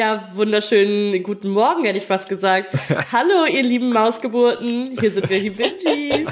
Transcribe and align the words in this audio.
Ja, 0.00 0.30
wunderschönen 0.32 1.22
guten 1.22 1.50
Morgen, 1.50 1.84
hätte 1.84 1.98
ich 1.98 2.06
fast 2.06 2.26
gesagt. 2.26 2.72
Hallo, 3.12 3.44
ihr 3.44 3.62
lieben 3.62 3.92
Mausgeburten. 3.92 4.98
Hier 4.98 5.10
sind 5.10 5.28
wir, 5.28 5.40
die 5.42 5.50
Bingies. 5.50 6.30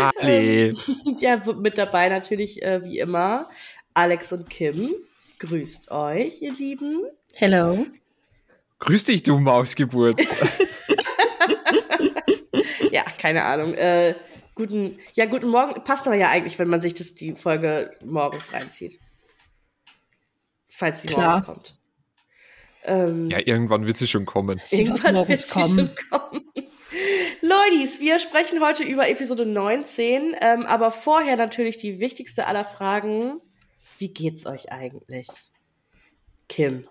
Hallo. 0.00 0.72
ja, 1.20 1.40
mit 1.56 1.78
dabei 1.78 2.08
natürlich, 2.08 2.60
äh, 2.64 2.82
wie 2.82 2.98
immer, 2.98 3.48
Alex 3.94 4.32
und 4.32 4.50
Kim. 4.50 4.92
Grüßt 5.38 5.92
euch, 5.92 6.42
ihr 6.42 6.52
Lieben. 6.52 7.04
Hello. 7.36 7.86
Grüß 8.80 9.04
dich, 9.04 9.22
du 9.22 9.38
Mausgeburt. 9.38 10.20
ja, 12.90 13.04
keine 13.18 13.44
Ahnung. 13.44 13.74
Äh, 13.74 14.16
guten, 14.56 14.98
ja, 15.12 15.26
guten 15.26 15.46
Morgen. 15.46 15.84
Passt 15.84 16.08
aber 16.08 16.16
ja 16.16 16.30
eigentlich, 16.30 16.58
wenn 16.58 16.66
man 16.66 16.80
sich 16.80 16.94
das, 16.94 17.14
die 17.14 17.36
Folge 17.36 17.92
morgens 18.04 18.52
reinzieht 18.52 18.98
falls 20.74 21.02
sie 21.02 21.08
Klar. 21.08 21.30
morgens 21.30 21.46
kommt. 21.46 21.76
Ähm, 22.84 23.30
ja, 23.30 23.38
irgendwann 23.38 23.86
wird 23.86 23.96
sie 23.96 24.06
schon 24.06 24.26
kommen. 24.26 24.60
Sie 24.64 24.82
irgendwann 24.82 25.26
wird 25.26 25.38
sie 25.38 25.48
kommen. 25.48 25.74
schon 25.74 25.90
kommen. 26.10 26.44
Ladies, 27.40 28.00
wir 28.00 28.18
sprechen 28.18 28.60
heute 28.60 28.82
über 28.84 29.08
Episode 29.08 29.46
19, 29.46 30.36
ähm, 30.40 30.66
aber 30.66 30.90
vorher 30.90 31.36
natürlich 31.36 31.76
die 31.78 32.00
wichtigste 32.00 32.46
aller 32.46 32.64
Fragen. 32.64 33.40
Wie 33.98 34.12
geht's 34.12 34.44
euch 34.46 34.70
eigentlich? 34.70 35.28
Kim. 36.48 36.86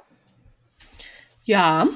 Ja, 1.43 1.87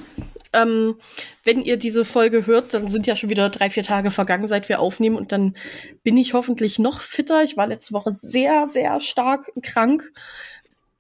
ähm, 0.54 0.96
wenn 1.44 1.62
ihr 1.62 1.78
diese 1.78 2.06
Folge 2.06 2.46
hört, 2.46 2.74
dann 2.74 2.88
sind 2.88 3.08
ja 3.08 3.16
schon 3.16 3.30
wieder 3.30 3.50
drei, 3.50 3.70
vier 3.70 3.84
Tage 3.84 4.12
vergangen, 4.12 4.48
seit 4.48 4.70
wir 4.70 4.80
aufnehmen 4.80 5.16
und 5.16 5.32
dann 5.32 5.56
bin 6.04 6.18
ich 6.18 6.34
hoffentlich 6.34 6.80
noch 6.80 7.02
fitter. 7.02 7.44
Ich 7.44 7.58
war 7.58 7.68
letzte 7.68 7.94
Woche 7.94 8.14
sehr, 8.14 8.70
sehr 8.70 9.00
stark 9.02 9.52
krank 9.64 10.12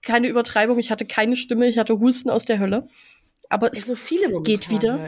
keine 0.08 0.28
Übertreibung, 0.28 0.80
ich 0.80 0.90
hatte 0.90 1.06
keine 1.06 1.36
Stimme, 1.36 1.68
ich 1.68 1.78
hatte 1.78 2.00
Husten 2.00 2.30
aus 2.30 2.46
der 2.46 2.60
Hölle. 2.60 2.88
Aber 3.50 3.72
es 3.74 3.86
so 3.86 3.96
viele 3.96 4.42
geht 4.42 4.70
wieder. 4.70 5.00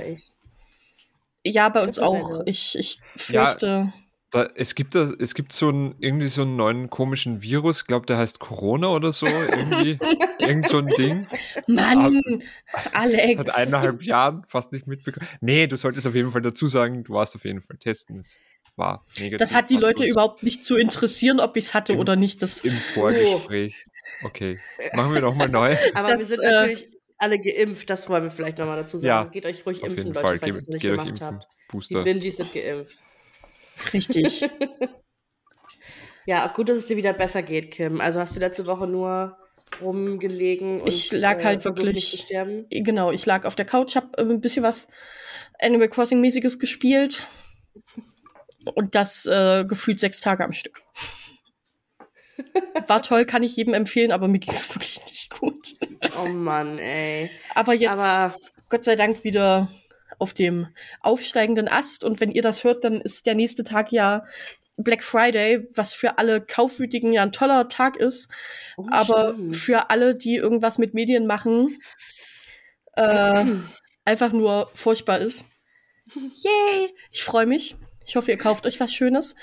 Ja, 1.44 1.69
bei 1.69 1.83
uns 1.83 2.00
auch. 2.00 2.42
Ich, 2.45 2.78
ich 2.78 3.00
fürchte. 3.16 3.66
Ja, 3.66 3.94
da, 4.31 4.47
es, 4.55 4.75
gibt 4.75 4.94
da, 4.94 5.09
es 5.20 5.33
gibt 5.33 5.53
so 5.53 5.70
einen, 5.70 5.95
irgendwie 6.00 6.27
so 6.27 6.44
einen 6.44 6.55
neuen 6.55 6.89
komischen 6.89 7.42
Virus, 7.42 7.81
ich 7.81 7.88
glaube, 7.88 8.05
der 8.05 8.17
heißt 8.17 8.39
Corona 8.39 8.89
oder 8.89 9.11
so. 9.11 9.25
Irgendwie. 9.25 9.97
irgend 10.39 10.67
so 10.67 10.77
ein 10.77 10.88
Ding. 10.97 11.27
Mann, 11.67 12.22
Aber, 12.72 12.95
Alex. 12.95 13.38
Seit 13.38 13.55
eineinhalb 13.55 14.03
Jahren 14.03 14.44
fast 14.47 14.72
nicht 14.72 14.86
mitbekommen. 14.86 15.27
Nee, 15.42 15.67
du 15.67 15.77
solltest 15.77 16.05
auf 16.05 16.16
jeden 16.16 16.31
Fall 16.31 16.42
dazu 16.42 16.67
sagen, 16.67 17.03
du 17.03 17.14
warst 17.14 17.36
auf 17.36 17.45
jeden 17.45 17.61
Fall 17.61 17.77
testen. 17.77 18.17
Das 18.17 18.36
war 18.75 19.05
negativ. 19.17 19.38
Das 19.39 19.53
hat 19.53 19.70
die 19.70 19.77
Leute 19.77 20.05
überhaupt 20.05 20.44
nicht 20.44 20.64
zu 20.64 20.77
interessieren, 20.77 21.39
ob 21.39 21.58
ich 21.58 21.66
es 21.66 21.73
hatte 21.73 21.94
Im, 21.94 22.00
oder 22.00 22.16
nicht. 22.16 22.42
Das, 22.42 22.61
Im 22.61 22.77
Vorgespräch. 22.94 23.86
Oh. 23.88 23.92
Okay, 24.23 24.59
machen 24.94 25.14
wir 25.14 25.22
nochmal 25.22 25.50
neu. 25.50 25.75
Aber 25.94 26.09
das, 26.09 26.20
wir 26.20 26.25
sind 26.25 26.39
äh, 26.42 26.52
natürlich 26.52 26.89
alle 27.17 27.39
geimpft, 27.39 27.89
das 27.89 28.09
wollen 28.09 28.23
wir 28.23 28.31
vielleicht 28.31 28.58
nochmal 28.58 28.78
dazu 28.78 28.98
sagen. 28.98 29.08
Ja, 29.08 29.23
geht 29.26 29.45
euch 29.45 29.66
ruhig 29.66 29.84
impfen, 29.84 30.08
Leute, 30.08 30.20
Fall. 30.20 30.39
falls 30.39 30.53
ihr 30.53 30.56
es 30.56 30.67
nicht 30.67 30.81
gemacht 30.81 31.09
impfen. 31.09 31.26
habt. 31.28 31.48
Booster. 31.70 32.03
Die 32.03 32.14
Bingies 32.14 32.38
sind 32.38 32.53
geimpft. 32.53 32.98
Richtig. 33.94 34.50
ja, 36.26 36.48
gut, 36.48 36.70
dass 36.70 36.78
es 36.78 36.88
dir 36.88 36.98
wieder 36.98 37.14
besser 37.14 37.44
geht, 37.44 37.72
Kim. 37.72 38.02
Also 38.02 38.20
hast 38.20 38.36
du 38.36 38.39
letzte 38.39 38.66
Woche 38.66 38.88
nur 38.88 39.38
rumgelegen 39.82 40.82
und 40.82 40.89
ich 40.89 41.11
lag 41.11 41.43
halt 41.43 41.66
äh, 41.66 41.76
wirklich 41.76 42.26
genau 42.70 43.11
ich 43.11 43.26
lag 43.26 43.45
auf 43.45 43.55
der 43.55 43.66
Couch 43.66 43.95
habe 43.95 44.17
äh, 44.17 44.22
ein 44.22 44.42
bisschen 44.42 44.64
was 44.64 44.88
Animal 45.60 45.89
Crossing 45.89 46.20
mäßiges 46.22 46.58
gespielt 46.58 47.23
und 48.76 48.95
das 48.95 49.26
äh, 49.26 49.66
gefühlt 49.66 49.99
sechs 49.99 50.22
Tage 50.22 50.43
am 50.43 50.52
Stück 50.52 50.82
war 52.88 53.04
toll, 53.04 53.26
kann 53.26 53.44
ich 53.44 53.55
jedem 53.55 53.73
empfehlen, 53.73 54.11
aber 54.11 54.27
mir 54.27 54.39
ging 54.39 54.54
es 54.54 54.70
wirklich 54.76 55.00
nicht 55.05 55.30
gut. 55.39 55.76
Oh 56.22 56.27
Mann, 56.27 56.77
ey. 56.80 57.30
Aber 57.55 57.73
jetzt, 57.73 58.00
aber 58.00 58.36
Gott 58.70 58.83
sei 58.83 58.95
Dank, 58.95 59.23
wieder 59.23 59.70
auf 60.17 60.33
dem 60.33 60.67
aufsteigenden 61.02 61.67
Ast. 61.67 62.04
Und 62.04 62.20
wenn 62.20 62.32
ihr 62.32 62.42
das 62.42 62.64
hört, 62.64 62.83
dann 62.83 63.02
ist 63.02 63.26
der 63.26 63.36
nächste 63.36 63.64
Tag 63.64 63.92
ja 63.92 64.26
Black 64.78 65.04
Friday, 65.04 65.67
was 65.76 65.94
für 65.94 66.17
alle 66.17 66.42
Kaufwütigen 66.42 67.11
ja 67.11 67.23
ein 67.23 67.32
toller 67.32 67.67
Tag 67.70 67.98
ist. 67.98 68.30
Oh, 68.78 68.88
aber 68.92 69.33
stimmt. 69.33 69.55
für 69.55 69.89
alle, 69.89 70.16
die 70.16 70.36
irgendwas 70.36 70.78
mit 70.78 70.94
Medien 70.94 71.28
machen, 71.28 71.80
äh, 72.94 73.45
einfach 74.05 74.32
nur 74.32 74.70
furchtbar 74.73 75.20
ist. 75.20 75.48
Yay! 76.16 76.94
Ich 77.11 77.23
freue 77.23 77.45
mich. 77.45 77.76
Ich 78.09 78.15
hoffe, 78.15 78.31
ihr 78.31 78.39
kauft 78.39 78.65
euch 78.65 78.80
was 78.80 78.92
Schönes. 78.92 79.36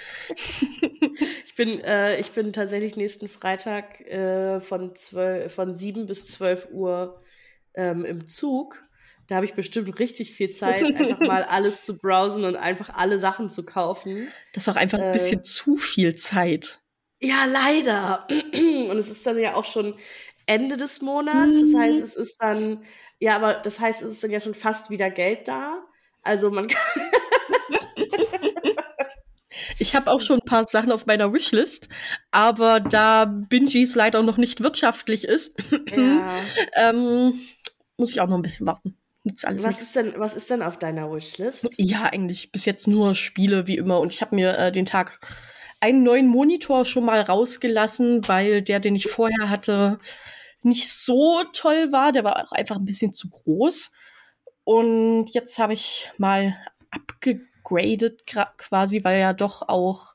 ich, 1.44 1.54
bin, 1.54 1.78
äh, 1.84 2.18
ich 2.18 2.32
bin 2.32 2.52
tatsächlich 2.52 2.96
nächsten 2.96 3.28
Freitag 3.28 4.00
äh, 4.00 4.60
von, 4.60 4.96
12, 4.96 5.54
von 5.54 5.72
7 5.72 6.06
bis 6.06 6.26
12 6.26 6.70
Uhr 6.72 7.22
ähm, 7.74 8.04
im 8.04 8.26
Zug. 8.26 8.82
Da 9.28 9.36
habe 9.36 9.46
ich 9.46 9.54
bestimmt 9.54 9.96
richtig 10.00 10.32
viel 10.34 10.50
Zeit, 10.50 10.82
einfach 11.00 11.20
mal 11.20 11.44
alles 11.44 11.84
zu 11.84 11.96
browsen 11.96 12.44
und 12.44 12.56
einfach 12.56 12.90
alle 12.90 13.20
Sachen 13.20 13.50
zu 13.50 13.64
kaufen. 13.64 14.26
Das 14.52 14.64
ist 14.64 14.68
auch 14.68 14.80
einfach 14.80 14.98
ein 14.98 15.12
bisschen 15.12 15.38
äh, 15.38 15.42
zu 15.42 15.76
viel 15.76 16.16
Zeit. 16.16 16.80
Ja, 17.20 17.44
leider. 17.44 18.26
Und 18.52 18.98
es 18.98 19.10
ist 19.10 19.24
dann 19.26 19.38
ja 19.38 19.54
auch 19.54 19.64
schon 19.64 19.94
Ende 20.46 20.76
des 20.76 21.00
Monats. 21.02 21.56
Das 21.60 21.80
heißt, 21.80 21.98
mhm. 21.98 22.04
es 22.04 22.16
ist 22.16 22.42
dann, 22.42 22.84
ja, 23.20 23.36
aber 23.36 23.54
das 23.54 23.78
heißt, 23.78 24.02
es 24.02 24.10
ist 24.10 24.24
dann 24.24 24.32
ja 24.32 24.40
schon 24.40 24.54
fast 24.54 24.90
wieder 24.90 25.08
Geld 25.08 25.46
da. 25.46 25.86
Also 26.24 26.50
man 26.50 26.66
kann. 26.68 27.02
Ich 29.78 29.94
habe 29.94 30.10
auch 30.10 30.20
schon 30.20 30.40
ein 30.40 30.46
paar 30.46 30.66
Sachen 30.68 30.92
auf 30.92 31.06
meiner 31.06 31.32
Wishlist, 31.32 31.88
aber 32.30 32.80
da 32.80 33.24
Bingies 33.24 33.94
leider 33.94 34.22
noch 34.22 34.36
nicht 34.36 34.62
wirtschaftlich 34.62 35.24
ist, 35.24 35.56
ja. 35.94 36.40
ähm, 36.90 37.40
muss 37.98 38.12
ich 38.12 38.20
auch 38.20 38.28
noch 38.28 38.36
ein 38.36 38.42
bisschen 38.42 38.66
warten. 38.66 38.96
Was 39.24 39.82
ist, 39.82 39.96
denn, 39.96 40.14
was 40.16 40.36
ist 40.36 40.50
denn 40.50 40.62
auf 40.62 40.78
deiner 40.78 41.10
Wishlist? 41.10 41.68
Ja, 41.78 42.04
eigentlich 42.04 42.52
bis 42.52 42.64
jetzt 42.64 42.86
nur 42.86 43.14
Spiele 43.16 43.66
wie 43.66 43.76
immer. 43.76 43.98
Und 43.98 44.12
ich 44.12 44.20
habe 44.22 44.36
mir 44.36 44.56
äh, 44.56 44.70
den 44.70 44.86
Tag 44.86 45.18
einen 45.80 46.04
neuen 46.04 46.28
Monitor 46.28 46.84
schon 46.84 47.04
mal 47.04 47.20
rausgelassen, 47.20 48.28
weil 48.28 48.62
der, 48.62 48.78
den 48.78 48.94
ich 48.94 49.08
vorher 49.08 49.50
hatte, 49.50 49.98
nicht 50.62 50.92
so 50.92 51.42
toll 51.52 51.90
war. 51.90 52.12
Der 52.12 52.22
war 52.22 52.36
auch 52.36 52.52
einfach 52.52 52.76
ein 52.76 52.84
bisschen 52.84 53.12
zu 53.12 53.28
groß. 53.28 53.90
Und 54.62 55.26
jetzt 55.34 55.58
habe 55.58 55.72
ich 55.72 56.08
mal 56.18 56.56
abgegeben 56.90 57.48
gegradet 57.66 58.26
quasi, 58.26 59.04
weil 59.04 59.20
ja 59.20 59.32
doch 59.32 59.62
auch 59.68 60.14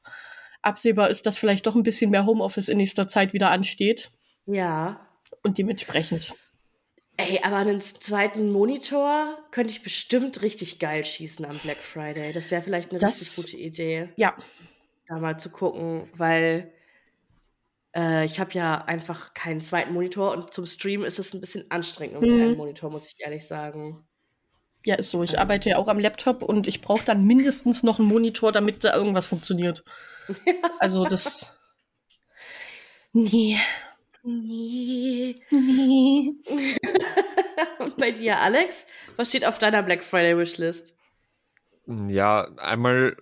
absehbar 0.61 1.09
ist, 1.09 1.25
dass 1.25 1.37
vielleicht 1.37 1.65
doch 1.65 1.75
ein 1.75 1.83
bisschen 1.83 2.11
mehr 2.11 2.25
Homeoffice 2.25 2.69
in 2.69 2.77
nächster 2.77 3.07
Zeit 3.07 3.33
wieder 3.33 3.51
ansteht. 3.51 4.11
Ja. 4.45 5.07
Und 5.43 5.57
dementsprechend. 5.57 6.33
Ey, 7.17 7.39
aber 7.43 7.57
einen 7.57 7.79
zweiten 7.81 8.51
Monitor 8.51 9.37
könnte 9.51 9.69
ich 9.71 9.83
bestimmt 9.83 10.41
richtig 10.41 10.79
geil 10.79 11.03
schießen 11.03 11.45
am 11.45 11.57
Black 11.59 11.77
Friday. 11.77 12.33
Das 12.33 12.51
wäre 12.51 12.61
vielleicht 12.61 12.91
eine 12.91 12.99
das, 12.99 13.19
richtig 13.21 13.45
gute 13.45 13.57
Idee. 13.57 14.09
Ja. 14.15 14.35
Da 15.07 15.17
mal 15.17 15.37
zu 15.37 15.49
gucken, 15.49 16.09
weil 16.15 16.71
äh, 17.95 18.25
ich 18.25 18.39
habe 18.39 18.53
ja 18.53 18.85
einfach 18.85 19.33
keinen 19.33 19.61
zweiten 19.61 19.93
Monitor 19.93 20.31
und 20.31 20.53
zum 20.53 20.65
Stream 20.65 21.03
ist 21.03 21.19
es 21.19 21.33
ein 21.33 21.41
bisschen 21.41 21.69
anstrengend 21.69 22.21
mit 22.21 22.29
mhm. 22.29 22.41
einem 22.41 22.57
Monitor, 22.57 22.89
muss 22.89 23.07
ich 23.07 23.15
ehrlich 23.19 23.45
sagen. 23.45 24.05
Ja, 24.85 24.95
ist 24.95 25.09
so. 25.11 25.23
Ich 25.23 25.39
arbeite 25.39 25.69
ja 25.69 25.77
auch 25.77 25.87
am 25.87 25.99
Laptop 25.99 26.41
und 26.41 26.67
ich 26.67 26.81
brauche 26.81 27.05
dann 27.05 27.25
mindestens 27.25 27.83
noch 27.83 27.99
einen 27.99 28.07
Monitor, 28.07 28.51
damit 28.51 28.83
da 28.83 28.95
irgendwas 28.95 29.27
funktioniert. 29.27 29.83
also 30.79 31.03
das. 31.05 31.57
Nee. 33.13 33.57
Nee. 34.23 35.35
Nee. 35.49 36.35
und 37.79 37.97
bei 37.97 38.11
dir, 38.11 38.39
Alex? 38.39 38.87
Was 39.17 39.29
steht 39.29 39.45
auf 39.45 39.59
deiner 39.59 39.83
Black 39.83 40.03
Friday 40.03 40.37
Wishlist? 40.37 40.95
Ja, 41.85 42.47
einmal 42.57 43.17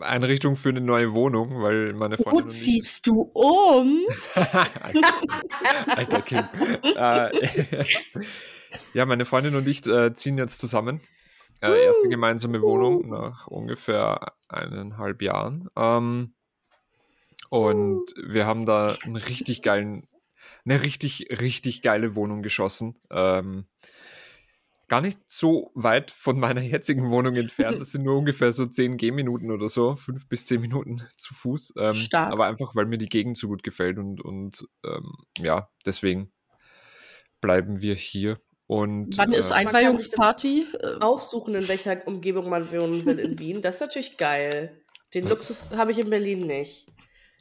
Einrichtung 0.00 0.56
für 0.56 0.70
eine 0.70 0.80
neue 0.80 1.12
Wohnung, 1.12 1.62
weil 1.62 1.92
meine 1.92 2.16
Freundin. 2.16 2.44
Wo 2.44 2.48
ziehst 2.48 3.06
du 3.06 3.22
um? 3.34 4.00
Alter 5.96 6.22
Kind. 6.22 6.48
ja, 8.94 9.06
meine 9.06 9.24
Freundin 9.24 9.54
und 9.54 9.66
ich 9.68 9.86
äh, 9.86 10.14
ziehen 10.14 10.38
jetzt 10.38 10.58
zusammen. 10.58 11.00
Äh, 11.60 11.84
erste 11.84 12.08
gemeinsame 12.08 12.60
Wohnung 12.60 13.08
nach 13.08 13.46
ungefähr 13.46 14.32
eineinhalb 14.48 15.22
Jahren. 15.22 15.68
Ähm, 15.76 16.34
und 17.50 18.06
wir 18.16 18.46
haben 18.46 18.66
da 18.66 18.96
einen 19.04 19.16
richtig 19.16 19.62
geilen, 19.62 20.08
eine 20.64 20.82
richtig, 20.82 21.28
richtig 21.30 21.82
geile 21.82 22.16
Wohnung 22.16 22.42
geschossen. 22.42 22.98
Ähm, 23.10 23.66
gar 24.88 25.00
nicht 25.00 25.20
so 25.26 25.70
weit 25.74 26.10
von 26.10 26.38
meiner 26.38 26.60
jetzigen 26.60 27.10
Wohnung 27.10 27.34
entfernt. 27.36 27.80
Das 27.80 27.92
sind 27.92 28.02
nur 28.02 28.18
ungefähr 28.18 28.52
so 28.52 28.66
zehn 28.66 28.96
Gehminuten 28.96 29.50
oder 29.50 29.68
so, 29.68 29.96
fünf 29.96 30.28
bis 30.28 30.46
zehn 30.46 30.60
Minuten 30.60 31.02
zu 31.16 31.32
Fuß. 31.32 31.74
Ähm, 31.78 31.94
Stark. 31.94 32.32
Aber 32.32 32.46
einfach, 32.46 32.74
weil 32.74 32.86
mir 32.86 32.98
die 32.98 33.06
Gegend 33.06 33.38
so 33.38 33.48
gut 33.48 33.62
gefällt 33.62 33.98
und, 33.98 34.20
und 34.20 34.66
ähm, 34.84 35.12
ja, 35.38 35.70
deswegen 35.86 36.32
bleiben 37.40 37.80
wir 37.80 37.94
hier. 37.94 38.40
Und, 38.72 39.18
Wann 39.18 39.34
ist 39.34 39.50
äh, 39.50 39.54
Einweihungsparty? 39.54 40.66
Aussuchen, 41.00 41.54
in 41.54 41.68
welcher 41.68 42.06
Umgebung 42.06 42.48
man 42.48 42.72
wohnen 42.72 43.04
will 43.04 43.18
in 43.18 43.38
Wien. 43.38 43.60
Das 43.60 43.74
ist 43.74 43.80
natürlich 43.82 44.16
geil. 44.16 44.82
Den 45.12 45.28
Luxus 45.28 45.76
habe 45.76 45.92
ich 45.92 45.98
in 45.98 46.08
Berlin 46.08 46.46
nicht. 46.46 46.86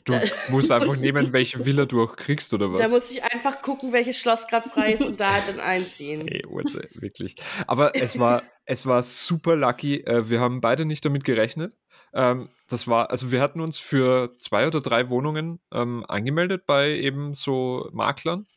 Du 0.04 0.14
musst 0.50 0.74
einfach 0.74 0.98
nehmen, 0.98 1.32
welche 1.32 1.66
Villa 1.66 1.86
du 1.86 2.04
auch 2.04 2.18
kriegst, 2.18 2.54
oder 2.54 2.74
was? 2.74 2.82
Da 2.82 2.90
muss 2.90 3.10
ich 3.12 3.24
einfach 3.24 3.62
gucken, 3.62 3.94
welches 3.94 4.18
Schloss 4.18 4.46
gerade 4.46 4.68
frei 4.68 4.92
ist 4.92 5.06
und 5.06 5.22
da 5.22 5.32
halt 5.36 5.48
dann 5.48 5.62
einziehen. 5.62 6.28
Hey, 6.28 6.46
Urze, 6.46 6.86
wirklich. 6.96 7.38
Aber 7.66 7.96
es 7.96 8.20
war, 8.20 8.44
es 8.66 8.86
war 8.86 9.02
super 9.02 9.56
lucky. 9.56 10.02
Äh, 10.02 10.30
wir 10.30 10.42
haben 10.42 10.60
beide 10.60 10.84
nicht 10.84 11.06
damit 11.06 11.24
gerechnet. 11.24 11.78
Ähm, 12.14 12.50
das 12.68 12.90
war, 12.90 13.10
also 13.10 13.32
wir 13.32 13.42
hatten 13.42 13.62
uns 13.62 13.78
für 13.78 14.36
zwei 14.38 14.68
oder 14.68 14.82
drei 14.82 15.08
Wohnungen 15.08 15.62
ähm, 15.72 16.04
angemeldet 16.10 16.66
bei 16.66 16.90
eben 16.90 17.36
so 17.36 17.88
Maklern. 17.94 18.48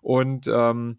Und 0.00 0.48
ähm, 0.48 0.98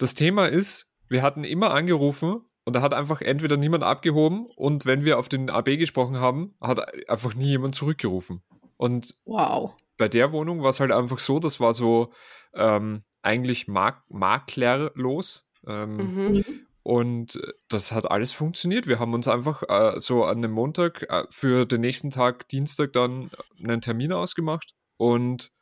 das 0.00 0.14
Thema 0.14 0.46
ist, 0.46 0.90
wir 1.08 1.22
hatten 1.22 1.44
immer 1.44 1.72
angerufen 1.72 2.40
und 2.64 2.74
da 2.74 2.82
hat 2.82 2.94
einfach 2.94 3.20
entweder 3.20 3.56
niemand 3.56 3.84
abgehoben 3.84 4.46
und 4.56 4.86
wenn 4.86 5.04
wir 5.04 5.18
auf 5.18 5.28
den 5.28 5.50
AB 5.50 5.76
gesprochen 5.76 6.18
haben, 6.18 6.54
hat 6.60 7.08
einfach 7.08 7.34
nie 7.34 7.48
jemand 7.48 7.74
zurückgerufen. 7.74 8.42
Und 8.76 9.14
Wow. 9.24 9.76
bei 9.98 10.08
der 10.08 10.32
Wohnung 10.32 10.62
war 10.62 10.70
es 10.70 10.80
halt 10.80 10.92
einfach 10.92 11.18
so, 11.18 11.38
das 11.38 11.60
war 11.60 11.74
so 11.74 12.12
ähm, 12.54 13.02
eigentlich 13.22 13.68
mak 13.68 14.02
maklerlos. 14.08 15.48
Ähm, 15.66 15.96
Mhm. 15.96 16.44
und 16.82 17.38
das 17.68 17.92
hat 17.92 18.10
alles 18.10 18.32
funktioniert. 18.32 18.86
Wir 18.86 18.98
haben 18.98 19.12
uns 19.12 19.28
einfach 19.28 19.62
äh, 19.68 20.00
so 20.00 20.24
an 20.24 20.40
dem 20.40 20.52
Montag 20.52 21.02
äh, 21.10 21.24
für 21.30 21.66
den 21.66 21.82
nächsten 21.82 22.10
Tag, 22.10 22.48
Dienstag, 22.48 22.92
dann 22.94 23.30
einen 23.62 23.80
Termin 23.82 24.12
ausgemacht. 24.12 24.74
Und 24.96 25.52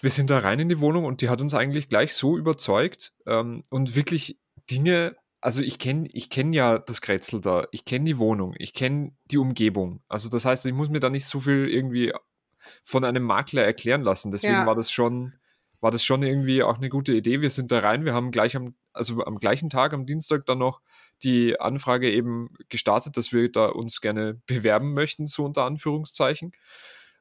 wir 0.00 0.10
sind 0.10 0.30
da 0.30 0.38
rein 0.38 0.60
in 0.60 0.68
die 0.68 0.80
Wohnung 0.80 1.04
und 1.04 1.20
die 1.20 1.28
hat 1.28 1.40
uns 1.40 1.54
eigentlich 1.54 1.88
gleich 1.88 2.14
so 2.14 2.36
überzeugt 2.36 3.12
ähm, 3.26 3.64
und 3.70 3.96
wirklich 3.96 4.38
Dinge. 4.70 5.16
Also 5.40 5.62
ich 5.62 5.78
kenne 5.78 6.08
ich 6.12 6.30
kenn 6.30 6.52
ja 6.52 6.78
das 6.78 7.00
Kretzel 7.00 7.40
da, 7.40 7.66
ich 7.70 7.84
kenne 7.84 8.04
die 8.04 8.18
Wohnung, 8.18 8.54
ich 8.58 8.72
kenne 8.74 9.12
die 9.30 9.38
Umgebung. 9.38 10.02
Also 10.08 10.28
das 10.28 10.44
heißt, 10.44 10.66
ich 10.66 10.72
muss 10.72 10.88
mir 10.88 11.00
da 11.00 11.10
nicht 11.10 11.26
so 11.26 11.40
viel 11.40 11.68
irgendwie 11.68 12.12
von 12.82 13.04
einem 13.04 13.22
Makler 13.22 13.64
erklären 13.64 14.02
lassen. 14.02 14.32
Deswegen 14.32 14.54
Ja. 14.54 14.66
war 14.66 14.74
das 14.74 14.90
schon, 14.90 15.34
war 15.80 15.90
das 15.90 16.04
schon 16.04 16.22
irgendwie 16.22 16.62
auch 16.62 16.76
eine 16.76 16.88
gute 16.88 17.12
Idee. 17.12 17.40
Wir 17.40 17.50
sind 17.50 17.70
da 17.70 17.78
rein, 17.80 18.04
wir 18.04 18.14
haben 18.14 18.30
gleich 18.30 18.56
am, 18.56 18.74
also 18.92 19.24
am 19.24 19.38
gleichen 19.38 19.70
Tag, 19.70 19.92
am 19.92 20.06
Dienstag 20.06 20.46
dann 20.46 20.58
noch 20.58 20.80
die 21.22 21.60
Anfrage 21.60 22.10
eben 22.10 22.50
gestartet, 22.68 23.16
dass 23.16 23.32
wir 23.32 23.50
da 23.50 23.66
uns 23.66 24.00
gerne 24.00 24.40
bewerben 24.46 24.94
möchten, 24.94 25.26
so 25.26 25.44
unter 25.44 25.64
Anführungszeichen. 25.64 26.52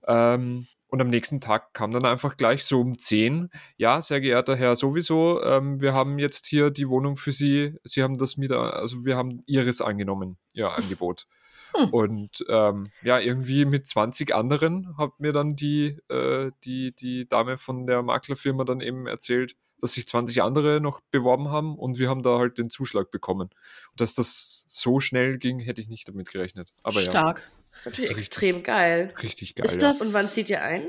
Ähm, 0.08 0.68
und 0.96 1.02
am 1.02 1.10
nächsten 1.10 1.42
Tag 1.42 1.74
kam 1.74 1.92
dann 1.92 2.06
einfach 2.06 2.38
gleich 2.38 2.64
so 2.64 2.80
um 2.80 2.98
10, 2.98 3.50
ja, 3.76 4.02
sehr 4.02 4.22
geehrter 4.22 4.56
Herr, 4.56 4.78
sowieso, 4.78 5.44
ähm, 5.44 5.82
wir 5.82 5.94
haben 5.94 6.20
jetzt 6.20 6.46
hier 6.46 6.72
die 6.72 6.88
Wohnung 6.88 7.18
für 7.18 7.34
Sie, 7.34 7.76
Sie 7.84 8.02
haben 8.02 8.18
das 8.18 8.38
mit, 8.38 8.54
also 8.54 9.04
wir 9.04 9.18
haben 9.18 9.44
Ihres 9.46 9.82
angenommen, 9.82 10.38
Ihr 10.54 10.72
Angebot. 10.72 11.28
Hm. 11.76 11.90
Und 11.90 12.46
ähm, 12.48 12.86
ja, 13.04 13.20
irgendwie 13.20 13.66
mit 13.66 13.88
20 13.88 14.34
anderen 14.34 14.98
hat 14.98 15.20
mir 15.20 15.34
dann 15.34 15.58
die, 15.58 15.98
äh, 16.08 16.52
die, 16.64 16.96
die 16.96 17.28
Dame 17.28 17.58
von 17.58 17.86
der 17.88 18.02
Maklerfirma 18.02 18.64
dann 18.64 18.80
eben 18.80 19.06
erzählt, 19.06 19.58
dass 19.82 19.96
sich 19.96 20.08
20 20.08 20.44
andere 20.44 20.80
noch 20.80 21.02
beworben 21.12 21.50
haben 21.50 21.78
und 21.78 22.00
wir 22.00 22.08
haben 22.08 22.24
da 22.24 22.38
halt 22.38 22.58
den 22.58 22.70
Zuschlag 22.70 23.12
bekommen. 23.12 23.50
Und 23.92 24.00
dass 24.00 24.16
das 24.16 24.64
so 24.70 25.02
schnell 25.02 25.40
ging, 25.40 25.60
hätte 25.60 25.82
ich 25.82 25.90
nicht 25.90 26.08
damit 26.08 26.32
gerechnet. 26.32 26.72
Aber 26.84 27.02
ja, 27.02 27.10
Stark. 27.10 27.52
Das 27.84 27.86
ist 27.86 27.86
natürlich 27.86 28.10
richtig- 28.12 28.26
extrem 28.28 28.64
geil. 28.64 29.14
richtig 29.22 29.56
geil. 29.56 29.66
Ist 29.66 29.82
ja. 29.82 29.88
das- 29.90 30.02
Und 30.02 30.14
wann 30.14 30.26
zieht 30.26 30.50
ihr 30.50 30.62
ein? 30.62 30.88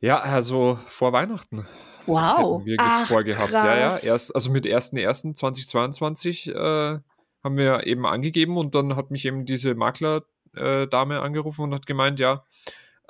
Ja, 0.00 0.20
also 0.20 0.78
vor 0.86 1.12
Weihnachten 1.12 1.66
Wow. 2.06 2.58
hätten 2.60 2.66
wir 2.66 2.76
Ach, 2.80 3.06
vorgehabt. 3.08 3.52
Ja, 3.52 3.76
ja. 3.76 3.88
krass. 3.88 4.04
Erst, 4.04 4.34
also 4.34 4.50
mit 4.50 4.64
1.1.2022 4.66 6.50
äh, 6.52 7.00
haben 7.42 7.56
wir 7.56 7.86
eben 7.86 8.06
angegeben 8.06 8.56
und 8.56 8.74
dann 8.74 8.94
hat 8.96 9.10
mich 9.10 9.24
eben 9.24 9.44
diese 9.46 9.74
Maklerdame 9.74 10.24
äh, 10.54 10.86
Dame 10.86 11.20
angerufen 11.20 11.62
und 11.62 11.74
hat 11.74 11.86
gemeint, 11.86 12.20
ja, 12.20 12.44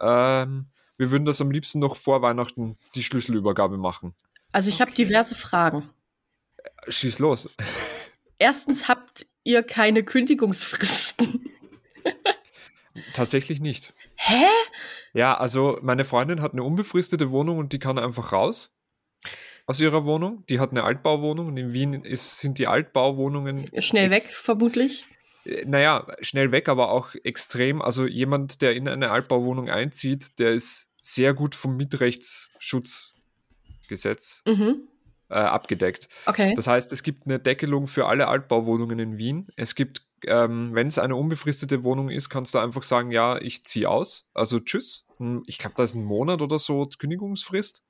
ähm, 0.01 0.67
wir 0.97 1.11
würden 1.11 1.25
das 1.27 1.41
am 1.41 1.51
liebsten 1.51 1.79
noch 1.79 1.97
vor 1.97 2.23
Weihnachten 2.23 2.77
die 2.95 3.03
Schlüsselübergabe 3.03 3.77
machen. 3.77 4.15
Also 4.53 4.71
ich 4.71 4.81
habe 4.81 4.91
Okay. 4.93 5.05
diverse 5.05 5.35
Fragen. 5.35 5.91
Schieß 6.89 7.19
los. 7.19 7.49
Erstens 8.39 8.89
habt 8.89 9.27
ihr 9.45 9.63
keine 9.63 10.03
Kündigungsfristen. 10.05 11.51
Tatsächlich 13.15 13.61
nicht. 13.61 13.95
Hä? 14.17 14.45
Ja, 15.13 15.37
also 15.37 15.79
meine 15.83 16.05
Freundin 16.05 16.43
hat 16.43 16.53
eine 16.53 16.63
unbefristete 16.63 17.31
Wohnung 17.31 17.59
und 17.59 17.73
die 17.73 17.79
kann 17.79 17.99
einfach 17.99 18.33
raus 18.33 18.73
aus 19.67 19.81
ihrer 19.81 20.05
Wohnung. 20.05 20.45
Die 20.49 20.61
hat 20.61 20.71
eine 20.71 20.85
Altbauwohnung 20.85 21.49
und 21.49 21.57
in 21.57 21.73
Wien 21.73 22.05
ist, 22.05 22.39
sind 22.39 22.59
die 22.59 22.67
Altbauwohnungen 22.67 23.69
Schnell 23.81 24.11
weg, 24.11 24.23
vermutlich. 24.23 25.07
Äh, 25.45 25.65
Naja, 25.67 26.07
schnell 26.21 26.53
weg, 26.53 26.69
aber 26.69 26.91
auch 26.91 27.15
extrem. 27.25 27.83
Also 27.83 28.07
jemand, 28.07 28.63
der 28.63 28.75
in 28.75 28.89
eine 28.89 29.11
Altbauwohnung 29.11 29.69
einzieht, 29.71 30.39
der 30.39 30.51
ist 30.53 30.91
sehr 30.97 31.35
gut 31.35 31.55
vom 31.55 31.77
Mietrechtsschutzgesetz 31.77 34.43
Mhm. 34.47 34.89
äh, 35.31 35.35
abgedeckt. 35.35 36.09
Okay. 36.27 36.55
Das 36.55 36.67
heißt, 36.67 36.93
es 36.93 37.03
gibt 37.03 37.27
eine 37.27 37.39
Deckelung 37.41 37.87
für 37.89 38.07
alle 38.07 38.29
Altbauwohnungen 38.29 38.99
in 38.99 39.19
Wien. 39.19 39.49
Es 39.57 39.75
gibt, 39.75 40.03
ähm, 40.27 40.75
wenn 40.75 40.87
es 40.89 40.99
eine 40.99 41.17
unbefristete 41.17 41.85
Wohnung 41.85 42.11
ist, 42.11 42.29
kannst 42.29 42.55
du 42.55 42.59
einfach 42.59 42.83
sagen, 42.83 43.11
ja, 43.11 43.39
ich 43.41 43.65
ziehe 43.65 43.89
aus. 43.89 44.29
Also 44.35 44.61
tschüss. 44.61 45.07
Hm, 45.19 45.43
Ich 45.47 45.59
glaube, 45.59 45.75
da 45.77 45.85
ist 45.85 45.95
ein 45.95 46.05
Monat 46.05 46.43
oder 46.43 46.59
so 46.59 46.89
Kündigungsfrist. 46.99 47.85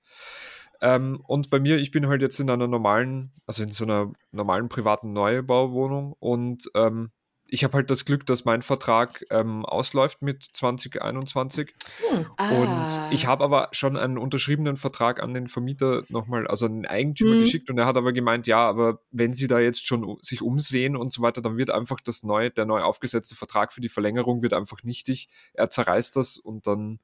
Ähm, 0.81 1.21
und 1.27 1.50
bei 1.50 1.59
mir, 1.59 1.79
ich 1.79 1.91
bin 1.91 2.06
halt 2.06 2.23
jetzt 2.23 2.38
in 2.38 2.50
einer 2.50 2.67
normalen, 2.69 3.33
also 3.47 3.62
in 3.62 3.71
so 3.71 3.85
einer 3.85 4.12
normalen 4.31 4.69
privaten 4.69 5.12
Neubauwohnung 5.12 6.15
und 6.19 6.71
ähm, 6.75 7.11
ich 7.49 7.63
habe 7.65 7.75
halt 7.75 7.91
das 7.91 8.05
Glück, 8.05 8.27
dass 8.27 8.45
mein 8.45 8.63
Vertrag 8.63 9.25
ähm, 9.31 9.65
ausläuft 9.65 10.23
mit 10.23 10.43
2021 10.43 11.73
Hm. 12.11 12.27
Ah. 12.37 12.49
und 12.51 13.13
ich 13.15 13.27
habe 13.27 13.45
aber 13.45 13.69
schon 13.73 13.97
einen 13.97 14.19
unterschriebenen 14.19 14.77
Vertrag 14.77 15.23
an 15.23 15.35
den 15.35 15.49
Vermieter 15.49 16.03
nochmal, 16.09 16.47
also 16.47 16.67
an 16.67 16.75
den 16.83 16.87
Eigentümer 16.87 17.37
Mhm. 17.37 17.41
geschickt 17.41 17.71
und 17.71 17.79
er 17.79 17.87
hat 17.87 17.97
aber 17.97 18.13
gemeint, 18.13 18.47
ja, 18.47 18.59
aber 18.59 19.01
wenn 19.11 19.33
sie 19.35 19.47
da 19.47 19.59
jetzt 19.59 19.87
schon 19.87 20.19
sich 20.23 20.43
umsehen 20.43 20.97
und 20.97 21.13
so 21.13 21.23
weiter, 21.23 21.41
dann 21.43 21.57
wird 21.57 21.71
einfach 21.71 22.01
das 22.01 22.23
neu, 22.23 22.50
der 22.50 22.65
neu 22.67 22.81
aufgesetzte 22.83 23.35
Vertrag 23.37 23.73
für 23.73 23.81
die 23.81 23.88
Verlängerung 23.88 24.43
wird 24.43 24.53
einfach 24.53 24.83
nichtig. 24.83 25.29
Er 25.55 25.71
zerreißt 25.71 26.17
das 26.17 26.37
und 26.38 26.67
dann 26.67 27.00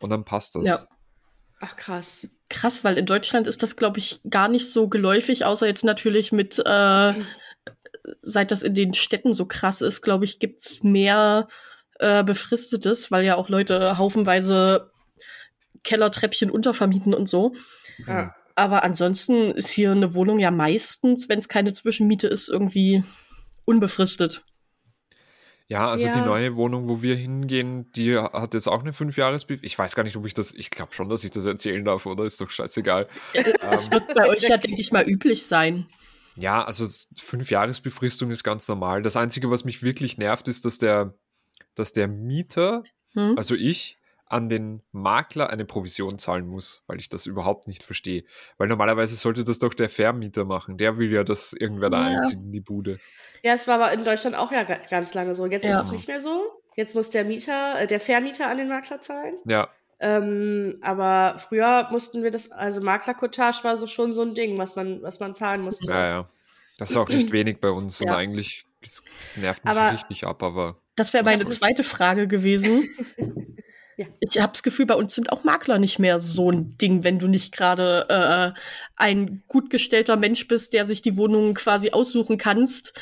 und 0.00 0.10
dann 0.10 0.24
passt 0.24 0.54
das. 0.54 0.66
Ja. 0.66 0.78
Ach 1.60 1.74
krass. 1.74 2.28
Krass, 2.48 2.84
weil 2.84 2.96
in 2.96 3.04
Deutschland 3.04 3.48
ist 3.48 3.64
das, 3.64 3.74
glaube 3.74 3.98
ich, 3.98 4.20
gar 4.30 4.48
nicht 4.48 4.70
so 4.70 4.88
geläufig, 4.88 5.44
außer 5.44 5.66
jetzt 5.66 5.82
natürlich 5.84 6.30
mit, 6.30 6.58
äh, 6.64 7.14
seit 8.22 8.50
das 8.50 8.62
in 8.62 8.74
den 8.74 8.94
Städten 8.94 9.32
so 9.32 9.46
krass 9.46 9.80
ist, 9.80 10.02
glaube 10.02 10.24
ich, 10.24 10.38
gibt's 10.38 10.82
mehr 10.82 11.48
äh, 11.98 12.22
Befristetes, 12.24 13.10
weil 13.10 13.24
ja 13.24 13.36
auch 13.36 13.48
Leute 13.48 13.98
haufenweise 13.98 14.90
Kellertreppchen 15.84 16.50
untervermieten 16.50 17.14
und 17.14 17.28
so. 17.28 17.54
Ja. 18.06 18.34
Aber 18.54 18.82
ansonsten 18.82 19.52
ist 19.52 19.68
hier 19.70 19.92
eine 19.92 20.14
Wohnung 20.14 20.38
ja 20.40 20.50
meistens, 20.50 21.28
wenn 21.28 21.38
es 21.38 21.48
keine 21.48 21.72
Zwischenmiete 21.72 22.26
ist, 22.26 22.48
irgendwie 22.48 23.04
unbefristet. 23.64 24.42
Ja, 25.68 25.90
also 25.90 26.06
Ja. 26.06 26.14
die 26.14 26.20
neue 26.20 26.56
Wohnung, 26.56 26.88
wo 26.88 27.02
wir 27.02 27.14
hingehen, 27.14 27.92
die 27.92 28.16
hat 28.16 28.54
jetzt 28.54 28.68
auch 28.68 28.80
eine 28.80 28.94
Fünfjahresbefristung. 28.94 29.66
Ich 29.66 29.78
weiß 29.78 29.94
gar 29.94 30.02
nicht, 30.02 30.16
ob 30.16 30.24
ich 30.26 30.32
das, 30.32 30.52
ich 30.54 30.70
glaube 30.70 30.94
schon, 30.94 31.10
dass 31.10 31.24
ich 31.24 31.30
das 31.30 31.44
erzählen 31.44 31.84
darf, 31.84 32.06
oder? 32.06 32.24
Ist 32.24 32.40
doch 32.40 32.50
scheißegal. 32.50 33.06
Das 33.60 33.86
Ähm, 33.86 33.92
wird 33.92 34.14
bei 34.14 34.28
euch 34.28 34.48
ja, 34.48 34.56
denke 34.56 34.80
ich 34.80 34.90
mal, 34.92 35.06
üblich 35.06 35.46
sein. 35.46 35.86
Ja, 36.40 36.64
also 36.64 36.86
fünf 37.16 37.50
Jahresbefristung 37.50 38.30
ist 38.30 38.44
ganz 38.44 38.68
normal. 38.68 39.02
Das 39.02 39.16
Einzige, 39.16 39.50
was 39.50 39.64
mich 39.64 39.82
wirklich 39.82 40.18
nervt, 40.18 40.48
ist, 40.48 40.64
dass 40.64 40.78
der, 40.78 41.14
dass 41.74 41.92
der 41.92 42.08
Mieter, 42.08 42.82
Hm? 43.14 43.34
also 43.36 43.54
ich, 43.54 43.96
an 44.26 44.50
den 44.50 44.82
Makler 44.92 45.48
eine 45.48 45.64
Provision 45.64 46.18
zahlen 46.18 46.46
muss, 46.46 46.82
weil 46.86 46.98
ich 46.98 47.08
das 47.08 47.24
überhaupt 47.24 47.66
nicht 47.66 47.82
verstehe. 47.82 48.24
Weil 48.58 48.68
normalerweise 48.68 49.14
sollte 49.14 49.42
das 49.42 49.58
doch 49.58 49.72
der 49.72 49.88
Vermieter 49.88 50.44
machen. 50.44 50.76
Der 50.76 50.98
will 50.98 51.10
ja, 51.10 51.24
dass 51.24 51.54
irgendwer 51.54 51.88
da 51.88 52.10
Ja. 52.10 52.18
einzieht 52.18 52.38
in 52.38 52.52
die 52.52 52.60
Bude. 52.60 53.00
Ja, 53.42 53.54
es 53.54 53.66
war 53.66 53.76
aber 53.80 53.90
in 53.92 54.04
Deutschland 54.04 54.36
auch 54.36 54.52
ja 54.52 54.64
ga- 54.64 54.80
ganz 54.90 55.14
lange 55.14 55.34
so. 55.34 55.46
Jetzt 55.46 55.64
Ja. 55.64 55.78
ist 55.78 55.86
es 55.86 55.92
nicht 55.92 56.08
mehr 56.08 56.20
so. 56.20 56.62
Jetzt 56.76 56.94
muss 56.94 57.08
der 57.08 57.24
Mieter, 57.24 57.80
äh, 57.80 57.86
der 57.86 58.00
Vermieter 58.00 58.48
an 58.50 58.58
den 58.58 58.68
Makler 58.68 59.00
zahlen. 59.00 59.34
Ja, 59.46 59.70
Ähm, 60.00 60.78
aber 60.80 61.38
früher 61.38 61.88
mussten 61.90 62.22
wir 62.22 62.30
das, 62.30 62.50
also 62.52 62.80
Maklercottage 62.80 63.64
war 63.64 63.76
so 63.76 63.86
schon 63.86 64.14
so 64.14 64.22
ein 64.22 64.34
Ding, 64.34 64.56
was 64.58 64.76
man, 64.76 65.02
was 65.02 65.18
man 65.20 65.34
zahlen 65.34 65.62
musste. 65.62 65.90
ja, 65.90 66.06
ja. 66.08 66.30
Das 66.78 66.90
ist 66.90 66.96
auch 66.96 67.08
recht 67.08 67.32
wenig 67.32 67.60
bei 67.60 67.70
uns 67.70 68.00
und 68.00 68.06
Ja. 68.06 68.16
eigentlich 68.16 68.64
es 68.80 69.02
nervt 69.34 69.64
mich 69.64 69.70
Aber- 69.72 69.92
richtig 69.92 70.24
ab, 70.24 70.42
aber 70.44 70.76
Das 70.94 71.12
wäre 71.12 71.24
meine 71.24 71.46
zweite 71.48 71.82
Frage 71.84 72.28
gewesen. 72.28 72.84
Ja. 74.00 74.06
Ich 74.20 74.40
habe 74.40 74.52
das 74.52 74.62
Gefühl, 74.62 74.86
bei 74.86 74.94
uns 74.94 75.12
sind 75.16 75.32
auch 75.32 75.42
Makler 75.42 75.80
nicht 75.80 75.98
mehr 75.98 76.20
so 76.20 76.52
ein 76.52 76.78
Ding, 76.78 77.02
wenn 77.02 77.18
du 77.18 77.26
nicht 77.26 77.52
gerade 77.52 78.06
äh, 78.54 78.60
ein 78.94 79.42
gut 79.48 79.70
gestellter 79.70 80.14
Mensch 80.14 80.46
bist, 80.46 80.72
der 80.72 80.86
sich 80.86 81.02
die 81.02 81.16
Wohnungen 81.16 81.52
quasi 81.54 81.90
aussuchen 81.90 82.38
kannst. 82.38 82.96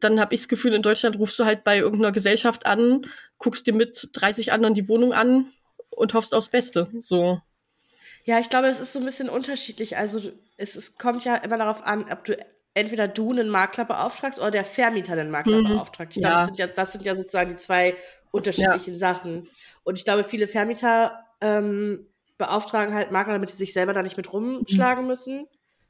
Dann 0.00 0.18
habe 0.18 0.34
ich 0.34 0.40
das 0.40 0.48
Gefühl, 0.48 0.74
in 0.74 0.82
Deutschland 0.82 1.20
rufst 1.20 1.38
du 1.38 1.44
halt 1.44 1.62
bei 1.62 1.78
irgendeiner 1.78 2.10
Gesellschaft 2.10 2.66
an, 2.66 3.06
guckst 3.38 3.68
dir 3.68 3.74
mit 3.74 4.08
30 4.14 4.50
anderen 4.50 4.74
die 4.74 4.88
Wohnung 4.88 5.12
an 5.12 5.52
und 5.96 6.14
hoffst 6.14 6.34
aufs 6.34 6.48
Beste. 6.48 6.88
So. 6.98 7.40
Ja, 8.24 8.38
ich 8.38 8.48
glaube, 8.48 8.68
das 8.68 8.80
ist 8.80 8.92
so 8.92 8.98
ein 9.00 9.04
bisschen 9.04 9.28
unterschiedlich. 9.28 9.96
Also 9.96 10.32
es, 10.56 10.76
es 10.76 10.96
kommt 10.96 11.24
ja 11.24 11.36
immer 11.36 11.58
darauf 11.58 11.84
an, 11.84 12.10
ob 12.10 12.24
du 12.24 12.36
entweder 12.74 13.06
du 13.06 13.30
einen 13.30 13.48
Makler 13.48 13.84
beauftragst 13.84 14.38
oder 14.40 14.50
der 14.50 14.64
Vermieter 14.64 15.12
einen 15.12 15.30
Makler 15.30 15.60
Mhm. 15.60 15.64
beauftragt. 15.74 16.16
Ich 16.16 16.20
glaube, 16.22 16.32
Ja. 16.34 16.38
das, 16.38 16.46
sind 16.46 16.58
ja, 16.58 16.66
das 16.66 16.92
sind 16.92 17.04
ja 17.04 17.14
sozusagen 17.14 17.50
die 17.50 17.56
zwei 17.56 17.96
unterschiedlichen 18.32 18.98
Sachen. 18.98 19.48
Und 19.84 19.98
ich 19.98 20.04
glaube, 20.04 20.24
viele 20.24 20.48
Vermieter 20.48 21.24
ähm, 21.40 22.06
beauftragen 22.38 22.94
halt 22.94 23.12
Makler, 23.12 23.34
damit 23.34 23.50
sie 23.50 23.56
sich 23.56 23.72
selber 23.72 23.92
da 23.92 24.02
nicht 24.02 24.16
mit 24.16 24.32
rumschlagen 24.32 25.06
müssen. 25.06 25.46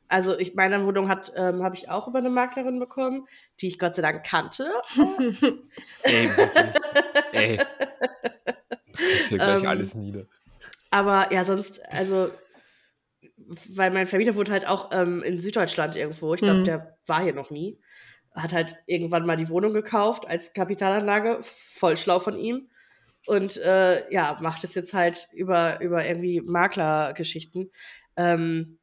Also 0.08 0.38
ich 0.38 0.54
meine 0.54 0.84
Wohnung 0.84 1.08
hat 1.08 1.32
ähm, 1.37 1.62
habe 1.62 1.76
ich 1.76 1.88
auch 1.88 2.06
über 2.08 2.18
eine 2.18 2.28
Maklerin 2.28 2.78
bekommen, 2.78 3.26
die 3.61 3.68
ich 3.68 3.78
Gott 3.78 3.94
sei 3.96 4.02
Dank 4.02 4.25
kannte. 4.26 4.68
Ey. 6.02 6.28
Ey. 7.32 7.58
Das 8.94 9.28
hier 9.28 9.38
gleich 9.38 9.62
Ähm, 9.62 9.68
alles 9.68 9.94
nieder. 9.94 10.26
Aber 10.90 11.32
ja, 11.32 11.44
sonst, 11.44 11.84
also, 11.90 12.30
weil 13.68 13.90
mein 13.90 14.06
Vermieter 14.06 14.36
wohnt 14.36 14.50
halt 14.50 14.66
auch 14.66 14.90
ähm, 14.92 15.22
in 15.22 15.38
Süddeutschland 15.38 15.96
irgendwo. 15.96 16.34
Ich 16.34 16.40
glaube, 16.40 16.60
Mhm. 16.60 16.64
der 16.64 16.98
war 17.06 17.22
hier 17.22 17.34
noch 17.34 17.50
nie. 17.50 17.78
Hat 18.34 18.52
halt 18.52 18.76
irgendwann 18.86 19.26
mal 19.26 19.36
die 19.36 19.48
Wohnung 19.48 19.72
gekauft 19.72 20.26
als 20.28 20.52
Kapitalanlage. 20.54 21.38
Voll 21.42 21.96
schlau 21.96 22.18
von 22.18 22.38
ihm. 22.38 22.68
Und 23.26 23.56
äh, 23.58 24.10
ja, 24.12 24.38
macht 24.42 24.64
es 24.64 24.74
jetzt 24.74 24.92
halt 24.92 25.28
über, 25.32 25.80
über 25.80 26.04
irgendwie 26.06 26.40
Maklergeschichten. 26.40 27.70
Ähm, 28.16 28.78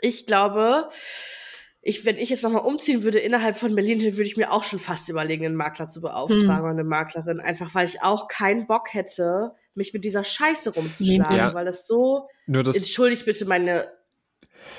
ich 0.00 0.26
glaube, 0.26 0.88
ich, 1.80 2.04
wenn 2.04 2.18
ich 2.18 2.28
jetzt 2.28 2.42
nochmal 2.42 2.64
umziehen 2.64 3.02
würde 3.04 3.18
innerhalb 3.18 3.56
von 3.56 3.74
Berlin, 3.74 4.00
dann 4.02 4.16
würde 4.16 4.28
ich 4.28 4.36
mir 4.36 4.52
auch 4.52 4.64
schon 4.64 4.78
fast 4.78 5.08
überlegen, 5.08 5.46
einen 5.46 5.54
Makler 5.54 5.88
zu 5.88 6.00
beauftragen 6.00 6.48
Hm. 6.48 6.60
oder 6.60 6.70
eine 6.70 6.84
Maklerin. 6.84 7.40
Einfach 7.40 7.74
weil 7.74 7.86
ich 7.86 8.02
auch 8.02 8.28
keinen 8.28 8.66
Bock 8.66 8.92
hätte, 8.92 9.52
mich 9.74 9.92
mit 9.94 10.04
dieser 10.04 10.24
Scheiße 10.24 10.74
rumzuschlagen. 10.74 11.36
Ja. 11.36 11.54
Weil 11.54 11.64
das 11.66 11.86
so. 11.86 12.28
Nur 12.46 12.64
das, 12.64 12.76
Entschuldigt 12.76 13.24
bitte 13.26 13.44
meine. 13.46 13.88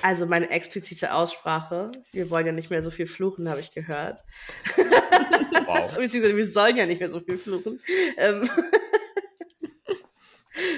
Also 0.02 0.26
meine 0.28 0.50
explizite 0.52 1.14
Aussprache. 1.14 1.92
Wir 2.12 2.30
wollen 2.30 2.46
ja 2.46 2.52
nicht 2.52 2.70
mehr 2.70 2.84
so 2.84 2.92
viel 2.92 3.08
fluchen, 3.08 3.50
habe 3.50 3.60
ich 3.62 3.74
gehört. 3.74 4.20
wow. 5.66 5.94
Beziehungsweise 5.98 6.36
wir 6.38 6.48
sollen 6.48 6.78
ja 6.78 6.86
nicht 6.86 7.00
mehr 7.00 7.10
so 7.10 7.20
viel 7.22 7.38
fluchen. 7.38 7.80
Ähm, 8.18 8.48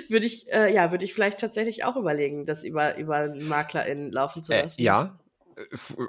würde 0.09 0.25
ich, 0.25 0.51
äh, 0.51 0.73
ja, 0.73 0.91
würde 0.91 1.05
ich 1.05 1.13
vielleicht 1.13 1.39
tatsächlich 1.39 1.83
auch 1.83 1.95
überlegen, 1.95 2.45
das 2.45 2.63
über, 2.63 2.97
über 2.97 3.15
einen 3.17 3.47
MaklerInnen 3.47 4.11
laufen 4.11 4.43
zu 4.43 4.53
Äh, 4.53 4.63
lassen. 4.63 4.81
ja, 4.81 5.03
äh, 5.03 5.05
f- 5.07 5.13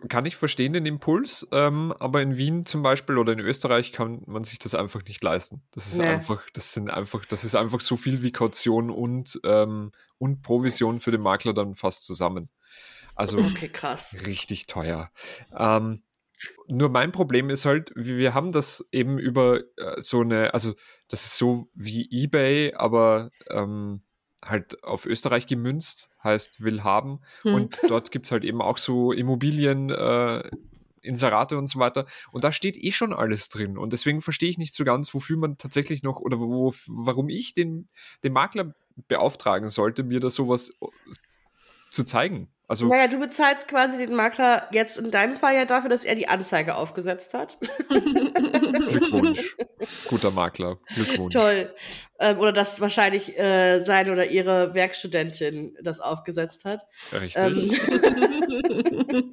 kann 0.09 0.27
ich 0.27 0.37
verstehen 0.37 0.73
den 0.73 0.87
Impuls, 0.87 1.47
ähm, 1.53 1.93
aber 1.99 2.23
in 2.23 2.37
Wien 2.37 2.67
zum 2.67 2.83
Beispiel 2.83 3.19
oder 3.19 3.33
in 3.33 3.41
Österreich 3.41 3.93
kann 3.93 4.23
man 4.27 4.45
sich 4.45 4.59
das 4.59 4.75
einfach 4.75 5.05
nicht 5.05 5.23
leisten. 5.23 5.63
Das 5.73 5.87
ist 5.87 6.01
Nee. 6.01 6.07
einfach, 6.07 6.43
das 6.53 6.73
sind 6.73 6.91
einfach, 6.91 7.25
das 7.27 7.45
ist 7.45 7.55
einfach 7.55 7.81
so 7.81 7.97
viel 7.97 8.23
wie 8.23 8.33
Kaution 8.33 8.91
und, 8.91 9.41
ähm, 9.45 9.93
und 10.19 10.43
Provision 10.43 11.01
für 11.01 11.11
den 11.11 11.21
Makler 11.23 11.55
dann 11.55 11.75
fast 11.75 12.05
zusammen. 12.05 12.49
Also 13.15 13.39
Okay, 13.39 13.69
krass. 13.69 14.17
richtig 14.27 14.67
teuer. 14.67 15.11
Ähm, 15.57 16.03
nur 16.67 16.89
mein 16.89 17.13
Problem 17.13 17.51
ist 17.51 17.65
halt, 17.65 17.93
wir 17.95 18.35
haben 18.35 18.53
das 18.53 18.85
eben 18.91 19.19
über 19.19 19.61
äh, 19.77 20.01
so 20.01 20.21
eine, 20.21 20.55
also 20.55 20.75
das 21.09 21.25
ist 21.27 21.37
so 21.37 21.69
wie 21.75 22.09
eBay, 22.11 22.75
aber 22.75 23.31
ähm, 23.49 24.03
halt 24.45 24.83
auf 24.85 25.07
Österreich 25.07 25.47
gemünzt, 25.47 26.11
heißt 26.23 26.63
will 26.63 26.83
haben. 26.83 27.21
Hm. 27.43 27.55
Und 27.55 27.79
dort 27.89 28.11
gibt's 28.11 28.33
halt 28.33 28.45
eben 28.45 28.61
auch 28.61 28.79
so 28.79 29.13
Immobilien, 29.13 29.91
äh, 29.91 30.51
Inserate 31.03 31.59
und 31.59 31.67
so 31.67 31.79
weiter. 31.79 32.07
Und 32.31 32.45
da 32.45 32.53
steht 32.53 32.77
eh 32.77 32.93
schon 32.93 33.13
alles 33.13 33.49
drin. 33.49 33.77
Und 33.77 33.93
deswegen 33.93 34.23
verstehe 34.23 34.51
ich 34.51 34.59
nicht 34.59 34.75
so 34.75 34.85
ganz, 34.85 35.13
wofür 35.15 35.37
man 35.37 35.59
tatsächlich 35.59 36.03
noch 36.03 36.21
oder 36.21 36.39
wo, 36.39 36.73
warum 36.87 37.29
ich 37.29 37.55
den, 37.55 37.89
den 38.23 38.33
Makler 38.33 38.75
beauftragen 39.09 39.69
sollte, 39.69 40.03
mir 40.03 40.21
das 40.21 40.35
sowas 40.35 40.75
zu 41.91 42.05
zeigen. 42.05 42.49
Also 42.73 42.89
Naja, 42.89 43.07
du 43.07 43.19
bezahlst 43.19 43.69
quasi 43.69 43.99
den 43.99 44.15
Makler 44.15 44.67
jetzt 44.73 44.97
in 44.97 45.11
deinem 45.11 45.37
Fall 45.37 45.55
ja 45.55 45.67
dafür, 45.67 45.91
dass 45.91 46.07
er 46.07 46.15
die 46.15 46.29
Anzeige 46.29 46.75
aufgesetzt 46.75 47.35
hat. 47.35 47.59
Glückwunsch. 47.91 49.57
Guter 50.09 50.31
Makler. 50.31 50.79
Glückwunsch. 50.87 51.35
Toll. 51.35 51.75
Ähm, 52.19 52.39
oder 52.39 52.51
dass 52.51 52.81
wahrscheinlich 52.81 53.39
äh, 53.39 53.81
seine 53.81 54.11
oder 54.11 54.25
ihre 54.31 54.73
Werkstudentin 54.73 55.77
das 55.83 56.01
aufgesetzt 56.01 56.65
hat. 56.65 56.87
Richtig. 57.13 57.77
Ähm, 57.77 59.31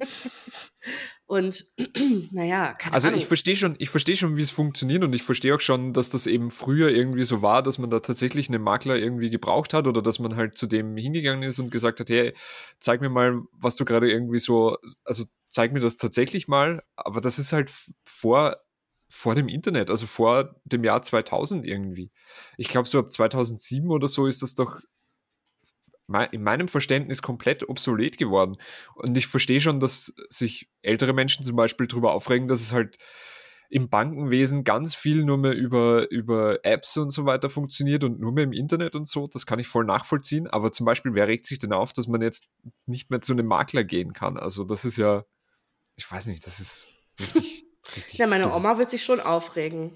und 1.30 1.64
naja, 2.32 2.74
keine 2.74 2.92
Also 2.92 3.06
Ahnung. 3.06 3.20
ich 3.20 3.26
verstehe 3.26 3.54
schon, 3.54 3.76
ich 3.78 3.88
verstehe 3.88 4.16
schon, 4.16 4.36
wie 4.36 4.42
es 4.42 4.50
funktioniert 4.50 5.04
und 5.04 5.14
ich 5.14 5.22
verstehe 5.22 5.54
auch 5.54 5.60
schon, 5.60 5.92
dass 5.92 6.10
das 6.10 6.26
eben 6.26 6.50
früher 6.50 6.88
irgendwie 6.90 7.22
so 7.22 7.40
war, 7.40 7.62
dass 7.62 7.78
man 7.78 7.88
da 7.88 8.00
tatsächlich 8.00 8.48
einen 8.48 8.60
Makler 8.62 8.96
irgendwie 8.96 9.30
gebraucht 9.30 9.72
hat 9.72 9.86
oder 9.86 10.02
dass 10.02 10.18
man 10.18 10.34
halt 10.34 10.58
zu 10.58 10.66
dem 10.66 10.96
hingegangen 10.96 11.48
ist 11.48 11.60
und 11.60 11.70
gesagt 11.70 12.00
hat, 12.00 12.10
hey, 12.10 12.34
zeig 12.80 13.00
mir 13.00 13.10
mal, 13.10 13.42
was 13.52 13.76
du 13.76 13.84
gerade 13.84 14.10
irgendwie 14.10 14.40
so, 14.40 14.76
also 15.04 15.24
zeig 15.46 15.72
mir 15.72 15.78
das 15.78 15.94
tatsächlich 15.96 16.48
mal, 16.48 16.82
aber 16.96 17.20
das 17.20 17.38
ist 17.38 17.52
halt 17.52 17.70
vor 18.04 18.56
vor 19.12 19.34
dem 19.34 19.48
Internet, 19.48 19.90
also 19.90 20.06
vor 20.06 20.54
dem 20.64 20.84
Jahr 20.84 21.02
2000 21.02 21.66
irgendwie. 21.66 22.12
Ich 22.56 22.68
glaube, 22.68 22.88
so 22.88 22.98
ab 23.00 23.10
2007 23.10 23.90
oder 23.90 24.06
so 24.08 24.26
ist 24.26 24.42
das 24.42 24.54
doch 24.54 24.80
in 26.30 26.42
meinem 26.42 26.68
Verständnis 26.68 27.22
komplett 27.22 27.68
obsolet 27.68 28.18
geworden. 28.18 28.56
Und 28.94 29.16
ich 29.16 29.26
verstehe 29.26 29.60
schon, 29.60 29.80
dass 29.80 30.14
sich 30.28 30.68
ältere 30.82 31.12
Menschen 31.12 31.44
zum 31.44 31.56
Beispiel 31.56 31.86
darüber 31.86 32.12
aufregen, 32.12 32.48
dass 32.48 32.60
es 32.60 32.72
halt 32.72 32.98
im 33.70 33.88
Bankenwesen 33.88 34.64
ganz 34.64 34.96
viel 34.96 35.24
nur 35.24 35.38
mehr 35.38 35.54
über, 35.54 36.10
über 36.10 36.64
Apps 36.64 36.96
und 36.96 37.10
so 37.10 37.24
weiter 37.24 37.48
funktioniert 37.48 38.02
und 38.02 38.18
nur 38.18 38.32
mehr 38.32 38.42
im 38.44 38.52
Internet 38.52 38.96
und 38.96 39.06
so. 39.06 39.28
Das 39.28 39.46
kann 39.46 39.60
ich 39.60 39.68
voll 39.68 39.84
nachvollziehen. 39.84 40.48
Aber 40.48 40.72
zum 40.72 40.84
Beispiel, 40.84 41.14
wer 41.14 41.28
regt 41.28 41.46
sich 41.46 41.60
denn 41.60 41.72
auf, 41.72 41.92
dass 41.92 42.08
man 42.08 42.20
jetzt 42.20 42.48
nicht 42.86 43.10
mehr 43.10 43.20
zu 43.20 43.32
einem 43.32 43.46
Makler 43.46 43.84
gehen 43.84 44.12
kann? 44.12 44.36
Also 44.36 44.64
das 44.64 44.84
ist 44.84 44.96
ja, 44.96 45.24
ich 45.94 46.10
weiß 46.10 46.26
nicht, 46.26 46.44
das 46.46 46.58
ist 46.58 46.94
richtig, 47.20 47.64
richtig. 47.96 48.18
ja, 48.18 48.26
meine. 48.26 48.52
Oma 48.52 48.76
wird 48.76 48.90
sich 48.90 49.04
schon 49.04 49.20
aufregen. 49.20 49.92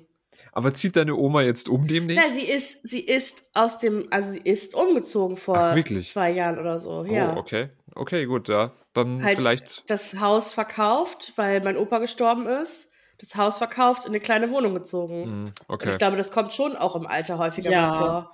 Aber 0.53 0.73
zieht 0.75 0.97
deine 0.97 1.15
Oma 1.17 1.43
jetzt 1.43 1.69
um 1.69 1.87
demnächst? 1.87 2.25
Na, 2.25 2.33
sie 2.33 2.45
ist, 2.45 2.87
sie 2.87 3.01
ist 3.01 3.45
aus 3.55 3.79
dem, 3.79 4.07
also 4.11 4.33
sie 4.33 4.41
ist 4.41 4.75
umgezogen 4.75 5.37
vor 5.37 5.59
Ach, 5.59 5.75
wirklich? 5.75 6.11
zwei 6.11 6.31
Jahren 6.31 6.59
oder 6.59 6.79
so. 6.79 7.05
Ja. 7.05 7.35
Oh, 7.35 7.39
okay. 7.39 7.71
Okay, 7.95 8.27
gut, 8.27 8.49
ja. 8.49 8.73
Dann 8.93 9.23
Halt 9.23 9.39
vielleicht. 9.39 9.89
das 9.91 10.21
Haus 10.21 10.53
verkauft, 10.53 11.33
weil 11.37 11.61
mein 11.63 11.77
Opa 11.77 11.99
gestorben 11.99 12.47
ist. 12.47 12.91
Das 13.19 13.37
Haus 13.37 13.59
verkauft, 13.59 14.05
in 14.05 14.11
eine 14.11 14.21
kleine 14.21 14.51
Wohnung 14.51 14.75
gezogen. 14.75 15.23
Und 15.23 15.53
okay. 15.69 15.91
ich 15.91 15.99
glaube, 15.99 16.17
das 16.17 16.33
kommt 16.33 16.53
schon 16.53 16.77
auch 16.77 16.97
im 16.97 17.07
Alter 17.07 17.39
häufiger 17.39 17.71
Ja. 17.71 17.99
vor. 17.99 18.34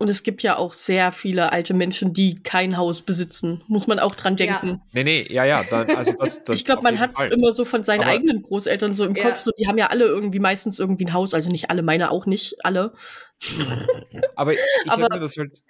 Und 0.00 0.08
es 0.08 0.22
gibt 0.22 0.42
ja 0.42 0.56
auch 0.56 0.72
sehr 0.72 1.12
viele 1.12 1.52
alte 1.52 1.74
Menschen, 1.74 2.14
die 2.14 2.42
kein 2.42 2.78
Haus 2.78 3.02
besitzen. 3.02 3.62
Muss 3.68 3.86
man 3.86 3.98
auch 3.98 4.14
dran 4.14 4.38
Ja. 4.38 4.46
denken. 4.46 4.80
Nee, 4.92 5.04
nee, 5.04 5.26
ja, 5.30 5.44
ja. 5.44 5.62
Dann, 5.68 5.90
also 5.90 6.12
das, 6.18 6.42
das 6.44 6.58
ich 6.58 6.64
glaube, 6.64 6.80
man 6.82 6.98
hat 6.98 7.10
es 7.18 7.26
immer 7.26 7.52
so 7.52 7.66
von 7.66 7.84
seinen 7.84 8.00
Aber- 8.00 8.10
eigenen 8.12 8.40
Großeltern 8.40 8.94
so 8.94 9.04
im 9.04 9.14
Ja. 9.14 9.24
Kopf. 9.24 9.40
So, 9.40 9.50
die 9.58 9.66
haben 9.66 9.76
ja 9.76 9.88
alle 9.88 10.06
irgendwie 10.06 10.38
meistens 10.38 10.78
irgendwie 10.78 11.04
ein 11.04 11.12
Haus. 11.12 11.34
Also 11.34 11.50
nicht 11.50 11.68
alle, 11.68 11.82
meine 11.82 12.10
auch 12.10 12.24
nicht 12.24 12.56
alle. 12.64 12.94
Aber 14.36 14.54
ich 14.54 14.58
Aber 14.88 15.02
hätte 15.02 15.14
mir 15.16 15.20
das 15.20 15.36
halt. 15.36 15.62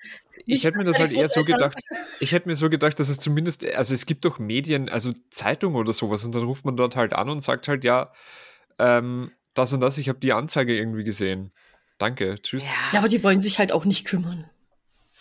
Ich 0.46 0.64
hätte 0.64 0.78
mir 0.78 0.84
das 0.84 0.98
halt 1.00 1.12
eher 1.12 1.28
so 1.28 1.44
gedacht, 1.44 1.78
ich 2.20 2.32
hätte 2.32 2.48
mir 2.48 2.56
so 2.56 2.70
gedacht, 2.70 2.98
dass 2.98 3.08
es 3.08 3.18
zumindest, 3.18 3.66
also 3.74 3.94
es 3.94 4.06
gibt 4.06 4.24
doch 4.24 4.38
Medien, 4.38 4.88
also 4.88 5.12
Zeitungen 5.30 5.76
oder 5.76 5.92
sowas 5.92 6.24
und 6.24 6.34
dann 6.34 6.44
ruft 6.44 6.64
man 6.64 6.76
dort 6.76 6.96
halt 6.96 7.12
an 7.12 7.28
und 7.28 7.42
sagt 7.42 7.68
halt, 7.68 7.84
ja, 7.84 8.12
ähm, 8.78 9.32
das 9.54 9.72
und 9.72 9.80
das, 9.80 9.98
ich 9.98 10.08
habe 10.08 10.18
die 10.18 10.32
Anzeige 10.32 10.76
irgendwie 10.76 11.04
gesehen. 11.04 11.52
Danke, 12.00 12.40
tschüss. 12.42 12.64
Ja, 12.92 12.98
aber 12.98 13.08
die 13.08 13.22
wollen 13.22 13.40
sich 13.40 13.58
halt 13.58 13.72
auch 13.72 13.84
nicht 13.84 14.06
kümmern. 14.06 14.48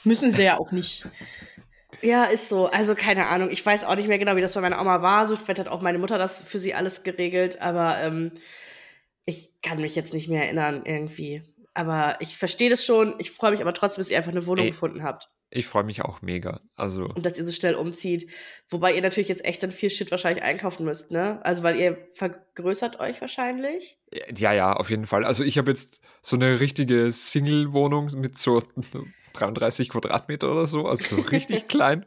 Müssen 0.05 0.31
sie 0.31 0.43
ja 0.43 0.57
auch 0.57 0.71
nicht. 0.71 1.05
Ja, 2.01 2.23
ist 2.23 2.47
so. 2.47 2.67
Also 2.67 2.95
keine 2.95 3.27
Ahnung. 3.27 3.49
Ich 3.51 3.65
weiß 3.65 3.83
auch 3.83 3.95
nicht 3.95 4.07
mehr 4.07 4.17
genau, 4.17 4.37
wie 4.37 4.41
das 4.41 4.53
bei 4.53 4.61
meiner 4.61 4.79
Oma 4.79 5.01
war. 5.01 5.27
So 5.27 5.35
vielleicht 5.35 5.59
hat 5.59 5.67
auch 5.67 5.81
meine 5.81 5.99
Mutter 5.99 6.17
das 6.17 6.41
für 6.41 6.57
sie 6.57 6.73
alles 6.73 7.03
geregelt, 7.03 7.61
aber 7.61 7.97
ähm, 8.01 8.31
ich 9.25 9.61
kann 9.61 9.81
mich 9.81 9.95
jetzt 9.95 10.13
nicht 10.13 10.29
mehr 10.29 10.45
erinnern 10.45 10.83
irgendwie. 10.85 11.43
Aber 11.73 12.15
ich 12.21 12.37
verstehe 12.37 12.69
das 12.69 12.85
schon. 12.85 13.13
Ich 13.19 13.31
freue 13.31 13.51
mich 13.51 13.61
aber 13.61 13.73
trotzdem, 13.73 14.01
dass 14.01 14.09
ihr 14.09 14.17
einfach 14.17 14.31
eine 14.31 14.45
Wohnung 14.45 14.65
Ey. 14.65 14.71
gefunden 14.71 15.03
habt 15.03 15.29
Ich 15.51 15.65
freue 15.65 15.83
mich 15.83 16.03
auch 16.03 16.21
mega. 16.21 16.61
Also, 16.75 17.05
und 17.05 17.25
dass 17.25 17.39
ihr 17.39 17.45
so 17.45 17.51
schnell 17.51 17.73
umzieht. 17.73 18.29
Wobei 18.69 18.93
ihr 18.93 19.01
natürlich 19.01 19.29
jetzt 19.29 19.45
echt 19.45 19.63
dann 19.63 19.71
viel 19.71 19.89
Shit 19.89 20.11
wahrscheinlich 20.11 20.43
einkaufen 20.43 20.85
müsst, 20.85 21.09
ne? 21.09 21.43
Also 21.43 21.63
weil 21.63 21.75
ihr 21.75 21.97
vergrößert 22.13 22.99
euch 22.99 23.19
wahrscheinlich. 23.19 23.97
ja, 24.11 24.53
ja, 24.53 24.73
auf 24.73 24.91
jeden 24.91 25.07
Fall. 25.07 25.25
Also 25.25 25.43
ich 25.43 25.57
habe 25.57 25.71
jetzt 25.71 26.03
so 26.21 26.35
eine 26.35 26.59
richtige 26.59 27.11
Single-Wohnung 27.11 28.11
mit 28.15 28.37
so 28.37 28.61
33 29.33 29.89
Quadratmeter 29.89 30.51
oder 30.51 30.67
so, 30.67 30.87
also 30.87 31.15
so 31.15 31.21
richtig 31.31 31.67
klein. 31.67 32.05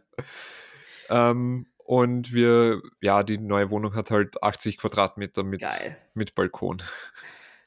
Ähm, 1.08 1.66
und 1.84 2.32
wir, 2.32 2.80
ja, 3.00 3.25
die 3.25 3.38
neue 3.38 3.70
Wohnung 3.70 3.94
hat 3.96 4.12
halt 4.12 4.40
80 4.42 4.78
Quadratmeter 4.78 5.42
mit, 5.42 5.62
Geil. 5.62 5.96
mit 6.14 6.37
Balkon. 6.37 6.80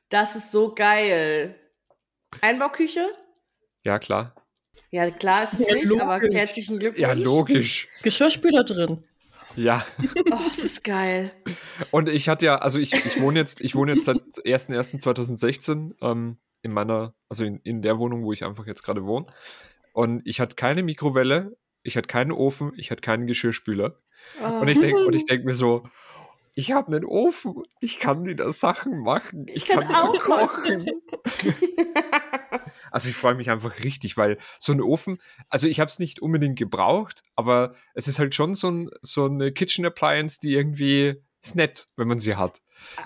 Das 0.07 0.37
ist 0.37 0.51
so 0.51 0.73
geil. 0.73 1.55
Einbauküche? 2.41 3.05
Ja, 3.83 3.99
klar. 3.99 4.33
Ja, 4.91 5.09
klar 5.11 5.43
ist 5.43 5.59
es 5.59 5.67
Ja, 5.67 5.75
nicht, 5.75 6.01
aber 6.01 6.19
logisch. 6.19 6.35
herzlichen 6.35 6.79
Glückwunsch. 6.79 6.99
Ja, 7.01 7.13
logisch. 7.13 7.87
Geschirrspüler 8.03 8.63
drin. 8.63 9.03
Ja. 9.55 9.85
Oh, 10.31 10.37
es 10.49 10.63
ist 10.63 10.83
geil. 10.83 11.31
Und 11.91 12.09
ich 12.09 12.27
hatte 12.29 12.45
ja, 12.45 12.57
also 12.57 12.77
ich, 12.79 12.93
ich 12.93 13.21
wohne 13.21 13.39
jetzt, 13.39 13.61
ich 13.61 13.75
wohne 13.75 13.93
jetzt 13.93 14.05
seit 14.05 14.17
1.1.2016 14.17 15.95
ähm, 16.01 16.37
in 16.61 16.71
meiner, 16.71 17.13
also 17.29 17.45
in, 17.45 17.59
in 17.63 17.81
der 17.81 17.97
Wohnung, 17.99 18.23
wo 18.23 18.33
ich 18.33 18.43
einfach 18.43 18.65
jetzt 18.67 18.83
gerade 18.83 19.05
wohne. 19.05 19.27
Und 19.93 20.21
ich 20.25 20.39
hatte 20.39 20.55
keine 20.55 20.83
Mikrowelle, 20.83 21.55
ich 21.83 21.95
hatte 21.95 22.07
keinen 22.07 22.31
Ofen, 22.31 22.73
ich 22.75 22.91
hatte 22.91 23.01
keinen 23.01 23.27
Geschirrspüler. 23.27 23.97
Oh. 24.43 24.59
Und 24.61 24.67
ich 24.67 24.79
denke, 24.79 25.05
und 25.05 25.15
ich 25.15 25.25
denke 25.29 25.45
mir 25.45 25.55
so, 25.55 25.83
ich 26.53 26.71
habe 26.71 26.87
einen 26.87 27.05
Ofen, 27.05 27.63
ich 27.79 27.99
kann 27.99 28.25
wieder 28.25 28.51
Sachen 28.51 29.01
machen, 29.01 29.45
ich, 29.47 29.55
Ich 29.57 29.65
kann 29.67 29.87
kann, 29.87 29.95
auch 29.95 30.19
kochen. 30.19 30.85
also 32.95 33.09
ich 33.09 33.15
freue 33.17 33.35
mich 33.35 33.49
einfach 33.49 33.83
richtig, 33.83 34.15
weil 34.15 34.37
so 34.57 34.71
ein 34.71 34.79
Ofen, 34.79 35.21
also 35.49 35.67
ich 35.67 35.81
habe 35.81 35.91
es 35.91 35.99
nicht 35.99 36.21
unbedingt 36.21 36.57
gebraucht, 36.57 37.23
aber 37.35 37.75
es 37.93 38.07
ist 38.07 38.19
halt 38.19 38.33
schon 38.33 38.55
so, 38.55 38.71
ein, 38.71 38.89
so 39.01 39.25
eine 39.25 39.51
Kitchen 39.51 39.85
Appliance, 39.85 40.39
die 40.39 40.53
irgendwie 40.53 41.21
ist 41.43 41.57
nett, 41.57 41.87
wenn 41.97 42.07
man 42.07 42.19
sie 42.19 42.37
hat. 42.37 42.61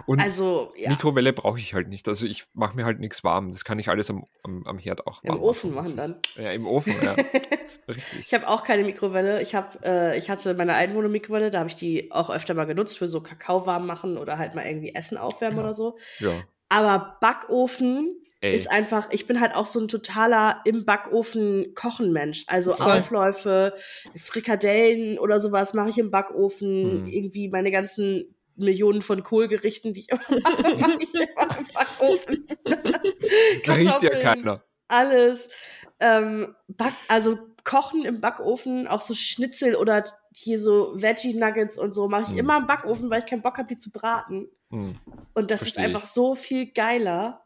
Und 0.06 0.22
Also, 0.22 0.74
ja, 0.78 0.92
Mikrowelle 0.92 1.34
brauche 1.34 1.58
ich 1.58 1.74
halt 1.74 1.88
nicht. 1.88 2.08
Also 2.08 2.28
ich 2.28 2.46
mache 2.54 2.76
mir 2.76 2.86
halt 2.86 3.00
nichts 3.00 3.24
warm. 3.24 3.50
Das 3.50 3.66
kann 3.66 3.80
ich 3.80 3.90
alles 3.90 4.12
am, 4.12 4.26
am, 4.44 4.64
am 4.68 4.78
Herd 4.78 5.08
auch 5.08 5.24
im 5.24 5.30
warm 5.30 5.42
Ofen 5.42 5.74
machen. 5.74 5.96
machen 5.96 6.22
dann. 6.36 6.44
Ja, 6.46 6.52
im 6.52 6.68
Ofen, 6.68 6.94
ja. 7.02 7.16
Richtig. 7.88 8.20
Ich 8.20 8.34
habe 8.36 8.48
auch 8.48 8.64
keine 8.64 8.84
Mikrowelle. 8.84 9.42
Ich 9.42 9.56
habe, 9.56 9.80
äh, 9.84 10.20
ich 10.20 10.30
hatte 10.30 10.54
meine 10.54 10.76
Einwohner-Mikrowelle, 10.76 11.50
da 11.50 11.58
habe 11.60 11.70
ich 11.70 11.76
die 11.76 12.12
auch 12.12 12.30
öfter 12.30 12.54
mal 12.54 12.66
genutzt 12.66 13.00
für 13.00 13.08
so 13.08 13.22
Kakao 13.22 13.66
warm 13.66 13.88
machen 13.88 14.18
oder 14.20 14.38
halt 14.38 14.54
mal 14.54 14.68
irgendwie 14.68 14.94
Essen 14.94 15.18
aufwärmen 15.18 15.58
Ja. 15.58 15.64
oder 15.64 15.74
so. 15.74 15.98
Ja. 16.20 16.44
Aber 16.70 17.18
Backofen 17.20 18.16
Ey. 18.42 18.56
ist 18.56 18.72
einfach, 18.72 19.10
ich 19.12 19.28
bin 19.28 19.42
halt 19.42 19.56
auch 19.56 19.66
so 19.66 19.80
ein 19.80 19.88
totaler 19.88 20.62
im 20.66 20.86
Backofen 20.86 21.74
kochen 21.76 22.14
Mensch. 22.14 22.46
Also 22.48 22.74
Voll. 22.74 23.00
Aufläufe, 23.00 23.74
Frikadellen 24.16 25.20
oder 25.20 25.40
sowas 25.40 25.74
mache 25.74 25.90
ich 25.90 25.98
im 25.98 26.12
Backofen. 26.12 27.02
Mhm. 27.02 27.08
Irgendwie 27.08 27.50
meine 27.50 27.72
ganzen 27.72 28.36
Millionen 28.56 29.02
von 29.02 29.24
Kohlgerichten, 29.24 29.94
die 29.94 30.02
ich 30.02 30.10
immer 30.10 30.22
mache, 30.42 30.76
mache 30.76 30.98
ich 31.00 31.14
immer 31.14 31.58
im 31.58 31.68
Backofen. 31.74 32.48
Da 33.66 33.74
riecht 33.74 34.02
ja 34.04 34.12
keiner. 34.20 34.64
Alles. 34.88 35.50
Ähm, 36.00 36.56
Back, 36.68 36.94
also 37.08 37.38
kochen 37.66 38.06
im 38.06 38.22
Backofen, 38.22 38.88
auch 38.88 39.02
so 39.02 39.14
Schnitzel 39.14 39.76
oder 39.76 40.06
hier 40.34 40.60
so 40.60 40.94
Veggie 40.96 41.34
Nuggets 41.34 41.78
und 41.78 41.92
so 41.94 42.08
mache 42.08 42.24
ich 42.24 42.30
Mhm. 42.30 42.40
immer 42.40 42.58
im 42.58 42.68
Backofen, 42.68 43.10
weil 43.10 43.20
ich 43.20 43.26
keinen 43.26 43.42
Bock 43.42 43.58
habe, 43.58 43.68
die 43.68 43.78
zu 43.78 43.92
braten. 43.92 44.48
Hm. 44.72 45.00
Und 45.34 45.52
das 45.52 45.62
Versteh 45.62 45.82
ist 45.82 45.88
ich. 45.88 45.96
einfach 45.96 46.08
so 46.08 46.36
viel 46.36 46.72
geiler. 46.72 47.42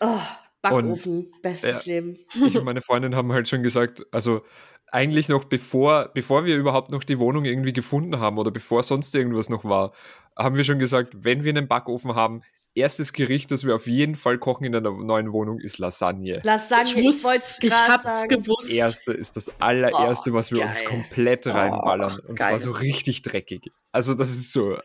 Oh, 0.00 0.18
Backofen, 0.62 1.32
bestes 1.42 1.86
Leben. 1.86 2.18
Ich 2.46 2.56
und 2.56 2.64
meine 2.64 2.82
Freundin 2.82 3.14
haben 3.16 3.32
halt 3.32 3.48
schon 3.48 3.62
gesagt, 3.62 4.04
also 4.12 4.42
eigentlich 4.90 5.28
noch 5.28 5.44
bevor, 5.44 6.10
bevor 6.12 6.44
wir 6.44 6.56
überhaupt 6.56 6.90
noch 6.90 7.02
die 7.02 7.18
Wohnung 7.18 7.44
irgendwie 7.44 7.72
gefunden 7.72 8.20
haben 8.20 8.38
oder 8.38 8.50
bevor 8.50 8.82
sonst 8.82 9.14
irgendwas 9.14 9.48
noch 9.48 9.64
war, 9.64 9.92
haben 10.36 10.56
wir 10.56 10.64
schon 10.64 10.78
gesagt, 10.78 11.14
wenn 11.24 11.44
wir 11.44 11.50
einen 11.50 11.66
Backofen 11.66 12.14
haben, 12.14 12.42
erstes 12.74 13.12
Gericht, 13.12 13.50
das 13.50 13.64
wir 13.64 13.74
auf 13.74 13.86
jeden 13.86 14.14
Fall 14.14 14.38
kochen 14.38 14.64
in 14.64 14.74
einer 14.74 14.90
neuen 14.90 15.32
Wohnung, 15.32 15.58
ist 15.60 15.78
Lasagne. 15.78 16.40
Lasagne, 16.44 16.84
Ich 16.92 16.96
ich, 16.96 17.04
wusste, 17.04 17.28
wollte 17.28 17.38
es 17.40 17.58
ich 17.62 17.70
gerade 17.70 17.92
hab's 17.92 18.04
sagen. 18.04 18.28
gewusst. 18.28 18.70
erste 18.70 19.12
ist 19.12 19.36
das 19.36 19.50
allererste, 19.60 20.30
Oh, 20.30 20.34
was 20.34 20.52
wir 20.52 20.64
uns 20.64 20.78
geil. 20.80 20.88
komplett 20.88 21.46
reinballern. 21.46 22.20
Oh, 22.24 22.28
und 22.28 22.38
geil. 22.38 22.48
zwar 22.50 22.60
so 22.60 22.70
richtig 22.72 23.22
dreckig. 23.22 23.70
Also 23.92 24.14
das 24.14 24.30
ist 24.30 24.52
so. 24.52 24.76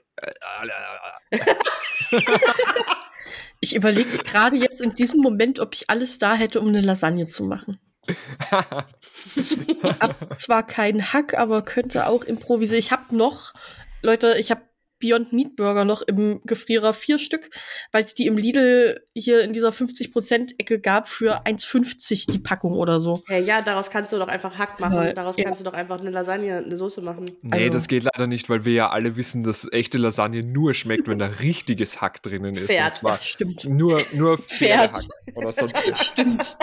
Ich 3.59 3.75
überlege 3.75 4.19
gerade 4.19 4.55
jetzt 4.55 4.81
in 4.81 4.93
diesem 4.93 5.21
Moment, 5.21 5.59
ob 5.59 5.73
ich 5.73 5.89
alles 5.89 6.19
da 6.19 6.35
hätte, 6.35 6.61
um 6.61 6.67
eine 6.67 6.81
Lasagne 6.81 7.27
zu 7.27 7.43
machen. 7.43 7.79
Zwar 10.35 10.65
keinen 10.65 11.11
Hack, 11.11 11.33
aber 11.33 11.63
könnte 11.63 12.07
auch 12.07 12.23
improvisieren. 12.23 12.79
Ich 12.79 12.91
habe 12.91 13.15
noch, 13.15 13.53
Leute, 14.01 14.35
ich 14.37 14.51
habe 14.51 14.61
Beyond 14.99 15.33
Meat 15.33 15.55
Burger 15.55 15.85
noch 15.85 16.01
im 16.01 16.41
Gefrierer 16.45 16.93
vier 16.93 17.19
Stück, 17.19 17.49
weil 17.91 18.03
es 18.03 18.13
die 18.15 18.25
im 18.27 18.37
Lidl 18.37 18.99
hier 19.13 19.41
in 19.41 19.53
dieser 19.53 19.69
50%-Ecke 19.69 20.79
gab 20.79 21.07
für 21.07 21.45
1,50 21.45 22.31
die 22.31 22.39
Packung 22.39 22.73
oder 22.73 22.99
so. 22.99 23.23
Hey, 23.27 23.43
ja, 23.43 23.61
daraus 23.61 23.89
kannst 23.89 24.11
du 24.13 24.17
doch 24.17 24.27
einfach 24.27 24.57
Hack 24.57 24.79
machen. 24.79 24.95
Ja, 24.95 25.13
Daraus 25.13 25.37
ja. 25.37 25.43
kannst 25.43 25.61
du 25.61 25.65
doch 25.65 25.73
einfach 25.73 25.99
eine 25.99 26.09
Lasagne, 26.09 26.57
eine 26.57 26.77
Soße 26.77 27.01
machen. 27.01 27.25
nee, 27.41 27.51
Also- 27.53 27.69
das 27.73 27.87
geht 27.87 28.03
leider 28.03 28.27
nicht, 28.27 28.49
weil 28.49 28.65
wir 28.65 28.73
ja 28.73 28.89
alle 28.89 29.17
wissen, 29.17 29.43
dass 29.43 29.71
echte 29.71 29.97
Lasagne 29.97 30.43
nur 30.43 30.73
schmeckt, 30.73 31.07
wenn 31.07 31.19
da 31.19 31.27
richtiges 31.27 32.01
Hack 32.01 32.21
drinnen 32.23 32.55
ist. 32.55 32.65
Pferd. 32.67 32.87
Und 32.87 32.93
zwar 32.93 33.15
Ja, 33.15 33.21
stimmt. 33.21 33.65
nur, 33.65 34.01
nur 34.13 34.37
Pferd. 34.37 34.91
Pferdehack 34.97 35.03
oder 35.35 35.53
sonst 35.53 35.75
was. 35.91 36.05
Stimmt. 36.05 36.57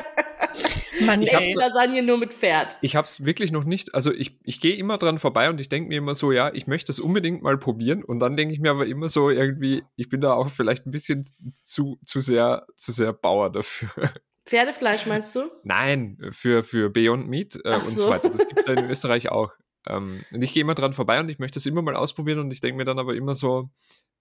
Mann, 1.04 1.22
Ich 1.22 1.34
hab's- 1.34 1.44
ey. 1.44 1.54
Lasagne 1.54 2.02
nur 2.02 2.18
mit 2.18 2.34
Pferd. 2.34 2.76
Ich 2.82 2.96
habe 2.96 3.06
es 3.06 3.24
wirklich 3.24 3.52
noch 3.52 3.64
nicht, 3.64 3.94
also 3.94 4.12
ich, 4.12 4.38
ich 4.44 4.60
gehe 4.60 4.76
immer 4.76 4.98
dran 4.98 5.18
vorbei 5.18 5.48
und 5.50 5.60
ich 5.60 5.68
denke 5.68 5.88
mir 5.88 5.98
immer 5.98 6.14
so, 6.14 6.32
ja, 6.32 6.52
ich 6.54 6.66
möchte 6.66 6.88
das 6.88 7.00
unbedingt 7.00 7.42
mal 7.42 7.58
probieren 7.58 8.02
und 8.04 8.18
dann 8.20 8.36
denke 8.36 8.54
ich 8.54 8.60
mir 8.60 8.70
aber 8.70 8.86
immer 8.86 9.08
so 9.08 9.30
irgendwie, 9.30 9.82
ich 9.96 10.08
bin 10.08 10.20
da 10.20 10.32
auch 10.34 10.48
vielleicht 10.50 10.86
ein 10.86 10.90
bisschen 10.90 11.24
zu, 11.62 11.98
zu 12.04 12.20
sehr, 12.20 12.66
zu 12.76 12.92
sehr 12.92 13.12
Bauer 13.12 13.50
dafür. 13.50 13.88
Pferdefleisch 14.46 15.06
meinst 15.06 15.34
du? 15.34 15.50
Nein, 15.62 16.18
für, 16.30 16.62
für 16.62 16.90
Beyond 16.90 17.28
Meat 17.28 17.58
äh, 17.64 17.76
und 17.76 17.88
so. 17.98 18.08
weiter. 18.10 18.28
Das 18.28 18.46
gibt's 18.46 18.66
ja 18.66 18.74
in 18.74 18.90
Österreich 18.90 19.30
auch. 19.30 19.50
Ähm, 19.86 20.22
und 20.32 20.42
ich 20.42 20.52
gehe 20.52 20.60
immer 20.62 20.74
dran 20.74 20.92
vorbei 20.92 21.18
und 21.20 21.30
ich 21.30 21.38
möchte 21.38 21.56
das 21.56 21.66
immer 21.66 21.80
mal 21.82 21.96
ausprobieren 21.96 22.38
und 22.40 22.50
ich 22.52 22.60
denke 22.60 22.76
mir 22.76 22.84
dann 22.84 22.98
aber 22.98 23.14
immer 23.14 23.34
so, 23.34 23.70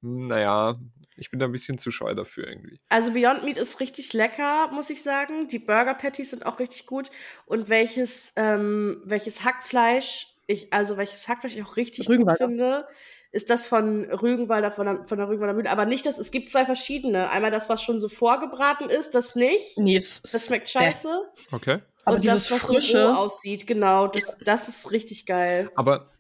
naja, 0.04 0.78
ich 1.16 1.32
bin 1.32 1.40
da 1.40 1.46
ein 1.46 1.52
bisschen 1.52 1.78
zu 1.78 1.92
scheu 1.92 2.14
dafür 2.14 2.48
irgendwie. 2.48 2.80
Also 2.90 3.12
Beyond 3.14 3.44
Meat 3.44 3.58
ist 3.58 3.80
richtig 3.80 4.14
lecker, 4.14 4.70
muss 4.72 4.90
ich 4.90 5.02
sagen. 5.02 5.48
Die 5.48 5.60
Burger 5.60 5.94
Patties 5.94 6.32
sind 6.32 6.46
auch 6.46 6.60
richtig 6.60 6.86
gut. 6.86 7.10
Und 7.46 7.70
welches, 7.70 8.34
ähm, 8.36 9.02
welches 9.06 9.44
Hackfleisch, 9.44 10.28
ich, 10.48 10.74
also 10.74 10.98
welches 10.98 11.28
Hackfleisch 11.28 11.56
ich 11.56 11.64
auch 11.64 11.78
richtig 11.78 12.08
gut 12.08 12.32
finde, 12.38 12.88
ist 13.32 13.50
das 13.50 13.66
von 13.66 14.06
Rügenwalder, 14.06 14.72
von 14.72 14.86
der, 14.86 15.06
von 15.06 15.18
der 15.18 15.28
Rügenwalder 15.28 15.54
Mühle. 15.54 15.72
Aber 15.72 15.86
nicht 15.86 16.06
das, 16.06 16.20
es 16.20 16.32
gibt 16.32 16.50
zwei 16.50 16.66
verschiedene. 16.66 17.30
Einmal 17.30 17.52
das, 17.52 17.70
was 17.70 17.82
schon 17.82 18.00
so 18.00 18.08
vorgebraten 18.08 18.90
ist, 18.90 19.16
das 19.16 19.36
nicht. 19.36 19.78
Nee, 19.78 19.96
das, 19.96 20.22
Das 20.22 20.48
schmeckt 20.48 20.70
scheiße. 20.70 21.32
Okay. 21.52 21.80
Aber 22.06 22.18
und 22.18 22.24
dieses 22.24 22.50
das, 22.50 22.52
was 22.52 22.68
so 22.68 22.74
frische, 22.74 23.08
roh 23.08 23.14
aussieht, 23.14 23.66
genau, 23.66 24.08
das, 24.08 24.38
das 24.44 24.68
ist 24.68 24.92
richtig 24.92 25.26
geil. 25.26 25.72
Aber 25.76 26.12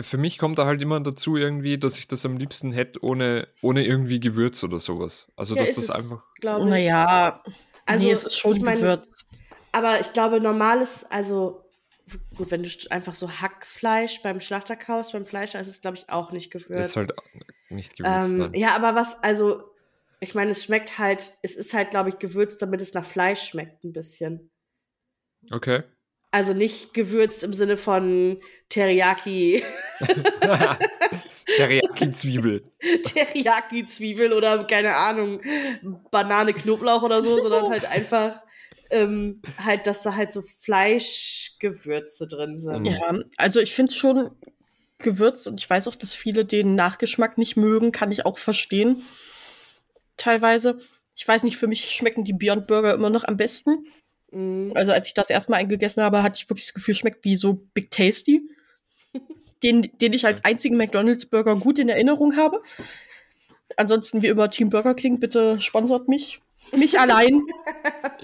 für 0.00 0.18
mich 0.18 0.38
kommt 0.38 0.58
da 0.58 0.66
halt 0.66 0.80
immer 0.82 1.00
dazu 1.00 1.36
irgendwie, 1.36 1.78
dass 1.78 1.98
ich 1.98 2.08
das 2.08 2.24
am 2.24 2.36
liebsten 2.36 2.72
hätte, 2.72 3.02
ohne, 3.02 3.48
ohne 3.62 3.84
irgendwie 3.84 4.20
Gewürz 4.20 4.62
oder 4.64 4.78
sowas. 4.78 5.28
Also, 5.36 5.54
Ja, 5.54 5.60
dass 5.60 5.70
ist 5.70 5.88
das 5.88 5.96
es, 5.98 6.04
einfach. 6.04 6.22
naja, 6.42 7.42
Also, 7.86 8.06
nee, 8.06 8.12
es 8.12 8.24
ist 8.24 8.36
schon 8.38 8.56
ich 8.56 8.62
mein, 8.62 8.76
gewürzt. 8.76 9.26
Aber 9.72 10.00
ich 10.00 10.12
glaube, 10.12 10.40
normales, 10.40 11.04
also 11.10 11.64
gut, 12.36 12.50
wenn 12.50 12.62
du 12.62 12.68
einfach 12.90 13.14
so 13.14 13.30
Hackfleisch 13.30 14.22
beim 14.22 14.40
Schlachter 14.40 14.76
kaufst, 14.76 15.12
beim 15.12 15.24
Fleischer 15.24 15.60
ist 15.60 15.68
es, 15.68 15.80
glaube 15.80 15.96
ich, 15.96 16.08
auch 16.08 16.32
nicht 16.32 16.50
gewürzt. 16.50 16.90
Ist 16.90 16.96
halt 16.96 17.12
nicht 17.68 17.96
gewürzt. 17.96 18.32
ähm, 18.32 18.38
nein. 18.38 18.54
ja, 18.54 18.76
aber 18.76 18.94
was, 18.94 19.22
also, 19.22 19.64
ich 20.20 20.34
meine, 20.34 20.52
es 20.52 20.64
schmeckt 20.64 20.98
halt, 20.98 21.32
es 21.42 21.56
ist 21.56 21.74
halt, 21.74 21.90
glaube 21.90 22.10
ich, 22.10 22.18
gewürzt, 22.18 22.62
damit 22.62 22.80
es 22.80 22.94
nach 22.94 23.04
Fleisch 23.04 23.42
schmeckt 23.42 23.84
ein 23.84 23.92
bisschen. 23.92 24.50
Okay. 25.50 25.82
Also 26.36 26.52
nicht 26.52 26.92
gewürzt 26.92 27.44
im 27.44 27.54
Sinne 27.54 27.78
von 27.78 28.36
Teriyaki, 28.68 29.64
Teriyaki-Zwiebel. 31.56 32.62
Teriyaki-Zwiebel 33.04 34.34
oder 34.34 34.62
keine 34.64 34.96
Ahnung, 34.96 35.40
Banane, 36.10 36.52
Knoblauch 36.52 37.02
oder 37.02 37.22
so, 37.22 37.40
sondern 37.40 37.70
halt 37.70 37.86
einfach 37.86 38.42
ähm, 38.90 39.40
halt, 39.64 39.86
dass 39.86 40.02
da 40.02 40.14
halt 40.14 40.30
so 40.30 40.42
Fleischgewürze 40.42 42.28
drin 42.28 42.58
sind. 42.58 42.84
Ja, 42.84 43.18
also 43.38 43.58
ich 43.60 43.72
finde 43.72 43.94
schon 43.94 44.30
gewürzt 44.98 45.48
und 45.48 45.58
ich 45.58 45.70
weiß 45.70 45.88
auch, 45.88 45.94
dass 45.94 46.12
viele 46.12 46.44
den 46.44 46.74
Nachgeschmack 46.74 47.38
nicht 47.38 47.56
mögen, 47.56 47.92
kann 47.92 48.12
ich 48.12 48.26
auch 48.26 48.36
verstehen. 48.36 49.02
Teilweise. 50.18 50.80
Ich 51.14 51.26
weiß 51.26 51.44
nicht, 51.44 51.56
für 51.56 51.66
mich 51.66 51.92
schmecken 51.92 52.24
die 52.24 52.34
Beyond 52.34 52.66
Burger 52.66 52.92
immer 52.92 53.08
noch 53.08 53.24
am 53.24 53.38
besten. 53.38 53.86
Mhm. 54.30 54.72
Also 54.74 54.92
als 54.92 55.08
ich 55.08 55.14
das 55.14 55.30
erstmal 55.30 55.60
eingegessen 55.60 56.02
habe, 56.02 56.22
hatte 56.22 56.38
ich 56.40 56.48
wirklich 56.48 56.66
das 56.66 56.74
Gefühl, 56.74 56.94
schmeckt 56.94 57.24
wie 57.24 57.36
so 57.36 57.54
Big 57.74 57.90
Tasty. 57.90 58.42
Den, 59.62 59.90
den 60.00 60.12
ich 60.12 60.26
als 60.26 60.44
einzigen 60.44 60.76
McDonalds-Burger 60.76 61.56
gut 61.56 61.78
in 61.78 61.88
Erinnerung 61.88 62.36
habe. 62.36 62.62
Ansonsten 63.78 64.20
wie 64.20 64.26
immer 64.26 64.50
Team 64.50 64.68
Burger 64.68 64.94
King, 64.94 65.18
bitte 65.18 65.60
sponsert 65.60 66.08
mich. 66.08 66.40
Mich 66.72 67.00
allein. 67.00 67.40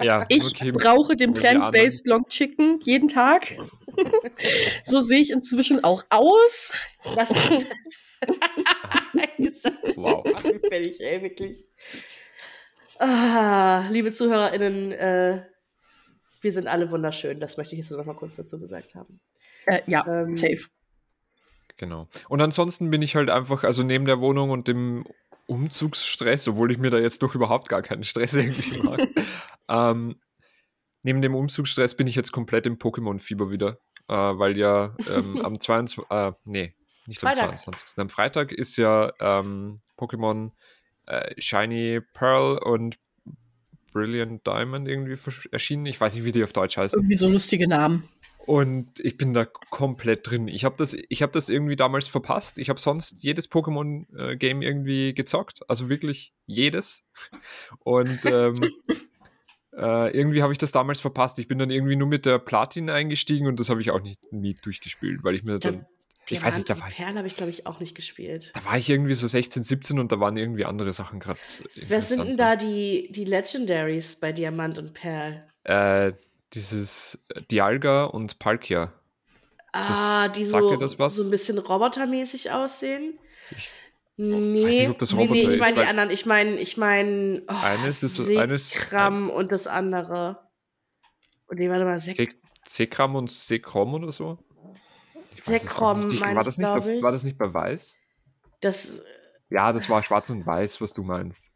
Ja, 0.03 0.25
Ich 0.29 0.45
okay. 0.45 0.73
brauche 0.73 1.17
den 1.17 1.33
Plant-Based 1.33 2.07
Long 2.07 2.27
Chicken 2.29 2.81
jeden 2.83 3.09
Tag. 3.09 3.49
so 4.85 5.01
sehe 5.01 5.21
ich 5.21 5.31
inzwischen 5.31 5.83
auch 5.83 6.05
aus. 6.11 6.73
Das 7.17 7.31
Wow. 9.97 10.25
Fällig, 10.71 11.01
ey, 11.01 11.23
wirklich. 11.23 11.65
Ah, 12.99 13.88
liebe 13.91 14.11
ZuhörerInnen, 14.11 14.93
äh, 14.93 15.43
wir 16.42 16.52
sind 16.52 16.66
alle 16.68 16.90
wunderschön. 16.90 17.40
Das 17.40 17.57
möchte 17.57 17.74
ich 17.74 17.81
jetzt 17.81 17.90
noch 17.90 18.05
mal 18.05 18.14
kurz 18.14 18.37
dazu 18.37 18.59
gesagt 18.59 18.94
haben. 18.94 19.18
Äh, 19.66 19.81
ja, 19.87 20.07
Ähm, 20.07 20.35
safe. 20.35 20.68
Genau. 21.76 22.09
Und 22.28 22.40
ansonsten 22.40 22.90
bin 22.90 23.02
ich 23.02 23.16
halt 23.16 23.31
einfach, 23.31 23.64
also 23.64 23.83
neben 23.83 24.05
der 24.05 24.20
Wohnung 24.20 24.50
und 24.50 24.68
dem 24.68 25.05
Umzugsstress, 25.46 26.46
obwohl 26.48 26.70
ich 26.70 26.78
mir 26.78 26.90
da 26.90 26.98
jetzt 26.98 27.22
doch 27.22 27.35
überhaupt 27.35 27.68
gar 27.68 27.83
keinen 27.83 28.05
Stress 28.05 28.35
irgendwie 28.35 28.83
mache, 28.83 29.09
ähm, 29.68 30.16
neben 31.02 31.22
dem 31.22 31.35
Umzugsstress 31.35 31.96
bin 31.96 32.07
ich 32.07 32.14
jetzt 32.14 32.33
komplett 32.33 32.66
im 32.66 32.78
Pokémon-Fieber 32.78 33.50
wieder, 33.50 33.78
äh, 34.09 34.14
weil 34.14 34.57
ja 34.57 34.94
ähm, 35.12 35.40
am 35.44 35.59
22. 35.59 36.05
Äh, 36.11 36.33
nee, 36.44 36.74
nicht 37.07 37.22
am 37.24 37.31
Freitag. 37.31 37.59
22. 37.59 37.98
Am 37.98 38.09
Freitag 38.09 38.52
ist 38.52 38.76
ja 38.76 39.12
ähm, 39.20 39.81
Pokémon 39.98 40.52
äh, 41.07 41.35
Shiny 41.40 42.00
Pearl 42.14 42.59
und 42.59 42.98
Brilliant 43.92 44.46
Diamond 44.46 44.88
irgendwie 44.88 45.16
erschienen. 45.50 45.87
Ich 45.87 46.00
weiß 46.00 46.14
nicht, 46.14 46.24
wie 46.24 46.33
die 46.33 46.44
auf 46.44 46.52
Deutsch 46.52 46.76
heißen. 46.76 46.98
Irgendwie 46.98 47.14
so 47.14 47.28
lustige 47.28 47.68
Namen. 47.68 48.09
Und 48.44 48.98
ich 48.98 49.16
bin 49.16 49.35
da 49.35 49.44
komplett 49.44 50.28
drin. 50.28 50.48
Ich 50.48 50.64
habe 50.64 50.74
das, 50.76 50.96
ich 51.09 51.22
hab 51.22 51.33
das 51.33 51.48
irgendwie 51.48 51.76
damals 51.76 52.09
verpasst. 52.09 52.59
Ich 52.59 52.68
habe 52.68 52.81
sonst 52.81 53.22
jedes 53.22 53.48
Pokémon-Game 53.48 54.62
irgendwie 54.62 55.14
gezockt. 55.14 55.61
Also 55.68 55.88
wirklich 55.88 56.33
jedes. 56.46 57.05
Und 57.85 58.20
ähm, 58.24 58.55
äh, 59.76 60.16
irgendwie 60.16 60.42
habe 60.42 60.52
ich 60.52 60.59
das 60.59 60.72
damals 60.72 60.98
verpasst. 60.98 61.38
Ich 61.38 61.46
bin 61.46 61.59
dann 61.59 61.70
irgendwie 61.70 61.94
nur 61.94 62.09
mit 62.09 62.26
der 62.26 62.38
Platin 62.38 62.90
eingestiegen 62.90 63.46
und 63.46 63.61
das 63.61 63.70
habe 63.70 63.81
ich 63.81 63.92
auch 63.92 64.02
nicht 64.02 64.33
nie 64.33 64.57
durchgespielt, 64.61 65.22
weil 65.22 65.37
ich 65.37 65.44
mir 65.44 65.59
dann. 65.61 65.87
Ich 66.33 66.42
weiß 66.42 66.57
nicht, 66.57 66.71
da 66.71 66.81
war 66.81 66.88
ich. 66.88 66.97
Perl 66.97 67.14
habe 67.14 67.27
ich, 67.27 67.37
glaube 67.37 67.51
ich, 67.51 67.66
auch 67.66 67.81
nicht 67.81 67.95
gespielt. 67.95 68.53
Da 68.55 68.64
war 68.64 68.77
ich 68.77 68.88
irgendwie 68.88 69.14
so 69.14 69.27
16, 69.27 69.62
17 69.62 69.99
und 69.99 70.12
da 70.12 70.21
waren 70.21 70.37
irgendwie 70.37 70.64
andere 70.64 70.92
Sachen 70.92 71.21
gerade. 71.21 71.38
Wer 71.75 72.03
sind 72.03 72.25
denn 72.25 72.37
da 72.37 72.57
die, 72.57 73.11
die 73.12 73.25
Legendaries 73.25 74.16
bei 74.16 74.33
Diamant 74.33 74.79
und 74.79 74.95
Perl? 74.95 75.47
Äh, 75.64 76.12
dieses 76.53 77.18
Dialga 77.51 78.05
und 78.05 78.38
Palkia. 78.38 78.92
Ah, 79.73 80.29
das, 80.29 80.33
die 80.33 80.45
so, 80.45 81.09
so 81.09 81.25
ein 81.25 81.31
bisschen 81.31 81.59
robotermäßig 81.59 82.51
aussehen. 82.51 83.18
Ich 83.51 83.71
nee, 84.16 84.64
weiß 84.64 84.77
nicht, 84.77 84.88
ob 84.90 84.99
das 84.99 85.14
Roboter 85.14 85.33
nee, 85.33 85.47
nee, 85.47 85.55
ich 85.55 85.61
meine 85.61 85.81
die 85.81 85.87
anderen. 85.87 86.11
Ich 86.11 86.27
meine, 86.27 86.61
ich 86.61 86.77
meine, 86.77 87.42
oh, 87.49 87.55
eines 87.55 88.03
ist 88.03 88.21
eines 88.31 88.68
Sekram 88.68 89.31
und 89.31 89.51
das 89.51 89.66
andere. 89.66 90.51
Und 91.47 91.59
nee, 91.59 91.71
warte 91.71 91.85
mal, 91.85 91.99
Sek 91.99 92.38
Sekram 92.68 93.16
und 93.16 93.31
Sekrom 93.31 93.95
oder 93.95 94.12
so? 94.12 94.38
Sekrom, 95.42 96.07
meine 96.18 96.37
war 96.37 96.44
das 96.44 96.59
nicht, 96.59 96.88
ich. 96.88 97.02
War 97.02 97.12
das 97.12 97.24
nicht 97.24 97.38
bei 97.38 97.52
Weiß? 97.52 97.98
Das. 98.61 99.02
Ja, 99.50 99.72
das 99.72 99.88
war 99.90 100.02
Schwarz 100.02 100.31
und 100.31 100.46
Weiß, 100.46 100.81
was 100.81 100.92
du 100.92 101.02
meinst. 101.02 101.50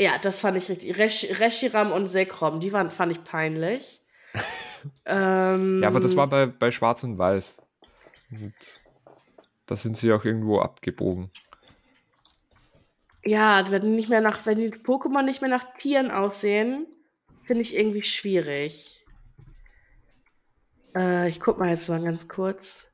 Ja, 0.00 0.12
das 0.22 0.40
fand 0.40 0.56
ich 0.56 0.68
richtig. 0.68 0.96
Resh 0.96 1.26
Reshiram 1.38 1.92
und 1.92 2.08
Sekrom, 2.08 2.60
die 2.60 2.72
waren, 2.72 2.88
fand 2.88 3.12
ich 3.12 3.22
peinlich. 3.22 4.00
ähm, 5.04 5.82
ja, 5.82 5.88
aber 5.88 6.00
das 6.00 6.16
war 6.16 6.26
bei, 6.26 6.46
bei 6.46 6.70
Schwarz 6.70 7.02
und 7.02 7.18
Weiß. 7.18 7.60
Und 8.30 8.54
da 9.66 9.76
sind 9.76 9.96
sie 9.96 10.12
auch 10.12 10.24
irgendwo 10.24 10.60
abgebogen. 10.60 11.30
Ja, 13.24 13.66
wenn 13.70 13.94
nicht 13.94 14.08
mehr 14.08 14.22
nach, 14.22 14.46
wenn 14.46 14.58
die 14.58 14.70
Pokémon 14.70 15.22
nicht 15.22 15.42
mehr 15.42 15.50
nach 15.50 15.74
Tieren 15.74 16.10
aussehen, 16.10 16.86
finde 17.44 17.62
ich 17.62 17.76
irgendwie 17.76 18.02
schwierig. 18.02 18.99
Äh, 20.96 21.28
ich 21.28 21.40
guck 21.40 21.58
mal 21.58 21.70
jetzt 21.70 21.88
mal 21.88 22.02
ganz 22.02 22.28
kurz. 22.28 22.90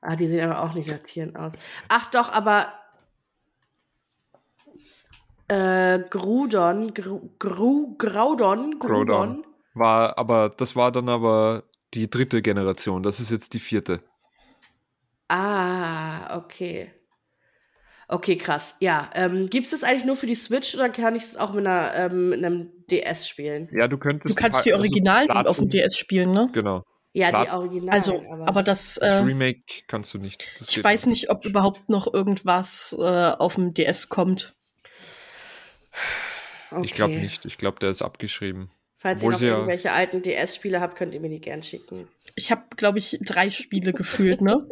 Ah, 0.00 0.16
die 0.16 0.26
sehen 0.26 0.48
aber 0.48 0.62
auch 0.62 0.74
nicht 0.74 0.88
nach 0.88 0.98
Tieren 0.98 1.36
aus. 1.36 1.52
Ach 1.88 2.10
doch, 2.10 2.30
aber 2.30 2.72
äh, 5.48 6.00
Grudon, 6.10 6.94
Gru, 6.94 7.30
Gru, 7.38 7.96
Graudon, 7.96 8.78
Grudon. 8.78 9.44
War, 9.74 10.18
aber 10.18 10.48
das 10.50 10.76
war 10.76 10.92
dann 10.92 11.08
aber 11.08 11.64
die 11.94 12.08
dritte 12.10 12.42
Generation. 12.42 13.02
Das 13.02 13.20
ist 13.20 13.30
jetzt 13.30 13.54
die 13.54 13.60
vierte. 13.60 14.00
Ah, 15.28 16.36
okay. 16.36 16.92
Okay, 18.08 18.36
krass. 18.36 18.76
Ja, 18.80 19.10
ähm, 19.14 19.50
gibt 19.50 19.64
es 19.64 19.72
das 19.72 19.82
eigentlich 19.82 20.04
nur 20.04 20.14
für 20.14 20.26
die 20.26 20.36
Switch 20.36 20.74
oder 20.74 20.88
kann 20.88 21.16
ich 21.16 21.24
es 21.24 21.36
auch 21.36 21.52
mit, 21.52 21.66
einer, 21.66 21.92
ähm, 21.94 22.28
mit 22.28 22.44
einem 22.44 22.70
DS 22.88 23.26
spielen? 23.28 23.68
Ja, 23.72 23.88
du 23.88 23.98
könntest. 23.98 24.36
Du 24.36 24.40
kannst 24.40 24.64
die 24.64 24.72
also 24.72 24.82
Originalen 24.82 25.30
also 25.30 25.50
auf 25.50 25.56
dem 25.58 25.68
DS 25.68 25.96
spielen, 25.96 26.32
ne? 26.32 26.48
Genau. 26.52 26.84
Ja, 27.16 27.30
Plat 27.30 27.46
die 27.46 27.50
Originalen. 27.50 27.88
Also, 27.88 28.22
aber, 28.30 28.46
aber 28.46 28.62
das. 28.62 28.98
Äh, 28.98 29.06
das 29.06 29.24
Remake 29.24 29.84
kannst 29.86 30.12
du 30.12 30.18
nicht. 30.18 30.44
Das 30.58 30.68
ich 30.68 30.84
weiß 30.84 31.06
nicht, 31.06 31.30
ob 31.30 31.46
überhaupt 31.46 31.88
noch 31.88 32.12
irgendwas 32.12 32.94
äh, 32.98 33.02
auf 33.02 33.54
dem 33.54 33.72
DS 33.72 34.10
kommt. 34.10 34.54
Okay. 36.70 36.82
Ich 36.84 36.92
glaube 36.92 37.14
nicht. 37.14 37.46
Ich 37.46 37.56
glaube, 37.56 37.78
der 37.78 37.88
ist 37.88 38.02
abgeschrieben. 38.02 38.70
Falls 38.98 39.22
Obwohl 39.22 39.32
ihr 39.40 39.50
noch 39.50 39.56
irgendwelche 39.58 39.88
ja 39.88 39.94
alten 39.94 40.20
DS-Spiele 40.20 40.82
habt, 40.82 40.96
könnt 40.96 41.14
ihr 41.14 41.20
mir 41.20 41.30
die 41.30 41.40
gern 41.40 41.62
schicken. 41.62 42.06
Ich 42.34 42.50
habe, 42.50 42.64
glaube 42.76 42.98
ich, 42.98 43.18
drei 43.22 43.48
Spiele 43.48 43.94
gefühlt, 43.94 44.42
ne? 44.42 44.68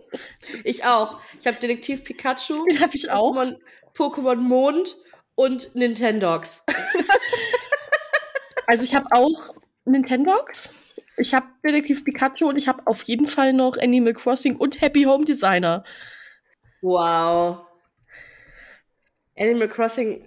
ich 0.64 0.86
auch. 0.86 1.20
Ich 1.40 1.46
habe 1.46 1.58
Detektiv 1.58 2.04
Pikachu. 2.04 2.64
Den 2.70 2.80
habe 2.80 2.96
ich 2.96 3.10
auch. 3.10 3.36
Pokémon, 3.36 3.58
Pokémon 3.94 4.36
Mond 4.36 4.96
und 5.34 5.74
Nintendogs. 5.74 6.64
also 8.66 8.82
ich 8.82 8.94
habe 8.94 9.08
auch 9.10 9.54
Nintendogs. 9.84 10.70
Ich 11.16 11.34
habe 11.34 11.46
Detektiv 11.64 12.04
Pikachu 12.04 12.48
und 12.48 12.56
ich 12.56 12.68
habe 12.68 12.86
auf 12.86 13.02
jeden 13.04 13.26
Fall 13.26 13.52
noch 13.52 13.76
Animal 13.76 14.14
Crossing 14.14 14.56
und 14.56 14.80
Happy 14.80 15.04
Home 15.04 15.24
Designer. 15.24 15.84
Wow. 16.80 17.66
Animal 19.38 19.68
Crossing 19.68 20.26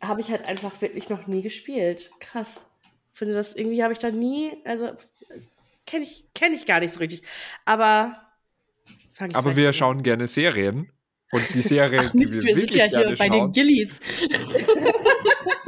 habe 0.00 0.20
ich 0.20 0.30
halt 0.30 0.44
einfach 0.44 0.80
wirklich 0.80 1.08
noch 1.08 1.26
nie 1.26 1.42
gespielt. 1.42 2.10
Krass. 2.20 2.70
Finde 3.12 3.34
das 3.34 3.54
irgendwie 3.54 3.82
habe 3.82 3.92
ich 3.92 3.98
da 3.98 4.10
nie, 4.10 4.52
also 4.64 4.92
kenne 5.86 6.04
ich 6.04 6.26
kenne 6.34 6.54
ich 6.54 6.66
gar 6.66 6.80
nicht 6.80 6.92
so 6.92 7.00
richtig. 7.00 7.22
Aber 7.64 8.24
aber 9.32 9.56
wir 9.56 9.72
schauen 9.72 10.02
gerne 10.02 10.28
Serien 10.28 10.92
und 11.32 11.54
die 11.54 11.62
Serie, 11.62 12.02
Ach, 12.04 12.14
Mist, 12.14 12.36
die 12.36 12.46
wir, 12.46 12.46
wir 12.46 12.56
sind 12.56 12.74
ja 12.74 12.84
hier 12.84 13.16
bei 13.16 13.28
den 13.28 13.52
Gillies. 13.52 14.00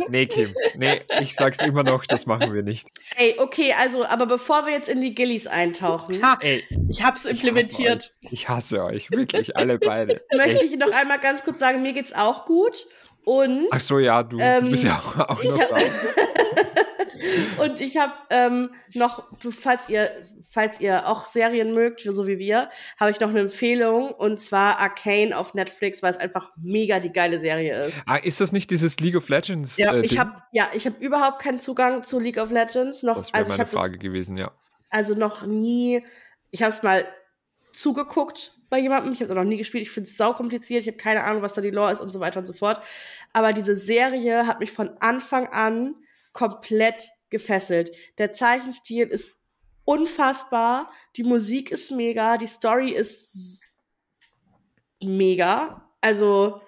nee, 0.09 0.27
Kim. 0.27 0.55
Nee, 0.77 1.03
ich 1.21 1.35
sag's 1.35 1.63
immer 1.63 1.83
noch, 1.83 2.05
das 2.07 2.27
machen 2.27 2.53
wir 2.53 2.63
nicht. 2.63 2.89
Ey, 3.17 3.37
okay, 3.39 3.75
also, 3.79 4.05
aber 4.05 4.27
bevor 4.27 4.67
wir 4.67 4.73
jetzt 4.73 4.89
in 4.89 5.01
die 5.01 5.15
Gillies 5.15 5.47
eintauchen. 5.47 6.23
Ha, 6.23 6.39
ey, 6.41 6.65
ich 6.89 7.03
hab's 7.03 7.25
implementiert. 7.25 8.13
Ich 8.21 8.49
hasse, 8.49 8.77
ich 8.77 8.81
hasse 8.81 8.85
euch, 8.85 9.11
wirklich, 9.11 9.57
alle 9.57 9.79
beide. 9.79 10.23
Möchte 10.37 10.65
ich 10.65 10.77
noch 10.77 10.93
einmal 10.93 11.19
ganz 11.19 11.43
kurz 11.45 11.59
sagen, 11.59 11.83
mir 11.83 11.93
geht's 11.93 12.13
auch 12.13 12.47
gut. 12.47 12.87
Und, 13.25 13.69
Ach 13.71 13.81
so, 13.81 13.99
ja, 13.99 14.23
du, 14.23 14.39
ähm, 14.41 14.65
du 14.65 14.71
bist 14.71 14.85
ja 14.85 14.99
auch, 14.99 15.19
auch 15.19 15.45
noch 15.45 15.59
da. 15.59 15.77
und 17.59 17.81
ich 17.81 17.97
habe 17.97 18.13
ähm, 18.31 18.71
noch, 18.95 19.29
falls 19.51 19.89
ihr, 19.89 20.11
falls 20.49 20.81
ihr 20.81 21.09
auch 21.09 21.29
Serien 21.29 21.75
mögt, 21.75 22.03
so 22.03 22.27
wie 22.27 22.39
wir, 22.39 22.71
habe 22.99 23.11
ich 23.11 23.21
noch 23.21 23.31
eine 23.31 23.41
Empfehlung 23.41 24.11
und 24.13 24.41
zwar 24.41 24.79
Arcane 24.79 25.37
auf 25.37 25.55
Netflix, 25.55 26.03
weil 26.03 26.11
es 26.11 26.17
einfach 26.17 26.51
mega 26.57 27.01
die 27.01 27.13
geile 27.13 27.39
Serie 27.39 27.87
ist. 27.87 28.03
Ah, 28.07 28.17
ist 28.17 28.41
das 28.41 28.53
nicht 28.53 28.71
dieses 28.71 28.99
League 29.01 29.17
of 29.17 29.29
Legends? 29.29 29.77
Ja, 29.77 29.95
äh, 29.95 30.01
ich 30.01 30.19
habe 30.19 30.43
ja, 30.53 30.69
ich 30.75 30.87
habe 30.87 30.97
überhaupt 31.05 31.43
keinen 31.43 31.59
Zugang 31.59 32.03
zu 32.03 32.19
League 32.19 32.39
of 32.39 32.51
Legends 32.51 33.03
noch. 33.03 33.17
Das 33.17 33.33
wäre 33.33 33.39
also 33.39 33.51
meine 33.53 33.67
Frage 33.67 33.93
das, 33.95 34.03
gewesen, 34.03 34.37
ja. 34.37 34.53
Also 34.91 35.15
noch 35.15 35.47
nie. 35.47 36.05
Ich 36.51 36.63
habe 36.63 36.73
es 36.73 36.83
mal 36.83 37.05
zugeguckt 37.73 38.55
bei 38.69 38.79
jemandem. 38.79 39.13
Ich 39.13 39.21
habe 39.21 39.27
es 39.27 39.31
auch 39.31 39.37
noch 39.37 39.45
nie 39.45 39.57
gespielt. 39.57 39.83
Ich 39.83 39.91
finde 39.91 40.09
es 40.09 40.17
saukompliziert. 40.17 40.83
Ich 40.83 40.89
habe 40.89 40.97
keine 40.97 41.25
Ahnung, 41.25 41.43
was 41.43 41.55
da 41.55 41.61
die 41.61 41.71
Lore 41.71 41.93
ist 41.93 42.01
und 42.01 42.11
so 42.11 42.21
weiter 42.21 42.41
und 42.41 42.47
so 42.47 42.53
fort. 42.53 42.83
Aber 43.33 43.53
diese 43.53 43.77
Serie 43.77 44.47
hat 44.47 44.61
mich 44.61 44.73
von 44.73 44.91
Anfang 45.01 45.47
an 45.49 45.95
komplett 46.33 47.09
gefesselt. 47.31 47.91
Der 48.19 48.33
Zeichenstil 48.33 49.07
ist 49.07 49.39
unfassbar. 49.85 50.91
Die 51.17 51.25
Musik 51.25 51.71
ist 51.71 51.91
mega. 51.91 52.37
Die 52.37 52.47
Story 52.47 52.91
ist 52.91 53.65
mega. 55.03 55.91
Also, 56.01 56.61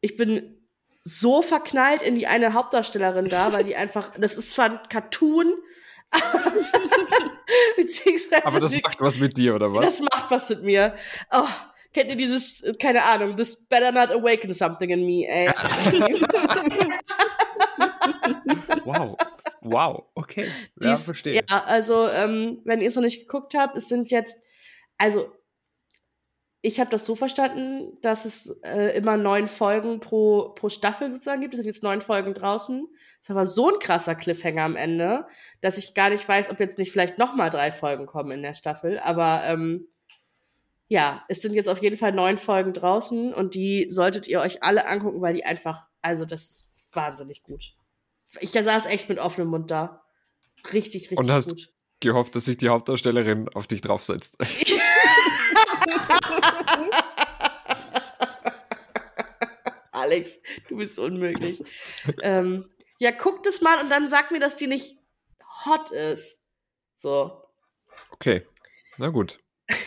ich 0.00 0.16
bin 0.16 0.58
so 1.04 1.42
verknallt 1.42 2.02
in 2.02 2.14
die 2.14 2.26
eine 2.26 2.54
Hauptdarstellerin 2.54 3.28
da, 3.28 3.52
weil 3.52 3.64
die 3.64 3.76
einfach, 3.82 4.12
das 4.18 4.36
ist 4.36 4.52
zwar 4.52 4.70
ein 4.70 4.80
Cartoon, 4.88 5.54
Beziehungsweise. 7.76 8.46
Aber 8.46 8.60
das 8.60 8.72
macht 8.72 9.00
was 9.00 9.18
mit 9.18 9.36
dir, 9.36 9.54
oder 9.54 9.72
was? 9.74 9.84
Das 9.84 10.00
macht 10.00 10.30
was 10.30 10.48
mit 10.50 10.62
mir. 10.62 10.94
Oh, 11.30 11.48
kennt 11.92 12.10
ihr 12.10 12.16
dieses, 12.16 12.62
keine 12.80 13.02
Ahnung, 13.04 13.36
this 13.36 13.56
better 13.66 13.92
not 13.92 14.10
awaken 14.10 14.52
something 14.52 14.90
in 14.90 15.06
me, 15.06 15.26
ey. 15.26 15.48
wow. 18.84 19.16
Wow, 19.62 20.06
okay. 20.14 20.46
Ja, 20.82 20.90
Dies, 20.90 21.04
verstehe. 21.04 21.34
Ja, 21.34 21.64
also, 21.64 22.08
ähm, 22.08 22.60
wenn 22.64 22.80
ihr 22.80 22.88
es 22.88 22.96
noch 22.96 23.02
nicht 23.02 23.20
geguckt 23.20 23.54
habt, 23.54 23.76
es 23.76 23.88
sind 23.88 24.10
jetzt, 24.10 24.42
also, 24.98 25.32
ich 26.62 26.78
habe 26.78 26.90
das 26.90 27.04
so 27.04 27.16
verstanden, 27.16 27.98
dass 28.02 28.24
es 28.24 28.60
äh, 28.62 28.96
immer 28.96 29.16
neun 29.16 29.48
Folgen 29.48 29.98
pro, 30.00 30.50
pro 30.50 30.68
Staffel 30.68 31.10
sozusagen 31.10 31.40
gibt. 31.40 31.54
Es 31.54 31.58
sind 31.58 31.66
jetzt 31.66 31.82
neun 31.82 32.00
Folgen 32.00 32.34
draußen. 32.34 32.86
Es 33.20 33.34
war 33.34 33.46
so 33.46 33.72
ein 33.72 33.80
krasser 33.80 34.14
Cliffhanger 34.14 34.62
am 34.62 34.76
Ende, 34.76 35.26
dass 35.60 35.76
ich 35.76 35.94
gar 35.94 36.10
nicht 36.10 36.28
weiß, 36.28 36.50
ob 36.50 36.60
jetzt 36.60 36.78
nicht 36.78 36.92
vielleicht 36.92 37.18
noch 37.18 37.34
mal 37.34 37.50
drei 37.50 37.72
Folgen 37.72 38.06
kommen 38.06 38.30
in 38.30 38.42
der 38.42 38.54
Staffel. 38.54 39.00
Aber 39.00 39.42
ähm, 39.46 39.88
ja, 40.86 41.24
es 41.28 41.42
sind 41.42 41.54
jetzt 41.54 41.68
auf 41.68 41.82
jeden 41.82 41.96
Fall 41.96 42.12
neun 42.12 42.38
Folgen 42.38 42.72
draußen 42.72 43.34
und 43.34 43.54
die 43.54 43.86
solltet 43.90 44.28
ihr 44.28 44.40
euch 44.40 44.62
alle 44.62 44.86
angucken, 44.86 45.20
weil 45.20 45.34
die 45.34 45.44
einfach, 45.44 45.88
also 46.00 46.24
das 46.24 46.42
ist 46.42 46.70
wahnsinnig 46.92 47.42
gut. 47.42 47.74
Ich 48.40 48.52
saß 48.52 48.86
echt 48.86 49.08
mit 49.08 49.18
offenem 49.18 49.48
Mund 49.48 49.70
da. 49.70 50.04
Richtig, 50.72 51.10
richtig 51.10 51.18
und 51.18 51.30
hast 51.30 51.50
gut. 51.50 51.72
gehofft, 52.00 52.34
dass 52.36 52.46
sich 52.46 52.56
die 52.56 52.68
Hauptdarstellerin 52.68 53.48
auf 53.50 53.66
dich 53.66 53.80
draufsetzt. 53.80 54.36
Alex, 59.90 60.40
du 60.68 60.76
bist 60.76 60.98
unmöglich. 60.98 61.62
ähm, 62.22 62.68
ja, 62.98 63.12
guck 63.12 63.42
das 63.42 63.60
mal 63.60 63.80
und 63.82 63.90
dann 63.90 64.06
sag 64.06 64.30
mir, 64.30 64.40
dass 64.40 64.56
die 64.56 64.66
nicht 64.66 64.96
hot 65.64 65.90
ist. 65.90 66.44
So. 66.94 67.44
Okay, 68.10 68.46
na 68.96 69.08
gut. 69.08 69.38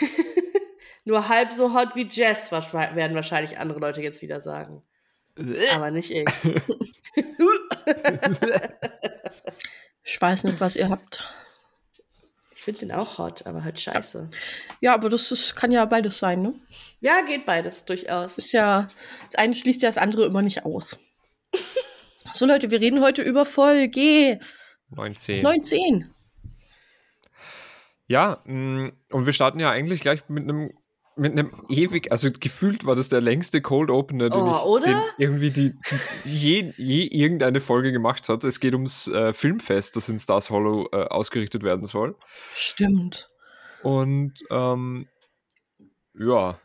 Nur 1.05 1.27
halb 1.27 1.51
so 1.51 1.73
hot 1.73 1.95
wie 1.95 2.08
Jess, 2.10 2.51
werden 2.51 3.15
wahrscheinlich 3.15 3.58
andere 3.58 3.79
Leute 3.79 4.01
jetzt 4.01 4.21
wieder 4.21 4.41
sagen. 4.41 4.84
Aber 5.73 5.91
nicht 5.91 6.12
ich. 6.12 6.25
Ich 10.04 10.19
weiß 10.19 10.43
nicht, 10.45 10.60
was 10.60 10.76
ihr 10.76 10.89
habt. 10.89 11.24
finde 12.65 12.80
den 12.82 12.91
auch 12.91 13.17
hot, 13.17 13.45
aber 13.45 13.63
halt 13.63 13.80
scheiße. 13.80 14.30
Ja, 14.82 14.93
aber 14.93 15.10
das 15.10 15.32
ist, 15.32 15.56
kann 15.56 15.71
ja 15.71 15.86
beides 15.86 16.17
sein, 16.19 16.41
ne? 16.41 16.56
Ja, 17.00 17.21
geht 17.21 17.45
beides, 17.45 17.86
durchaus. 17.86 18.38
Ist 18.38 18.52
ja, 18.52 18.88
das 19.26 19.36
eine 19.36 19.54
schließt 19.54 19.84
ja 19.84 19.89
das 19.89 19.98
andere 19.98 20.26
immer 20.26 20.41
nicht 20.41 20.65
aus. 20.65 21.00
so, 22.34 22.45
Leute, 22.45 22.71
wir 22.71 22.82
reden 22.82 23.02
heute 23.02 23.21
über 23.21 23.45
Folge 23.45 24.39
19. 24.89 25.43
19. 25.43 26.13
Ja, 28.08 28.41
mh, 28.45 28.91
und 29.12 29.26
wir 29.26 29.34
starten 29.34 29.60
ja 29.60 29.69
eigentlich 29.69 30.02
gleich 30.02 30.28
mit 30.28 30.43
einem 30.43 30.71
mit 31.15 31.32
einem 31.32 31.51
ewig, 31.69 32.12
also 32.12 32.30
gefühlt 32.32 32.86
war 32.86 32.95
das 32.95 33.10
der 33.10 33.21
längste 33.21 33.62
Cold 33.62 33.89
Opener, 33.89 34.30
den 34.30 34.41
Oh, 34.41 34.78
ich? 34.78 34.84
Den 34.84 34.97
irgendwie 35.17 35.51
die, 35.51 35.73
die 36.25 36.38
je, 36.38 36.73
je 36.78 37.08
irgendeine 37.08 37.62
Folge 37.62 37.91
gemacht 37.91 38.28
hat. 38.28 38.43
Es 38.43 38.60
geht 38.60 38.73
ums 38.73 39.08
äh, 39.08 39.34
Filmfest, 39.34 39.95
das 39.95 40.10
in 40.10 40.19
Stars 40.19 40.49
Hollow 40.49 40.89
äh, 40.91 41.06
ausgerichtet 41.06 41.63
werden 41.63 41.86
soll. 41.88 42.15
Stimmt. 42.54 43.30
Und 43.82 44.34
ähm, 44.49 45.08
ja, 46.17 46.60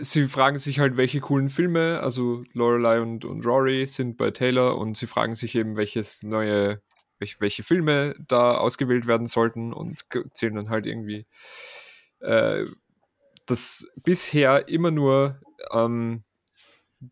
sie 0.00 0.26
fragen 0.26 0.58
sich 0.58 0.78
halt, 0.78 0.96
welche 0.96 1.20
coolen 1.20 1.48
Filme, 1.48 2.00
also 2.00 2.44
Lorelei 2.52 3.00
und, 3.00 3.24
und 3.24 3.44
Rory 3.46 3.86
sind 3.86 4.16
bei 4.16 4.30
Taylor 4.30 4.78
und 4.78 4.96
sie 4.96 5.06
fragen 5.06 5.34
sich 5.34 5.54
eben, 5.54 5.76
welches 5.76 6.22
neue, 6.22 6.82
welche, 7.18 7.40
welche 7.40 7.62
Filme 7.62 8.14
da 8.26 8.56
ausgewählt 8.56 9.06
werden 9.06 9.26
sollten 9.26 9.72
und 9.72 10.00
zählen 10.32 10.56
dann 10.56 10.70
halt 10.70 10.86
irgendwie 10.86 11.26
äh, 12.20 12.64
das 13.50 13.86
bisher 13.96 14.68
immer 14.68 14.90
nur 14.90 15.40
ähm, 15.72 16.24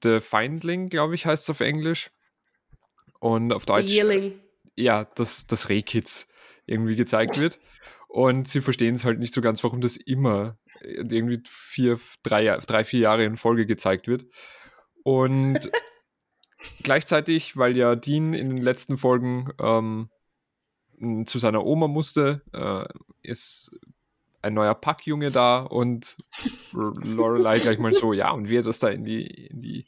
The 0.03 0.21
Findling, 0.21 0.89
glaube 0.89 1.15
ich, 1.15 1.27
heißt 1.27 1.45
es 1.45 1.51
auf 1.51 1.61
Englisch. 1.61 2.11
Und 3.21 3.53
auf 3.53 3.67
Deutsch 3.67 3.91
Yearling. 3.91 4.39
ja, 4.77 5.05
dass 5.05 5.47
das 5.47 5.69
Rehkitz 5.69 6.29
irgendwie 6.67 6.97
gezeigt 6.97 7.39
wird. 7.39 7.59
Und 8.07 8.49
sie 8.49 8.61
verstehen 8.61 8.95
es 8.95 9.05
halt 9.05 9.19
nicht 9.19 9.35
so 9.35 9.41
ganz, 9.41 9.63
warum 9.65 9.81
das 9.81 9.97
immer 9.97 10.59
irgendwie 10.83 11.43
vier, 11.49 11.99
drei, 12.23 12.57
drei, 12.59 12.85
vier 12.85 13.01
Jahre 13.01 13.25
in 13.25 13.37
Folge 13.37 13.67
gezeigt 13.67 14.07
wird. 14.07 14.25
Und 15.03 15.71
gleichzeitig, 16.83 17.57
weil 17.57 17.77
ja 17.77 17.97
Dean 17.97 18.35
in 18.35 18.51
den 18.51 18.63
letzten 18.63 18.99
Folgen 18.99 19.51
ähm, 19.61 20.11
zu 21.27 21.39
seiner 21.39 21.65
Oma 21.65 21.89
musste, 21.89 22.43
äh, 22.53 22.87
ist 23.23 23.77
ein 24.41 24.55
neuer 24.55 24.75
Packjunge 24.75 25.31
da 25.31 25.59
und 25.59 26.17
Lorelei 26.73 27.59
gleich 27.59 27.79
mal 27.79 27.93
so, 27.93 28.13
ja, 28.13 28.31
und 28.31 28.49
wie 28.49 28.59
er 28.59 28.63
das 28.63 28.79
da 28.79 28.89
in 28.89 29.05
die, 29.05 29.27
in 29.47 29.61
die, 29.61 29.87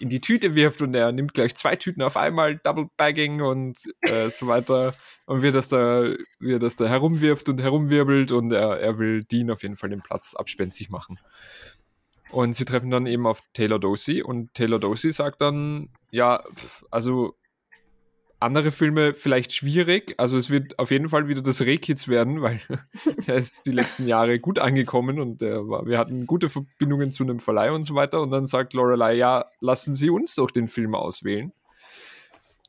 in 0.00 0.08
die 0.08 0.20
Tüte 0.20 0.54
wirft 0.54 0.80
und 0.80 0.94
er 0.94 1.12
nimmt 1.12 1.34
gleich 1.34 1.54
zwei 1.54 1.76
Tüten 1.76 2.02
auf 2.02 2.16
einmal, 2.16 2.56
Double 2.56 2.88
Bagging 2.96 3.42
und 3.42 3.78
äh, 4.00 4.30
so 4.30 4.46
weiter. 4.46 4.94
Und 5.26 5.42
wie 5.42 5.48
er 5.48 5.52
das 5.52 5.68
da, 5.68 6.04
wie 6.38 6.54
er 6.54 6.58
das 6.58 6.76
da 6.76 6.86
herumwirft 6.86 7.48
und 7.48 7.60
herumwirbelt 7.60 8.32
und 8.32 8.52
er, 8.52 8.80
er 8.80 8.98
will 8.98 9.22
Dean 9.24 9.50
auf 9.50 9.62
jeden 9.62 9.76
Fall 9.76 9.90
den 9.90 10.02
Platz 10.02 10.34
abspenstig 10.34 10.88
machen. 10.88 11.18
Und 12.30 12.54
sie 12.54 12.64
treffen 12.64 12.90
dann 12.90 13.06
eben 13.06 13.26
auf 13.26 13.42
Taylor 13.52 13.78
Dosey 13.78 14.22
und 14.22 14.54
Taylor 14.54 14.80
Dosey 14.80 15.12
sagt 15.12 15.42
dann, 15.42 15.90
ja, 16.10 16.42
pf, 16.54 16.82
also 16.90 17.36
andere 18.42 18.72
Filme 18.72 19.14
vielleicht 19.14 19.52
schwierig. 19.52 20.14
Also 20.18 20.36
es 20.36 20.50
wird 20.50 20.78
auf 20.78 20.90
jeden 20.90 21.08
Fall 21.08 21.28
wieder 21.28 21.42
das 21.42 21.62
Rehkitz 21.62 22.08
werden, 22.08 22.42
weil 22.42 22.60
der 23.26 23.36
ist 23.36 23.66
die 23.66 23.72
letzten 23.72 24.06
Jahre 24.06 24.38
gut 24.38 24.58
angekommen 24.58 25.20
und 25.20 25.40
war, 25.40 25.86
wir 25.86 25.98
hatten 25.98 26.26
gute 26.26 26.48
Verbindungen 26.48 27.12
zu 27.12 27.22
einem 27.22 27.38
Verleih 27.38 27.72
und 27.72 27.84
so 27.84 27.94
weiter. 27.94 28.20
Und 28.20 28.30
dann 28.30 28.46
sagt 28.46 28.74
Lorelei, 28.74 29.14
ja, 29.14 29.46
lassen 29.60 29.94
Sie 29.94 30.10
uns 30.10 30.34
doch 30.34 30.50
den 30.50 30.68
Film 30.68 30.94
auswählen. 30.94 31.52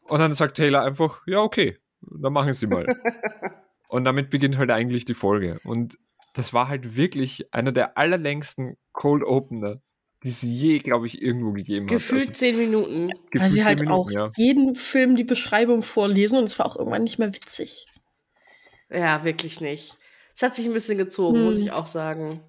Und 0.07 0.19
dann 0.19 0.33
sagt 0.33 0.57
Taylor 0.57 0.83
einfach, 0.83 1.21
ja, 1.25 1.39
okay, 1.39 1.77
dann 2.01 2.33
machen 2.33 2.53
Sie 2.53 2.67
mal. 2.67 2.85
und 3.87 4.05
damit 4.05 4.29
beginnt 4.29 4.57
halt 4.57 4.71
eigentlich 4.71 5.05
die 5.05 5.13
Folge. 5.13 5.59
Und 5.63 5.97
das 6.33 6.53
war 6.53 6.67
halt 6.67 6.95
wirklich 6.95 7.53
einer 7.53 7.71
der 7.71 7.97
allerlängsten 7.97 8.77
Cold 8.91 9.23
Opener, 9.23 9.81
die 10.23 10.29
es 10.29 10.41
je, 10.41 10.79
glaube 10.79 11.05
ich, 11.07 11.21
irgendwo 11.21 11.51
gegeben 11.51 11.85
hat. 11.87 11.91
Gefühlt 11.93 12.21
Also, 12.21 12.33
zehn 12.33 12.57
Minuten. 12.57 13.07
Weil 13.09 13.19
gefühlt 13.31 13.49
sie 13.51 13.55
zehn 13.57 13.65
halt 13.65 13.79
Minuten, 13.79 13.93
auch 13.99 14.11
ja. 14.11 14.29
jeden 14.35 14.75
Film 14.75 15.15
die 15.15 15.23
Beschreibung 15.23 15.83
vorlesen 15.83 16.37
und 16.39 16.45
es 16.45 16.57
war 16.59 16.65
auch 16.65 16.77
irgendwann 16.77 17.03
nicht 17.03 17.19
mehr 17.19 17.33
witzig. 17.33 17.85
Ja, 18.91 19.23
wirklich 19.23 19.59
nicht. 19.61 19.97
Es 20.35 20.41
hat 20.41 20.55
sich 20.55 20.65
ein 20.65 20.73
bisschen 20.73 20.97
gezogen, 20.97 21.37
Hm. 21.37 21.45
muss 21.45 21.57
ich 21.57 21.71
auch 21.71 21.87
sagen. 21.87 22.41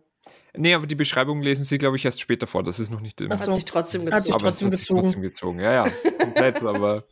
Nee, 0.57 0.75
aber 0.75 0.87
die 0.87 0.95
Beschreibung 0.95 1.43
lesen 1.43 1.65
Sie, 1.65 1.79
glaube 1.79 1.97
ich, 1.97 2.05
erst 2.05 2.21
später 2.21 2.47
vor. 2.47 2.63
Das 2.63 2.79
ist 2.79 2.91
noch 2.91 3.01
nicht 3.01 3.21
im 3.21 3.27
Ach 3.29 3.33
Hat 3.33 3.41
so. 3.41 3.55
sich 3.55 3.65
trotzdem 3.65 4.11
Hat 4.13 4.25
sich 4.25 4.35
gezogen. 4.35 4.41
aber 4.43 4.51
es 4.51 4.59
trotzdem 4.59 4.71
hat 4.71 4.77
sich 4.77 4.87
gezogen. 4.87 5.01
trotzdem 5.01 5.23
gezogen. 5.23 5.59
Ja, 5.61 5.73
ja, 5.73 5.85
komplett. 6.21 6.63
aber 6.63 7.05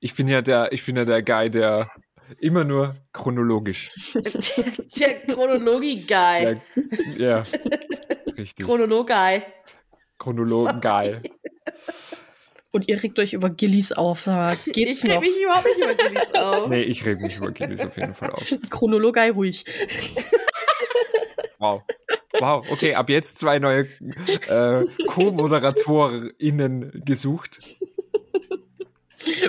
ich 0.00 0.14
bin 0.14 0.28
ja 0.28 0.42
der, 0.42 0.70
ich 0.72 0.84
bin 0.84 0.94
ja 0.96 1.04
der 1.06 1.22
Guy, 1.22 1.50
der 1.50 1.90
immer 2.38 2.64
nur 2.64 2.94
chronologisch. 3.14 3.90
Der 4.14 5.14
Chronologie-Guy. 5.34 6.60
Ja, 7.16 7.42
richtig. 8.36 8.66
Chronolog-Guy. 10.18 10.80
Chronologen-Guy. 10.80 11.20
Und 12.70 12.86
ihr 12.88 13.02
regt 13.02 13.18
euch 13.18 13.32
über 13.32 13.48
Gillies 13.50 13.92
auf. 13.92 14.24
Geht's 14.66 15.02
Ich 15.02 15.04
reg 15.04 15.14
noch. 15.14 15.20
mich 15.22 15.40
überhaupt 15.42 15.66
nicht 15.66 15.78
über 15.78 15.94
Gillies 15.94 16.34
auf. 16.34 16.68
Nee, 16.68 16.82
ich 16.82 17.04
rede 17.04 17.22
mich 17.22 17.36
über 17.36 17.50
Guinness 17.50 17.84
auf 17.84 17.96
jeden 17.96 18.14
Fall 18.14 18.30
auf. 18.30 18.44
Chronologei 18.70 19.30
ruhig. 19.30 19.64
Wow. 21.58 21.82
Wow, 22.38 22.64
okay, 22.70 22.94
ab 22.94 23.08
jetzt 23.10 23.38
zwei 23.38 23.58
neue 23.58 23.88
äh, 24.48 24.84
Co-ModeratorInnen 25.06 27.02
gesucht. 27.04 27.58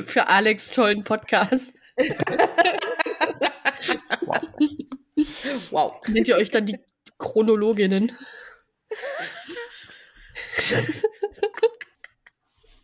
Für 0.06 0.28
Alex 0.28 0.72
tollen 0.72 1.04
Podcast. 1.04 1.72
Wow. 4.22 4.40
Wow. 5.70 5.98
Nennt 6.08 6.28
ihr 6.30 6.36
euch 6.38 6.50
dann 6.50 6.66
die 6.66 6.80
Chronologinnen? 7.20 8.12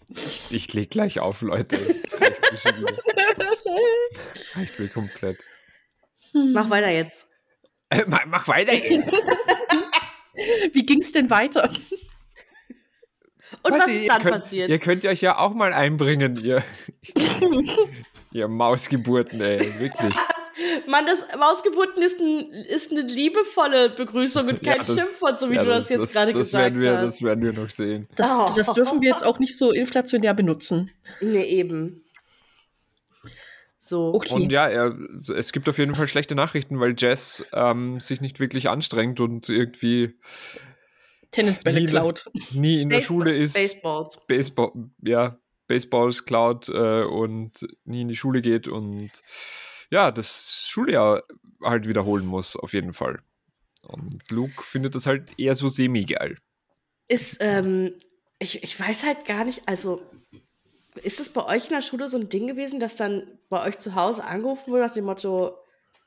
Ich, 0.09 0.51
ich 0.51 0.73
leg 0.73 0.89
gleich 0.89 1.19
auf, 1.19 1.41
Leute. 1.41 1.77
Das 1.77 2.21
reicht 2.21 2.51
mir 2.51 2.57
schon 2.57 2.81
wieder. 2.81 2.97
Reicht 4.55 4.79
mir 4.79 4.87
komplett. 4.87 5.37
Mach 6.33 6.69
weiter 6.69 6.89
jetzt. 6.89 7.27
Äh, 7.89 8.03
mach, 8.07 8.25
mach 8.25 8.47
weiter. 8.47 8.71
Wie 10.73 10.83
ging's 10.83 11.11
denn 11.11 11.29
weiter? 11.29 11.69
Und 13.63 13.73
was 13.73 13.87
ich, 13.87 13.95
ist 13.95 14.03
ihr 14.03 14.09
dann 14.09 14.21
könnt, 14.21 14.35
passiert? 14.35 14.69
Ihr 14.69 14.79
könnt 14.79 15.05
euch 15.05 15.21
ja 15.21 15.37
auch 15.37 15.53
mal 15.53 15.73
einbringen, 15.73 16.35
ihr, 16.43 16.63
ihr 18.31 18.47
Mausgeburten, 18.47 19.41
ey, 19.41 19.79
wirklich. 19.79 20.13
Mann, 20.87 21.05
das 21.05 21.25
Mausgeburten 21.37 22.01
ist, 22.03 22.19
ein, 22.19 22.49
ist 22.51 22.91
eine 22.91 23.01
liebevolle 23.01 23.89
Begrüßung 23.89 24.47
und 24.47 24.63
kein 24.63 24.77
Ja, 24.77 24.83
das- 24.83 24.87
Schimpfwort, 24.95 25.39
so 25.39 25.49
wie 25.49 25.55
ja, 25.55 25.63
du 25.63 25.69
das, 25.69 25.89
jetzt 25.89 26.13
gerade 26.13 26.31
das 26.31 26.39
gesagt 26.51 26.63
werden 26.63 26.81
wir, 26.81 26.97
hast. 26.97 27.05
Das 27.05 27.21
werden 27.21 27.43
wir 27.43 27.53
noch 27.53 27.69
sehen. 27.69 28.07
Das, 28.15 28.31
Oh. 28.33 28.51
das 28.55 28.73
dürfen 28.73 29.01
wir 29.01 29.09
jetzt 29.09 29.25
auch 29.25 29.39
nicht 29.39 29.57
so 29.57 29.71
inflationär 29.71 30.33
benutzen. 30.33 30.91
Nee, 31.21 31.43
eben. 31.43 32.01
So. 33.77 34.13
Okay. 34.15 34.33
Und 34.33 34.51
ja, 34.51 34.67
er, 34.67 34.97
es 35.35 35.51
gibt 35.51 35.69
auf 35.69 35.77
jeden 35.77 35.95
Fall 35.95 36.07
schlechte 36.07 36.33
Nachrichten, 36.33 36.79
weil 36.79 36.95
Jess 36.97 37.45
ähm, 37.53 37.99
sich 37.99 38.19
nicht 38.19 38.39
wirklich 38.39 38.67
anstrengt 38.69 39.19
und 39.19 39.47
irgendwie 39.49 40.15
Tennisbälle 41.31 41.79
Lila. 41.81 41.91
klaut. 42.01 42.25
nie 42.51 42.81
in 42.81 42.89
der 42.89 42.97
Baseball- 42.97 43.07
Schule 43.25 43.37
ist. 43.37 43.53
Baseballs. 43.55 44.19
Baseball, 44.27 44.71
ja, 45.03 45.37
Baseballs 45.67 46.25
klaut 46.25 46.67
äh, 46.69 47.03
und 47.03 47.51
nie 47.85 48.01
in 48.01 48.07
die 48.07 48.15
Schule 48.15 48.41
geht 48.41 48.67
und 48.67 49.11
ja, 49.89 50.11
das 50.11 50.65
Schuljahr 50.67 51.23
halt 51.63 51.87
wiederholen 51.87 52.25
muss, 52.25 52.55
auf 52.55 52.73
jeden 52.73 52.93
Fall. 52.93 53.19
Und 53.83 54.29
Luke 54.31 54.63
findet 54.63 54.95
das 54.95 55.05
halt 55.05 55.37
eher 55.37 55.55
so 55.55 55.69
semi-geil. 55.69 56.37
Ist, 57.07 57.37
ähm, 57.39 57.93
ich, 58.39 58.63
ich 58.63 58.79
weiß 58.79 59.05
halt 59.05 59.25
gar 59.25 59.45
nicht, 59.45 59.67
also 59.67 60.01
ist 61.03 61.19
es 61.19 61.29
bei 61.29 61.45
euch 61.45 61.65
in 61.65 61.75
der 61.75 61.81
Schule 61.81 62.07
so 62.07 62.17
ein 62.17 62.29
Ding 62.29 62.47
gewesen, 62.47 62.79
dass 62.79 62.95
dann 62.95 63.39
bei 63.49 63.63
euch 63.65 63.77
zu 63.77 63.95
Hause 63.95 64.23
angerufen 64.23 64.71
wurde 64.71 64.83
nach 64.83 64.93
dem 64.93 65.05
Motto, 65.05 65.57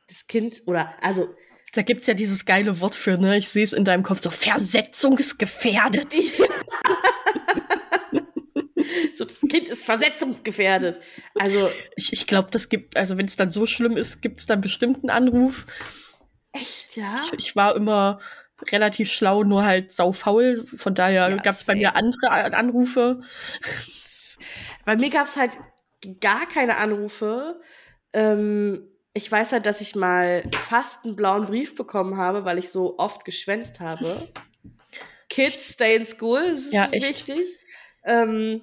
das 0.08 0.26
Kind 0.26 0.62
oder, 0.66 0.94
also, 1.02 1.34
Da 1.74 1.82
gibt's 1.82 2.06
ja 2.06 2.14
dieses 2.14 2.46
geile 2.46 2.80
Wort 2.80 2.94
für, 2.94 3.18
ne? 3.18 3.36
Ich 3.36 3.50
sehe 3.50 3.64
es 3.64 3.74
in 3.74 3.84
deinem 3.84 4.02
Kopf, 4.02 4.22
so 4.22 4.30
versetzungsgefährdet. 4.30 6.14
so 9.18 9.24
das 9.24 9.40
Kind 9.40 9.68
ist 9.68 9.84
versetzungsgefährdet. 9.84 11.00
Also, 11.38 11.70
Ich, 11.96 12.12
ich 12.12 12.26
glaube, 12.26 12.50
das 12.50 12.68
gibt, 12.68 12.96
also 12.96 13.18
wenn 13.18 13.26
es 13.26 13.36
dann 13.36 13.50
so 13.50 13.66
schlimm 13.66 13.96
ist, 13.96 14.22
gibt's 14.22 14.46
dann 14.46 14.60
bestimmt 14.60 14.98
einen 14.98 15.10
Anruf. 15.10 15.66
echt, 16.52 16.96
ja? 16.96 17.16
Ich, 17.16 17.32
ich 17.48 17.56
war 17.56 17.76
immer 17.76 18.20
relativ 18.70 19.10
schlau, 19.10 19.44
nur 19.44 19.64
halt 19.64 19.92
saufaul. 19.92 20.64
Von 20.66 20.94
daher 20.94 21.28
Ja, 21.30 21.36
gab's 21.36 21.64
bei 21.64 21.74
same. 21.74 21.80
mir 21.80 21.96
andere 21.96 22.54
Anrufe. 22.56 23.20
Bei 24.84 24.96
mir 24.96 25.10
gab 25.10 25.26
es 25.26 25.36
halt 25.36 25.52
gar 26.20 26.48
keine 26.48 26.76
Anrufe. 26.76 27.60
Ähm, 28.12 28.88
ich 29.14 29.30
weiß 29.30 29.52
halt, 29.52 29.66
dass 29.66 29.80
ich 29.80 29.94
mal 29.94 30.42
fast 30.52 31.04
einen 31.04 31.16
blauen 31.16 31.46
Brief 31.46 31.74
bekommen 31.74 32.16
habe, 32.16 32.44
weil 32.44 32.58
ich 32.58 32.68
so 32.70 32.98
oft 32.98 33.24
geschwänzt 33.24 33.80
habe. 33.80 34.28
Kids 35.28 35.72
stay 35.74 35.96
in 35.96 36.06
school, 36.06 36.40
das 36.50 36.60
ist 36.60 36.72
Ja, 36.72 36.90
wichtig. 36.92 37.58
Ähm, 38.04 38.62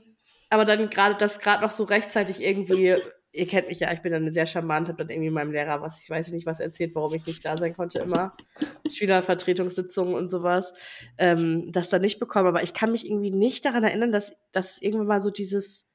aber 0.49 0.65
dann 0.65 0.89
gerade, 0.89 1.15
dass 1.15 1.39
gerade 1.39 1.63
noch 1.63 1.71
so 1.71 1.83
rechtzeitig 1.83 2.41
irgendwie 2.41 2.95
ihr 3.35 3.47
kennt 3.47 3.67
mich 3.67 3.79
ja, 3.79 3.91
ich 3.91 4.01
bin 4.01 4.11
dann 4.11 4.31
sehr 4.31 4.45
charmant, 4.45 4.87
habe 4.87 4.99
dann 4.99 5.09
irgendwie 5.09 5.29
meinem 5.29 5.51
Lehrer 5.51 5.81
was, 5.81 6.01
ich 6.01 6.09
weiß 6.09 6.31
nicht 6.31 6.45
was 6.45 6.59
erzählt, 6.59 6.95
warum 6.95 7.13
ich 7.13 7.25
nicht 7.25 7.43
da 7.45 7.57
sein 7.57 7.75
konnte 7.75 7.99
immer. 7.99 8.35
Schülervertretungssitzungen 8.89 10.15
und 10.15 10.29
sowas, 10.29 10.73
ähm, 11.17 11.71
das 11.71 11.89
dann 11.89 12.01
nicht 12.01 12.19
bekommen. 12.19 12.47
Aber 12.47 12.63
ich 12.63 12.73
kann 12.73 12.91
mich 12.91 13.05
irgendwie 13.05 13.31
nicht 13.31 13.65
daran 13.65 13.83
erinnern, 13.83 14.11
dass, 14.11 14.37
dass 14.51 14.81
irgendwann 14.81 15.07
mal 15.07 15.21
so 15.21 15.29
dieses 15.29 15.87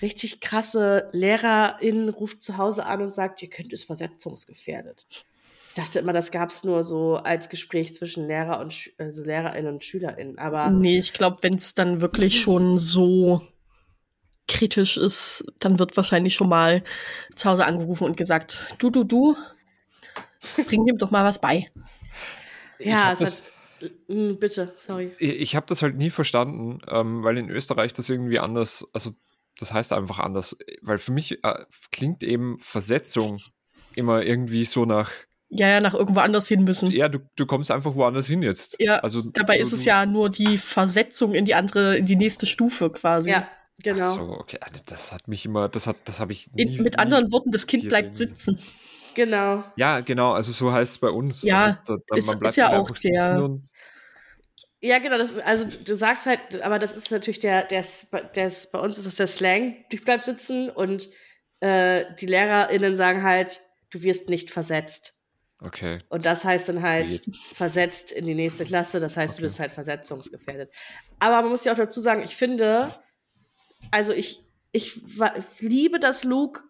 richtig 0.00 0.40
krasse 0.40 1.10
Lehrerin 1.12 2.08
ruft 2.08 2.42
zu 2.42 2.56
Hause 2.56 2.86
an 2.86 3.02
und 3.02 3.08
sagt, 3.08 3.42
ihr 3.42 3.50
Kind 3.50 3.72
ist 3.72 3.84
versetzungsgefährdet. 3.84 5.06
Ich 5.68 5.74
dachte 5.74 5.98
immer, 5.98 6.12
das 6.12 6.30
gab 6.30 6.50
es 6.50 6.64
nur 6.64 6.82
so 6.82 7.14
als 7.16 7.48
Gespräch 7.48 7.94
zwischen 7.94 8.26
Lehrer 8.26 8.60
und 8.60 8.90
also 8.98 9.22
LehrerInnen 9.22 9.74
und 9.74 9.84
SchülerInnen. 9.84 10.38
Aber 10.38 10.70
nee, 10.70 10.98
ich 10.98 11.12
glaube, 11.12 11.38
wenn 11.42 11.54
es 11.54 11.74
dann 11.74 12.00
wirklich 12.00 12.40
schon 12.40 12.78
so 12.78 13.42
kritisch 14.52 14.96
ist, 14.96 15.44
dann 15.58 15.78
wird 15.78 15.96
wahrscheinlich 15.96 16.34
schon 16.34 16.48
mal 16.48 16.82
zu 17.34 17.48
Hause 17.48 17.64
angerufen 17.64 18.04
und 18.04 18.16
gesagt, 18.16 18.76
du, 18.78 18.90
du, 18.90 19.04
du, 19.04 19.34
bring 20.66 20.86
ihm 20.86 20.98
doch 20.98 21.10
mal 21.10 21.24
was 21.24 21.40
bei. 21.40 21.70
Ja, 22.78 23.12
es 23.12 23.42
hat, 23.80 23.90
hm, 24.08 24.38
bitte, 24.38 24.74
sorry. 24.76 25.12
Ich, 25.18 25.30
ich 25.30 25.56
habe 25.56 25.66
das 25.66 25.82
halt 25.82 25.96
nie 25.96 26.10
verstanden, 26.10 26.80
ähm, 26.90 27.22
weil 27.24 27.38
in 27.38 27.48
Österreich 27.48 27.94
das 27.94 28.10
irgendwie 28.10 28.38
anders, 28.38 28.86
also 28.92 29.12
das 29.58 29.72
heißt 29.72 29.92
einfach 29.92 30.18
anders, 30.18 30.56
weil 30.82 30.98
für 30.98 31.12
mich 31.12 31.42
äh, 31.44 31.64
klingt 31.90 32.22
eben 32.22 32.58
Versetzung 32.60 33.40
immer 33.94 34.22
irgendwie 34.22 34.64
so 34.64 34.84
nach 34.84 35.10
ja, 35.54 35.68
ja, 35.68 35.80
nach 35.82 35.92
irgendwo 35.92 36.20
anders 36.20 36.48
hin 36.48 36.64
müssen. 36.64 36.90
Ja, 36.92 37.10
du, 37.10 37.18
du 37.36 37.44
kommst 37.44 37.70
einfach 37.70 37.94
woanders 37.94 38.26
hin 38.26 38.42
jetzt. 38.42 38.76
Ja, 38.78 39.00
also, 39.00 39.20
dabei 39.20 39.58
so, 39.58 39.64
ist 39.64 39.72
es 39.74 39.84
ja 39.84 40.06
nur 40.06 40.30
die 40.30 40.56
Versetzung 40.56 41.34
in 41.34 41.44
die 41.44 41.54
andere, 41.54 41.98
in 41.98 42.06
die 42.06 42.16
nächste 42.16 42.46
Stufe 42.46 42.88
quasi. 42.88 43.32
Ja, 43.32 43.46
Genau. 43.82 44.14
so, 44.14 44.22
okay. 44.38 44.58
Also 44.60 44.80
das 44.84 45.12
hat 45.12 45.28
mich 45.28 45.44
immer, 45.44 45.68
das 45.68 45.86
hat, 45.86 45.96
das 46.04 46.20
habe 46.20 46.32
ich 46.32 46.52
nie, 46.52 46.76
In, 46.76 46.82
Mit 46.82 46.98
anderen 46.98 47.32
Worten, 47.32 47.50
das 47.50 47.66
Kind 47.66 47.88
bleibt 47.88 48.14
sitzen. 48.14 48.58
Genau. 49.14 49.64
Ja, 49.76 50.00
genau. 50.00 50.32
Also 50.32 50.52
so 50.52 50.72
heißt 50.72 50.92
es 50.92 50.98
bei 50.98 51.10
uns. 51.10 51.42
Ja, 51.42 51.78
also, 51.80 51.98
da, 52.06 52.16
ist, 52.16 52.26
man 52.26 52.38
bleibt 52.38 52.52
ist 52.52 52.56
ja 52.56 52.78
auch 52.78 52.90
der. 52.90 53.60
Ja, 54.84 54.98
genau, 54.98 55.16
das 55.16 55.32
ist, 55.32 55.38
also 55.38 55.68
du 55.68 55.94
sagst 55.94 56.26
halt, 56.26 56.60
aber 56.62 56.80
das 56.80 56.96
ist 56.96 57.12
natürlich 57.12 57.38
der, 57.38 57.64
der, 57.64 57.84
der, 58.34 58.52
bei 58.72 58.78
uns 58.80 58.98
ist 58.98 59.06
das 59.06 59.14
der 59.14 59.28
Slang, 59.28 59.76
du 59.90 59.96
bleibst 59.98 60.26
sitzen 60.26 60.70
und 60.70 61.08
äh, 61.60 62.04
die 62.18 62.26
LehrerInnen 62.26 62.96
sagen 62.96 63.22
halt, 63.22 63.60
du 63.90 64.02
wirst 64.02 64.28
nicht 64.28 64.50
versetzt. 64.50 65.14
Okay. 65.60 66.00
Und 66.08 66.24
das 66.24 66.44
heißt 66.44 66.68
dann 66.68 66.82
halt 66.82 67.22
versetzt 67.54 68.10
in 68.10 68.26
die 68.26 68.34
nächste 68.34 68.64
Klasse, 68.64 68.98
das 68.98 69.16
heißt, 69.16 69.34
okay. 69.34 69.42
du 69.42 69.46
bist 69.46 69.60
halt 69.60 69.70
versetzungsgefährdet. 69.70 70.74
Aber 71.20 71.42
man 71.42 71.52
muss 71.52 71.64
ja 71.64 71.72
auch 71.72 71.76
dazu 71.76 72.00
sagen, 72.00 72.22
ich 72.24 72.34
finde, 72.34 72.92
also 73.90 74.12
ich, 74.12 74.44
ich, 74.72 75.00
ich 75.04 75.60
liebe, 75.60 75.98
dass 75.98 76.24
Luke 76.24 76.62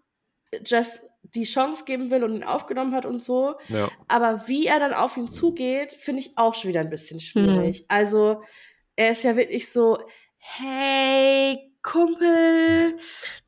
Jess 0.64 1.02
die 1.34 1.44
Chance 1.44 1.84
geben 1.84 2.10
will 2.10 2.24
und 2.24 2.34
ihn 2.34 2.44
aufgenommen 2.44 2.94
hat 2.94 3.06
und 3.06 3.22
so. 3.22 3.54
Ja. 3.68 3.90
Aber 4.08 4.48
wie 4.48 4.66
er 4.66 4.80
dann 4.80 4.92
auf 4.92 5.16
ihn 5.16 5.28
zugeht, 5.28 5.92
finde 5.92 6.22
ich 6.22 6.32
auch 6.36 6.54
schon 6.54 6.68
wieder 6.68 6.80
ein 6.80 6.90
bisschen 6.90 7.20
schwierig. 7.20 7.78
Hm. 7.78 7.84
Also, 7.88 8.42
er 8.96 9.12
ist 9.12 9.22
ja 9.22 9.36
wirklich 9.36 9.70
so, 9.70 9.98
hey, 10.36 11.72
Kumpel, 11.82 12.96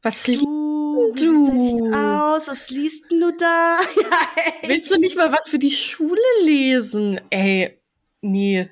was 0.02 0.22
du, 0.24 0.32
wie 0.32 1.20
sieht's 1.20 1.94
aus? 1.94 2.48
Was 2.48 2.70
liest 2.70 3.10
denn 3.10 3.20
du 3.20 3.36
da? 3.36 3.78
ja, 3.96 4.68
Willst 4.68 4.90
du 4.90 4.98
nicht 4.98 5.16
mal 5.16 5.30
was 5.30 5.48
für 5.48 5.58
die 5.58 5.70
Schule 5.70 6.20
lesen? 6.42 7.20
Ey, 7.30 7.80
nee, 8.22 8.70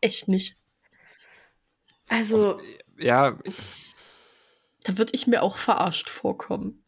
echt 0.00 0.28
nicht. 0.28 0.56
Also, 2.08 2.60
ja, 2.98 3.38
da 4.86 4.98
würde 4.98 5.12
ich 5.14 5.26
mir 5.26 5.42
auch 5.42 5.56
verarscht 5.56 6.10
vorkommen. 6.10 6.82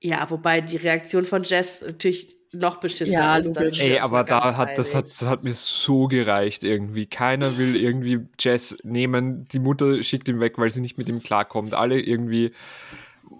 Ja, 0.00 0.28
wobei 0.30 0.60
die 0.60 0.76
Reaktion 0.76 1.24
von 1.24 1.44
Jess 1.44 1.80
natürlich 1.80 2.36
noch 2.52 2.76
beschissener 2.80 3.20
ja, 3.20 3.36
ist. 3.38 3.52
Das 3.52 3.78
Ey, 3.78 3.98
aber 3.98 4.24
da 4.24 4.56
hat 4.56 4.78
das, 4.78 4.94
hat 4.94 5.08
das 5.08 5.22
hat 5.22 5.44
mir 5.44 5.54
so 5.54 6.06
gereicht 6.06 6.64
irgendwie. 6.64 7.06
Keiner 7.06 7.58
will 7.58 7.76
irgendwie 7.76 8.26
Jess 8.38 8.78
nehmen. 8.82 9.44
Die 9.46 9.58
Mutter 9.58 10.02
schickt 10.02 10.28
ihn 10.28 10.40
weg, 10.40 10.58
weil 10.58 10.70
sie 10.70 10.80
nicht 10.80 10.98
mit 10.98 11.08
ihm 11.08 11.22
klarkommt. 11.22 11.74
Alle 11.74 12.00
irgendwie 12.00 12.52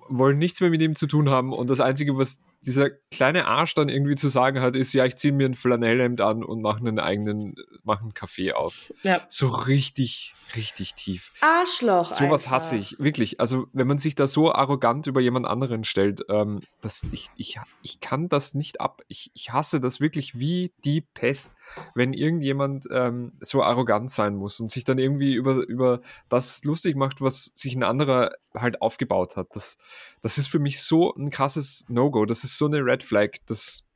wollen 0.08 0.38
nichts 0.38 0.60
mehr 0.60 0.70
mit 0.70 0.82
ihm 0.82 0.96
zu 0.96 1.06
tun 1.06 1.30
haben. 1.30 1.52
Und 1.52 1.70
das 1.70 1.80
Einzige, 1.80 2.16
was 2.16 2.40
dieser 2.66 2.90
kleine 2.90 3.46
Arsch 3.46 3.74
dann 3.74 3.88
irgendwie 3.88 4.16
zu 4.16 4.28
sagen 4.28 4.60
hat, 4.60 4.76
ist, 4.76 4.92
ja, 4.92 5.04
ich 5.04 5.16
ziehe 5.16 5.32
mir 5.32 5.46
ein 5.48 5.54
Flanellhemd 5.54 6.20
an 6.20 6.44
und 6.44 6.60
mache 6.60 6.80
einen 6.80 6.98
eigenen, 6.98 7.54
mache 7.84 8.02
einen 8.02 8.14
Kaffee 8.14 8.52
auf. 8.52 8.92
Ja. 9.02 9.22
So 9.28 9.48
richtig 9.48 10.34
richtig 10.54 10.94
tief. 10.94 11.32
Arschloch. 11.40 12.14
Sowas 12.14 12.48
hasse 12.50 12.76
ich, 12.76 12.98
wirklich. 12.98 13.40
Also, 13.40 13.66
wenn 13.72 13.86
man 13.86 13.98
sich 13.98 14.14
da 14.14 14.26
so 14.26 14.52
arrogant 14.52 15.06
über 15.06 15.20
jemand 15.20 15.46
anderen 15.46 15.84
stellt, 15.84 16.22
ähm, 16.28 16.60
das, 16.80 17.06
ich, 17.10 17.30
ich, 17.36 17.58
ich 17.82 18.00
kann 18.00 18.28
das 18.28 18.54
nicht 18.54 18.80
ab. 18.80 19.02
Ich, 19.08 19.30
ich 19.34 19.52
hasse 19.52 19.80
das 19.80 20.00
wirklich 20.00 20.38
wie 20.38 20.72
die 20.84 21.00
Pest, 21.00 21.56
wenn 21.94 22.12
irgendjemand 22.12 22.86
ähm, 22.90 23.32
so 23.40 23.62
arrogant 23.62 24.10
sein 24.10 24.36
muss 24.36 24.60
und 24.60 24.70
sich 24.70 24.84
dann 24.84 24.98
irgendwie 24.98 25.34
über, 25.34 25.56
über 25.66 26.00
das 26.28 26.62
lustig 26.64 26.96
macht, 26.96 27.20
was 27.20 27.50
sich 27.54 27.74
ein 27.74 27.82
anderer 27.82 28.30
halt 28.54 28.80
aufgebaut 28.82 29.36
hat. 29.36 29.48
Das, 29.54 29.78
das 30.22 30.38
ist 30.38 30.48
für 30.48 30.58
mich 30.58 30.82
so 30.82 31.14
ein 31.14 31.30
krasses 31.30 31.84
No-Go. 31.88 32.24
Das 32.24 32.44
ist 32.44 32.55
so 32.56 32.66
eine 32.66 32.84
Red 32.84 33.02
Flag. 33.02 33.30
Das 33.46 33.86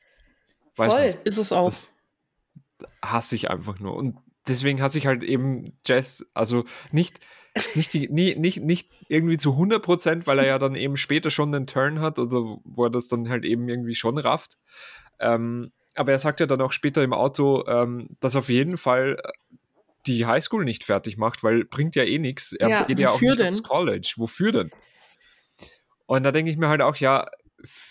Voll, 0.74 1.06
nicht, 1.06 1.22
ist 1.22 1.38
es 1.38 1.52
auch. 1.52 1.66
Das 1.66 1.90
hasse 3.02 3.36
ich 3.36 3.50
einfach 3.50 3.78
nur. 3.78 3.94
Und 3.94 4.16
deswegen 4.48 4.80
hasse 4.80 4.98
ich 4.98 5.06
halt 5.06 5.22
eben 5.22 5.76
Jazz, 5.84 6.26
also 6.34 6.64
nicht, 6.92 7.20
nicht, 7.74 7.92
die, 7.92 8.08
nie, 8.08 8.34
nicht, 8.36 8.62
nicht 8.62 8.88
irgendwie 9.08 9.36
zu 9.36 9.52
100 9.52 9.82
Prozent, 9.82 10.26
weil 10.26 10.38
er 10.38 10.46
ja 10.46 10.58
dann 10.58 10.74
eben 10.74 10.96
später 10.96 11.30
schon 11.30 11.54
einen 11.54 11.66
Turn 11.66 12.00
hat, 12.00 12.18
also 12.18 12.60
wo 12.64 12.84
er 12.84 12.90
das 12.90 13.08
dann 13.08 13.28
halt 13.28 13.44
eben 13.44 13.68
irgendwie 13.68 13.94
schon 13.94 14.18
rafft. 14.18 14.58
Ähm, 15.18 15.72
aber 15.94 16.12
er 16.12 16.18
sagt 16.18 16.40
ja 16.40 16.46
dann 16.46 16.60
auch 16.60 16.72
später 16.72 17.02
im 17.02 17.12
Auto, 17.12 17.66
ähm, 17.66 18.16
dass 18.20 18.36
auf 18.36 18.48
jeden 18.48 18.76
Fall 18.76 19.20
die 20.06 20.24
Highschool 20.24 20.64
nicht 20.64 20.84
fertig 20.84 21.18
macht, 21.18 21.42
weil 21.42 21.64
bringt 21.64 21.96
ja 21.96 22.04
eh 22.04 22.18
nichts. 22.18 22.52
Er 22.52 22.68
ja, 22.68 22.82
geht 22.84 22.98
ja 22.98 23.10
auch 23.10 23.20
nicht 23.20 23.38
denn? 23.38 23.54
aufs 23.54 23.62
College. 23.62 24.14
Wofür 24.16 24.52
denn? 24.52 24.70
Und 26.06 26.22
da 26.22 26.32
denke 26.32 26.50
ich 26.50 26.56
mir 26.56 26.68
halt 26.68 26.82
auch, 26.82 26.96
ja, 26.96 27.26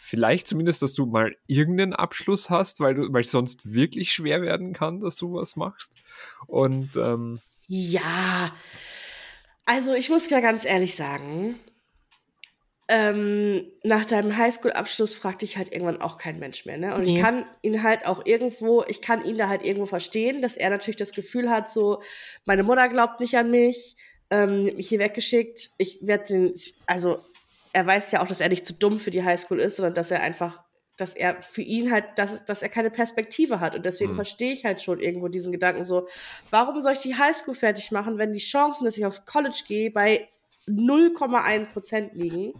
vielleicht 0.09 0.47
zumindest, 0.47 0.81
dass 0.81 0.93
du 0.93 1.05
mal 1.05 1.35
irgendeinen 1.45 1.93
Abschluss 1.93 2.49
hast, 2.49 2.79
weil 2.79 2.95
du, 2.95 3.13
weil 3.13 3.21
es 3.21 3.31
sonst 3.31 3.73
wirklich 3.73 4.11
schwer 4.11 4.41
werden 4.41 4.73
kann, 4.73 4.99
dass 4.99 5.15
du 5.15 5.35
was 5.35 5.55
machst. 5.55 5.95
Und 6.47 6.95
ähm, 6.95 7.39
ja, 7.67 8.51
also 9.65 9.93
ich 9.93 10.09
muss 10.09 10.27
ja 10.31 10.39
ganz 10.39 10.65
ehrlich 10.65 10.95
sagen, 10.95 11.59
ähm, 12.87 13.67
nach 13.83 14.03
deinem 14.05 14.35
Highschool-Abschluss 14.35 15.13
fragt 15.13 15.43
dich 15.43 15.57
halt 15.57 15.71
irgendwann 15.71 16.01
auch 16.01 16.17
kein 16.17 16.39
Mensch 16.39 16.65
mehr, 16.65 16.79
ne? 16.79 16.95
Und 16.95 17.03
nee. 17.03 17.15
ich 17.15 17.21
kann 17.21 17.45
ihn 17.61 17.83
halt 17.83 18.07
auch 18.07 18.25
irgendwo, 18.25 18.83
ich 18.87 19.01
kann 19.01 19.23
ihn 19.23 19.37
da 19.37 19.47
halt 19.47 19.63
irgendwo 19.63 19.85
verstehen, 19.85 20.41
dass 20.41 20.55
er 20.55 20.71
natürlich 20.71 20.97
das 20.97 21.13
Gefühl 21.13 21.51
hat, 21.51 21.69
so, 21.69 22.01
meine 22.45 22.63
Mutter 22.63 22.89
glaubt 22.89 23.19
nicht 23.19 23.37
an 23.37 23.51
mich, 23.51 23.95
ähm, 24.31 24.63
mich 24.75 24.89
hier 24.89 24.97
weggeschickt, 24.97 25.69
ich 25.77 25.99
werde 26.01 26.23
den, 26.23 26.53
also 26.87 27.19
er 27.73 27.85
weiß 27.85 28.11
ja 28.11 28.21
auch, 28.21 28.27
dass 28.27 28.41
er 28.41 28.49
nicht 28.49 28.65
zu 28.65 28.73
dumm 28.73 28.99
für 28.99 29.11
die 29.11 29.23
Highschool 29.23 29.59
ist, 29.59 29.77
sondern 29.77 29.93
dass 29.93 30.11
er 30.11 30.21
einfach, 30.21 30.63
dass 30.97 31.13
er 31.13 31.41
für 31.41 31.61
ihn 31.61 31.91
halt, 31.91 32.05
dass, 32.17 32.45
dass 32.45 32.61
er 32.61 32.69
keine 32.69 32.89
Perspektive 32.89 33.59
hat. 33.59 33.75
Und 33.75 33.85
deswegen 33.85 34.11
mhm. 34.11 34.15
verstehe 34.15 34.53
ich 34.53 34.65
halt 34.65 34.81
schon 34.81 34.99
irgendwo 34.99 35.27
diesen 35.27 35.51
Gedanken 35.51 35.83
so, 35.83 36.07
warum 36.49 36.79
soll 36.81 36.93
ich 36.93 36.99
die 36.99 37.15
Highschool 37.15 37.53
fertig 37.53 37.91
machen, 37.91 38.17
wenn 38.17 38.33
die 38.33 38.39
Chancen, 38.39 38.85
dass 38.85 38.97
ich 38.97 39.05
aufs 39.05 39.25
College 39.25 39.63
gehe, 39.67 39.91
bei 39.91 40.27
0,1 40.67 41.71
Prozent 41.71 42.13
liegen? 42.13 42.53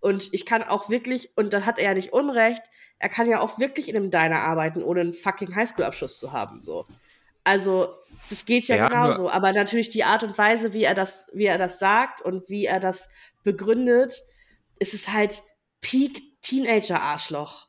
Und 0.00 0.30
ich 0.32 0.46
kann 0.46 0.62
auch 0.62 0.88
wirklich, 0.88 1.30
und 1.36 1.52
da 1.52 1.66
hat 1.66 1.78
er 1.78 1.84
ja 1.84 1.94
nicht 1.94 2.12
Unrecht, 2.12 2.62
er 2.98 3.08
kann 3.08 3.28
ja 3.28 3.40
auch 3.40 3.58
wirklich 3.58 3.88
in 3.88 3.96
einem 3.96 4.10
Diner 4.10 4.40
arbeiten, 4.40 4.82
ohne 4.82 5.00
einen 5.00 5.12
fucking 5.12 5.54
Highschool-Abschluss 5.54 6.18
zu 6.18 6.32
haben, 6.32 6.62
so. 6.62 6.86
Also, 7.44 7.94
das 8.28 8.44
geht 8.44 8.64
ja, 8.64 8.76
ja 8.76 8.88
genauso. 8.88 9.30
Aber 9.30 9.52
natürlich 9.52 9.88
die 9.88 10.04
Art 10.04 10.22
und 10.22 10.36
Weise, 10.36 10.72
wie 10.72 10.84
er 10.84 10.94
das, 10.94 11.28
wie 11.32 11.46
er 11.46 11.58
das 11.58 11.78
sagt 11.78 12.20
und 12.20 12.50
wie 12.50 12.66
er 12.66 12.80
das 12.80 13.08
begründet, 13.42 14.22
ist 14.80 14.94
es 14.94 15.12
halt 15.12 15.42
Peak 15.80 16.40
Teenager-Arschloch. 16.42 17.68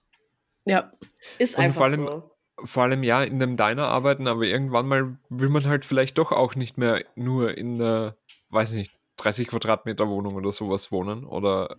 Ja. 0.65 0.91
Ist 1.37 1.57
und 1.57 1.63
einfach 1.63 1.77
vor 1.77 1.85
allem, 1.85 2.05
so. 2.07 2.31
Vor 2.65 2.83
allem 2.83 3.03
ja 3.03 3.23
in 3.23 3.41
einem 3.41 3.57
Diner 3.57 3.87
arbeiten, 3.87 4.27
aber 4.27 4.43
irgendwann 4.43 4.87
mal 4.87 5.19
will 5.29 5.49
man 5.49 5.65
halt 5.65 5.85
vielleicht 5.85 6.17
doch 6.17 6.31
auch 6.31 6.55
nicht 6.55 6.77
mehr 6.77 7.05
nur 7.15 7.57
in 7.57 7.75
einer, 7.75 8.17
weiß 8.49 8.73
nicht, 8.73 8.99
30 9.17 9.47
Quadratmeter 9.47 10.07
Wohnung 10.07 10.35
oder 10.35 10.51
sowas 10.51 10.91
wohnen 10.91 11.25
oder 11.25 11.77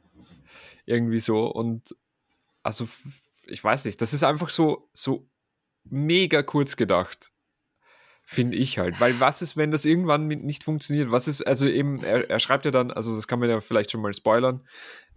irgendwie 0.85 1.19
so. 1.19 1.47
Und 1.47 1.97
also, 2.63 2.89
ich 3.47 3.63
weiß 3.63 3.85
nicht, 3.85 4.01
das 4.01 4.13
ist 4.13 4.23
einfach 4.23 4.51
so, 4.51 4.89
so 4.93 5.29
mega 5.85 6.43
kurz 6.43 6.77
gedacht. 6.77 7.33
Finde 8.33 8.57
ich 8.57 8.79
halt. 8.79 8.99
Weil 8.99 9.21
was 9.21 9.43
ist, 9.43 9.59
wenn 9.59 9.71
das 9.71 9.85
irgendwann 9.85 10.27
nicht 10.27 10.65
funktioniert? 10.65 11.11
Was 11.11 11.29
ist, 11.29 11.47
also 11.47 11.67
eben, 11.67 12.03
er, 12.03 12.31
er 12.31 12.41
schreibt 12.41 12.65
ja 12.65 12.71
dann, 12.71 12.91
also 12.91 13.15
das 13.15 13.29
kann 13.29 13.39
man 13.39 13.51
ja 13.51 13.61
vielleicht 13.61 13.91
schon 13.91 14.01
mal 14.01 14.15
spoilern, 14.15 14.67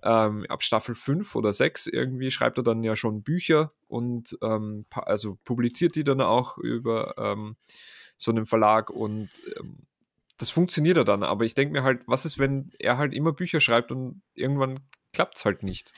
ähm, 0.03 0.45
ab 0.49 0.63
Staffel 0.63 0.95
5 0.95 1.33
oder 1.33 1.53
6 1.53 1.87
irgendwie 1.87 2.29
schreibt 2.29 2.57
er 2.57 2.63
dann 2.65 2.83
ja 2.83 2.97
schon 2.97 3.23
Bücher 3.23 3.71
und 3.87 4.37
ähm, 4.41 4.85
also 4.91 5.37
publiziert 5.45 5.95
die 5.95 6.03
dann 6.03 6.19
auch 6.19 6.57
über 6.57 7.15
ähm, 7.17 7.55
so 8.17 8.31
einen 8.31 8.45
Verlag 8.45 8.89
und 8.89 9.29
ähm, 9.57 9.77
das 10.37 10.49
funktioniert 10.49 10.97
er 10.97 11.05
dann. 11.05 11.23
Aber 11.23 11.45
ich 11.45 11.55
denke 11.55 11.71
mir 11.71 11.83
halt, 11.83 12.01
was 12.07 12.25
ist, 12.25 12.37
wenn 12.37 12.73
er 12.79 12.97
halt 12.97 13.13
immer 13.13 13.31
Bücher 13.31 13.61
schreibt 13.61 13.93
und 13.93 14.23
irgendwann 14.33 14.81
klappt 15.13 15.37
es 15.37 15.45
halt 15.45 15.63
nicht. 15.63 15.93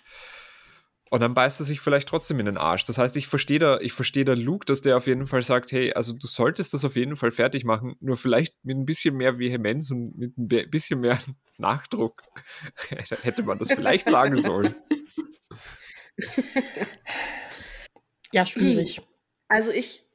Und 1.09 1.21
dann 1.21 1.33
beißt 1.33 1.61
er 1.61 1.65
sich 1.65 1.79
vielleicht 1.79 2.07
trotzdem 2.07 2.39
in 2.39 2.45
den 2.45 2.57
Arsch. 2.57 2.83
Das 2.83 2.97
heißt, 2.97 3.15
ich 3.15 3.27
verstehe 3.27 3.59
da, 3.59 3.79
ich 3.79 3.93
verstehe 3.93 4.25
da 4.25 4.33
Luke, 4.33 4.65
dass 4.65 4.81
der 4.81 4.97
auf 4.97 5.07
jeden 5.07 5.27
Fall 5.27 5.43
sagt, 5.43 5.71
hey, 5.71 5.93
also 5.93 6.13
du 6.13 6.27
solltest 6.27 6.73
das 6.73 6.83
auf 6.83 6.95
jeden 6.95 7.15
Fall 7.15 7.31
fertig 7.31 7.63
machen, 7.63 7.95
nur 7.99 8.17
vielleicht 8.17 8.55
mit 8.63 8.77
ein 8.77 8.85
bisschen 8.85 9.15
mehr 9.15 9.39
Vehemenz 9.39 9.89
und 9.91 10.17
mit 10.17 10.37
ein 10.37 10.69
bisschen 10.69 10.99
mehr 10.99 11.17
Nachdruck. 11.57 12.21
Hätte 13.21 13.43
man 13.43 13.57
das 13.59 13.71
vielleicht 13.71 14.09
sagen 14.09 14.35
sollen. 14.35 14.75
Ja, 18.33 18.45
schwierig. 18.45 19.01
Also 19.47 19.71
ich, 19.71 20.05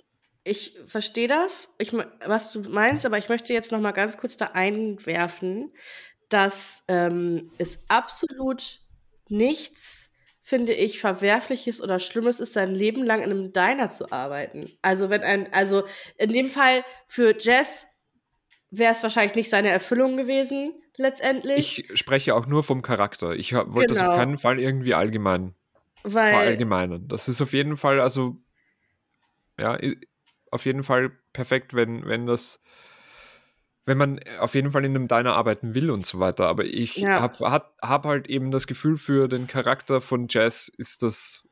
ich 0.44 0.78
verstehe 0.86 1.28
das, 1.28 1.74
ich, 1.78 1.92
was 1.92 2.52
du 2.52 2.60
meinst, 2.60 3.06
aber 3.06 3.18
ich 3.18 3.28
möchte 3.28 3.52
jetzt 3.52 3.72
noch 3.72 3.80
mal 3.80 3.92
ganz 3.92 4.16
kurz 4.18 4.36
da 4.36 4.46
einwerfen, 4.48 5.72
dass 6.28 6.84
ähm, 6.88 7.50
es 7.58 7.84
absolut 7.88 8.80
nichts 9.28 10.11
finde 10.42 10.72
ich, 10.72 10.98
Verwerfliches 10.98 11.80
oder 11.80 12.00
Schlimmes 12.00 12.40
ist, 12.40 12.52
sein 12.52 12.74
Leben 12.74 13.04
lang 13.04 13.22
in 13.22 13.30
einem 13.30 13.52
Diner 13.52 13.88
zu 13.88 14.10
arbeiten. 14.10 14.70
Also 14.82 15.08
wenn 15.08 15.22
ein, 15.22 15.52
also 15.52 15.84
in 16.18 16.32
dem 16.32 16.48
Fall 16.48 16.84
für 17.06 17.36
Jess 17.38 17.86
wäre 18.70 18.92
es 18.92 19.02
wahrscheinlich 19.02 19.36
nicht 19.36 19.50
seine 19.50 19.68
Erfüllung 19.68 20.16
gewesen, 20.16 20.74
letztendlich. 20.96 21.84
Ich 21.90 21.98
spreche 21.98 22.34
auch 22.34 22.46
nur 22.46 22.64
vom 22.64 22.82
Charakter. 22.82 23.32
Ich 23.32 23.52
wollte 23.52 23.70
genau. 23.70 23.86
das 23.86 23.98
auf 23.98 24.04
genau. 24.04 24.16
keinen 24.16 24.38
Fall 24.38 24.58
irgendwie 24.58 24.94
allgemein 24.94 25.54
Weil, 26.02 26.32
verallgemeinern. 26.32 27.06
Das 27.06 27.28
ist 27.28 27.40
auf 27.40 27.52
jeden 27.52 27.76
Fall, 27.76 28.00
also 28.00 28.36
ja, 29.58 29.78
auf 30.50 30.64
jeden 30.64 30.82
Fall 30.82 31.10
perfekt, 31.32 31.74
wenn, 31.74 32.06
wenn 32.06 32.26
das 32.26 32.62
wenn 33.84 33.98
man 33.98 34.20
auf 34.38 34.54
jeden 34.54 34.70
Fall 34.72 34.84
in 34.84 34.94
einem 34.94 35.08
Diner 35.08 35.34
arbeiten 35.34 35.74
will 35.74 35.90
und 35.90 36.06
so 36.06 36.20
weiter. 36.20 36.46
Aber 36.46 36.64
ich 36.64 36.96
ja. 36.96 37.20
habe 37.20 37.50
hab, 37.50 37.76
hab 37.82 38.04
halt 38.04 38.28
eben 38.28 38.50
das 38.50 38.66
Gefühl, 38.66 38.96
für 38.96 39.28
den 39.28 39.46
Charakter 39.46 40.00
von 40.00 40.26
Jazz 40.28 40.70
ist 40.76 41.02
das. 41.02 41.48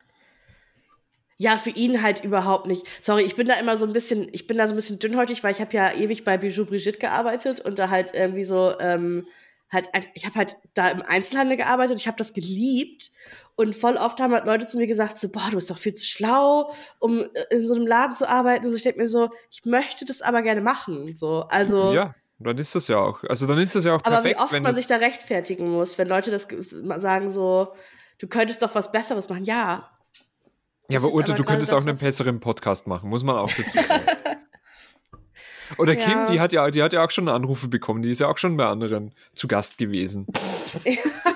Ja, 1.37 1.57
für 1.57 1.71
ihn 1.71 2.01
halt 2.03 2.23
überhaupt 2.23 2.67
nicht. 2.67 2.85
Sorry, 3.01 3.23
ich 3.23 3.35
bin 3.35 3.47
da 3.47 3.55
immer 3.55 3.75
so 3.75 3.85
ein 3.85 3.93
bisschen, 3.93 4.29
ich 4.31 4.47
bin 4.47 4.57
da 4.57 4.67
so 4.67 4.73
ein 4.73 4.77
bisschen 4.77 4.99
dünnhäutig, 4.99 5.43
weil 5.43 5.51
ich 5.51 5.59
habe 5.59 5.75
ja 5.75 5.91
ewig 5.91 6.23
bei 6.23 6.37
Bijou 6.37 6.65
Brigitte 6.65 6.99
gearbeitet 6.99 7.59
und 7.59 7.79
da 7.79 7.89
halt 7.89 8.11
irgendwie 8.13 8.43
so, 8.43 8.73
ähm, 8.79 9.25
halt, 9.71 9.89
ich 10.13 10.25
habe 10.25 10.35
halt 10.35 10.57
da 10.73 10.89
im 10.89 11.01
Einzelhandel 11.01 11.57
gearbeitet 11.57 11.99
ich 11.99 12.07
habe 12.07 12.17
das 12.17 12.33
geliebt. 12.33 13.11
Und 13.55 13.75
voll 13.75 13.97
oft 13.97 14.19
haben 14.19 14.33
halt 14.33 14.45
Leute 14.45 14.65
zu 14.65 14.77
mir 14.77 14.87
gesagt, 14.87 15.19
so, 15.19 15.29
boah, 15.29 15.47
du 15.49 15.55
bist 15.55 15.69
doch 15.69 15.77
viel 15.77 15.93
zu 15.93 16.05
schlau, 16.05 16.73
um 16.99 17.19
äh, 17.19 17.27
in 17.49 17.67
so 17.67 17.75
einem 17.75 17.85
Laden 17.85 18.15
zu 18.15 18.29
arbeiten. 18.29 18.65
Und 18.65 18.75
ich 18.75 18.83
denke 18.83 18.99
mir 18.99 19.07
so, 19.07 19.29
ich 19.51 19.65
möchte 19.65 20.05
das 20.05 20.21
aber 20.21 20.41
gerne 20.41 20.61
machen. 20.61 21.15
So, 21.17 21.45
also. 21.49 21.91
Ja, 21.91 22.15
dann 22.43 22.57
ist 22.57 22.75
das 22.75 22.87
ja 22.87 22.97
auch. 22.97 23.23
Also 23.23 23.47
dann 23.47 23.57
ist 23.57 23.75
das 23.75 23.83
ja 23.83 23.93
auch 23.93 24.03
Aber 24.03 24.21
perfekt, 24.21 24.39
wie 24.39 24.43
oft 24.43 24.61
man 24.61 24.75
sich 24.75 24.87
da 24.87 24.97
rechtfertigen 24.97 25.69
muss, 25.69 25.97
wenn 25.97 26.07
Leute 26.07 26.31
das 26.31 26.47
sagen 27.01 27.29
so, 27.29 27.73
du 28.19 28.27
könntest 28.27 28.61
doch 28.61 28.75
was 28.75 28.91
Besseres 28.91 29.29
machen. 29.29 29.45
Ja. 29.45 29.89
Ja, 30.89 30.99
aber 30.99 31.13
Ute, 31.13 31.33
du 31.33 31.43
könntest 31.43 31.73
auch 31.73 31.81
einen 31.81 31.97
besseren 31.97 32.39
Podcast 32.39 32.85
machen, 32.87 33.09
muss 33.09 33.23
man 33.23 33.37
auch 33.37 33.51
dazu 33.51 33.77
sagen. 33.77 34.05
Oder 35.77 35.97
ja. 35.97 36.05
Kim, 36.05 36.33
die 36.33 36.39
hat 36.41 36.51
ja, 36.51 36.69
die 36.69 36.83
hat 36.83 36.91
ja 36.91 37.03
auch 37.03 37.11
schon 37.11 37.29
Anrufe 37.29 37.69
bekommen, 37.69 38.01
die 38.01 38.11
ist 38.11 38.19
ja 38.19 38.27
auch 38.27 38.37
schon 38.37 38.57
bei 38.57 38.65
anderen 38.65 39.13
zu 39.33 39.47
Gast 39.47 39.77
gewesen. 39.77 40.27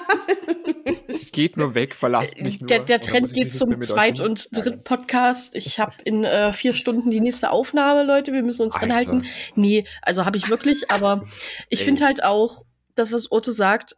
geht 1.35 1.57
nur 1.57 1.75
weg, 1.75 1.93
verlasst 1.93 2.41
mich 2.41 2.61
nur. 2.61 2.67
Der, 2.67 2.79
der 2.79 3.01
Trend 3.01 3.33
geht 3.33 3.53
zum 3.53 3.79
Zweit- 3.81 4.19
und 4.19 4.47
Dritt-Podcast. 4.51 5.55
Ich 5.55 5.79
habe 5.79 5.93
in 6.05 6.23
äh, 6.23 6.53
vier 6.53 6.73
Stunden 6.73 7.11
die 7.11 7.19
nächste 7.19 7.51
Aufnahme, 7.51 8.03
Leute. 8.03 8.33
Wir 8.33 8.41
müssen 8.41 8.63
uns 8.63 8.75
anhalten. 8.75 9.25
Nee, 9.55 9.85
also 10.01 10.25
habe 10.25 10.37
ich 10.37 10.49
wirklich, 10.49 10.89
aber 10.89 11.25
ich 11.69 11.83
finde 11.83 12.05
halt 12.05 12.23
auch, 12.23 12.63
das, 12.95 13.11
was 13.11 13.31
Otto 13.31 13.51
sagt, 13.51 13.95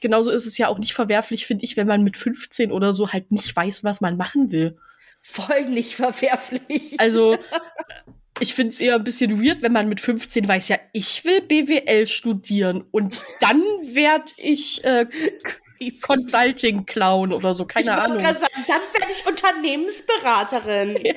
genauso 0.00 0.30
ist 0.30 0.46
es 0.46 0.58
ja 0.58 0.68
auch 0.68 0.78
nicht 0.78 0.92
verwerflich, 0.92 1.46
finde 1.46 1.64
ich, 1.64 1.76
wenn 1.76 1.86
man 1.86 2.02
mit 2.02 2.16
15 2.16 2.72
oder 2.72 2.92
so 2.92 3.12
halt 3.12 3.30
nicht 3.30 3.54
weiß, 3.54 3.84
was 3.84 4.00
man 4.00 4.16
machen 4.16 4.50
will. 4.50 4.76
Voll 5.20 5.66
nicht 5.66 5.94
verwerflich. 5.94 6.98
Also, 6.98 7.38
ich 8.40 8.54
finde 8.54 8.70
es 8.70 8.80
eher 8.80 8.96
ein 8.96 9.04
bisschen 9.04 9.42
weird, 9.42 9.62
wenn 9.62 9.72
man 9.72 9.88
mit 9.88 10.00
15 10.00 10.46
weiß, 10.46 10.68
ja, 10.68 10.78
ich 10.92 11.24
will 11.24 11.40
BWL 11.42 12.06
studieren 12.06 12.84
und 12.90 13.16
dann 13.40 13.62
werde 13.82 14.32
ich 14.36 14.84
äh, 14.84 15.06
Consulting 16.02 16.86
Clown 16.86 17.32
oder 17.32 17.54
so, 17.54 17.64
keine 17.66 17.84
ich 17.84 17.90
Ahnung. 17.90 18.22
Sagen, 18.22 18.38
dann 18.66 18.82
werde 18.92 19.12
ich 19.12 19.26
Unternehmensberaterin. 19.26 20.98
Ja. 21.04 21.14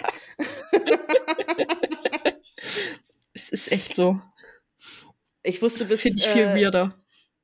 es 3.33 3.49
ist 3.49 3.71
echt 3.71 3.95
so. 3.95 4.19
Ich 5.43 5.61
wusste 5.61 5.85
bis. 5.85 6.01
Finde 6.01 6.19
ich 6.19 6.27
viel 6.27 6.43
äh, 6.43 6.55
weirder. 6.55 6.95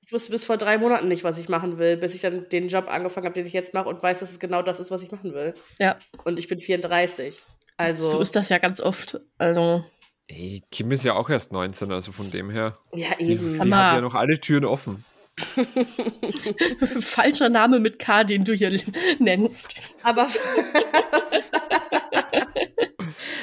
Ich 0.06 0.12
wusste 0.12 0.32
bis 0.32 0.46
vor 0.46 0.58
drei 0.58 0.78
Monaten 0.78 1.08
nicht, 1.08 1.24
was 1.24 1.40
ich 1.40 1.50
machen 1.50 1.80
will, 1.80 1.98
bis 1.98 2.14
ich 2.14 2.22
dann 2.22 2.48
den 2.50 2.68
Job 2.68 2.86
angefangen 2.88 3.26
habe, 3.26 3.34
den 3.34 3.48
ich 3.48 3.54
jetzt 3.54 3.74
mache 3.74 3.90
und 3.90 4.04
weiß, 4.04 4.20
dass 4.20 4.30
es 4.30 4.40
genau 4.40 4.62
das 4.62 4.80
ist, 4.80 4.92
was 4.92 5.02
ich 5.02 5.12
machen 5.12 5.34
will. 5.34 5.56
Ja. 5.80 5.98
Und 6.26 6.38
ich 6.38 6.48
bin 6.48 6.60
34. 6.60 7.44
Also. 7.78 8.12
So 8.12 8.20
ist 8.20 8.36
das 8.36 8.50
ja 8.50 8.60
ganz 8.60 8.80
oft. 8.80 9.20
Also. 9.38 9.84
Ey, 10.28 10.64
Kim 10.72 10.92
ist 10.92 11.06
ja 11.06 11.14
auch 11.14 11.30
erst 11.30 11.52
19, 11.52 11.92
also 11.92 12.12
von 12.12 12.32
dem 12.32 12.50
her. 12.50 12.78
Ja, 12.94 13.20
eben. 13.20 13.54
Die, 13.54 13.60
die 13.60 13.74
hat 13.74 13.96
ja 13.96 14.02
noch 14.02 14.16
alle 14.16 14.40
Türen 14.40 14.66
offen. 14.66 15.06
Falscher 17.00 17.50
Name 17.50 17.80
mit 17.80 18.00
K, 18.00 18.24
den 18.24 18.46
du 18.46 18.54
hier 18.54 18.80
nennst. 19.20 19.76
Aber. 20.04 20.28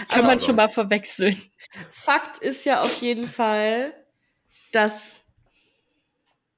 Kann 0.08 0.26
man 0.26 0.40
schon 0.40 0.56
mal 0.56 0.68
verwechseln. 0.68 1.36
Fakt 1.90 2.38
ist 2.38 2.64
ja 2.64 2.82
auf 2.82 3.00
jeden 3.00 3.28
Fall, 3.28 3.94
dass 4.72 5.12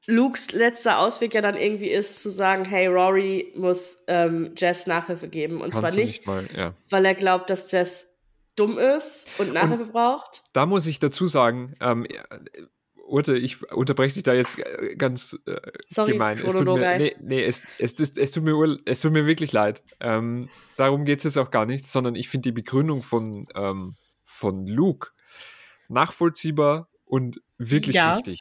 Lukes 0.07 0.53
letzter 0.53 0.99
Ausweg 0.99 1.35
ja 1.35 1.41
dann 1.41 1.57
irgendwie 1.57 1.89
ist, 1.89 2.20
zu 2.20 2.30
sagen, 2.30 2.64
hey, 2.64 2.87
Rory 2.87 3.53
muss 3.57 4.03
ähm, 4.07 4.53
Jess 4.57 4.87
Nachhilfe 4.87 5.28
geben. 5.28 5.57
Und 5.57 5.72
Kannst 5.72 5.78
zwar 5.78 5.91
nicht, 5.91 6.26
nicht 6.26 6.26
mal, 6.26 6.49
ja. 6.55 6.74
weil 6.91 7.05
er 7.05 7.14
glaubt, 7.14 7.49
dass 7.49 7.70
Jess 7.70 8.14
dumm 8.57 8.78
ist 8.78 9.26
und 9.39 9.53
Nachhilfe 9.53 9.85
und 9.85 9.93
braucht. 9.93 10.43
Da 10.53 10.66
muss 10.66 10.87
ich 10.87 10.99
dazu 11.01 11.26
sagen, 11.26 11.74
ähm, 11.80 12.07
Urte, 13.07 13.36
ich 13.36 13.70
unterbreche 13.70 14.14
dich 14.14 14.22
da 14.22 14.32
jetzt 14.34 14.59
äh, 14.59 14.96
ganz 14.96 15.38
äh, 15.46 15.61
Sorry, 15.88 16.12
gemein. 16.12 16.38
Es 16.38 16.55
tut 16.55 16.64
mir, 16.64 16.98
nee, 16.98 17.16
nee 17.20 17.44
es, 17.44 17.64
es, 17.78 17.98
es, 18.00 18.16
es, 18.16 18.30
tut 18.30 18.44
mir, 18.44 18.78
es 18.84 19.00
tut 19.00 19.12
mir 19.12 19.26
wirklich 19.26 19.52
leid. 19.52 19.82
Ähm, 20.00 20.48
darum 20.76 21.05
geht 21.05 21.18
es 21.18 21.24
jetzt 21.24 21.38
auch 21.38 21.50
gar 21.50 21.66
nicht, 21.66 21.86
sondern 21.86 22.14
ich 22.14 22.28
finde 22.28 22.48
die 22.48 22.52
Begründung 22.52 23.02
von, 23.02 23.46
ähm, 23.55 23.96
von 24.24 24.66
Luke 24.66 25.11
nachvollziehbar 25.88 26.88
und 27.05 27.40
wirklich 27.59 27.96
ja. 27.96 28.14
richtig. 28.14 28.40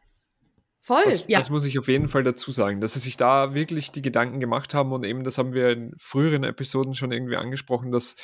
Voll, 0.80 1.03
das, 1.05 1.24
ja. 1.28 1.39
Das 1.39 1.49
muss 1.49 1.64
ich 1.64 1.80
auf 1.80 1.88
jeden 1.88 2.09
Fall 2.09 2.24
dazu 2.24 2.51
sagen, 2.51 2.82
dass 2.82 2.93
sie 2.93 2.99
sich 2.99 3.16
da 3.16 3.53
wirklich 3.53 3.91
die 3.91 4.01
Gedanken 4.01 4.41
gemacht 4.41 4.74
haben 4.74 4.91
und 4.91 5.05
eben, 5.05 5.24
das 5.24 5.38
haben 5.38 5.53
wir 5.53 5.70
in 5.70 5.93
früheren 5.97 6.43
Episoden 6.43 6.93
schon 6.93 7.14
irgendwie 7.14 7.38
angesprochen, 7.38 7.91
dass 7.91 8.18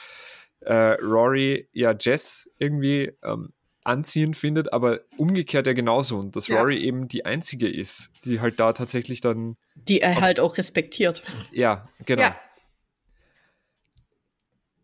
äh, 0.61 0.97
Rory 1.01 1.69
ja 1.71 1.95
Jess 1.97 2.49
irgendwie 2.57 3.13
ähm, 3.23 3.53
anziehend 3.89 4.37
findet, 4.37 4.71
aber 4.71 5.01
umgekehrt 5.17 5.65
ja 5.65 5.73
genauso. 5.73 6.17
Und 6.17 6.35
dass 6.35 6.47
ja. 6.47 6.59
Rory 6.59 6.77
eben 6.77 7.07
die 7.07 7.25
einzige 7.25 7.67
ist, 7.67 8.11
die 8.23 8.39
halt 8.39 8.59
da 8.59 8.71
tatsächlich 8.71 9.19
dann. 9.19 9.57
Die 9.75 9.99
er 9.99 10.21
halt 10.21 10.39
auch 10.39 10.57
respektiert. 10.57 11.23
Ja, 11.51 11.89
genau. 12.05 12.21
Ja. 12.21 12.39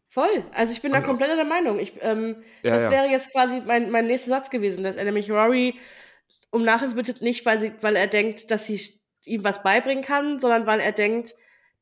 Voll. 0.09 0.43
Also 0.53 0.73
ich 0.73 0.81
bin 0.81 0.91
da 0.91 1.01
komplett 1.01 1.29
der 1.29 1.45
Meinung. 1.45 1.77
Ich, 1.77 1.93
ähm, 2.01 2.37
ja, 2.63 2.73
das 2.73 2.85
ja. 2.85 2.91
wäre 2.91 3.07
jetzt 3.07 3.31
quasi 3.31 3.61
mein, 3.65 3.91
mein 3.91 4.07
nächster 4.07 4.29
Satz 4.29 4.49
gewesen, 4.49 4.83
dass 4.83 4.95
er 4.95 5.03
nämlich 5.03 5.29
Rory 5.29 5.75
um 6.51 6.63
Nachhilfe 6.63 6.95
bittet, 6.95 7.21
nicht 7.21 7.45
weil, 7.45 7.59
sie, 7.59 7.73
weil 7.81 7.95
er 7.95 8.07
denkt, 8.07 8.49
dass 8.49 8.65
sie 8.65 8.79
ihm 9.25 9.43
was 9.43 9.61
beibringen 9.61 10.03
kann, 10.03 10.39
sondern 10.39 10.65
weil 10.65 10.79
er 10.79 10.93
denkt, 10.93 11.35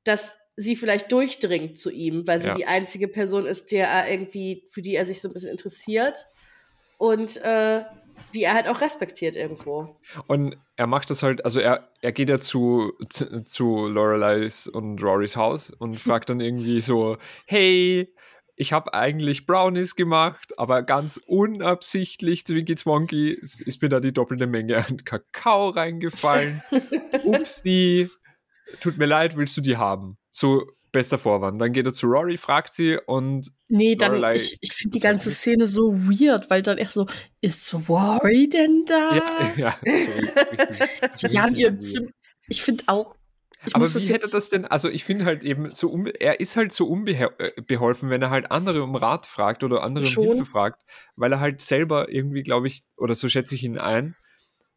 dass 0.03 0.37
sie 0.55 0.75
vielleicht 0.75 1.11
durchdringt 1.11 1.77
zu 1.77 1.91
ihm, 1.91 2.25
weil 2.27 2.41
sie 2.41 2.47
ja. 2.47 2.53
die 2.55 2.65
einzige 2.65 3.07
Person 3.07 3.45
ist, 3.45 3.71
der 3.71 3.87
er 3.87 4.09
irgendwie, 4.09 4.67
für 4.71 4.81
die 4.81 4.95
er 4.95 5.05
sich 5.05 5.21
so 5.21 5.29
ein 5.29 5.33
bisschen 5.33 5.51
interessiert 5.51 6.27
und 7.03 7.35
äh, 7.43 7.83
die 8.33 8.43
er 8.43 8.53
halt 8.53 8.69
auch 8.69 8.79
respektiert 8.79 9.35
irgendwo. 9.35 9.99
Und 10.27 10.55
er 10.77 10.87
macht 10.87 11.09
das 11.09 11.21
halt, 11.21 11.43
also 11.43 11.59
er, 11.59 11.89
er 12.01 12.13
geht 12.13 12.29
ja 12.29 12.39
zu, 12.39 12.93
zu, 13.09 13.43
zu 13.43 13.89
Loreleis 13.89 14.67
und 14.67 15.03
Rorys 15.03 15.35
Haus 15.35 15.69
und 15.69 15.95
fragt 15.99 16.29
dann 16.29 16.39
irgendwie 16.39 16.79
so, 16.79 17.17
hey, 17.45 18.07
ich 18.55 18.71
habe 18.71 18.93
eigentlich 18.93 19.45
Brownies 19.45 19.97
gemacht, 19.97 20.57
aber 20.57 20.81
ganz 20.81 21.19
unabsichtlich, 21.25 22.45
Twinkie 22.45 22.75
Zwonky, 22.75 23.33
ist 23.33 23.81
mir 23.81 23.89
da 23.89 23.99
die 23.99 24.13
doppelte 24.13 24.47
Menge 24.47 24.77
an 24.77 25.03
Kakao 25.03 25.69
reingefallen. 25.69 26.63
Upsi, 27.25 28.09
tut 28.79 28.97
mir 28.97 29.07
leid, 29.07 29.35
willst 29.35 29.57
du 29.57 29.61
die 29.61 29.75
haben? 29.75 30.17
So 30.29 30.65
bester 30.93 31.17
Vorwand. 31.17 31.59
Dann 31.59 31.73
geht 31.73 31.85
er 31.85 31.91
zu 31.91 32.07
Rory, 32.07 32.37
fragt 32.37 32.73
sie 32.73 32.97
und. 33.05 33.51
Nee, 33.67 33.97
dann, 33.97 34.11
Lorelei, 34.11 34.37
ich, 34.37 34.57
ich 34.61 34.71
finde 34.71 34.97
die 34.97 35.01
ganze 35.01 35.31
Szene 35.31 35.67
so 35.67 35.93
weird, 35.93 36.49
weil 36.49 36.61
dann 36.61 36.77
erst 36.77 36.93
so, 36.93 37.05
ist 37.41 37.73
Rory 37.89 38.47
denn 38.47 38.85
da? 38.87 39.15
Ja, 39.15 39.51
ja. 39.57 39.77
So 41.15 41.27
ja, 41.57 41.77
Zimmer. 41.77 42.09
Ich 42.47 42.61
finde 42.61 42.85
auch. 42.87 43.15
Ich 43.65 43.75
aber 43.75 43.85
wie 43.93 44.13
hätte 44.13 44.29
das 44.29 44.49
denn, 44.49 44.65
also 44.65 44.89
ich 44.89 45.05
finde 45.05 45.23
halt 45.23 45.43
eben 45.43 45.71
so, 45.71 46.05
er 46.19 46.41
ist 46.41 46.57
halt 46.57 46.73
so 46.73 46.85
unbeholfen, 46.85 48.09
wenn 48.09 48.21
er 48.21 48.29
halt 48.29 48.51
andere 48.51 48.83
um 48.83 48.95
Rat 48.95 49.25
fragt 49.25 49.63
oder 49.63 49.83
andere 49.83 50.05
um 50.05 50.25
Hilfe 50.25 50.45
fragt, 50.45 50.83
weil 51.15 51.31
er 51.31 51.39
halt 51.39 51.61
selber 51.61 52.09
irgendwie, 52.09 52.43
glaube 52.43 52.67
ich, 52.67 52.81
oder 52.97 53.15
so 53.15 53.29
schätze 53.29 53.55
ich 53.55 53.63
ihn 53.63 53.77
ein, 53.77 54.17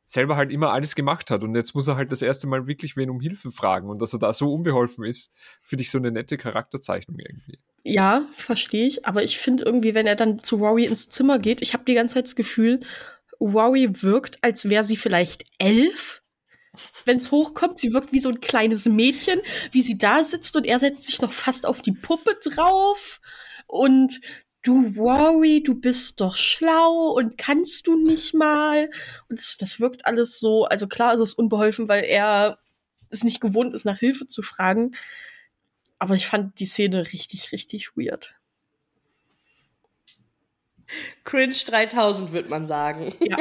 selber 0.07 0.37
halt 0.37 0.53
immer 0.53 0.73
alles 0.73 0.95
gemacht 0.95 1.31
hat 1.31 1.43
und 1.43 1.55
jetzt 1.55 1.75
muss 1.75 1.89
er 1.89 1.97
halt 1.97 2.13
das 2.13 2.23
erste 2.23 2.47
Mal 2.47 2.67
wirklich 2.67 2.97
wen 2.97 3.11
um 3.11 3.21
Hilfe 3.21 3.51
fragen 3.51 3.91
und 3.91 4.01
dass 4.01 4.13
er 4.13 4.21
da 4.21 4.33
so 4.33 4.53
unbeholfen 4.53 5.05
ist, 5.05 5.35
finde 5.63 5.83
ich 5.83 5.91
so 5.91 5.99
eine 5.99 6.13
nette 6.13 6.39
Charakterzeichnung 6.39 7.19
irgendwie. 7.19 7.59
Ja, 7.83 8.27
verstehe 8.33 8.87
ich, 8.87 9.07
aber 9.07 9.23
ich 9.23 9.39
finde 9.39 9.65
irgendwie, 9.65 9.95
wenn 9.95 10.07
er 10.07 10.17
dann 10.17 10.43
zu 10.43 10.57
Rory 10.57 10.87
ins 10.87 11.09
Zimmer 11.09 11.39
geht, 11.39 11.61
ich 11.61 11.73
habe 11.73 11.85
die 11.85 11.95
ganze 11.95 12.15
Zeit 12.15 12.25
das 12.25 12.37
Gefühl, 12.37 12.81
Rory 13.41 13.89
wirkt, 14.03 14.43
als 14.43 14.71
wäre 14.71 14.85
sie 14.85 14.97
vielleicht 14.97 15.45
elf. 15.59 16.23
Wenn 17.05 17.19
es 17.19 17.31
hochkommt, 17.31 17.79
sie 17.79 17.93
wirkt 17.93 18.13
wie 18.13 18.21
so 18.21 18.29
ein 18.29 18.41
kleines 18.41 18.87
Mädchen, 18.87 19.41
wie 19.73 19.83
sie 19.83 19.99
da 19.99 20.23
sitzt 20.25 20.57
und 20.57 20.67
er 20.67 20.79
setzt 20.79 21.07
sich 21.07 21.21
noch 21.21 21.33
fast 21.33 21.67
auf 21.67 21.81
die 21.81 21.93
Puppe 21.93 22.37
drauf. 22.43 23.21
Und 23.67 24.21
du 24.67 24.93
Rory, 24.97 25.63
du 25.63 25.75
bist 25.75 26.21
doch 26.21 26.37
schlau 26.37 27.13
und 27.13 27.39
kannst 27.39 27.87
du 27.87 27.97
nicht 27.97 28.35
mal. 28.35 28.91
Und 29.29 29.39
das, 29.39 29.57
das 29.57 29.81
wirkt 29.81 30.07
alles 30.07 30.41
so, 30.41 30.65
also 30.65 30.87
klar 30.87 31.15
ist 31.15 31.21
es 31.21 31.35
unbeholfen, 31.35 31.89
weil 31.89 32.05
er 32.05 32.59
es 33.11 33.23
nicht 33.23 33.41
gewohnt 33.41 33.75
ist, 33.75 33.85
nach 33.85 33.99
Hilfe 33.99 34.27
zu 34.27 34.43
fragen. 34.43 34.97
Aber 35.99 36.15
ich 36.15 36.27
fand 36.27 36.59
die 36.59 36.67
Szene 36.67 37.13
richtig, 37.13 37.53
richtig 37.53 37.97
weird. 37.97 38.35
Cringe 41.25 41.55
3000, 41.55 42.33
würde 42.33 42.49
man 42.49 42.67
sagen. 42.67 43.15
Ja. 43.21 43.37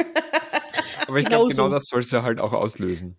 Aber 1.08 1.18
ich 1.18 1.26
glaube, 1.26 1.50
genau 1.50 1.68
das 1.68 1.86
soll 1.86 2.00
es 2.00 2.10
ja 2.10 2.22
halt 2.22 2.40
auch 2.40 2.52
auslösen. 2.52 3.16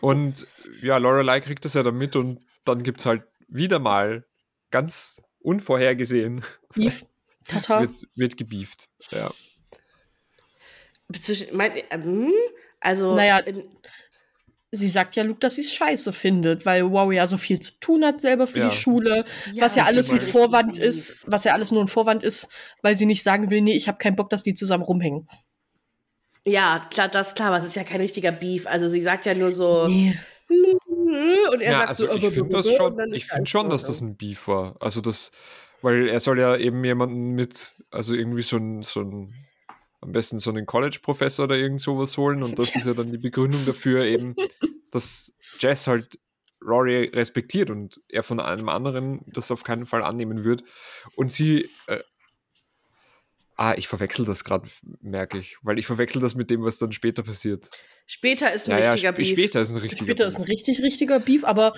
Und 0.00 0.46
ja, 0.80 0.96
Lorelei 0.96 1.40
kriegt 1.40 1.64
das 1.64 1.74
ja 1.74 1.84
dann 1.84 1.96
mit 1.96 2.16
und 2.16 2.40
dann 2.64 2.82
gibt 2.82 3.00
es 3.00 3.06
halt 3.06 3.22
wieder 3.46 3.78
mal 3.78 4.24
ganz 4.72 5.22
unvorhergesehen. 5.40 6.44
Beef. 6.74 7.06
Tata. 7.46 7.80
wird, 7.82 7.92
wird 8.16 8.36
gebieft. 8.36 8.88
Ja. 9.12 9.30
Mein, 11.52 11.72
ähm, 11.90 12.32
also. 12.80 13.14
Naja, 13.14 13.38
in, 13.38 13.64
sie 14.70 14.88
sagt 14.88 15.14
ja 15.16 15.22
Luke, 15.22 15.40
dass 15.40 15.56
sie 15.56 15.60
es 15.60 15.72
scheiße 15.72 16.12
findet, 16.12 16.64
weil 16.64 16.90
Wow 16.90 17.12
ja 17.12 17.26
so 17.26 17.36
viel 17.36 17.60
zu 17.60 17.78
tun 17.80 18.04
hat 18.04 18.20
selber 18.22 18.46
für 18.46 18.60
Ja. 18.60 18.68
die 18.70 18.74
Schule, 18.74 19.24
Ja, 19.52 19.64
was 19.64 19.74
ja 19.76 19.84
alles 19.84 20.10
ein 20.10 20.20
Vorwand 20.20 20.76
lieb. 20.76 20.84
ist, 20.86 21.18
was 21.26 21.44
ja 21.44 21.52
alles 21.52 21.70
nur 21.70 21.82
ein 21.82 21.88
Vorwand 21.88 22.22
ist, 22.22 22.48
weil 22.80 22.96
sie 22.96 23.04
nicht 23.04 23.22
sagen 23.22 23.50
will, 23.50 23.60
nee, 23.60 23.76
ich 23.76 23.86
habe 23.88 23.98
keinen 23.98 24.16
Bock, 24.16 24.30
dass 24.30 24.42
die 24.42 24.54
zusammen 24.54 24.84
rumhängen. 24.84 25.28
Ja, 26.46 26.88
klar, 26.90 27.08
das 27.08 27.28
ist 27.28 27.36
klar, 27.36 27.48
aber 27.48 27.58
es 27.58 27.64
ist 27.64 27.76
ja 27.76 27.84
kein 27.84 28.00
richtiger 28.00 28.32
Beef. 28.32 28.66
Also 28.66 28.88
sie 28.88 29.02
sagt 29.02 29.26
ja 29.26 29.34
nur 29.34 29.52
so. 29.52 29.86
Nee. 29.88 30.16
Und 31.52 31.60
er 31.60 31.72
ja, 31.72 31.78
sagt 31.78 31.88
also 31.88 32.06
so. 32.06 32.14
ich 32.14 32.28
finde 32.28 32.56
das 32.56 32.74
schon, 32.74 33.12
ich 33.12 33.26
finde 33.26 33.46
schon, 33.46 33.70
dass 33.70 33.84
das 33.84 34.00
ein 34.00 34.16
Beef 34.16 34.48
war. 34.48 34.76
Also 34.80 35.00
das, 35.00 35.30
weil 35.80 36.08
er 36.08 36.20
soll 36.20 36.38
ja 36.38 36.56
eben 36.56 36.84
jemanden 36.84 37.32
mit, 37.32 37.74
also 37.90 38.14
irgendwie 38.14 38.42
so 38.42 38.56
ein, 38.56 38.82
so 38.82 39.00
ein 39.00 39.34
am 40.02 40.10
besten 40.10 40.40
so 40.40 40.50
einen 40.50 40.66
College-Professor 40.66 41.44
oder 41.44 41.56
irgend 41.56 41.80
sowas 41.80 42.16
holen 42.18 42.42
und 42.42 42.58
das 42.58 42.74
ist 42.74 42.86
ja 42.86 42.92
dann 42.92 43.12
die 43.12 43.18
Begründung 43.18 43.64
dafür 43.64 44.04
eben, 44.04 44.34
dass 44.90 45.36
Jess 45.60 45.86
halt 45.86 46.18
Rory 46.64 47.10
respektiert 47.14 47.70
und 47.70 48.00
er 48.08 48.22
von 48.22 48.40
einem 48.40 48.68
anderen 48.68 49.20
das 49.26 49.50
auf 49.50 49.62
keinen 49.62 49.86
Fall 49.86 50.02
annehmen 50.02 50.44
wird. 50.44 50.64
Und 51.16 51.30
sie, 51.30 51.70
äh, 51.86 52.00
ah, 53.56 53.74
ich 53.76 53.88
verwechsel 53.88 54.24
das 54.24 54.44
gerade, 54.44 54.68
merke 55.00 55.38
ich, 55.38 55.56
weil 55.62 55.78
ich 55.78 55.86
verwechsel 55.86 56.20
das 56.20 56.34
mit 56.34 56.50
dem, 56.50 56.62
was 56.62 56.78
dann 56.78 56.92
später 56.92 57.22
passiert. 57.22 57.70
Später 58.06 58.52
ist 58.52 58.68
ein 58.68 58.78
Ja, 58.78 58.84
ja, 58.84 58.92
richtiger 58.92 59.10
sp 59.14 59.16
Beef. 59.18 59.28
später 59.30 59.60
ist 59.60 59.70
ein 59.70 59.76
richtiger 59.78 60.04
Später 60.06 60.26
ist 60.26 60.36
ein 60.36 60.42
Beef. 60.44 60.48
richtig, 60.52 60.82
richtiger 60.82 61.20
Beef, 61.20 61.44
aber 61.44 61.74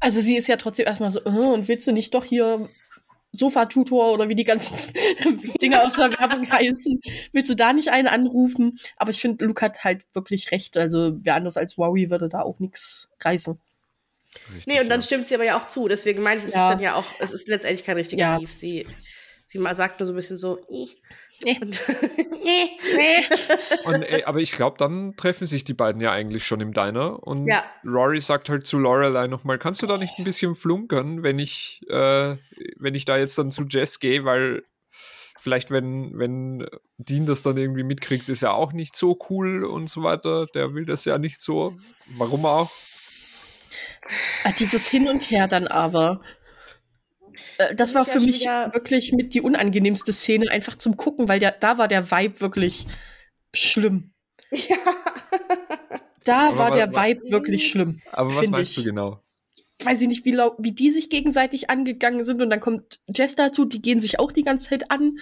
also 0.00 0.20
sie 0.20 0.36
ist 0.36 0.46
ja 0.48 0.56
trotzdem 0.56 0.86
erstmal 0.86 1.10
so, 1.12 1.20
äh, 1.24 1.28
und 1.28 1.68
willst 1.68 1.86
du 1.86 1.92
nicht 1.92 2.12
doch 2.14 2.24
hier 2.24 2.68
Sofa-Tutor 3.32 4.12
oder 4.12 4.28
wie 4.28 4.34
die 4.36 4.44
ganzen 4.44 4.76
Dinge 5.62 5.82
aus 5.82 5.94
der 5.94 6.12
Werbung 6.18 6.48
heißen, 6.50 7.00
willst 7.32 7.50
du 7.50 7.54
da 7.56 7.72
nicht 7.72 7.90
einen 7.90 8.06
anrufen? 8.08 8.78
Aber 8.96 9.10
ich 9.10 9.20
finde, 9.20 9.44
Luke 9.44 9.60
hat 9.64 9.82
halt 9.82 10.02
wirklich 10.14 10.52
recht. 10.52 10.76
Also 10.76 11.16
wer 11.22 11.34
anders 11.34 11.56
als 11.56 11.76
Wowie 11.78 12.10
würde 12.10 12.28
da 12.28 12.42
auch 12.42 12.58
nichts 12.60 13.10
reißen. 13.20 13.58
Richtig, 14.54 14.66
Nee, 14.66 14.80
und 14.80 14.88
dann 14.88 15.00
ja. 15.00 15.06
stimmt 15.06 15.26
sie 15.28 15.34
aber 15.34 15.44
ja 15.44 15.58
auch 15.60 15.66
zu. 15.66 15.88
Deswegen 15.88 16.22
meine 16.22 16.40
ich, 16.40 16.46
es 16.48 16.54
Ja. 16.54 16.68
ist 16.68 16.74
dann 16.74 16.82
ja 16.82 16.94
auch, 16.94 17.06
es 17.18 17.32
ist 17.32 17.48
letztendlich 17.48 17.84
kein 17.84 17.96
richtiger 17.96 18.20
Ja. 18.20 18.38
Beef. 18.38 18.52
Sie, 18.52 18.86
sie 19.46 19.58
ma- 19.58 19.74
sagt 19.74 20.00
nur 20.00 20.06
so 20.06 20.12
ein 20.12 20.16
bisschen 20.16 20.36
so, 20.38 20.58
"Ih." 20.68 20.88
Nee. 21.44 21.58
und, 21.60 21.82
Und, 23.84 24.02
ey, 24.02 24.24
aber 24.24 24.40
ich 24.40 24.52
glaube, 24.52 24.76
dann 24.78 25.16
treffen 25.16 25.46
sich 25.46 25.64
die 25.64 25.74
beiden 25.74 26.00
ja 26.00 26.12
eigentlich 26.12 26.46
schon 26.46 26.60
im 26.60 26.72
Diner. 26.72 27.22
Und 27.22 27.46
Ja. 27.48 27.64
Rory 27.84 28.20
sagt 28.20 28.48
halt 28.48 28.66
zu 28.66 28.78
Lorelei 28.78 29.26
nochmal, 29.26 29.58
kannst 29.58 29.82
du 29.82 29.86
da 29.86 29.98
nicht 29.98 30.18
ein 30.18 30.24
bisschen 30.24 30.54
flunkern, 30.54 31.22
wenn 31.22 31.38
ich, 31.38 31.82
äh, 31.88 32.36
wenn 32.78 32.94
ich 32.94 33.04
da 33.04 33.16
jetzt 33.16 33.36
dann 33.38 33.50
zu 33.50 33.64
Jess 33.68 33.98
gehe, 33.98 34.24
weil 34.24 34.62
vielleicht, 35.40 35.70
wenn, 35.70 36.18
wenn 36.18 36.66
Dean 36.98 37.26
das 37.26 37.42
dann 37.42 37.56
irgendwie 37.56 37.82
mitkriegt, 37.82 38.28
ist 38.28 38.42
er 38.42 38.54
auch 38.54 38.72
nicht 38.72 38.94
so 38.96 39.18
cool 39.28 39.64
und 39.64 39.88
so 39.88 40.02
weiter. 40.02 40.46
Der 40.54 40.74
will 40.74 40.86
das 40.86 41.04
ja 41.04 41.18
nicht 41.18 41.40
so. 41.40 41.76
Warum 42.16 42.46
auch? 42.46 42.70
Ah, 44.44 44.52
Dieses 44.58 44.88
Hin 44.88 45.08
und 45.08 45.30
Her 45.30 45.48
dann 45.48 45.66
aber. 45.66 46.20
Äh, 47.58 47.74
Das 47.74 47.94
war 47.94 48.04
für 48.04 48.20
mich 48.20 48.44
wirklich 48.44 49.12
mit 49.12 49.34
die 49.34 49.40
unangenehmste 49.40 50.12
Szene, 50.12 50.50
einfach 50.50 50.76
zum 50.76 50.96
Gucken, 50.96 51.28
weil 51.28 51.40
der, 51.40 51.52
da 51.52 51.78
war 51.78 51.88
der 51.88 52.10
Vibe 52.10 52.40
wirklich 52.40 52.86
schlimm. 53.54 54.12
ja. 54.50 54.76
Da 56.24 56.48
Aber 56.48 56.56
war 56.58 56.70
wa- 56.70 56.74
der 56.76 56.94
Vibe 56.94 57.30
wirklich 57.30 57.68
schlimm. 57.68 58.00
Aber 58.10 58.34
was 58.34 58.48
meinst 58.48 58.70
ich. 58.72 58.76
du 58.78 58.84
genau? 58.84 59.20
Weiß 59.82 60.00
ich 60.00 60.08
nicht, 60.08 60.24
wie, 60.24 60.30
lau- 60.30 60.54
wie 60.58 60.72
die 60.72 60.90
sich 60.90 61.10
gegenseitig 61.10 61.68
angegangen 61.68 62.24
sind 62.24 62.40
und 62.40 62.48
dann 62.48 62.60
kommt 62.60 63.00
Jess 63.08 63.34
dazu, 63.36 63.66
die 63.66 63.82
gehen 63.82 64.00
sich 64.00 64.18
auch 64.18 64.32
die 64.32 64.42
ganze 64.42 64.70
Zeit 64.70 64.90
an. 64.90 65.18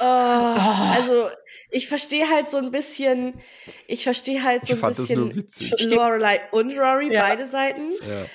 Oh, 0.00 0.02
Also, 0.04 1.28
ich 1.70 1.88
verstehe 1.88 2.28
halt 2.28 2.50
so 2.50 2.58
ein 2.58 2.70
bisschen, 2.72 3.40
ich 3.86 4.02
verstehe 4.04 4.42
halt 4.42 4.66
so 4.66 4.74
Ich 4.74 4.82
ein 4.84 4.90
bisschen 4.90 5.90
Lorelei 5.90 6.42
und 6.52 6.76
Rory, 6.78 7.10
Ja. 7.14 7.22
beide 7.22 7.46
Seiten. 7.46 7.92
Ja. 8.06 8.26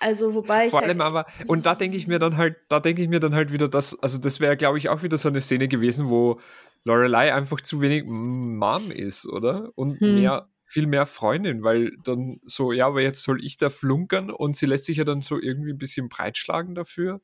Also, 0.00 0.34
wobei 0.34 0.64
ich 0.64 0.70
Vor 0.70 0.80
halt, 0.80 0.90
allem 0.90 1.00
aber, 1.02 1.26
und 1.46 1.66
da 1.66 1.74
denke 1.74 1.96
ich 1.96 2.06
mir 2.06 2.18
dann 2.18 2.36
halt, 2.38 2.56
da 2.68 2.80
denke 2.80 3.02
ich 3.02 3.08
mir 3.08 3.20
dann 3.20 3.34
halt 3.34 3.52
wieder, 3.52 3.68
dass, 3.68 3.98
also 4.02 4.18
das 4.18 4.40
wäre, 4.40 4.56
glaube 4.56 4.78
ich, 4.78 4.88
auch 4.88 5.02
wieder 5.02 5.18
so 5.18 5.28
eine 5.28 5.40
Szene 5.40 5.68
gewesen, 5.68 6.08
wo 6.08 6.40
Lorelei 6.84 7.34
einfach 7.34 7.60
zu 7.60 7.80
wenig 7.82 8.04
Mom 8.06 8.90
ist, 8.90 9.26
oder? 9.26 9.70
Und 9.74 10.00
Hm. 10.00 10.14
mehr, 10.14 10.48
viel 10.64 10.86
mehr 10.86 11.04
Freundin, 11.04 11.62
weil 11.62 11.92
dann 12.02 12.40
so, 12.44 12.72
ja, 12.72 12.86
aber 12.86 13.02
jetzt 13.02 13.22
soll 13.22 13.44
ich 13.44 13.58
da 13.58 13.68
flunkern 13.68 14.30
und 14.30 14.56
sie 14.56 14.66
lässt 14.66 14.86
sich 14.86 14.96
ja 14.96 15.04
dann 15.04 15.20
so 15.20 15.38
irgendwie 15.38 15.72
ein 15.72 15.78
bisschen 15.78 16.08
breitschlagen 16.08 16.74
dafür. 16.74 17.20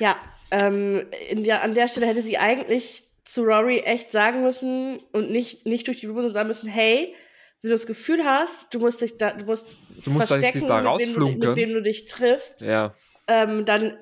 Ja, 0.00 0.16
ähm, 0.50 1.04
in 1.30 1.44
der, 1.44 1.62
an 1.62 1.74
der 1.74 1.88
Stelle 1.88 2.06
hätte 2.06 2.22
sie 2.22 2.38
eigentlich 2.38 3.08
zu 3.24 3.42
Rory 3.42 3.78
echt 3.78 4.10
sagen 4.12 4.42
müssen 4.42 4.98
und 5.12 5.30
nicht, 5.30 5.64
nicht 5.66 5.86
durch 5.86 6.00
die 6.00 6.06
Blume, 6.06 6.22
sondern 6.22 6.34
sagen 6.34 6.48
müssen, 6.48 6.68
hey, 6.68 7.14
du 7.64 7.70
das 7.70 7.86
Gefühl 7.86 8.24
hast, 8.24 8.72
du 8.74 8.78
musst 8.78 9.00
dich 9.00 9.16
da, 9.16 9.32
du 9.32 9.44
musst, 9.44 9.76
Du 10.04 10.10
musst 10.10 10.30
dich 10.30 10.38
verstecken, 10.38 10.66
da 10.68 10.82
mit, 10.82 11.16
wem 11.16 11.38
mit 11.38 11.56
wem 11.56 11.70
du 11.74 11.82
dich 11.82 12.04
triffst, 12.04 12.60
Ja. 12.60 12.94
ähm, 13.28 13.64
dann 13.64 13.98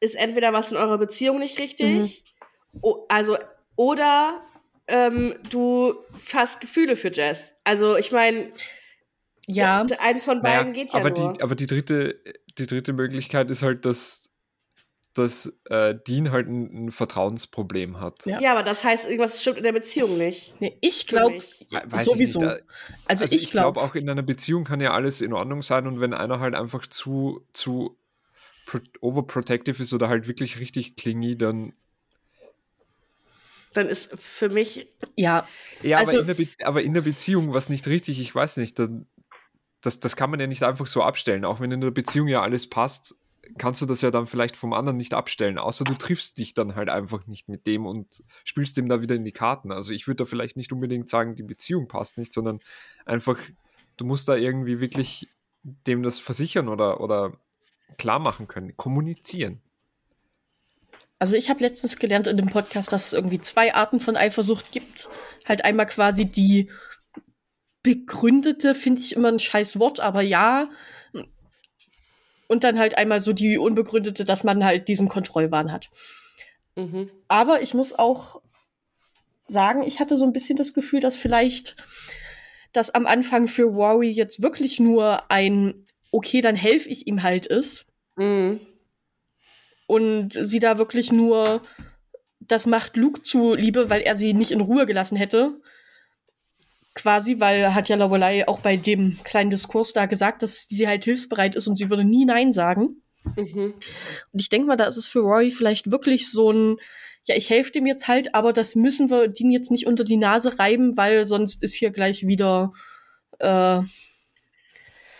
ist 0.00 0.14
entweder 0.14 0.52
was 0.52 0.70
in 0.70 0.76
eurer 0.76 0.98
Beziehung 0.98 1.38
nicht 1.38 1.58
richtig, 1.58 2.24
Mhm. 2.72 2.78
o 2.82 3.06
also, 3.08 3.36
oder 3.76 4.42
ähm, 4.88 5.34
du 5.50 5.94
hast 6.32 6.60
Gefühle 6.60 6.94
für 6.96 7.12
Jess. 7.12 7.56
Also, 7.64 7.96
ich 7.96 8.12
meine, 8.12 8.52
Ja, 9.48 9.86
eins 9.98 10.24
von 10.24 10.40
Naja, 10.42 10.58
beiden 10.58 10.72
geht 10.72 10.92
ja 10.92 11.00
aber, 11.00 11.10
nur. 11.10 11.32
Die, 11.34 11.42
aber 11.42 11.54
die 11.54 11.66
dritte, 11.66 12.20
die 12.58 12.66
dritte 12.66 12.92
Möglichkeit 12.92 13.50
ist 13.50 13.62
halt, 13.62 13.84
dass, 13.84 14.25
dass 15.18 15.52
äh, 15.70 15.94
Dean 16.06 16.30
halt 16.30 16.46
ein, 16.48 16.86
ein 16.86 16.92
Vertrauensproblem 16.92 18.00
hat. 18.00 18.26
Ja. 18.26 18.40
ja, 18.40 18.52
aber 18.52 18.62
das 18.62 18.84
heißt, 18.84 19.06
irgendwas 19.06 19.40
stimmt 19.40 19.56
in 19.58 19.62
der 19.64 19.72
Beziehung 19.72 20.18
nicht. 20.18 20.54
nee, 20.60 20.76
ich 20.80 21.06
glaube 21.06 21.36
ich 21.36 21.66
sowieso. 22.02 22.40
nicht, 22.40 22.50
da- 22.50 22.58
Also, 23.06 23.24
Also, 23.24 23.34
ich 23.36 23.50
glaube, 23.50 23.80
auch 23.80 23.94
in 23.94 24.08
einer 24.08 24.22
Beziehung 24.22 24.64
kann 24.64 24.80
ja 24.80 24.92
alles 24.92 25.20
in 25.20 25.32
Ordnung 25.32 25.62
sein 25.62 25.86
und 25.86 26.00
wenn 26.00 26.12
einer 26.14 26.40
halt 26.40 26.54
einfach 26.54 26.86
zu, 26.86 27.46
zu 27.52 27.96
pro 28.66 28.78
overprotective 29.00 29.82
ist 29.82 29.92
oder 29.94 30.08
halt 30.08 30.28
wirklich 30.28 30.58
richtig 30.60 30.96
klingy, 30.96 31.36
dann. 31.38 31.72
Dann 33.72 33.88
ist 33.88 34.18
für 34.18 34.48
mich 34.48 34.86
ja, 35.16 35.46
Ja, 35.82 35.98
Also- 35.98 36.12
aber, 36.12 36.20
in 36.20 36.26
der 36.26 36.34
Be 36.34 36.48
aber 36.64 36.82
in 36.82 36.94
der 36.94 37.02
Beziehung 37.02 37.52
was 37.54 37.68
nicht 37.68 37.86
richtig, 37.86 38.20
ich 38.20 38.34
weiß 38.34 38.56
nicht, 38.58 38.78
dann, 38.78 39.06
das, 39.82 40.00
das 40.00 40.16
kann 40.16 40.30
man 40.30 40.40
ja 40.40 40.46
nicht 40.46 40.62
einfach 40.62 40.86
so 40.86 41.02
abstellen. 41.02 41.44
Auch 41.44 41.60
wenn 41.60 41.70
in 41.70 41.80
der 41.80 41.90
Beziehung 41.90 42.28
ja 42.28 42.42
alles 42.42 42.68
passt, 42.68 43.14
kannst 43.58 43.80
du 43.80 43.86
das 43.86 44.00
ja 44.02 44.10
dann 44.10 44.26
vielleicht 44.26 44.56
vom 44.56 44.72
anderen 44.72 44.96
nicht 44.96 45.14
abstellen. 45.14 45.58
Außer 45.58 45.84
du 45.84 45.94
triffst 45.94 46.38
dich 46.38 46.54
dann 46.54 46.74
halt 46.74 46.88
einfach 46.88 47.26
nicht 47.26 47.48
mit 47.48 47.66
dem 47.66 47.86
und 47.86 48.22
spielst 48.44 48.76
dem 48.76 48.88
da 48.88 49.00
wieder 49.00 49.14
in 49.14 49.24
die 49.24 49.32
Karten. 49.32 49.72
Also 49.72 49.92
ich 49.92 50.06
würde 50.06 50.24
da 50.24 50.24
vielleicht 50.26 50.56
nicht 50.56 50.72
unbedingt 50.72 51.08
sagen, 51.08 51.36
die 51.36 51.42
Beziehung 51.42 51.88
passt 51.88 52.18
nicht, 52.18 52.32
sondern 52.32 52.60
einfach, 53.04 53.38
du 53.96 54.04
musst 54.04 54.28
da 54.28 54.36
irgendwie 54.36 54.80
wirklich 54.80 55.28
dem 55.62 56.02
das 56.02 56.18
versichern 56.18 56.68
oder, 56.68 57.00
oder 57.00 57.32
klar 57.98 58.18
machen 58.18 58.48
können, 58.48 58.76
kommunizieren. 58.76 59.60
Also 61.18 61.36
ich 61.36 61.48
habe 61.48 61.60
letztens 61.60 61.98
gelernt 61.98 62.26
in 62.26 62.36
dem 62.36 62.48
Podcast, 62.48 62.92
dass 62.92 63.06
es 63.06 63.12
irgendwie 63.14 63.40
zwei 63.40 63.74
Arten 63.74 64.00
von 64.00 64.16
Eifersucht 64.16 64.70
gibt. 64.70 65.08
Halt 65.46 65.64
einmal 65.64 65.86
quasi 65.86 66.26
die 66.26 66.70
begründete, 67.82 68.74
finde 68.74 69.00
ich 69.00 69.14
immer 69.14 69.28
ein 69.28 69.38
scheiß 69.38 69.78
Wort, 69.78 70.00
aber 70.00 70.20
ja. 70.20 70.68
Und 72.48 72.64
dann 72.64 72.78
halt 72.78 72.96
einmal 72.96 73.20
so 73.20 73.32
die 73.32 73.58
unbegründete, 73.58 74.24
dass 74.24 74.44
man 74.44 74.64
halt 74.64 74.88
diesen 74.88 75.08
Kontrollwahn 75.08 75.72
hat. 75.72 75.90
mhm. 76.76 77.10
Aber 77.28 77.62
ich 77.62 77.74
muss 77.74 77.92
auch 77.92 78.40
sagen, 79.42 79.82
ich 79.82 80.00
hatte 80.00 80.16
so 80.16 80.24
ein 80.24 80.32
bisschen 80.32 80.56
das 80.56 80.74
Gefühl, 80.74 81.00
dass 81.00 81.16
vielleicht 81.16 81.76
das 82.72 82.90
am 82.90 83.06
Anfang 83.06 83.48
für 83.48 83.64
Rory 83.64 84.10
jetzt 84.10 84.42
wirklich 84.42 84.78
nur 84.78 85.30
ein, 85.30 85.86
okay, 86.10 86.40
dann 86.40 86.56
helfe 86.56 86.88
ich 86.88 87.06
ihm 87.06 87.22
halt 87.22 87.46
ist. 87.46 87.86
Mhm. 88.16 88.60
Und 89.86 90.32
sie 90.32 90.58
da 90.58 90.78
wirklich 90.78 91.12
nur 91.12 91.62
das 92.48 92.66
macht 92.66 92.96
Luke 92.96 93.22
zuliebe, 93.22 93.90
weil 93.90 94.02
er 94.02 94.16
sie 94.16 94.34
nicht 94.34 94.50
in 94.50 94.60
Ruhe 94.60 94.86
gelassen 94.86 95.16
hätte. 95.16 95.60
Quasi, 96.96 97.40
weil 97.40 97.74
hat 97.74 97.88
ja 97.90 97.96
Lorelei 97.96 98.48
auch 98.48 98.60
bei 98.60 98.76
dem 98.76 99.18
kleinen 99.22 99.50
Diskurs 99.50 99.92
da 99.92 100.06
gesagt, 100.06 100.42
dass 100.42 100.62
sie 100.66 100.88
halt 100.88 101.04
hilfsbereit 101.04 101.54
ist 101.54 101.68
und 101.68 101.76
sie 101.76 101.90
würde 101.90 102.04
nie 102.04 102.24
Nein 102.24 102.52
sagen. 102.52 103.02
Mhm. 103.36 103.74
Und 104.32 104.40
ich 104.40 104.48
denke 104.48 104.66
mal, 104.66 104.76
da 104.76 104.86
ist 104.86 104.96
es 104.96 105.06
für 105.06 105.20
Rory 105.20 105.50
vielleicht 105.50 105.90
wirklich 105.90 106.30
so 106.30 106.50
ein, 106.50 106.78
ja, 107.24 107.36
ich 107.36 107.50
helfe 107.50 107.70
dem 107.72 107.86
jetzt 107.86 108.08
halt, 108.08 108.34
aber 108.34 108.52
das 108.54 108.76
müssen 108.76 109.10
wir 109.10 109.28
den 109.28 109.50
jetzt 109.50 109.70
nicht 109.70 109.86
unter 109.86 110.04
die 110.04 110.16
Nase 110.16 110.58
reiben, 110.58 110.96
weil 110.96 111.26
sonst 111.26 111.62
ist 111.62 111.74
hier 111.74 111.90
gleich 111.90 112.26
wieder 112.26 112.72
äh, 113.40 113.80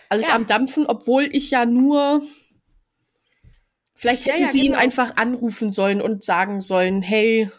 alles 0.09 0.27
Ja. 0.27 0.35
am 0.35 0.47
Dampfen, 0.47 0.87
obwohl 0.87 1.29
ich 1.31 1.51
ja 1.51 1.65
nur 1.65 2.23
vielleicht 3.95 4.25
Ja, 4.25 4.33
hätte 4.33 4.43
ja, 4.43 4.49
sie 4.49 4.59
ihn 4.61 4.71
genau. 4.71 4.79
einfach 4.79 5.15
anrufen 5.17 5.71
sollen 5.71 6.01
und 6.01 6.23
sagen 6.23 6.59
sollen, 6.59 7.01
hey, 7.03 7.51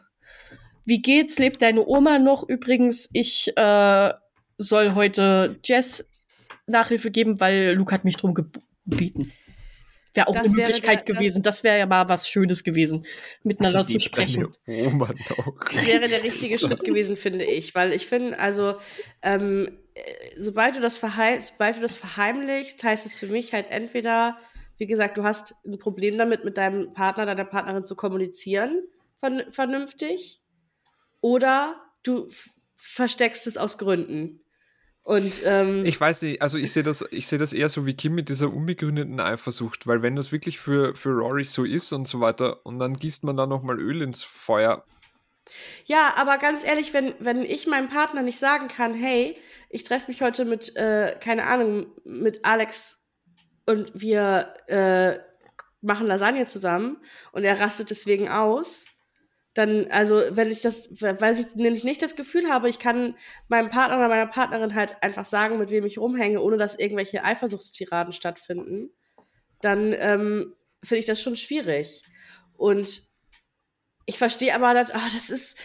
wie 0.89 1.03
geht's? 1.03 1.39
Lebt 1.39 1.61
deine 1.63 1.87
Oma 1.87 2.19
noch? 2.19 2.49
Übrigens, 2.49 3.09
ich 3.13 3.53
äh, 3.57 4.13
soll 4.57 4.95
heute 4.95 5.59
Jess 5.65 6.09
Nachhilfe 6.67 7.11
geben, 7.11 7.41
weil 7.41 7.73
Luke 7.75 7.93
hat 7.95 8.05
mich 8.05 8.17
drum 8.17 8.35
gebeten. 8.35 9.33
Wäre 10.15 10.29
auch 10.29 10.33
Das 10.35 10.47
eine 10.47 10.57
wäre 10.57 10.67
Möglichkeit 10.69 11.01
der- 11.07 11.15
das- 11.15 11.19
gewesen. 11.19 11.43
Das 11.43 11.63
wäre 11.65 11.79
ja 11.79 11.87
mal 11.87 12.09
was 12.09 12.29
Schönes 12.29 12.65
gewesen, 12.65 13.07
miteinander 13.45 13.87
zu 13.87 14.01
sprechen. 14.01 14.49
Oma 14.67 15.11
noch. 15.29 15.75
wäre 15.87 16.09
der 16.09 16.23
richtige 16.25 16.59
Schritt 16.59 16.83
gewesen, 16.85 17.17
finde 17.17 17.45
ich. 17.45 17.75
Weil 17.75 17.93
ich 17.93 18.07
finde, 18.07 18.39
also, 18.39 18.77
ähm, 19.23 19.69
äh, 19.95 20.01
sobald 20.39 20.77
du, 20.77 20.81
das 20.81 20.95
sobald 20.99 21.77
du 21.77 21.81
das 21.81 21.97
verheimlichst, 21.97 22.83
heißt 22.83 23.07
es 23.07 23.19
für 23.19 23.27
mich 23.29 23.53
halt 23.53 23.71
entweder, 23.71 24.39
wie 24.79 24.87
gesagt, 24.87 25.19
du 25.19 25.25
hast 25.25 25.55
ein 25.67 25.79
Problem 25.79 26.17
damit, 26.19 26.45
mit 26.45 26.57
deinem 26.57 26.93
Partner, 26.95 27.27
deiner 27.27 27.45
Partnerin 27.45 27.85
zu 27.85 27.95
kommunizieren, 27.95 28.83
vern 29.21 29.43
vernünftig, 29.51 30.41
oder 31.21 31.81
du 32.03 32.29
versteckst 32.77 33.47
es 33.47 33.57
aus 33.57 33.79
Gründen. 33.79 34.41
Und 35.03 35.41
ähm, 35.45 35.87
Ich 35.87 35.99
weiß 35.99 36.23
nicht, 36.23 36.43
also 36.43 36.59
ich 36.59 36.71
sehe 36.73 36.83
das, 36.83 37.03
ich 37.11 37.27
sehe 37.29 37.39
das 37.39 37.55
eher 37.55 37.71
so 37.71 37.87
wie 37.87 37.95
Kim 37.95 38.15
mit 38.15 38.29
dieser 38.29 38.53
unbegründeten 38.53 39.21
Eifersucht, 39.21 39.87
weil 39.87 40.03
wenn 40.03 40.17
das 40.17 40.33
wirklich 40.33 40.59
für, 40.59 40.95
für 40.95 41.11
Rory 41.11 41.45
so 41.45 41.65
ist 41.65 41.93
und 41.93 42.07
so 42.07 42.21
weiter, 42.21 42.65
und 42.67 42.79
dann 42.79 42.95
gießt 42.95 43.25
man 43.25 43.37
da 43.37 43.47
nochmal 43.47 43.81
Öl 43.81 44.03
ins 44.03 44.23
Feuer. 44.23 44.85
Ja, 45.87 46.13
aber 46.17 46.37
ganz 46.37 46.63
ehrlich, 46.63 46.93
wenn, 46.93 47.15
wenn 47.21 47.43
ich 47.43 47.67
meinem 47.67 47.89
Partner 47.89 48.21
nicht 48.21 48.39
sagen 48.39 48.69
kann, 48.69 48.93
hey, 48.93 49.39
ich 49.71 49.83
treffe 49.83 50.09
mich 50.09 50.21
heute 50.21 50.45
mit, 50.45 50.77
äh, 50.77 51.17
keine 51.21 51.47
Ahnung, 51.47 51.87
mit 52.05 52.45
Alex 52.45 53.03
und 53.65 53.91
wir 53.95 54.55
äh, 54.67 55.19
machen 55.81 56.07
Lasagne 56.07 56.47
zusammen 56.47 56.99
und 57.33 57.45
er 57.45 57.59
rastet 57.61 57.89
deswegen 57.91 58.29
aus, 58.29 58.87
dann, 59.59 59.89
also 59.91 60.23
wenn 60.31 60.53
ich 60.53 60.61
das, 60.61 60.89
weil 61.01 61.41
ich 61.41 61.57
nämlich 61.57 61.83
nicht 61.83 62.01
das 62.01 62.15
Gefühl 62.15 62.49
habe, 62.49 62.69
ich 62.69 62.79
kann 62.79 63.17
meinem 63.49 63.71
Partner 63.71 63.99
oder 63.99 64.07
meiner 64.07 64.29
Partnerin 64.29 64.77
halt 64.77 65.03
einfach 65.03 65.25
sagen, 65.25 65.59
mit 65.59 65.71
wem 65.71 65.85
ich 65.85 65.99
rumhänge, 65.99 66.41
ohne 66.41 66.59
dass 66.59 66.79
irgendwelche 66.79 67.25
Eifersuchtstiraden 67.25 68.13
stattfinden, 68.13 68.91
dann 69.61 69.93
ähm, 69.95 70.55
finde 70.85 71.01
ich 71.01 71.07
das 71.07 71.21
schon 71.21 71.35
schwierig. 71.35 72.05
Und 72.57 73.03
ich 74.07 74.17
verstehe 74.17 74.55
aber, 74.55 74.75
dass, 74.75 74.93
ah, 74.93 75.09
das 75.13 75.29
ist, 75.29 75.59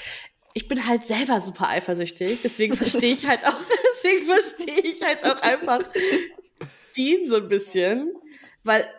ich 0.55 0.67
bin 0.67 0.87
halt 0.87 1.05
selber 1.05 1.39
super 1.39 1.69
eifersüchtig, 1.69 2.39
deswegen 2.41 2.73
verstehe 2.73 3.13
ich 3.13 3.27
halt 3.27 3.45
auch, 3.45 3.59
deswegen 3.93 4.25
verstehe 4.25 4.91
ich 4.91 5.03
halt 5.03 5.23
auch 5.23 5.39
einfach 5.43 5.83
Dean 6.97 7.27
so 7.27 7.35
ein 7.35 7.47
bisschen, 7.47 8.11
weil 8.63 8.91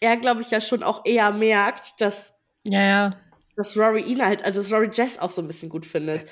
er, 0.00 0.16
glaube 0.16 0.40
ich, 0.40 0.50
ja 0.50 0.60
schon 0.60 0.82
auch 0.82 1.04
eher 1.04 1.30
merkt, 1.30 2.00
dass, 2.00 2.34
Ja, 2.64 2.82
ja. 2.82 3.29
Dass 3.56 3.76
Rory 3.76 4.02
ihn 4.02 4.24
halt, 4.24 4.44
also 4.44 4.60
dass 4.60 4.72
Rory 4.72 4.90
Jess 4.92 5.18
auch 5.18 5.30
so 5.30 5.42
ein 5.42 5.46
bisschen 5.46 5.68
gut 5.68 5.86
findet. 5.86 6.26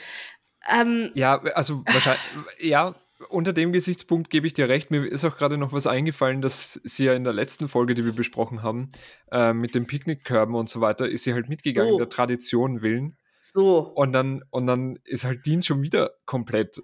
Ähm, 0.72 1.10
Ja, 1.14 1.40
also 1.54 1.82
wahrscheinlich, 1.86 2.22
ja, 2.60 2.94
unter 3.30 3.52
dem 3.52 3.72
Gesichtspunkt 3.72 4.30
gebe 4.30 4.46
ich 4.46 4.54
dir 4.54 4.68
recht. 4.68 4.90
Mir 4.90 5.04
ist 5.04 5.24
auch 5.24 5.36
gerade 5.36 5.58
noch 5.58 5.72
was 5.72 5.86
eingefallen, 5.86 6.40
dass 6.40 6.80
sie 6.84 7.04
ja 7.04 7.14
in 7.14 7.24
der 7.24 7.32
letzten 7.32 7.68
Folge, 7.68 7.94
die 7.94 8.04
wir 8.04 8.12
besprochen 8.12 8.62
haben, 8.62 8.90
äh, 9.32 9.52
mit 9.52 9.74
den 9.74 9.86
Picknickkörben 9.86 10.54
und 10.54 10.68
so 10.68 10.80
weiter, 10.80 11.08
ist 11.08 11.24
sie 11.24 11.34
halt 11.34 11.48
mitgegangen, 11.48 11.92
So. 11.92 11.98
der 11.98 12.08
Tradition 12.08 12.82
willen. 12.82 13.16
so. 13.40 13.78
Und 13.94 14.12
dann, 14.12 14.44
und 14.50 14.66
dann 14.66 14.98
ist 15.04 15.24
halt 15.24 15.46
Dean 15.46 15.62
schon 15.62 15.82
wieder 15.82 16.12
komplett 16.26 16.80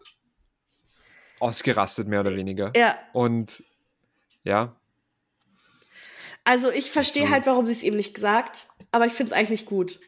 ausgerastet, 1.40 2.08
mehr 2.08 2.20
oder 2.20 2.34
weniger. 2.36 2.72
Ja, 2.76 2.96
Und 3.12 3.62
ja, 4.44 4.76
also 6.44 6.70
ich 6.70 6.90
verstehe 6.90 7.26
So. 7.26 7.30
halt, 7.30 7.46
warum 7.46 7.64
sie 7.66 7.72
es 7.72 7.82
ihm 7.82 7.96
nicht 7.96 8.14
gesagt, 8.14 8.68
aber 8.92 9.06
ich 9.06 9.12
finde 9.14 9.32
es 9.32 9.36
eigentlich 9.38 9.50
nicht 9.60 9.66
gut. 9.66 9.98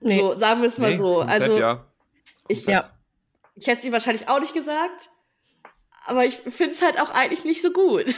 Nee. 0.00 0.20
So, 0.20 0.34
sagen 0.34 0.60
wir 0.62 0.68
es 0.68 0.78
mal 0.78 0.90
nee, 0.90 0.96
so. 0.96 1.16
komplett, 1.16 1.42
Also 1.42 1.58
ja. 1.58 1.84
ich, 2.48 2.66
Ja. 2.66 2.90
ich 3.54 3.66
hätte 3.66 3.78
es 3.78 3.84
ihm 3.84 3.92
wahrscheinlich 3.92 4.28
auch 4.28 4.40
nicht 4.40 4.54
gesagt, 4.54 5.10
aber 6.06 6.24
ich 6.24 6.36
finde 6.36 6.72
es 6.72 6.82
halt 6.82 7.00
auch 7.00 7.10
eigentlich 7.10 7.44
nicht 7.44 7.62
so 7.62 7.70
gut. 7.72 8.04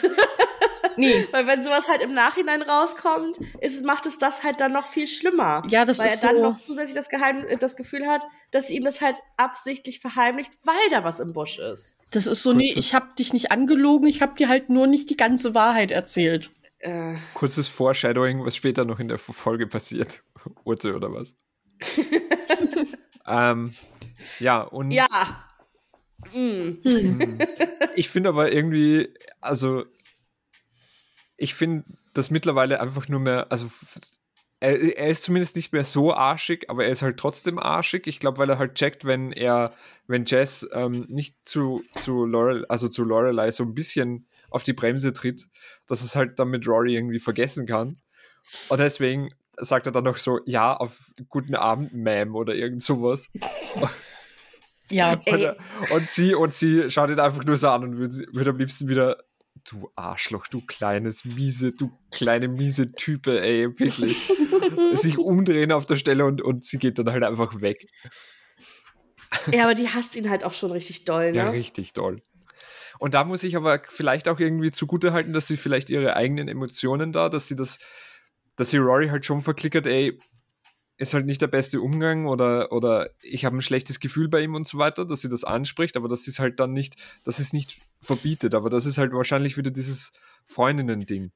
Nee. 0.96 1.28
Weil 1.30 1.46
wenn 1.46 1.62
sowas 1.62 1.88
halt 1.88 2.02
im 2.02 2.12
Nachhinein 2.12 2.60
rauskommt, 2.60 3.38
ist, 3.60 3.84
macht 3.84 4.06
es 4.06 4.18
das 4.18 4.42
halt 4.42 4.60
dann 4.60 4.72
noch 4.72 4.88
viel 4.88 5.06
schlimmer. 5.06 5.62
Ja, 5.68 5.84
das 5.84 6.00
weil 6.00 6.06
ist 6.08 6.24
er 6.24 6.30
dann 6.30 6.36
so- 6.38 6.42
noch 6.50 6.58
zusätzlich 6.58 6.96
das, 6.96 7.08
Geheim 7.08 7.44
das 7.60 7.76
Gefühl 7.76 8.06
hat, 8.08 8.26
dass 8.50 8.66
sie 8.66 8.76
ihm 8.76 8.84
das 8.84 9.00
halt 9.00 9.16
absichtlich 9.36 10.00
verheimlicht, 10.00 10.50
weil 10.64 10.74
da 10.90 11.04
was 11.04 11.20
im 11.20 11.32
Busch 11.32 11.58
ist. 11.60 11.98
Das 12.10 12.26
ist 12.26 12.42
so, 12.42 12.52
nee, 12.52 12.72
Kurzes- 12.72 12.84
ich 12.86 12.94
habe 12.96 13.14
dich 13.16 13.32
nicht 13.32 13.52
angelogen, 13.52 14.08
ich 14.08 14.22
habe 14.22 14.34
dir 14.34 14.48
halt 14.48 14.70
nur 14.70 14.88
nicht 14.88 15.08
die 15.08 15.16
ganze 15.16 15.54
Wahrheit 15.54 15.92
erzählt. 15.92 16.50
Äh, 16.80 17.14
Kurzes 17.34 17.68
Foreshadowing, 17.68 18.44
was 18.44 18.56
später 18.56 18.84
noch 18.84 18.98
in 18.98 19.06
der 19.06 19.18
Folge 19.18 19.68
passiert. 19.68 20.24
Urte 20.64 20.96
oder 20.96 21.12
was? 21.12 21.36
Ähm, 23.26 23.74
ja, 24.38 24.60
und 24.62 24.90
ja. 24.90 25.06
Mm. 26.32 27.38
Ich 27.94 28.08
finde 28.08 28.28
aber 28.30 28.52
irgendwie, 28.52 29.08
also 29.40 29.84
ich 31.36 31.54
finde 31.54 31.84
das 32.14 32.30
mittlerweile 32.30 32.80
einfach 32.80 33.08
nur 33.08 33.20
mehr, 33.20 33.46
also 33.50 33.70
er, 34.60 34.98
er 34.98 35.08
ist 35.08 35.22
zumindest 35.22 35.56
nicht 35.56 35.72
mehr 35.72 35.84
so 35.84 36.12
arschig, 36.12 36.68
aber 36.68 36.84
er 36.84 36.90
ist 36.90 37.02
halt 37.02 37.16
trotzdem 37.16 37.58
arschig. 37.58 38.06
Ich 38.06 38.18
glaube, 38.18 38.38
weil 38.38 38.50
er 38.50 38.58
halt 38.58 38.74
checkt, 38.74 39.04
wenn 39.04 39.32
er, 39.32 39.72
wenn 40.06 40.24
Jess 40.24 40.68
ähm, 40.72 41.06
nicht 41.08 41.36
zu, 41.44 41.84
zu 41.94 42.26
Laurel, 42.26 42.66
also 42.66 42.88
zu 42.88 43.04
Lorelei 43.04 43.50
so 43.50 43.62
ein 43.62 43.74
bisschen 43.74 44.26
auf 44.50 44.64
die 44.64 44.72
Bremse 44.72 45.12
tritt, 45.12 45.48
dass 45.86 46.02
es 46.02 46.16
halt 46.16 46.38
dann 46.38 46.48
mit 46.48 46.66
Rory 46.66 46.96
irgendwie 46.96 47.20
vergessen 47.20 47.66
kann. 47.66 48.00
Und 48.68 48.80
deswegen 48.80 49.30
sagt 49.58 49.86
er 49.86 49.92
dann 49.92 50.04
noch 50.04 50.16
so, 50.16 50.40
ja, 50.46 50.76
auf 50.76 51.10
guten 51.28 51.54
Abend, 51.54 51.92
Ma'am, 51.92 52.32
oder 52.34 52.54
irgend 52.54 52.82
sowas. 52.82 53.30
Ja, 54.90 55.12
Und, 55.12 55.26
Ey. 55.26 55.52
und 55.94 56.10
sie, 56.10 56.34
und 56.34 56.54
sie 56.54 56.90
schaut 56.90 57.10
ihn 57.10 57.20
einfach 57.20 57.44
nur 57.44 57.58
so 57.58 57.68
an 57.68 57.82
und 57.84 57.98
würde, 57.98 58.24
würde 58.32 58.50
am 58.50 58.56
liebsten 58.56 58.88
wieder, 58.88 59.18
du 59.68 59.90
Arschloch, 59.96 60.46
du 60.46 60.64
kleines, 60.64 61.26
miese, 61.26 61.72
du 61.72 61.90
kleine, 62.10 62.48
miese 62.48 62.92
Type, 62.92 63.38
ey, 63.38 63.66
wirklich. 63.78 64.32
sich 64.94 65.18
umdrehen 65.18 65.72
auf 65.72 65.84
der 65.84 65.96
Stelle 65.96 66.24
und, 66.24 66.40
und 66.40 66.64
sie 66.64 66.78
geht 66.78 66.98
dann 66.98 67.10
halt 67.10 67.22
einfach 67.22 67.60
weg. 67.60 67.86
Ja, 69.52 69.64
aber 69.64 69.74
die 69.74 69.88
hasst 69.88 70.16
ihn 70.16 70.30
halt 70.30 70.42
auch 70.44 70.54
schon 70.54 70.72
richtig 70.72 71.04
doll, 71.04 71.32
ne? 71.32 71.36
Ja, 71.36 71.50
richtig 71.50 71.92
toll. 71.92 72.22
Und 72.98 73.14
da 73.14 73.24
muss 73.24 73.42
ich 73.42 73.56
aber 73.56 73.82
vielleicht 73.88 74.28
auch 74.28 74.40
irgendwie 74.40 74.70
zugute 74.70 75.12
halten, 75.12 75.32
dass 75.32 75.46
sie 75.46 75.56
vielleicht 75.56 75.90
ihre 75.90 76.16
eigenen 76.16 76.48
Emotionen 76.48 77.12
da, 77.12 77.28
dass 77.28 77.46
sie 77.46 77.56
das, 77.56 77.78
dass 78.58 78.70
sie 78.70 78.76
Rory 78.76 79.08
halt 79.08 79.24
schon 79.24 79.40
verklickert, 79.40 79.86
ey, 79.86 80.20
ist 80.98 81.14
halt 81.14 81.26
nicht 81.26 81.40
der 81.40 81.46
beste 81.46 81.80
Umgang 81.80 82.26
oder, 82.26 82.72
oder 82.72 83.10
ich 83.22 83.44
habe 83.44 83.56
ein 83.56 83.62
schlechtes 83.62 84.00
Gefühl 84.00 84.28
bei 84.28 84.40
ihm 84.40 84.56
und 84.56 84.66
so 84.66 84.78
weiter, 84.78 85.04
dass 85.04 85.20
sie 85.20 85.28
das 85.28 85.44
anspricht, 85.44 85.96
aber 85.96 86.08
dass 86.08 86.24
sie 86.24 86.32
es 86.32 86.40
halt 86.40 86.58
dann 86.58 86.72
nicht, 86.72 86.96
dass 87.22 87.36
sie 87.36 87.42
es 87.44 87.52
nicht 87.52 87.78
verbietet. 88.00 88.52
Aber 88.56 88.68
das 88.68 88.84
ist 88.84 88.98
halt 88.98 89.12
wahrscheinlich 89.12 89.56
wieder 89.56 89.70
dieses 89.70 90.12
Freundinnen-Ding, 90.46 91.30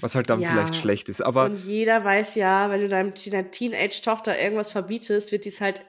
was 0.00 0.16
halt 0.16 0.28
dann 0.28 0.40
Ja. 0.40 0.50
vielleicht 0.50 0.74
schlecht 0.74 1.08
ist. 1.08 1.20
Aber 1.20 1.44
Und 1.44 1.64
jeder 1.64 2.02
weiß 2.04 2.34
ja, 2.34 2.68
wenn 2.68 2.80
du 2.80 2.88
deinem 2.88 3.12
deiner 3.14 3.48
Teenage-Tochter 3.52 4.36
irgendwas 4.42 4.72
verbietest, 4.72 5.30
wird 5.30 5.44
die 5.44 5.50
es 5.50 5.60
halt 5.60 5.82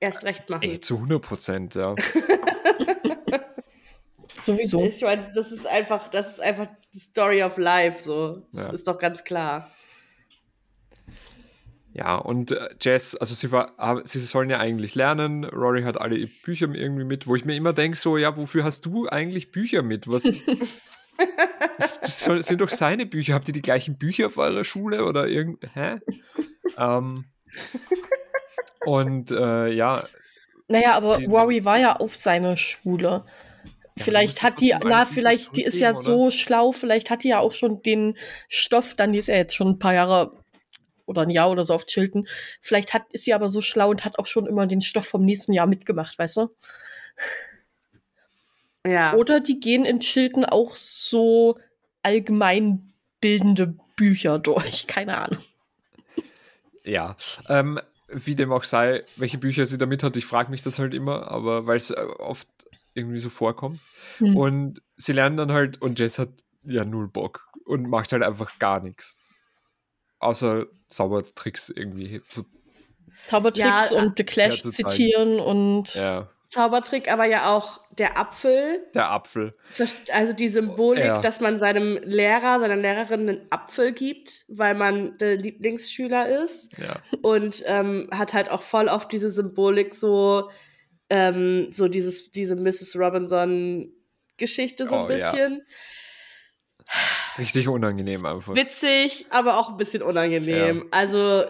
erst 0.00 0.24
recht 0.24 0.50
machen. 0.50 0.64
echt 0.64 0.82
zu 0.82 0.96
100 0.96 1.22
Prozent, 1.22 1.74
ja. 1.76 1.94
sowieso. 4.40 4.82
Ich 4.84 5.00
meine, 5.02 5.30
das 5.34 5.52
ist 5.52 5.66
einfach, 5.66 6.08
das 6.08 6.32
ist 6.32 6.40
einfach 6.40 6.66
die 6.92 6.98
Story 6.98 7.42
of 7.44 7.56
life, 7.56 8.02
so. 8.02 8.38
Das 8.52 8.64
Ja. 8.64 8.70
ist 8.72 8.88
doch 8.88 8.98
ganz 8.98 9.22
klar. 9.22 9.70
Ja, 11.94 12.16
und 12.16 12.52
äh, 12.52 12.68
Jess, 12.80 13.14
also 13.14 13.34
sie 13.34 13.50
war, 13.52 13.72
aber 13.76 14.02
sie 14.06 14.18
sollen 14.20 14.48
ja 14.48 14.58
eigentlich 14.58 14.94
lernen. 14.94 15.44
Rory 15.44 15.82
hat 15.82 16.00
alle 16.00 16.26
Bücher 16.42 16.66
irgendwie 16.72 17.04
mit, 17.04 17.26
wo 17.26 17.36
ich 17.36 17.44
mir 17.44 17.54
immer 17.54 17.74
denke, 17.74 17.98
so, 17.98 18.16
ja, 18.16 18.34
wofür 18.36 18.64
hast 18.64 18.86
du 18.86 19.08
eigentlich 19.08 19.52
Bücher 19.52 19.82
mit? 19.82 20.08
Was 20.08 20.22
das 21.78 22.46
sind 22.46 22.60
doch 22.60 22.70
seine 22.70 23.04
Bücher. 23.04 23.34
Habt 23.34 23.48
ihr 23.48 23.54
die 23.54 23.62
gleichen 23.62 23.98
Bücher 23.98 24.28
auf 24.28 24.38
eurer 24.38 24.64
Schule 24.64 25.04
oder 25.04 25.28
irgend, 25.28 25.62
hä? 25.74 25.98
ähm, 26.78 27.26
und 28.84 29.30
äh, 29.30 29.68
ja, 29.68 30.04
Naja, 30.68 30.94
aber 30.94 31.18
Die- 31.18 31.26
Rory 31.26 31.64
war 31.64 31.78
ja 31.78 31.96
auf 31.96 32.16
seiner 32.16 32.56
Schule. 32.56 33.24
Ja, 33.98 34.04
vielleicht 34.04 34.42
hat 34.42 34.60
die, 34.62 34.74
na, 34.82 35.04
vielleicht, 35.04 35.54
die 35.56 35.62
ist 35.62 35.78
ja 35.78 35.92
zurückgeben, 35.92 36.30
so 36.30 36.30
schlau, 36.30 36.72
vielleicht 36.72 37.10
hat 37.10 37.24
die 37.24 37.28
ja 37.28 37.40
auch 37.40 37.52
schon 37.52 37.82
den 37.82 38.16
Stoff, 38.48 38.94
dann 38.94 39.12
die 39.12 39.18
ist 39.18 39.28
ja 39.28 39.34
jetzt 39.36 39.54
schon 39.54 39.68
ein 39.68 39.78
paar 39.78 39.92
Jahre 39.92 40.41
oder 41.06 41.22
ein 41.22 41.30
Jahr 41.30 41.50
oder 41.50 41.64
so 41.64 41.74
auf 41.74 41.86
Chilton. 41.86 42.28
Vielleicht 42.60 42.94
hat, 42.94 43.04
ist 43.12 43.26
die 43.26 43.34
aber 43.34 43.48
so 43.48 43.60
schlau 43.60 43.90
und 43.90 44.04
hat 44.04 44.18
auch 44.18 44.26
schon 44.26 44.46
immer 44.46 44.66
den 44.66 44.80
Stoff 44.80 45.06
vom 45.06 45.24
nächsten 45.24 45.52
Jahr 45.52 45.66
mitgemacht, 45.66 46.18
weißt 46.18 46.38
du? 46.38 46.48
Ja. 48.86 49.14
Oder 49.14 49.40
die 49.40 49.60
gehen 49.60 49.84
in 49.84 50.00
Chilton 50.00 50.44
auch 50.44 50.74
so 50.74 51.58
allgemeinbildende 52.02 53.74
Bücher 53.96 54.38
durch, 54.38 54.86
keine 54.86 55.18
Ahnung. 55.18 55.42
Ja, 56.84 57.16
ähm, 57.48 57.80
wie 58.08 58.34
dem 58.34 58.52
auch 58.52 58.64
sei, 58.64 59.04
welche 59.16 59.38
Bücher 59.38 59.66
sie 59.66 59.78
damit 59.78 60.02
hat, 60.02 60.16
ich 60.16 60.26
frage 60.26 60.50
mich 60.50 60.62
das 60.62 60.78
halt 60.78 60.94
immer, 60.94 61.30
aber 61.30 61.66
weil 61.66 61.76
es 61.76 61.90
äh, 61.90 62.00
oft 62.18 62.48
irgendwie 62.94 63.20
so 63.20 63.30
vorkommt. 63.30 63.80
Hm. 64.18 64.36
Und 64.36 64.82
sie 64.96 65.12
lernen 65.12 65.36
dann 65.36 65.52
halt, 65.52 65.80
und 65.80 65.98
Jess 65.98 66.18
hat 66.18 66.30
ja 66.64 66.84
null 66.84 67.08
Bock 67.08 67.48
und 67.64 67.88
macht 67.88 68.12
halt 68.12 68.22
einfach 68.22 68.58
gar 68.58 68.80
nichts. 68.80 69.21
Außer 70.22 70.66
Zaubertricks 70.88 71.68
irgendwie. 71.70 72.20
So, 72.28 72.44
Zaubertricks 73.24 73.90
Ja, 73.90 73.98
und 74.02 74.16
The 74.16 74.24
Clash 74.24 74.64
ja, 74.64 74.70
zitieren 74.70 75.38
und 75.40 75.94
ja, 75.94 76.28
Zaubertrick, 76.48 77.10
aber 77.10 77.24
ja 77.24 77.54
auch 77.56 77.80
der 77.92 78.18
Apfel. 78.18 78.86
der 78.94 79.10
Apfel. 79.10 79.54
Also 80.12 80.32
die 80.34 80.48
Symbolik, 80.48 81.04
Ja. 81.04 81.20
dass 81.20 81.40
man 81.40 81.58
seinem 81.58 81.96
Lehrer, 82.02 82.60
seiner 82.60 82.76
Lehrerin 82.76 83.28
einen 83.28 83.46
Apfel 83.50 83.92
gibt, 83.92 84.44
weil 84.48 84.74
man 84.74 85.16
der 85.16 85.36
Lieblingsschüler 85.36 86.42
ist. 86.44 86.76
Ja. 86.78 87.00
Und 87.22 87.62
ähm, 87.66 88.08
hat 88.12 88.34
halt 88.34 88.50
auch 88.50 88.60
voll 88.62 88.88
oft 88.88 89.10
diese 89.12 89.30
Symbolik 89.30 89.94
so, 89.94 90.50
ähm, 91.08 91.68
so 91.70 91.88
dieses, 91.88 92.32
diese 92.32 92.54
Mrs. 92.56 92.96
Robinson-Geschichte 92.96 94.86
so 94.86 94.94
ein 94.96 95.06
Oh, 95.06 95.10
ja. 95.10 95.30
Richtig 97.38 97.68
unangenehm 97.68 98.26
einfach. 98.26 98.54
Witzig, 98.54 99.26
aber 99.30 99.58
auch 99.58 99.70
ein 99.70 99.76
bisschen 99.76 100.02
unangenehm. 100.02 100.86
Also, 100.90 101.44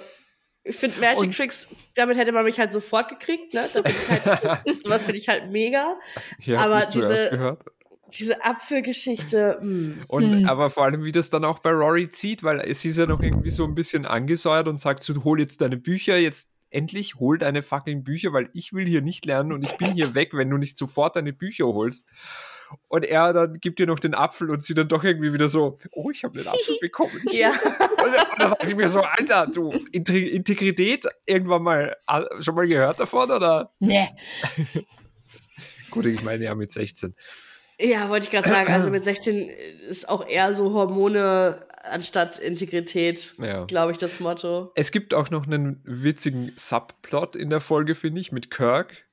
ich 0.64 0.76
finde 0.76 1.01
Magic 1.01 1.18
Und- 1.18 1.37
Tricks, 1.37 1.68
damit 1.95 2.16
hätte 2.16 2.33
man 2.33 2.45
mich 2.45 2.59
halt 2.59 2.72
sofort 2.72 3.09
gekriegt, 3.09 3.53
ne? 3.55 3.68
Halt, 3.74 4.62
sowas 4.85 5.05
finde 5.05 5.18
ich 5.18 5.28
halt 5.28 5.51
mega. 5.51 5.99
Ja, 6.45 6.61
aber 6.61 6.76
hast 6.76 6.95
du 6.95 7.01
diese- 7.01 7.12
erst 7.12 7.30
gehört. 7.30 7.62
Diese 8.18 8.45
Apfelgeschichte, 8.45 9.59
mh. 9.62 10.05
Und 10.07 10.41
Hm. 10.41 10.49
aber 10.49 10.68
vor 10.68 10.85
allem, 10.85 11.03
wie 11.03 11.12
das 11.12 11.30
dann 11.30 11.47
auch 11.47 11.61
bei 11.61 11.70
Rory 11.70 12.11
zieht, 12.11 12.43
weil 12.43 12.61
es 12.61 12.85
ist 12.85 12.99
ja 12.99 13.07
noch 13.07 13.22
irgendwie 13.22 13.49
so 13.49 13.64
ein 13.64 13.74
bisschen 13.74 14.05
angesäuert 14.05 14.68
und 14.68 14.78
sagt 14.78 15.03
so, 15.03 15.24
hol 15.24 15.41
jetzt 15.41 15.62
deine 15.62 15.78
Bücher, 15.78 16.18
jetzt 16.18 16.51
endlich 16.68 17.14
hol 17.16 17.39
deine 17.39 17.62
fucking 17.62 18.05
Bücher, 18.05 18.35
weil 18.35 18.51
ich 18.53 18.74
will 18.74 18.87
hier 18.87 19.01
nicht 19.01 19.24
lernen 19.24 19.53
und 19.53 19.62
ich 19.62 19.76
bin 19.78 19.95
hier 19.95 20.14
weg, 20.14 20.30
wenn 20.35 20.51
du 20.51 20.59
nicht 20.59 20.76
sofort 20.76 21.16
deine 21.16 21.33
Bücher 21.33 21.64
holst. 21.66 22.07
Und 22.89 23.05
er 23.05 23.33
dann 23.33 23.59
gibt 23.61 23.79
dir 23.79 23.87
noch 23.87 23.99
den 23.99 24.14
Apfel 24.14 24.51
und 24.51 24.62
sie 24.62 24.75
dann 24.75 24.89
doch 24.89 25.03
irgendwie 25.05 25.33
wieder 25.33 25.49
so, 25.49 25.79
oh, 25.93 26.11
ich 26.11 26.25
habe 26.25 26.39
den 26.39 26.47
Apfel 26.49 26.77
bekommen. 26.81 27.23
Ja. 27.31 27.51
Und, 28.03 28.09
und 28.09 28.14
dann 28.16 28.51
dachte 28.51 28.66
ich 28.66 28.75
mir 28.75 28.89
so, 28.89 29.01
Alter, 29.03 29.47
du, 29.47 29.70
Integ- 29.93 30.29
Integrität, 30.31 31.07
irgendwann 31.25 31.62
mal, 31.62 31.97
ah, 32.07 32.25
schon 32.41 32.57
mal 32.57 32.66
gehört 32.66 32.99
davon, 32.99 33.31
oder? 33.31 33.73
nee. 33.79 34.09
Gut, 35.91 36.07
ich 36.07 36.23
meine 36.23 36.45
ja 36.45 36.55
mit 36.55 36.73
16. 36.73 37.14
Ja, 37.81 38.09
wollte 38.09 38.25
ich 38.27 38.31
gerade 38.31 38.49
sagen. 38.49 38.73
Also 38.73 38.91
mit 38.91 39.05
16 39.05 39.49
ist 39.89 40.09
auch 40.09 40.27
eher 40.27 40.55
so 40.55 40.73
Hormone 40.73 41.66
anstatt 41.85 42.39
Integrität, 42.39 43.35
Ja. 43.39 43.64
glaube 43.66 43.93
ich, 43.93 43.99
das 43.99 44.20
Motto. 44.20 44.73
Es 44.75 44.91
gibt 44.93 45.14
auch 45.14 45.31
noch 45.31 45.47
einen 45.47 45.81
witzigen 45.85 46.53
Subplot 46.57 47.37
in 47.37 47.51
der 47.51 47.61
Folge, 47.61 47.95
finde 47.95 48.20
ich, 48.20 48.31
mit 48.33 48.51
Kirk, 48.51 49.05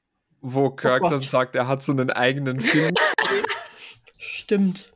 wo 0.41 0.70
Kirk 0.70 1.01
Gott. 1.01 1.12
dann 1.12 1.22
sagt, 1.22 1.55
er 1.55 1.68
hat 1.68 1.82
so 1.82 1.91
einen 1.91 2.12
eigenen 2.12 2.60
Film 2.62 2.93
Stimmt. 4.22 4.91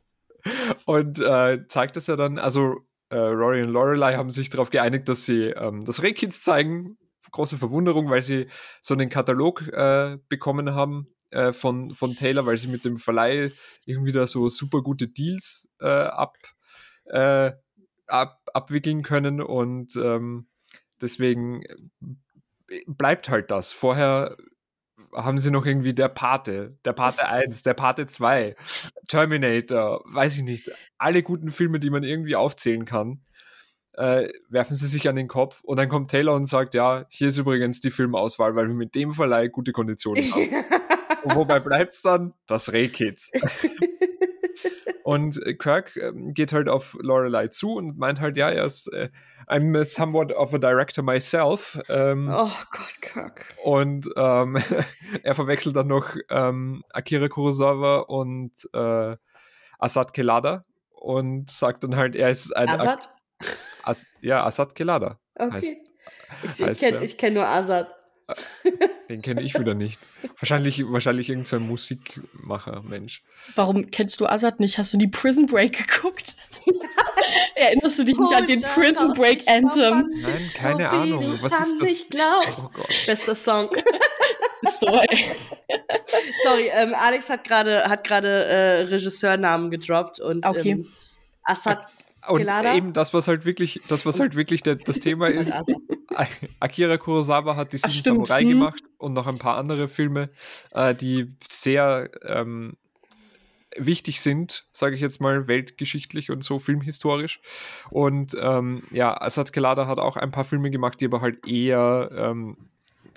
und 0.84 1.18
äh, 1.18 1.66
zeigt 1.66 1.96
das 1.96 2.06
ja 2.06 2.16
dann, 2.16 2.38
also 2.38 2.86
äh, 3.08 3.16
Rory 3.16 3.62
und 3.62 3.70
Lorelei 3.70 4.16
haben 4.16 4.30
sich 4.30 4.50
darauf 4.50 4.68
geeinigt, 4.68 5.08
dass 5.08 5.24
sie 5.24 5.46
ähm, 5.46 5.84
das 5.86 6.02
Rehkids 6.02 6.42
zeigen. 6.42 6.98
Große 7.30 7.58
Verwunderung, 7.58 8.10
weil 8.10 8.22
sie 8.22 8.48
so 8.80 8.94
einen 8.94 9.08
Katalog 9.08 9.66
äh, 9.72 10.18
bekommen 10.28 10.74
haben 10.74 11.08
äh, 11.30 11.52
von, 11.52 11.94
von 11.94 12.14
Taylor, 12.14 12.46
weil 12.46 12.58
sie 12.58 12.68
mit 12.68 12.84
dem 12.84 12.98
Verleih 12.98 13.50
irgendwie 13.86 14.12
da 14.12 14.26
so 14.26 14.48
super 14.48 14.82
gute 14.82 15.08
Deals 15.08 15.68
äh, 15.80 15.86
ab, 15.86 16.36
äh, 17.06 17.52
ab, 18.06 18.40
abwickeln 18.52 19.02
können 19.02 19.40
und 19.40 19.96
ähm, 19.96 20.46
deswegen 21.00 21.64
bleibt 22.86 23.30
halt 23.30 23.50
das. 23.50 23.72
Vorher 23.72 24.36
haben 25.14 25.38
sie 25.38 25.50
noch 25.50 25.66
irgendwie 25.66 25.94
der 25.94 26.08
Pate, 26.08 26.76
der 26.84 26.92
Pate 26.92 27.26
1, 27.28 27.62
der 27.62 27.74
Pate 27.74 28.06
2, 28.06 28.56
Terminator, 29.08 30.02
weiß 30.06 30.36
ich 30.38 30.42
nicht, 30.42 30.70
alle 30.98 31.22
guten 31.22 31.50
Filme, 31.50 31.80
die 31.80 31.90
man 31.90 32.02
irgendwie 32.02 32.36
aufzählen 32.36 32.84
kann, 32.84 33.20
äh, 33.94 34.28
werfen 34.48 34.76
sie 34.76 34.86
sich 34.86 35.08
an 35.08 35.16
den 35.16 35.28
Kopf 35.28 35.62
und 35.62 35.78
dann 35.78 35.88
kommt 35.88 36.10
Taylor 36.10 36.34
und 36.34 36.46
sagt, 36.46 36.74
ja, 36.74 37.06
hier 37.08 37.28
ist 37.28 37.38
übrigens 37.38 37.80
die 37.80 37.90
Filmauswahl, 37.90 38.56
weil 38.56 38.68
wir 38.68 38.74
mit 38.74 38.94
dem 38.94 39.12
Verleih 39.12 39.48
gute 39.48 39.72
Konditionen 39.72 40.24
haben. 40.32 40.48
und 41.22 41.34
wobei 41.34 41.60
bleibt's 41.60 42.02
dann? 42.02 42.34
Das 42.46 42.72
Rehkids. 42.72 43.30
Und 45.04 45.40
äh, 45.46 45.52
Kirk 45.52 45.96
ähm, 45.96 46.32
geht 46.32 46.54
halt 46.54 46.66
auf 46.66 46.96
Lorelei 46.98 47.48
zu 47.48 47.74
und 47.74 47.98
meint 47.98 48.20
halt, 48.20 48.38
ja, 48.38 48.48
er 48.48 48.64
ist, 48.64 48.86
äh, 48.88 49.10
I'm 49.46 49.84
somewhat 49.84 50.32
of 50.32 50.54
a 50.54 50.58
director 50.58 51.04
myself. 51.04 51.78
Ähm, 51.90 52.30
oh 52.32 52.50
Gott, 52.70 53.02
Kirk. 53.02 53.54
und 53.62 54.08
ähm, 54.16 54.56
er 55.22 55.34
verwechselt 55.34 55.76
dann 55.76 55.88
noch 55.88 56.16
ähm, 56.30 56.82
Akira 56.90 57.28
Kurosawa 57.28 57.98
und 57.98 58.52
äh, 58.72 59.16
Asad 59.78 60.14
Kelada 60.14 60.64
und 60.90 61.50
sagt 61.50 61.84
dann 61.84 61.96
halt, 61.96 62.16
er 62.16 62.30
ist 62.30 62.56
ein 62.56 62.70
Assad? 62.70 63.06
As 63.82 64.06
ja, 64.22 64.42
Asad 64.42 64.74
Kelada. 64.74 65.20
Heißt- 65.38 65.54
Okay. 65.56 65.82
ich 66.44 66.60
ich 66.60 66.66
heißt 66.66 66.80
kenne 66.80 67.04
ich 67.04 67.18
kenn 67.18 67.34
nur 67.34 67.46
Assad. 67.46 67.94
Den 69.08 69.22
kenne 69.22 69.42
ich 69.42 69.58
wieder 69.58 69.74
nicht. 69.74 70.00
Wahrscheinlich, 70.38 70.82
wahrscheinlich 70.90 71.28
irgendein 71.28 71.66
Musikmacher, 71.66 72.82
Mensch. 72.82 73.22
Warum 73.54 73.90
kennst 73.90 74.20
du 74.20 74.26
Azad 74.26 74.60
nicht? 74.60 74.78
Hast 74.78 74.92
du 74.94 74.98
die 74.98 75.08
Prison 75.08 75.46
Break 75.46 75.86
geguckt? 75.86 76.34
Erinnerst 77.54 77.98
du 77.98 78.04
dich 78.04 78.18
nicht 78.18 78.34
an 78.34 78.46
den 78.46 78.62
Prison 78.62 79.12
Break 79.14 79.46
Anthem? 79.48 80.10
Nein, 80.20 80.50
keine 80.54 80.88
Ahnung. 80.90 81.20
du 81.36 81.42
Was 81.42 81.52
ist 81.60 81.74
das? 81.80 82.08
glaubst. 82.10 82.64
Oh 82.64 82.70
Gott. 82.74 83.02
Bester 83.06 83.34
Song. 83.34 83.70
So, 84.80 84.86
ey. 84.86 85.26
Sorry, 86.42 86.70
ähm, 86.72 86.94
Alex 86.96 87.28
hat 87.28 87.44
gerade 87.44 87.84
hat 87.84 88.02
gerade 88.02 88.28
äh, 88.46 88.80
Regisseurnamen 88.84 89.70
gedroppt 89.70 90.20
und 90.20 90.46
Okay. 90.46 90.70
ähm, 90.70 90.88
Assad 91.42 91.86
Und 92.28 92.38
Kelada? 92.38 92.74
eben 92.74 92.92
das, 92.92 93.12
was 93.12 93.28
halt 93.28 93.44
wirklich, 93.44 93.80
das, 93.88 94.06
was 94.06 94.20
halt 94.20 94.34
wirklich 94.34 94.62
der, 94.62 94.76
das 94.76 95.00
Thema 95.00 95.26
ist. 95.28 95.52
Akira 96.60 96.96
Kurosawa 96.96 97.56
hat 97.56 97.72
die 97.72 97.78
Ach, 97.82 97.90
Sieben 97.90 98.00
stimmt, 98.00 98.26
Samurai 98.28 98.42
hm. 98.42 98.48
gemacht 98.48 98.82
und 98.98 99.12
noch 99.12 99.26
ein 99.26 99.38
paar 99.38 99.56
andere 99.56 99.88
Filme, 99.88 100.30
äh, 100.72 100.94
die 100.94 101.34
sehr 101.48 102.10
ähm, 102.22 102.76
wichtig 103.76 104.20
sind, 104.20 104.66
sage 104.72 104.94
ich 104.94 105.00
jetzt 105.00 105.20
mal, 105.20 105.48
weltgeschichtlich 105.48 106.30
und 106.30 106.44
so 106.44 106.58
filmhistorisch. 106.58 107.40
Und 107.90 108.36
ähm, 108.40 108.84
ja, 108.90 109.20
Asad 109.20 109.52
Kelada 109.52 109.86
hat 109.86 109.98
auch 109.98 110.16
ein 110.16 110.30
paar 110.30 110.44
Filme 110.44 110.70
gemacht, 110.70 111.00
die 111.00 111.06
aber 111.06 111.20
halt 111.20 111.46
eher 111.46 112.10
ähm, 112.12 112.56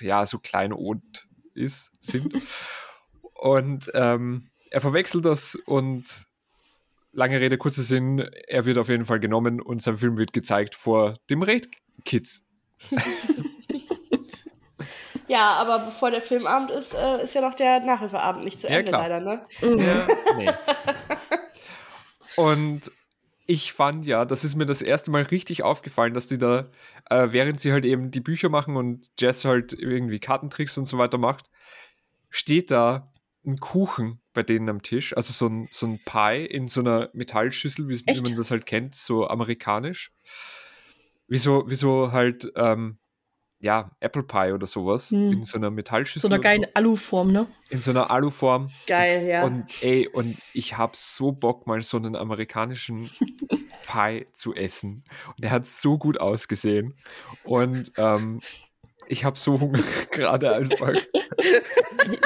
ja, 0.02 0.26
so 0.26 0.40
kleinod 0.40 1.02
ist, 1.54 1.92
sind. 2.00 2.34
und 3.34 3.90
ähm, 3.94 4.50
er 4.70 4.82
verwechselt 4.82 5.26
das 5.26 5.56
und 5.56 6.27
lange 7.12 7.40
Rede, 7.40 7.58
kurzer 7.58 7.82
Sinn, 7.84 8.20
er 8.48 8.66
wird 8.66 8.78
auf 8.78 8.90
jeden 8.90 9.06
Fall 9.06 9.20
genommen 9.20 9.62
und 9.62 9.82
sein 9.82 9.98
Film 9.98 10.18
wird 10.18 10.34
gezeigt 10.34 10.76
vor 10.76 11.18
dem 11.30 11.42
Red 11.42 11.70
Kids. 12.06 12.46
Ja, 15.28 15.56
aber 15.60 15.80
bevor 15.80 16.10
der 16.10 16.22
Filmabend 16.22 16.72
ist, 16.72 16.94
äh, 16.94 17.22
ist 17.24 17.36
ja 17.36 17.42
noch 17.42 17.54
der 17.54 17.82
Nachhilfeabend 17.82 18.46
nicht 18.46 18.62
zu 18.62 18.68
Ja, 18.68 18.78
Ende, 18.78 18.92
klar. 18.92 19.10
leider, 19.10 19.20
ne? 19.20 19.42
Ja, 19.62 20.08
nee. 20.38 20.48
Und 22.38 22.92
ich 23.46 23.74
fand 23.74 24.06
ja, 24.06 24.26
das 24.26 24.44
ist 24.46 24.56
mir 24.56 24.66
das 24.66 24.82
erste 24.82 25.12
Mal 25.12 25.24
richtig 25.24 25.64
aufgefallen, 25.64 26.14
dass 26.14 26.28
die 26.28 26.38
da, 26.38 26.70
äh, 27.10 27.28
während 27.32 27.60
sie 27.60 27.74
halt 27.74 27.84
eben 27.86 28.12
die 28.12 28.20
Bücher 28.22 28.50
machen 28.50 28.76
und 28.78 29.10
Jess 29.20 29.44
halt 29.46 29.74
irgendwie 29.74 30.20
Kartentricks 30.20 30.78
und 30.78 30.86
so 30.86 30.98
weiter 30.98 31.18
macht, 31.18 31.50
steht 32.30 32.72
da 32.72 33.12
ein 33.48 33.60
Kuchen 33.60 34.20
bei 34.34 34.44
denen 34.44 34.70
am 34.70 34.84
Tisch, 34.84 35.16
also 35.16 35.34
so 35.34 35.48
ein, 35.48 35.68
so 35.72 35.88
ein 35.88 36.00
Pie 36.06 36.46
in 36.46 36.68
so 36.68 36.82
einer 36.82 37.10
Metallschüssel, 37.14 37.88
wie, 37.88 38.00
wie 38.06 38.22
man 38.22 38.36
das 38.36 38.52
halt 38.52 38.66
kennt, 38.66 38.94
so 38.94 39.28
amerikanisch. 39.28 40.12
Wieso, 41.28 41.64
wieso 41.68 42.12
halt, 42.12 42.52
ähm, 42.56 43.00
ja, 43.60 43.90
Apple 44.00 44.22
Pie 44.24 44.52
oder 44.54 44.68
sowas 44.68 45.10
Hm. 45.10 45.32
in 45.32 45.44
so 45.44 45.58
einer 45.58 45.72
Metallschüssel. 45.72 46.30
So 46.30 46.34
einer 46.34 46.42
geilen 46.42 46.68
Aluform, 46.76 47.32
ne? 47.32 47.48
In 47.70 47.80
so 47.80 47.90
einer 47.92 48.12
Aluform. 48.12 48.70
Geil, 48.86 49.26
ja. 49.26 49.44
Und 49.44 49.82
ey, 49.82 50.08
und 50.08 50.38
ich 50.54 50.78
hab 50.78 50.96
so 50.96 51.32
Bock, 51.32 51.66
mal 51.66 51.82
so 51.82 51.98
einen 51.98 52.16
amerikanischen 52.16 53.10
Pie 53.88 54.28
zu 54.34 54.54
essen. 54.54 55.04
Und 55.30 55.44
der 55.44 55.52
hat 55.52 55.66
so 55.66 55.98
gut 55.98 56.20
ausgesehen. 56.20 56.96
Und 57.44 57.92
ähm, 57.98 58.42
ich 59.08 59.26
habe 59.26 59.40
so 59.40 59.60
Hunger 59.60 59.80
gerade 60.12 60.54
einfach. 60.56 60.94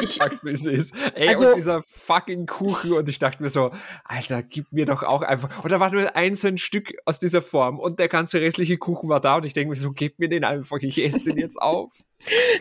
Ich 0.02 0.10
sag's, 0.10 0.44
wie 0.44 0.52
es 0.52 0.66
ist. 0.66 0.94
Ey, 1.16 1.30
Also- 1.30 1.50
und 1.50 1.56
dieser 1.58 1.84
fucking 1.84 2.46
Kuchen. 2.46 2.94
Und 2.94 3.10
ich 3.10 3.20
dachte 3.20 3.42
mir 3.44 3.50
so, 3.50 3.72
Alter, 4.06 4.42
gib 4.44 4.72
mir 4.72 4.86
doch 4.86 5.04
auch 5.04 5.22
einfach. 5.22 5.64
Und 5.64 5.72
da 5.72 5.80
war 5.80 5.92
nur 5.92 6.16
ein 6.16 6.36
so 6.36 6.48
ein 6.48 6.58
Stück 6.58 6.94
aus 7.06 7.20
dieser 7.20 7.42
Form. 7.42 7.80
Und 7.80 8.00
der 8.00 8.08
ganze 8.08 8.40
restliche 8.42 8.78
Kuchen 8.78 9.10
war 9.10 9.20
da. 9.20 9.36
Und 9.38 9.46
ich 9.46 9.54
denke 9.54 9.72
mir 9.74 9.80
so, 9.80 9.92
gib 9.92 10.20
mir 10.20 10.30
den 10.30 10.44
einfach. 10.44 10.78
Ich 10.82 11.04
esse 11.04 11.26
den 11.30 11.38
jetzt 11.38 11.62
auf. 11.62 11.92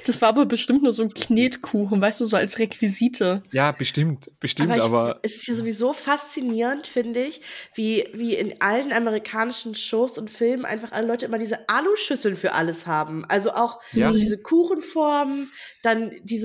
Das 0.06 0.22
war 0.22 0.30
aber 0.30 0.46
bestimmt 0.46 0.82
nur 0.82 0.90
so 0.92 1.02
ein 1.02 1.12
Knetkuchen, 1.12 2.00
weißt 2.00 2.22
du, 2.22 2.24
so 2.24 2.34
als 2.38 2.58
Requisite. 2.58 3.42
Ja, 3.50 3.72
bestimmt. 3.72 4.30
Bestimmt, 4.40 4.70
aber, 4.72 4.82
aber. 4.84 5.20
ich, 5.22 5.32
es 5.32 5.36
ist 5.40 5.46
ja 5.48 5.54
sowieso 5.54 5.92
faszinierend, 5.92 6.86
finde 6.86 7.20
ich, 7.22 7.42
wie, 7.74 8.08
wie 8.14 8.36
in 8.36 8.58
allen 8.62 8.90
amerikanischen 8.90 9.74
Shows 9.74 10.16
und 10.16 10.30
Filmen 10.30 10.64
einfach 10.64 10.92
alle 10.92 11.06
Leute 11.06 11.26
immer 11.26 11.36
diese 11.36 11.68
Aluschüsseln 11.68 12.36
für 12.36 12.54
alles 12.54 12.86
haben. 12.86 13.26
Also 13.26 13.50
auch 13.50 13.80
Ja. 13.92 14.10
so 14.10 14.16
diese 14.16 14.40
Kuchenformen, 14.40 15.52
dann 15.82 16.10
diese 16.22 16.39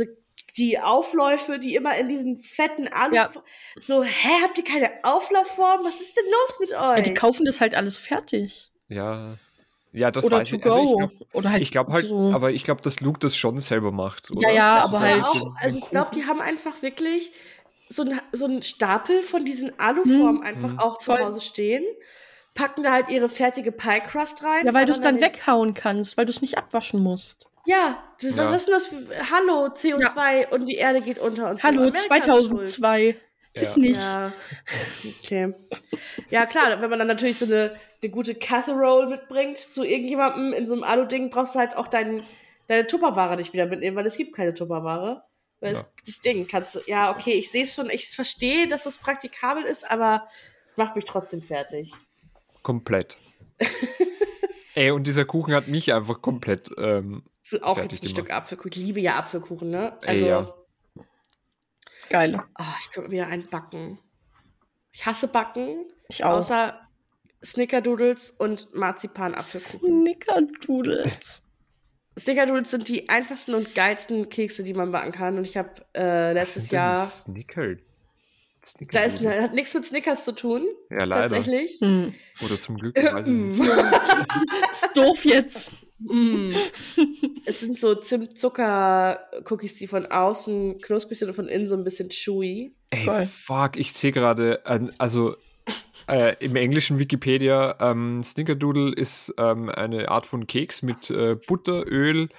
die 0.58 0.80
Aufläufe, 0.80 1.60
die 1.60 1.76
immer 1.76 1.98
in 1.98 2.08
diesen 2.10 2.40
fetten 2.40 2.88
Alu. 2.88 3.16
Ja. 3.16 3.30
So, 3.86 4.04
hä, 4.04 4.30
habt 4.44 4.58
ihr 4.58 4.64
keine 4.64 4.92
Auflaufform? 5.04 5.84
Was 5.84 6.00
ist 6.02 6.16
denn 6.18 6.26
los 6.26 6.58
mit 6.60 6.72
Ja, 6.72 6.94
euch? 6.94 7.04
die 7.04 7.14
kaufen 7.14 7.46
das 7.46 7.60
halt 7.62 7.76
alles 7.76 8.00
fertig. 8.00 8.72
Ja. 8.88 9.38
Ja, 9.92 10.12
das 10.12 10.26
Oder 10.26 10.40
weiß 10.40 10.50
to 10.50 10.58
ich. 10.58 10.66
Also 10.66 10.78
go. 10.78 11.02
ich 11.04 11.18
glaub, 11.20 11.36
Oder 11.36 11.52
halt 11.52 11.62
ich 11.62 11.72
glaube 11.72 11.94
halt, 11.94 12.06
so. 12.08 12.32
aber 12.34 12.52
ich 12.52 12.64
glaube, 12.64 12.82
dass 12.82 13.00
Luke 13.00 13.20
das 13.20 13.36
schon 13.38 13.58
selber 13.60 13.92
macht. 13.92 14.30
Oder? 14.32 14.50
Ja, 14.50 14.54
ja, 14.54 14.76
Das 14.76 14.84
aber 14.86 15.00
halt- 15.00 15.24
auch, 15.24 15.46
ein 15.46 15.54
also 15.62 15.80
ich 15.80 15.90
glaube, 15.90 16.12
die 16.14 16.26
haben 16.26 16.42
einfach 16.42 16.82
wirklich 16.82 17.32
so 17.88 18.02
ein, 18.04 18.20
so 18.34 18.46
einen 18.46 18.62
Stapel 18.62 19.24
von 19.24 19.46
diesen 19.46 19.78
Aluformen 19.80 20.38
Hm. 20.40 20.42
einfach 20.42 20.72
Hm. 20.72 20.80
auch 20.80 20.98
zu 20.98 21.12
Voll. 21.12 21.24
Hause 21.24 21.40
stehen, 21.40 21.86
packen 22.56 22.84
da 22.84 22.92
halt 22.94 23.10
ihre 23.10 23.30
fertige 23.30 23.72
Pie 23.72 24.00
Crust 24.06 24.44
rein. 24.44 24.66
ja, 24.66 24.74
weil 24.74 24.86
du 24.86 24.92
es 24.92 25.00
dann 25.02 25.16
den- 25.18 25.24
weghauen 25.26 25.74
kannst, 25.74 26.18
weil 26.18 26.26
du 26.26 26.32
es 26.32 26.42
nicht 26.42 26.58
abwaschen 26.58 27.02
musst. 27.02 27.48
Ja, 27.66 28.04
du- 28.22 28.30
Ja. 28.30 28.50
was 28.52 28.58
ist 28.58 28.66
denn 28.68 28.74
das? 28.74 28.88
für- 28.88 29.32
Hallo, 29.32 29.68
CO2 29.74 30.52
und 30.54 30.66
die 30.68 30.76
Erde 30.76 31.02
geht 31.02 31.20
unter 31.20 31.50
und 31.50 31.58
so. 31.58 31.64
Hallo, 31.64 31.82
Amerika 31.82 31.98
ist 31.98 32.50
schuld. 32.50 32.66
2002. 32.68 33.16
Ist 33.54 33.76
Ja. 33.78 33.82
nicht. 33.82 34.02
Ja, 34.02 34.34
okay. 35.24 35.54
Ja, 36.30 36.46
klar, 36.46 36.82
wenn 36.82 36.90
man 36.90 37.00
dann 37.00 37.08
natürlich 37.08 37.40
so 37.40 37.46
eine, 37.46 37.76
eine 38.02 38.12
gute 38.12 38.36
Casserole 38.36 39.08
mitbringt 39.08 39.58
zu 39.58 39.84
irgendjemandem 39.84 40.52
in 40.54 40.68
so 40.68 40.74
einem 40.74 40.84
Alu-Ding, 40.84 41.30
brauchst 41.30 41.56
du 41.56 41.60
halt 41.60 41.78
auch 41.78 41.88
dein, 41.88 42.22
deine 42.68 42.86
Tupperware 42.86 43.38
nicht 43.38 43.54
wieder 43.54 43.66
mitnehmen, 43.66 43.96
weil 43.96 44.06
es 44.06 44.18
gibt 44.18 44.36
keine 44.36 44.54
Tupperware. 44.54 45.24
Weil 45.62 45.74
Ja. 45.74 45.80
es, 45.80 45.86
das 46.06 46.20
Ding 46.20 46.48
kannst 46.48 46.76
du, 46.76 46.80
ja, 46.86 47.12
okay, 47.12 47.32
ich 47.32 47.50
sehe 47.50 47.64
es 47.64 47.74
schon, 47.74 47.90
ich 47.90 48.10
verstehe, 48.10 48.68
dass 48.68 48.86
es 48.86 48.98
praktikabel 48.98 49.64
ist, 49.64 49.90
aber 49.90 50.28
macht 50.76 50.98
mich 50.98 51.06
trotzdem 51.06 51.42
fertig. 51.42 51.94
Komplett. 52.62 53.18
Ey, 54.76 54.92
und 54.92 55.08
dieser 55.08 55.24
Kuchen 55.24 55.54
hat 55.54 55.70
mich 55.70 55.94
einfach 55.94 56.22
komplett. 56.22 56.70
Ähm, 56.78 57.24
Für 57.48 57.64
auch 57.64 57.78
jetzt 57.78 57.86
ein 57.86 57.90
gemacht. 58.00 58.10
Stück 58.10 58.32
Apfelkuchen. 58.34 58.72
Ich 58.74 58.78
liebe 58.78 59.00
ja 59.00 59.18
Apfelkuchen, 59.18 59.70
ne? 59.70 59.96
Ey, 60.02 60.10
Also, 60.10 60.26
ja. 60.26 60.54
Geil. 62.10 62.42
ah, 62.56 62.74
ich 62.82 62.90
könnte 62.92 63.10
mir 63.10 63.16
wieder 63.18 63.28
einen 63.28 63.48
backen. 63.48 64.00
Ich 64.92 65.06
hasse 65.06 65.28
Backen, 65.28 65.86
Ich 66.10 66.24
auch. 66.24 66.34
außer 66.34 66.80
Snickerdoodles 67.44 68.32
und 68.32 68.74
Marzipan-Apfelkuchen. 68.74 70.06
Snickerdoodles. 70.06 71.44
Snickerdoodles 72.20 72.72
sind 72.72 72.88
die 72.88 73.10
einfachsten 73.10 73.54
und 73.54 73.76
geilsten 73.76 74.30
Kekse, 74.30 74.64
die 74.64 74.74
man 74.74 74.92
backen 74.92 75.12
kann. 75.12 75.38
Und 75.38 75.46
ich 75.46 75.58
habe 75.58 75.70
äh, 75.94 76.30
was 76.30 76.34
letztes 76.34 76.72
Jahr. 76.72 77.06
Snicker. 77.06 77.76
Da 77.76 79.02
ist, 79.02 79.18
Snickerdoodle? 79.18 79.44
hat 79.44 79.54
nichts 79.54 79.74
mit 79.76 79.86
Snickers 79.86 80.26
zu 80.26 80.32
tun, 80.32 80.66
Ja, 80.90 81.04
leider. 81.04 81.22
tatsächlich. 81.30 81.78
Hm. 81.82 82.16
Oder 82.44 82.60
zum 82.60 82.78
Glück. 82.78 82.96
Weiß 82.98 83.28
ich 83.28 83.34
nicht. 83.34 83.60
Ist 84.72 84.90
doof 84.98 85.26
jetzt. 85.26 85.72
Mm. 86.00 86.52
es 87.46 87.60
sind 87.62 87.78
so 87.78 87.96
Zimt-Zucker-Cookies, 87.96 89.76
die 89.76 89.88
von 89.88 90.06
außen 90.06 90.80
knusprig 90.82 91.20
sind 91.20 91.30
und 91.30 91.36
von 91.36 91.48
innen 91.48 91.68
so 91.68 91.76
ein 91.76 91.84
bisschen 91.84 92.10
chewy. 92.10 92.76
Ey, 92.90 93.06
Voll. 93.06 93.26
fuck, 93.28 93.78
ich 93.78 93.94
sehe 93.94 94.12
gerade, 94.12 94.66
äh, 94.66 94.80
also 94.98 95.36
äh, 96.08 96.36
im 96.40 96.56
englischen 96.56 97.00
Wikipedia, 97.00 97.76
ähm, 97.80 98.24
Snickerdoodle 98.24 98.94
ist 98.94 99.34
ähm, 99.38 99.70
eine 99.70 100.10
Art 100.10 100.26
von 100.26 100.46
Keks 100.48 100.82
mit 100.82 101.10
äh, 101.10 101.36
Butter, 101.48 101.86
Öl, 101.88 102.30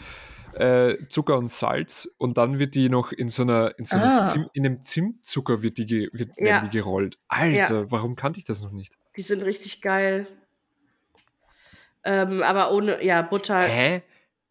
äh, 0.54 0.96
Zucker 1.08 1.36
und 1.36 1.50
Salz 1.50 2.08
und 2.18 2.38
dann 2.38 2.58
wird 2.58 2.74
die 2.74 2.88
noch 2.88 3.12
in 3.12 3.28
so 3.28 3.42
einer, 3.42 3.78
in 3.78 3.84
so 3.84 3.96
einer 3.96 4.20
Ah. 4.22 4.24
Zim, 4.24 4.46
in 4.54 4.64
einem 4.64 4.82
Zimtzucker 4.82 5.62
wird 5.62 5.78
die, 5.78 5.86
ge, 5.86 6.08
wird, 6.12 6.30
Ja. 6.38 6.60
die 6.60 6.70
gerollt. 6.70 7.18
Alter, 7.28 7.90
warum 7.90 8.16
kannte 8.16 8.38
ich 8.38 8.44
das 8.46 8.62
noch 8.62 8.72
nicht? 8.72 8.94
Die 9.16 9.22
sind 9.22 9.42
richtig 9.42 9.82
geil. 9.82 10.26
Ähm, 12.06 12.42
aber 12.42 12.72
ohne, 12.72 13.04
ja, 13.04 13.22
Butter. 13.22 13.60
Hä? 13.62 14.02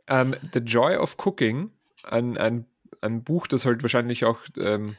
Ähm, 0.07 0.35
The 0.53 0.59
Joy 0.59 0.97
of 0.97 1.15
Cooking, 1.25 1.71
ein, 2.03 2.37
ein, 2.37 2.65
ein 3.01 3.23
Buch, 3.23 3.47
das 3.47 3.65
halt 3.65 3.81
wahrscheinlich 3.81 4.25
auch 4.25 4.39
ähm, 4.57 4.97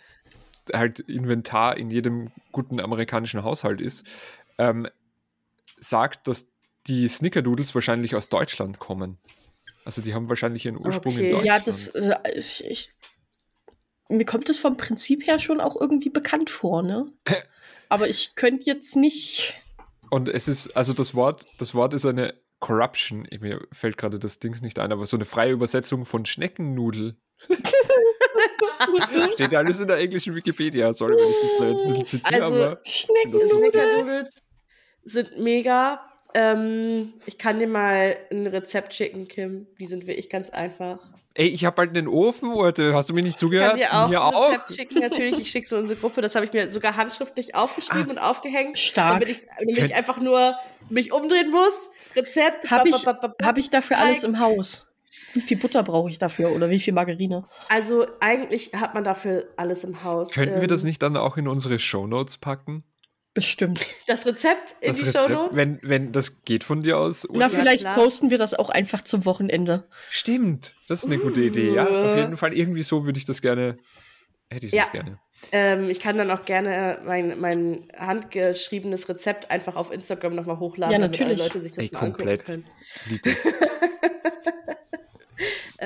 halt 0.73 1.01
Inventar 1.01 1.77
in 1.77 1.91
jedem 1.91 2.33
guten 2.53 2.81
amerikanischen 2.81 3.45
Haushalt 3.45 3.81
ist, 3.81 4.05
ähm, 4.59 4.89
sagt, 5.79 6.27
dass 6.27 6.49
die 6.87 7.07
Snickerdoodles 7.07 7.75
wahrscheinlich 7.75 8.15
aus 8.15 8.31
Deutschland 8.31 8.79
kommen. 8.79 9.19
Also 9.85 10.01
die 10.01 10.15
haben 10.15 10.29
wahrscheinlich 10.29 10.65
ihren 10.65 10.77
Ursprung 10.77 11.15
Okay. 11.15 11.27
in 11.27 11.31
Deutschland. 11.37 11.45
Ja, 11.47 11.61
das. 11.61 11.89
Äh, 11.89 12.17
ich, 12.35 12.65
ich, 12.65 12.89
mir 14.09 14.25
kommt 14.25 14.49
das 14.49 14.59
vom 14.59 14.77
Prinzip 14.77 15.27
her 15.27 15.39
schon 15.39 15.61
auch 15.61 15.81
irgendwie 15.81 16.11
bekannt 16.11 16.51
vor, 16.51 16.83
ne? 16.83 17.13
Aber 17.89 18.09
ich 18.09 18.35
könnte 18.35 18.65
jetzt 18.65 18.97
nicht. 18.97 19.55
Und 20.11 20.29
es 20.29 20.49
ist, 20.49 20.77
also 20.77 20.93
das 20.93 21.15
Wort, 21.15 21.47
das 21.59 21.75
Wort 21.75 21.95
ist 21.95 22.07
eine 22.07 22.35
Corruption. 22.67 23.29
Mir 23.41 23.61
fällt 23.73 23.97
gerade 23.97 24.19
das 24.19 24.41
Dings 24.41 24.61
nicht 24.61 24.79
ein, 24.81 24.91
aber 24.93 25.07
so 25.07 25.17
eine 25.17 25.25
freie 25.25 25.53
Übersetzung 25.53 26.05
von 26.05 26.27
Schneckennudel. 26.27 27.17
Steht 29.35 29.53
ja 29.53 29.59
alles 29.61 29.81
in 29.81 29.87
der 29.89 29.99
englischen 29.99 30.35
Wikipedia. 30.35 30.93
Sorry, 30.93 31.15
wenn 31.15 31.29
ich 31.31 31.41
das 31.43 31.59
da 31.59 31.69
jetzt 31.71 31.81
ein 31.83 31.89
bisschen 31.89 32.05
zitiere, 32.07 32.43
Also, 32.43 32.55
aber 32.57 32.81
Schnecken. 32.85 33.33
Das 33.33 33.43
ist- 33.45 33.51
Snickerdoodles 33.53 34.33
sind 35.05 35.39
mega. 35.39 36.01
Ähm, 36.35 37.15
ich 37.27 37.39
kann 37.39 37.59
dir 37.59 37.69
mal 37.69 38.17
ein 38.31 38.47
Rezept 38.49 38.93
schicken, 38.95 39.27
Kim. 39.29 39.67
Die 39.79 39.87
sind 39.87 40.07
wirklich 40.07 40.29
ganz 40.29 40.51
einfach. 40.51 40.99
Ey, 41.37 41.47
ich 41.49 41.65
habe 41.65 41.81
halt 41.83 41.91
einen 41.91 42.09
Ofen, 42.09 42.51
Urte. 42.53 42.95
Hast 42.95 43.09
du 43.11 43.15
mir 43.15 43.23
nicht 43.23 43.35
Ich 43.35 43.37
zugehört? 43.39 43.71
kann 43.71 43.79
dir 43.79 43.93
auch 43.95 44.09
Mir 44.09 44.21
ein 44.23 44.35
auch. 44.35 44.49
Rezept 44.51 44.75
schicken, 44.75 44.99
natürlich. 45.01 45.39
Ich 45.39 45.51
schicke 45.51 45.67
es 45.67 45.73
in 45.73 45.79
unsere 45.79 45.99
Gruppe. 46.01 46.21
Das 46.23 46.35
habe 46.35 46.45
ich 46.45 46.53
mir 46.53 46.71
sogar 46.71 46.97
handschriftlich 46.97 47.55
aufgeschrieben 47.55 48.11
und 48.11 48.19
aufgehängt. 48.19 48.79
Stark. 48.79 49.15
Damit 49.15 49.29
ich, 49.29 49.47
damit 49.59 49.79
ich 49.79 49.95
einfach 49.95 50.19
nur 50.21 50.55
mich 50.89 51.13
umdrehen 51.13 51.51
muss. 51.51 51.91
Rezept. 52.15 52.71
Habe 52.71 52.89
ich, 52.89 53.07
hab 53.07 53.59
ich 53.59 53.71
dafür 53.71 53.97
Teig. 53.97 54.07
alles 54.07 54.25
im 54.25 54.41
Haus? 54.41 54.87
Wie 55.33 55.41
viel 55.41 55.59
Butter 55.59 55.83
brauche 55.83 56.09
ich 56.09 56.19
dafür 56.19 56.51
oder 56.53 56.71
wie 56.71 56.79
viel 56.79 56.95
Margarine? 56.95 57.47
Also 57.69 58.07
eigentlich 58.21 58.73
hat 58.75 58.95
man 58.95 59.05
dafür 59.05 59.49
alles 59.57 59.85
im 59.85 60.03
Haus. 60.03 60.33
Könnten 60.33 60.57
wir 60.57 60.63
Ähm, 60.63 60.69
das 60.69 60.83
nicht 60.85 61.03
dann 61.03 61.17
auch 61.17 61.37
in 61.37 61.47
unsere 61.49 61.79
Shownotes 61.79 62.39
packen? 62.39 62.85
Bestimmt. 63.37 63.87
Das 64.07 64.27
Rezept 64.27 64.75
in 64.81 64.89
Das 64.89 64.97
die 64.97 65.05
Rezept, 65.05 65.25
Shownotes? 65.29 65.57
wenn, 65.57 65.79
wenn 65.83 66.11
das 66.13 66.43
geht 66.45 66.65
von 66.65 66.83
dir 66.83 66.99
aus. 66.99 67.27
Na, 67.33 67.49
vielleicht 67.49 67.83
klar. 67.83 67.95
posten 67.95 68.31
wir 68.31 68.39
das 68.39 68.55
auch 68.55 68.71
einfach 68.71 69.05
zum 69.05 69.25
Wochenende. 69.27 69.87
Stimmt, 70.11 70.75
das 70.89 71.01
ist 71.05 71.07
eine 71.07 71.19
gute 71.19 71.43
Idee, 71.43 71.71
ja. 71.73 71.87
Auf 71.87 72.17
jeden 72.17 72.37
Fall, 72.39 72.53
irgendwie 72.55 72.83
so 72.83 73.05
würde 73.05 73.19
ich 73.19 73.27
das 73.27 73.43
gerne, 73.43 73.77
hätte 74.49 74.67
ich 74.67 74.73
Ja. 74.73 74.85
das 74.85 74.93
gerne. 74.93 75.21
Ähm, 75.53 75.91
ich 75.91 76.01
kann 76.01 76.17
dann 76.17 76.31
auch 76.31 76.47
gerne 76.47 76.99
mein, 77.05 77.39
mein 77.39 77.87
handgeschriebenes 77.97 79.07
Rezept 79.11 79.51
einfach 79.51 79.77
auf 79.77 79.93
Instagram 79.93 80.35
nochmal 80.35 80.59
hochladen, 80.59 80.93
Ja, 80.95 80.99
damit 80.99 81.21
alle 81.21 81.29
natürlich. 81.37 81.53
Leute 81.55 81.63
sich 81.63 81.73
das 81.73 81.85
Ey, 81.85 81.91
mal 81.93 82.01
komplett. 82.01 82.49
angucken 82.49 82.65
können. 83.05 83.27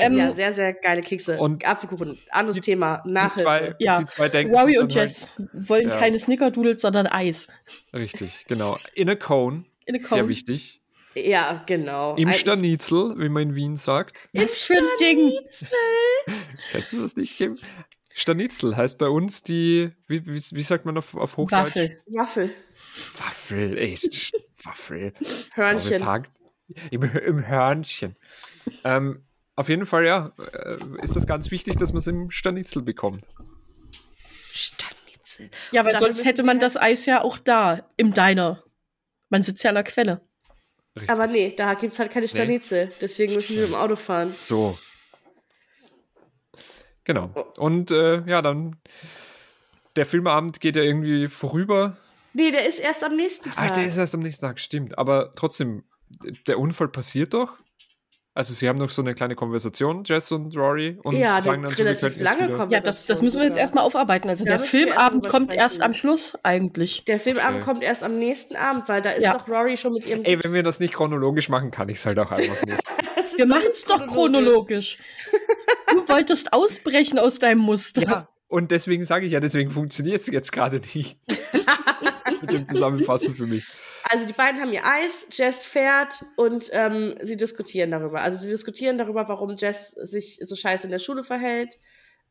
Ähm, 0.01 0.13
ja, 0.19 0.31
sehr, 0.33 0.53
sehr 0.53 0.73
geile 0.73 1.03
Kekse. 1.03 1.39
und 1.39 1.67
Apfelkuchen, 1.67 2.19
anderes 2.31 2.57
die- 2.57 2.61
Thema, 2.63 3.03
Die 3.07 3.13
Nachhilfe. 3.13 3.43
zwei, 3.43 3.75
Ja. 3.79 3.99
die 3.99 4.07
zwei 4.07 4.29
denken 4.29 4.55
sich 4.55 4.61
und 4.63 4.71
dann 4.73 4.81
halt- 4.83 4.95
Jess 4.95 5.31
wollen 5.53 5.89
Ja. 5.89 5.99
keine 5.99 6.19
Snickerdoodles, 6.19 6.81
sondern 6.83 7.07
Eis. 7.07 7.49
Richtig, 7.93 8.45
genau. 8.49 8.77
In 8.95 9.09
a 9.11 9.15
cone, 9.17 9.65
In 9.87 9.97
a 9.97 9.99
sehr 9.99 10.09
cone. 10.09 10.29
wichtig. 10.29 10.81
Ja, 11.15 11.65
genau. 11.67 12.15
Im 12.17 12.33
Stanitzel, 12.33 13.15
wie 13.19 13.29
man 13.29 13.43
in 13.43 13.55
Wien 13.57 13.77
sagt. 13.77 14.29
Ein 14.37 14.47
Ding. 15.01 15.33
Kennst 16.71 16.93
du 16.93 17.03
das 17.03 17.17
nicht, 17.17 17.37
Kim? 17.37 17.59
Stanitzel 18.13 18.77
heißt 18.77 18.99
bei 18.99 19.09
uns 19.09 19.43
die, 19.43 19.91
wie, 20.07 20.25
wie, 20.27 20.41
wie 20.53 20.63
sagt 20.63 20.85
man 20.85 20.99
auf, 20.99 21.15
auf 21.15 21.37
Hochdeutsch? 21.37 21.77
Waffel. 21.77 22.01
Waffel, 22.07 22.51
Waffel, 23.17 23.79
echt. 23.79 24.33
Waffel. 24.63 25.13
Hörnchen. 25.55 25.99
Sagt, 25.99 26.31
im, 26.91 27.03
Im 27.03 27.47
Hörnchen. 27.47 28.17
Ähm, 28.85 29.25
auf 29.61 29.69
jeden 29.69 29.85
Fall, 29.85 30.07
ja, 30.07 30.33
äh, 30.53 30.77
ist 31.03 31.17
das 31.17 31.27
ganz 31.27 31.51
wichtig, 31.51 31.77
dass 31.77 31.93
man 31.93 31.99
es 31.99 32.07
im 32.07 32.31
Stanitzel 32.31 32.83
bekommt. 32.83 33.29
Stanitzel. 34.53 35.51
Ja, 35.71 35.85
weil 35.85 35.99
sonst 35.99 36.25
hätte 36.25 36.43
man 36.43 36.59
das 36.59 36.79
Eis 36.79 37.05
ja 37.05 37.23
auch 37.23 37.37
da, 37.37 37.87
im 37.99 38.15
Diner. 38.15 38.65
Man 39.29 39.43
sitzt 39.43 39.63
ja 39.63 39.69
an 39.69 39.75
der 39.75 39.85
Quelle. 39.85 40.23
Richtig. 40.97 41.11
Aber 41.11 41.27
nee, 41.27 41.55
da 41.55 41.75
gibt 41.75 41.93
es 41.93 41.99
halt 41.99 42.11
keine 42.11 42.27
Stanitzel. 42.27 42.91
Deswegen 43.03 43.35
müssen 43.35 43.55
sie 43.55 43.61
mit 43.61 43.69
dem 43.69 43.75
Auto 43.75 43.97
fahren. 43.97 44.35
So. 44.39 44.79
Genau. 47.05 47.53
Und 47.59 47.91
äh, 47.91 48.23
ja, 48.27 48.41
dann 48.41 48.81
der 49.97 50.07
Filmabend 50.07 50.61
geht 50.61 50.77
ja 50.77 50.83
irgendwie 50.83 51.29
vorüber. 51.29 51.99
Nee, 52.33 52.51
der 52.51 52.67
ist 52.67 52.79
erst 52.79 53.05
am 53.05 53.15
nächsten 53.15 53.51
Tag. 53.51 53.67
Ach, 53.69 53.71
der 53.73 53.85
ist 53.85 53.99
erst 53.99 54.15
am 54.15 54.21
nächsten 54.21 54.47
Tag, 54.47 54.59
stimmt. 54.59 54.97
Aber 54.97 55.35
trotzdem, 55.35 55.85
der 56.47 56.59
Unfall 56.59 56.89
passiert 56.89 57.35
doch. 57.35 57.59
Also 58.41 58.55
sie 58.55 58.71
haben 58.71 58.79
noch 58.79 58.89
so 58.89 59.03
eine 59.03 59.15
kleine 59.15 59.35
Konversation, 59.35 60.03
Jess 60.07 60.33
und 60.33 60.57
Rory, 60.57 60.99
und 61.03 61.15
Ja, 61.15 61.43
sagen 61.43 61.63
dann 61.63 61.75
so, 61.75 61.85
wir 61.85 61.91
jetzt 61.91 62.01
lange 62.03 62.15
wieder- 62.15 62.57
Konversation. 62.57 62.71
Ja, 62.71 62.81
das, 62.81 63.05
das 63.05 63.21
müssen 63.21 63.39
wir 63.39 63.47
jetzt 63.47 63.59
erstmal 63.59 63.85
aufarbeiten. 63.85 64.31
Also 64.31 64.47
Da 64.47 64.53
der 64.53 64.61
Filmabend 64.61 65.29
kommt 65.29 65.53
erst 65.53 65.83
am 65.83 65.93
Schluss 65.93 66.39
eigentlich. 66.43 67.05
Der 67.05 67.21
Filmabend 67.21 67.57
Okay. 67.57 67.65
kommt 67.67 67.83
erst 67.83 68.03
am 68.03 68.19
nächsten 68.19 68.57
Abend, 68.57 68.89
weil 68.89 69.03
da 69.03 69.11
ist 69.11 69.25
Ja. 69.25 69.35
doch 69.35 69.47
Rory 69.47 69.77
schon 69.77 69.93
mit 69.93 70.07
ihrem. 70.07 70.25
Ey, 70.25 70.43
wenn 70.43 70.55
wir 70.55 70.63
das 70.63 70.81
nicht 70.81 70.95
chronologisch 70.95 71.51
machen, 71.51 71.71
kann 71.71 71.91
ich 71.91 71.99
es 71.99 72.07
halt 72.07 72.19
auch 72.19 72.31
einfach 72.31 72.65
nicht. 72.65 72.79
Wir 73.37 73.45
doch 73.47 73.55
machen 73.57 73.69
es 73.71 73.85
doch 73.85 74.07
chronologisch. 74.07 74.97
Du 75.93 75.97
wolltest 76.09 76.55
ausbrechen 76.55 77.19
aus 77.19 77.39
deinem 77.39 77.61
Muster. 77.61 78.03
Ja, 78.03 78.29
und 78.49 78.71
deswegen 78.71 79.05
sage 79.05 79.27
ich 79.27 79.33
ja, 79.33 79.41
deswegen 79.41 79.71
funktioniert 79.71 80.23
es 80.23 80.27
jetzt 80.29 80.51
gerade 80.51 80.81
nicht. 80.95 81.19
Mit 82.41 82.53
dem 82.53 82.67
Zusammenfassen 82.67 83.35
für 83.35 83.47
mich. 83.47 83.67
Also 84.11 84.27
die 84.27 84.33
beiden 84.33 84.61
haben 84.61 84.73
ihr 84.73 84.85
Eis, 84.85 85.27
Jess 85.31 85.65
fährt 85.65 86.25
und 86.37 86.71
ähm, 86.73 87.15
sie 87.21 87.37
diskutieren 87.37 87.91
darüber. 87.91 88.21
Also 88.23 88.39
sie 88.39 88.49
diskutieren 88.51 88.99
darüber, 88.99 89.29
warum 89.29 89.57
Jess 89.57 89.91
sich 89.91 90.39
so 90.43 90.57
scheiße 90.57 90.87
in 90.87 90.91
der 90.91 90.99
Schule 90.99 91.23
verhält. 91.23 91.79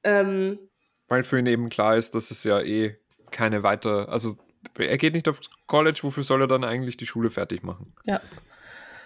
Ähm, 0.04 0.60
Weil 1.08 1.24
für 1.24 1.40
ihn 1.40 1.46
eben 1.46 1.70
klar 1.70 1.96
ist, 1.98 2.16
dass 2.16 2.32
es 2.32 2.44
ja 2.44 2.60
eh 2.62 2.98
keine 3.32 3.64
weiter, 3.64 4.10
also 4.10 4.38
er 4.78 4.98
geht 4.98 5.14
nicht 5.14 5.28
aufs 5.28 5.50
College, 5.68 6.00
wofür 6.02 6.24
soll 6.24 6.42
er 6.42 6.48
dann 6.48 6.64
eigentlich 6.64 6.98
die 6.98 7.06
Schule 7.06 7.30
fertig 7.30 7.64
machen? 7.64 7.94
Ja. 8.06 8.22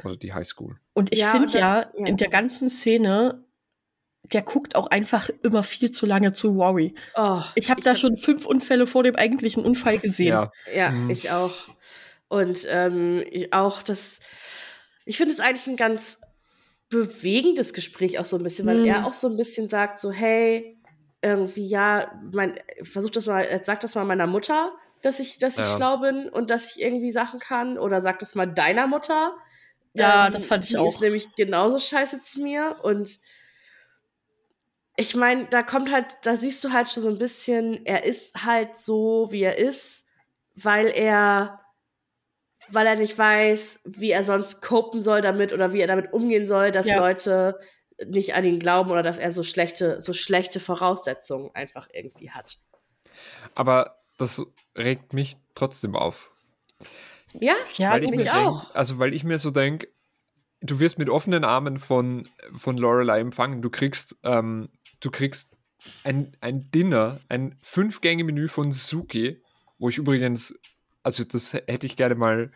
Oder 0.03 0.17
die 0.17 0.33
Highschool. 0.33 0.77
Und 0.93 1.13
ich 1.13 1.19
Ja, 1.19 1.31
finde 1.31 1.57
ja, 1.57 1.91
ja. 1.97 2.05
in 2.05 2.17
der 2.17 2.29
ganzen 2.29 2.69
Szene, 2.69 3.43
der 4.31 4.41
guckt 4.41 4.75
auch 4.75 4.87
einfach 4.87 5.29
immer 5.43 5.63
viel 5.63 5.91
zu 5.91 6.05
lange 6.05 6.33
zu 6.33 6.49
Rory. 6.49 6.95
oh, 7.15 7.41
Ich 7.55 7.69
habe 7.69 7.81
da 7.81 7.91
hab- 7.91 7.97
schon 7.97 8.15
fünf 8.17 8.45
Unfälle 8.45 8.87
vor 8.87 9.03
dem 9.03 9.15
eigentlichen 9.15 9.65
Unfall 9.65 9.99
gesehen. 9.99 10.27
Ja, 10.29 10.51
Ja, 10.73 10.89
Mhm. 10.91 11.09
ich 11.09 11.29
auch. 11.31 11.53
Und 12.29 12.65
ähm, 12.69 13.23
ich 13.29 13.53
auch 13.53 13.83
das. 13.83 14.19
Ich 15.05 15.17
finde 15.17 15.33
es 15.33 15.39
eigentlich 15.39 15.67
ein 15.67 15.75
ganz 15.75 16.19
bewegendes 16.89 17.73
Gespräch 17.73 18.19
auch 18.19 18.25
so 18.25 18.37
ein 18.37 18.43
bisschen, 18.43 18.65
weil 18.67 18.79
Mhm. 18.79 18.85
er 18.85 19.05
auch 19.05 19.13
so 19.13 19.27
ein 19.27 19.37
bisschen 19.37 19.67
sagt, 19.69 19.99
so, 19.99 20.11
hey, 20.11 20.77
irgendwie, 21.21 21.65
ja, 21.65 22.11
mein, 22.31 22.55
versuch 22.81 23.09
das 23.09 23.25
mal, 23.27 23.45
sag 23.63 23.81
das 23.81 23.95
mal 23.95 24.03
meiner 24.05 24.27
Mutter, 24.27 24.73
dass 25.01 25.19
ich, 25.19 25.37
dass 25.37 25.53
ich 25.53 25.59
Ja. 25.65 25.75
schlau 25.75 25.97
bin 25.97 26.29
und 26.29 26.49
dass 26.49 26.75
ich 26.75 26.81
irgendwie 26.81 27.11
Sachen 27.11 27.39
kann. 27.39 27.77
Oder 27.77 28.01
sag 28.01 28.19
das 28.19 28.35
mal 28.35 28.45
deiner 28.45 28.87
Mutter. 28.87 29.33
Ja, 29.93 30.29
das 30.29 30.45
fand 30.47 30.63
ich 30.63 30.71
die 30.71 30.77
auch. 30.77 30.87
ist 30.87 31.01
nämlich 31.01 31.33
genauso 31.35 31.77
scheiße 31.79 32.19
zu 32.19 32.41
mir. 32.41 32.77
Und 32.83 33.19
ich 34.95 35.15
meine, 35.15 35.45
da 35.45 35.63
kommt 35.63 35.91
halt, 35.91 36.17
da 36.23 36.35
siehst 36.35 36.63
du 36.63 36.71
halt 36.71 36.89
schon 36.91 37.03
so 37.03 37.09
ein 37.09 37.17
bisschen, 37.17 37.85
er 37.85 38.03
ist 38.03 38.45
halt 38.45 38.77
so, 38.77 39.27
wie 39.31 39.41
er 39.41 39.57
ist, 39.57 40.05
weil 40.55 40.87
er, 40.87 41.59
weil 42.69 42.85
er 42.85 42.95
nicht 42.95 43.17
weiß, 43.17 43.81
wie 43.85 44.11
er 44.11 44.23
sonst 44.23 44.61
copen 44.61 45.01
soll 45.01 45.21
damit 45.21 45.51
oder 45.51 45.73
wie 45.73 45.81
er 45.81 45.87
damit 45.87 46.13
umgehen 46.13 46.45
soll, 46.45 46.71
dass 46.71 46.87
Ja. 46.87 46.97
Leute 46.97 47.59
nicht 48.05 48.35
an 48.35 48.43
ihn 48.43 48.59
glauben 48.59 48.91
oder 48.91 49.03
dass 49.03 49.17
er 49.17 49.31
so 49.31 49.43
schlechte, 49.43 49.99
so 50.01 50.13
schlechte 50.13 50.59
Voraussetzungen 50.59 51.51
einfach 51.53 51.87
irgendwie 51.93 52.31
hat. 52.31 52.57
aber 53.55 53.99
das 54.17 54.45
regt 54.77 55.13
mich 55.13 55.37
trotzdem 55.55 55.95
auf. 55.95 56.31
Ja, 57.33 57.53
Ja, 57.75 57.91
weil 57.91 58.03
ich 58.03 58.11
mich 58.11 58.19
mir 58.25 58.33
auch. 58.33 58.61
Denk, 58.63 58.75
also 58.75 58.99
weil 58.99 59.13
ich 59.13 59.23
mir 59.23 59.39
so 59.39 59.49
denke, 59.51 59.87
du 60.61 60.79
wirst 60.79 60.97
mit 60.97 61.09
offenen 61.09 61.43
Armen 61.43 61.77
von, 61.79 62.29
von 62.55 62.77
Lorelei 62.77 63.19
empfangen. 63.19 63.61
Du 63.61 63.69
kriegst, 63.69 64.15
ähm, 64.23 64.69
du 65.03 65.11
kriegst 65.11 65.55
ein, 66.03 66.35
ein 66.41 66.71
Dinner, 66.71 67.19
ein 67.29 67.57
Fünf-Gänge-Menü 67.61 68.47
von 68.47 68.71
Suki, 68.71 69.41
wo 69.77 69.89
ich 69.89 69.97
übrigens, 69.97 70.53
also 71.03 71.23
das 71.23 71.53
hätte 71.53 71.85
ich 71.87 71.97
gerne 71.97 72.15
mal, 72.15 72.51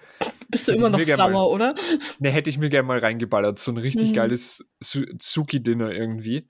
Bist 0.49 0.67
du 0.67 0.71
immer 0.71 0.89
noch 0.89 0.97
gern 1.03 1.17
mal- 1.19 1.31
sauer, 1.33 1.51
oder? 1.51 1.75
ne, 2.19 2.29
hätte 2.29 2.49
ich 2.49 2.57
mir 2.57 2.69
gerne 2.69 2.87
mal 2.87 2.99
reingeballert. 2.99 3.59
So 3.59 3.71
ein 3.71 3.77
richtig 3.77 4.11
Mhm. 4.11 4.15
geiles 4.15 4.69
Su 4.79 5.03
Suki-Dinner 5.19 5.91
irgendwie. 5.91 6.47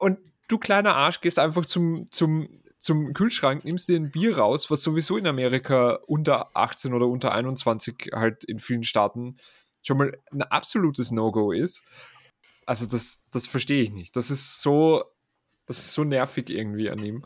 Und 0.00 0.18
du 0.48 0.58
kleiner 0.58 0.96
Arsch 0.96 1.20
gehst 1.20 1.38
einfach 1.38 1.64
zum, 1.66 2.10
zum, 2.10 2.48
zum 2.78 3.12
Kühlschrank, 3.14 3.64
nimmst 3.64 3.88
dir 3.88 3.96
ein 3.96 4.10
Bier 4.10 4.38
raus, 4.38 4.70
was 4.70 4.82
sowieso 4.82 5.16
in 5.16 5.26
Amerika 5.28 6.00
unter 6.06 6.56
18 6.56 6.92
oder 6.94 7.06
unter 7.06 7.32
21 7.32 8.10
halt 8.12 8.42
in 8.44 8.58
vielen 8.58 8.82
Staaten 8.82 9.36
schon 9.82 9.98
mal 9.98 10.12
ein 10.32 10.42
absolutes 10.42 11.12
No-Go 11.12 11.52
ist. 11.52 11.84
Also 12.66 12.86
das, 12.86 13.22
das 13.30 13.46
verstehe 13.46 13.82
ich 13.82 13.92
nicht. 13.92 14.16
Das 14.16 14.30
ist 14.32 14.60
so, 14.60 15.04
das 15.68 15.78
ist 15.78 15.92
so 15.92 16.02
nervig 16.02 16.50
irgendwie 16.50 16.90
an 16.90 16.98
ihm. 17.04 17.24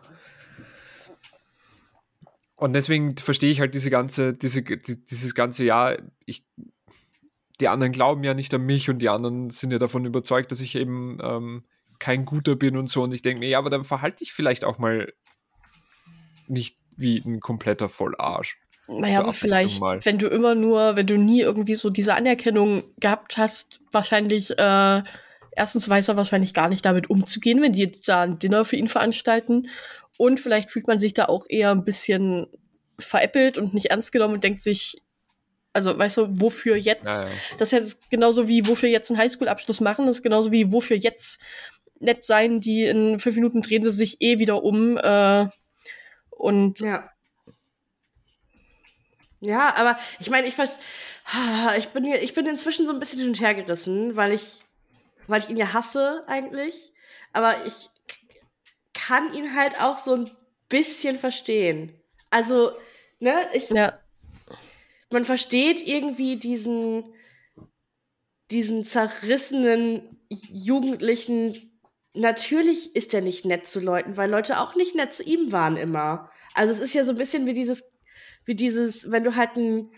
Und 2.57 2.74
deswegen 2.74 3.16
verstehe 3.16 3.51
ich 3.51 3.61
halt 3.61 3.74
diese 3.74 3.90
ganze, 3.90 4.34
diese, 4.34 4.62
die, 4.62 5.05
dieses 5.05 5.34
ganze 5.34 5.64
Jahr, 5.64 5.97
ich, 6.26 6.45
die 7.61 7.68
anderen 7.68 7.93
glauben 7.93 8.22
ja 8.22 8.34
nicht 8.34 8.53
an 8.55 8.62
mich 8.62 8.90
und 8.90 8.99
die 9.01 9.09
anderen 9.09 9.51
sind 9.51 9.72
ja 9.72 9.78
davon 9.78 10.05
überzeugt, 10.05 10.53
dass 10.53 10.61
ich 10.61 10.74
eben 10.74 11.18
ähm, 11.22 11.64
kein 11.99 12.24
Guter 12.24 12.57
bin 12.57 12.76
und 12.76 12.88
so. 12.88 13.03
Und 13.03 13.12
ich 13.12 13.22
denke 13.22 13.40
mir, 13.40 13.49
ja, 13.49 13.59
aber 13.59 13.70
dann 13.70 13.84
verhalte 13.84 14.18
dich 14.18 14.32
vielleicht 14.32 14.64
auch 14.64 14.78
mal 14.78 15.12
nicht 16.47 16.76
wie 16.97 17.18
ein 17.18 17.40
kompletter 17.40 17.88
Vollarsch. 17.88 18.59
Naja, 18.88 19.20
aber 19.20 19.32
vielleicht, 19.32 19.80
mal. 19.80 20.05
wenn 20.05 20.18
du 20.18 20.26
immer 20.26 20.55
nur, 20.55 20.97
wenn 20.97 21.07
du 21.07 21.16
nie 21.16 21.40
irgendwie 21.40 21.76
so 21.76 21.90
diese 21.90 22.14
Anerkennung 22.14 22.84
gehabt 22.99 23.36
hast, 23.38 23.80
wahrscheinlich, 23.90 24.51
äh, 24.59 25.03
erstens 25.53 25.88
weiß 25.88 26.09
er 26.09 26.16
wahrscheinlich 26.16 26.55
gar 26.55 26.68
nicht 26.68 26.84
damit 26.84 27.11
umzugehen, 27.11 27.62
wenn 27.62 27.72
die 27.72 27.80
jetzt 27.80 28.09
da 28.09 28.22
ein 28.22 28.38
Dinner 28.38 28.64
für 28.64 28.76
ihn 28.76 28.88
veranstalten. 28.88 29.68
Und 30.18 30.40
vielleicht 30.40 30.70
fühlt 30.70 30.86
man 30.86 30.98
sich 30.98 31.14
da 31.14 31.26
auch 31.26 31.46
eher 31.48 31.70
ein 31.70 31.84
bisschen 31.84 32.46
veräppelt 32.98 33.59
und 33.59 33.74
nicht 33.74 33.86
ernst 33.86 34.12
genommen 34.12 34.34
und 34.34 34.44
denkt 34.44 34.62
sich, 34.62 35.03
also 35.72 35.98
weißt 35.98 36.18
du, 36.18 36.28
wofür 36.40 36.76
jetzt? 36.76 37.22
Ja, 37.22 37.22
ja. 37.22 37.28
Das 37.59 37.68
ist 37.68 37.78
jetzt 37.78 38.11
genauso 38.11 38.48
wie, 38.48 38.66
wofür 38.66 38.88
jetzt 38.88 39.11
einen 39.11 39.18
Highschool-Abschluss 39.18 39.80
machen, 39.80 40.07
das 40.07 40.16
ist 40.16 40.22
genauso 40.22 40.53
wie, 40.53 40.70
wofür 40.70 40.96
jetzt 40.96 41.40
nett 41.98 42.24
sein, 42.24 42.61
die 42.61 42.84
in 42.84 43.18
fünf 43.18 43.36
Minuten 43.36 43.62
drehen 43.62 43.84
sie 43.84 43.90
sich 43.90 44.20
eh 44.20 44.38
wieder 44.38 44.62
um. 44.62 44.98
Äh, 44.98 45.46
und 46.30 46.80
Ja. 46.80 47.09
Ja, 49.44 49.74
aber 49.74 49.98
ich 50.20 50.30
meine, 50.30 50.46
ich, 50.46 50.55
ich, 51.78 51.88
bin 51.88 52.05
hier, 52.05 52.22
ich 52.22 52.32
bin 52.32 52.46
inzwischen 52.46 52.86
so 52.86 52.92
ein 52.92 53.00
bisschen 53.00 53.18
hin 53.18 53.28
und 53.28 53.40
her 53.40 53.55
gerissen, 53.55 54.14
weil 54.14 54.30
ich, 54.32 54.62
weil 55.33 55.43
ich 55.43 55.49
ihn 55.49 55.57
ja 55.57 55.72
hasse 55.72 56.24
eigentlich. 56.26 56.93
Aber 57.33 57.55
ich 57.66 57.91
kann 58.95 59.33
ihn 59.35 59.57
halt 59.57 59.80
auch 59.80 59.99
so 59.99 60.14
ein 60.14 60.30
bisschen 60.68 61.18
verstehen. 61.18 61.93
Also, 62.30 62.72
ne, 63.18 63.35
ich, 63.53 63.70
ja, 63.70 63.99
man 65.11 65.24
versteht 65.24 65.87
irgendwie 65.87 66.37
diesen, 66.37 67.14
diesen 68.51 68.85
zerrissenen 68.85 70.18
Jugendlichen. 70.28 71.80
Natürlich 72.14 72.95
ist 72.95 73.14
er 73.14 73.20
nicht 73.20 73.45
nett 73.45 73.66
zu 73.66 73.80
Leuten, 73.80 74.16
weil 74.16 74.30
Leute 74.30 74.61
auch 74.61 74.74
nicht 74.74 74.95
nett 74.95 75.12
zu 75.12 75.22
ihm 75.22 75.53
waren 75.53 75.76
immer. 75.76 76.30
Also 76.55 76.72
es 76.72 76.80
ist 76.80 76.95
ja 76.95 77.05
so 77.05 77.12
ein 77.12 77.18
bisschen 77.18 77.47
wie 77.47 77.55
dieses, 77.55 77.99
wie 78.45 78.55
dieses, 78.55 79.11
wenn 79.11 79.24
du 79.24 79.35
halt 79.37 79.57
ein 79.57 79.91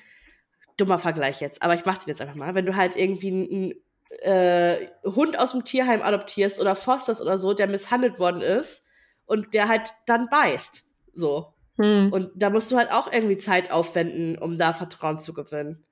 dummer 0.77 0.99
Vergleich 0.99 1.41
jetzt, 1.41 1.63
aber 1.63 1.75
ich 1.75 1.85
mach 1.85 1.99
den 1.99 2.09
jetzt 2.09 2.21
einfach 2.21 2.35
mal, 2.35 2.55
wenn 2.55 2.67
du 2.67 2.77
halt 2.77 2.97
irgendwie 2.97 3.29
einen 3.29 3.75
äh, 4.23 4.89
Hund 5.05 5.39
aus 5.39 5.53
dem 5.53 5.65
Tierheim 5.65 6.03
adoptierst 6.03 6.61
oder 6.61 6.77
fosterst 6.77 7.21
oder 7.21 7.39
so, 7.39 7.55
der 7.55 7.67
misshandelt 7.67 8.19
worden 8.19 8.41
ist 8.41 8.85
und 9.27 9.55
der 9.55 9.69
halt 9.69 9.95
dann 10.07 10.29
beißt. 10.29 10.91
So. 11.15 11.55
hm. 11.77 12.13
Und 12.13 12.31
da 12.35 12.51
musst 12.51 12.71
du 12.73 12.77
halt 12.77 12.93
auch 12.93 13.13
irgendwie 13.13 13.39
Zeit 13.39 13.71
aufwenden, 13.71 14.39
um 14.39 14.59
da 14.59 14.73
Vertrauen 14.73 15.19
zu 15.19 15.35
gewinnen. 15.35 15.85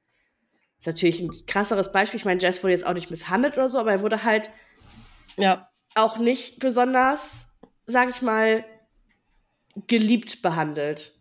Ist 0.78 0.86
natürlich 0.86 1.20
ein 1.20 1.30
krasseres 1.46 1.92
Beispiel. 1.92 2.18
Ich 2.18 2.24
meine, 2.24 2.40
Jess 2.40 2.62
wurde 2.62 2.72
jetzt 2.72 2.86
auch 2.86 2.94
nicht 2.94 3.10
misshandelt 3.10 3.56
oder 3.56 3.68
so, 3.68 3.78
aber 3.78 3.92
er 3.92 4.02
wurde 4.02 4.24
halt 4.24 4.50
ja. 5.36 5.68
auch 5.94 6.18
nicht 6.18 6.58
besonders, 6.58 7.48
sag 7.84 8.10
ich 8.10 8.20
mal, 8.20 8.64
geliebt 9.86 10.42
behandelt. 10.42 11.12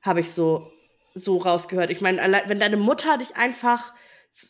Habe 0.00 0.20
ich 0.20 0.32
so, 0.32 0.72
so 1.14 1.36
rausgehört. 1.36 1.90
Ich 1.90 2.00
meine, 2.00 2.42
wenn 2.46 2.58
deine 2.58 2.78
Mutter 2.78 3.18
dich 3.18 3.36
einfach 3.36 3.92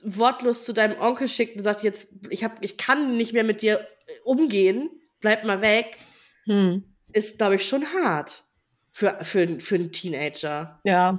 wortlos 0.05 0.65
zu 0.65 0.73
deinem 0.73 0.99
Onkel 1.01 1.29
schickt 1.29 1.57
und 1.57 1.63
sagt, 1.63 1.83
jetzt, 1.83 2.09
ich, 2.29 2.45
hab, 2.45 2.63
ich 2.63 2.77
kann 2.77 3.17
nicht 3.17 3.33
mehr 3.33 3.45
mit 3.45 3.63
dir 3.63 3.81
äh, 4.07 4.13
umgehen, 4.25 4.91
bleib 5.21 5.45
mal 5.45 5.61
weg, 5.61 5.97
Hm. 6.45 6.85
ist, 7.13 7.39
glaube 7.39 7.57
ich, 7.57 7.69
schon 7.69 7.85
hart 7.93 8.45
für, 8.91 9.19
für, 9.23 9.61
für 9.61 9.75
einen 9.77 9.93
Teenager. 9.93 10.81
Ja. 10.85 11.19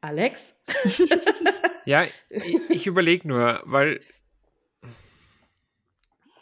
Alex? 0.00 0.54
Ja, 1.86 2.04
ich, 2.28 2.60
ich 2.68 2.86
überlege 2.86 3.26
nur, 3.26 3.62
weil 3.64 4.00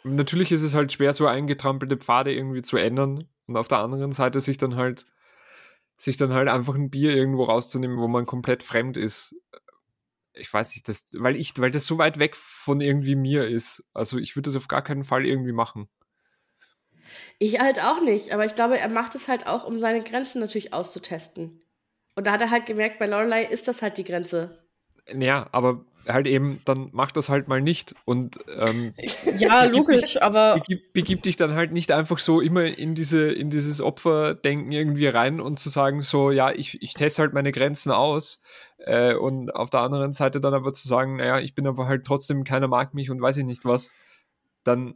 natürlich 0.03 0.51
ist 0.51 0.63
es 0.63 0.73
halt 0.73 0.91
schwer, 0.91 1.13
so 1.13 1.25
eingetrampelte 1.27 1.97
Pfade 1.97 2.33
irgendwie 2.33 2.61
zu 2.61 2.77
ändern 2.77 3.25
und 3.47 3.57
auf 3.57 3.67
der 3.67 3.79
anderen 3.79 4.11
Seite 4.11 4.41
sich 4.41 4.57
dann 4.57 4.75
halt 4.75 5.05
sich 5.99 6.15
dann 6.15 6.33
halt 6.33 6.47
einfach 6.47 6.75
ein 6.75 6.89
Bier 6.89 7.13
irgendwo 7.13 7.43
rauszunehmen, 7.43 7.97
wo 7.97 8.07
man 8.07 8.25
komplett 8.25 8.63
fremd 8.63 8.95
ist. 8.95 9.35
Ich 10.33 10.51
weiß 10.51 10.69
nicht, 10.69 10.87
das, 10.87 11.07
weil 11.13 11.35
ich, 11.35 11.53
weil 11.57 11.71
das 11.71 11.85
so 11.85 11.97
weit 11.97 12.19
weg 12.19 12.37
von 12.37 12.79
irgendwie 12.79 13.15
mir 13.15 13.45
ist. 13.45 13.83
Also 13.93 14.17
ich 14.17 14.37
würde 14.37 14.47
das 14.47 14.55
auf 14.55 14.69
gar 14.69 14.81
keinen 14.81 15.03
Fall 15.03 15.25
irgendwie 15.25 15.51
machen. 15.51 15.89
Ich 17.37 17.59
halt 17.59 17.83
auch 17.83 18.01
nicht, 18.01 18.33
aber 18.33 18.45
ich 18.45 18.55
glaube, 18.55 18.79
er 18.79 18.87
macht 18.87 19.13
es 19.15 19.27
halt 19.27 19.45
auch, 19.45 19.65
um 19.65 19.79
seine 19.79 20.01
Grenzen 20.01 20.39
natürlich 20.39 20.73
auszutesten. 20.73 21.61
Und 22.15 22.27
da 22.27 22.31
hat 22.31 22.41
er 22.41 22.51
halt 22.51 22.65
gemerkt, 22.65 22.99
bei 22.99 23.07
Lorelei 23.07 23.43
ist 23.43 23.67
das 23.67 23.81
halt 23.81 23.97
die 23.97 24.03
Grenze. 24.05 24.63
Ja, 25.13 25.49
aber 25.51 25.85
halt 26.09 26.27
eben, 26.27 26.61
dann 26.65 26.89
mach 26.91 27.11
das 27.11 27.29
halt 27.29 27.47
mal 27.47 27.61
nicht. 27.61 27.95
Und 28.05 28.39
ähm, 28.61 28.93
ja, 29.37 29.63
logisch, 29.71 30.01
dich, 30.01 30.23
aber. 30.23 30.55
Begib, 30.55 30.93
begib, 30.93 31.23
dich 31.23 31.37
dann 31.37 31.53
halt 31.53 31.71
nicht 31.71 31.91
einfach 31.91 32.19
so 32.19 32.41
immer 32.41 32.65
in 32.65 32.95
diese, 32.95 33.31
in 33.31 33.49
dieses 33.49 33.81
Opferdenken 33.81 34.71
irgendwie 34.71 35.07
rein 35.07 35.39
und 35.39 35.59
zu 35.59 35.69
sagen, 35.69 36.01
so, 36.01 36.31
ja, 36.31 36.51
ich, 36.51 36.81
ich 36.81 36.93
teste 36.93 37.21
halt 37.21 37.33
meine 37.33 37.51
Grenzen 37.51 37.91
aus. 37.91 38.41
Äh, 38.77 39.13
und 39.15 39.53
auf 39.55 39.69
der 39.69 39.81
anderen 39.81 40.13
Seite 40.13 40.39
dann 40.39 40.53
aber 40.53 40.71
zu 40.71 40.87
sagen, 40.87 41.17
naja, 41.17 41.39
ich 41.39 41.53
bin 41.53 41.67
aber 41.67 41.87
halt 41.87 42.05
trotzdem, 42.05 42.43
keiner 42.43 42.67
mag 42.67 42.93
mich 42.93 43.09
und 43.09 43.21
weiß 43.21 43.37
ich 43.37 43.45
nicht 43.45 43.65
was, 43.65 43.93
dann 44.63 44.95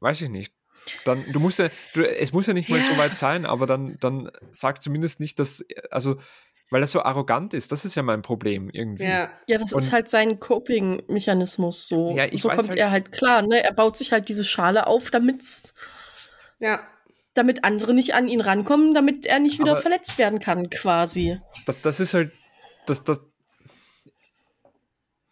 weiß 0.00 0.20
ich 0.22 0.28
nicht. 0.28 0.54
Dann, 1.04 1.24
du 1.32 1.40
musst 1.40 1.58
ja, 1.58 1.68
du, 1.94 2.08
es 2.08 2.32
muss 2.32 2.46
ja 2.46 2.52
nicht 2.52 2.68
mal 2.68 2.78
ja. 2.78 2.84
so 2.84 2.96
weit 2.96 3.16
sein, 3.16 3.44
aber 3.44 3.66
dann, 3.66 3.96
dann 4.00 4.30
sag 4.52 4.82
zumindest 4.82 5.20
nicht, 5.20 5.38
dass, 5.38 5.64
also 5.90 6.16
weil 6.70 6.82
er 6.82 6.86
so 6.86 7.02
arrogant 7.02 7.54
ist. 7.54 7.70
Das 7.72 7.84
ist 7.84 7.94
ja 7.94 8.02
mein 8.02 8.22
Problem 8.22 8.70
irgendwie. 8.70 9.04
Ja, 9.04 9.30
ja 9.48 9.58
das 9.58 9.72
und, 9.72 9.78
ist 9.78 9.92
halt 9.92 10.08
sein 10.08 10.40
Coping-Mechanismus 10.40 11.86
so. 11.86 12.14
Ja, 12.16 12.26
so 12.32 12.48
kommt 12.48 12.68
halt, 12.68 12.78
er 12.78 12.90
halt 12.90 13.12
klar, 13.12 13.42
ne? 13.42 13.62
Er 13.62 13.72
baut 13.72 13.96
sich 13.96 14.12
halt 14.12 14.28
diese 14.28 14.44
Schale 14.44 14.86
auf, 14.86 15.10
damit's, 15.10 15.74
ja. 16.58 16.80
damit 17.34 17.64
andere 17.64 17.94
nicht 17.94 18.14
an 18.14 18.28
ihn 18.28 18.40
rankommen, 18.40 18.94
damit 18.94 19.26
er 19.26 19.38
nicht 19.38 19.58
wieder 19.58 19.76
verletzt 19.76 20.18
werden 20.18 20.40
kann, 20.40 20.70
quasi. 20.70 21.40
Das, 21.66 21.76
das 21.82 22.00
ist 22.00 22.14
halt, 22.14 22.32
das, 22.86 23.04
das, 23.04 23.20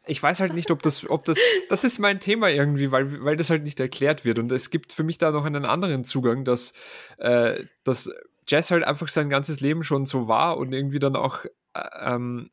ich 0.06 0.22
weiß 0.22 0.40
halt 0.40 0.54
nicht, 0.54 0.70
ob 0.70 0.82
das, 0.82 1.08
ob 1.08 1.24
das, 1.24 1.38
das 1.68 1.82
ist 1.82 1.98
mein 1.98 2.20
Thema 2.20 2.48
irgendwie, 2.48 2.92
weil, 2.92 3.24
weil 3.24 3.36
das 3.36 3.50
halt 3.50 3.64
nicht 3.64 3.80
erklärt 3.80 4.24
wird. 4.24 4.38
Und 4.38 4.52
es 4.52 4.70
gibt 4.70 4.92
für 4.92 5.02
mich 5.02 5.18
da 5.18 5.32
noch 5.32 5.44
einen 5.44 5.64
anderen 5.64 6.04
Zugang, 6.04 6.44
dass, 6.44 6.74
äh, 7.18 7.64
dass 7.84 8.10
Jess 8.46 8.70
halt 8.70 8.84
einfach 8.84 9.08
sein 9.08 9.30
ganzes 9.30 9.60
Leben 9.60 9.82
schon 9.82 10.06
so 10.06 10.28
war 10.28 10.58
und 10.58 10.72
irgendwie 10.72 10.98
dann 10.98 11.16
auch 11.16 11.44
äh, 11.74 11.88
ähm, 12.00 12.50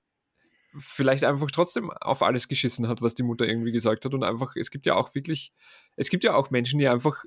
vielleicht 0.80 1.24
einfach 1.24 1.52
trotzdem 1.52 1.92
auf 1.92 2.22
alles 2.22 2.48
geschissen 2.48 2.88
hat, 2.88 3.02
was 3.02 3.16
die 3.16 3.24
Mutter 3.24 3.46
irgendwie 3.46 3.72
gesagt 3.72 4.06
hat. 4.06 4.14
Und 4.14 4.24
einfach, 4.24 4.56
es 4.56 4.72
gibt 4.72 4.86
ja 4.86 4.96
auch 4.96 5.14
wirklich, 5.14 5.52
es 5.96 6.10
gibt 6.10 6.24
ja 6.24 6.34
auch 6.34 6.50
Menschen, 6.50 6.80
die 6.80 6.88
einfach 6.88 7.24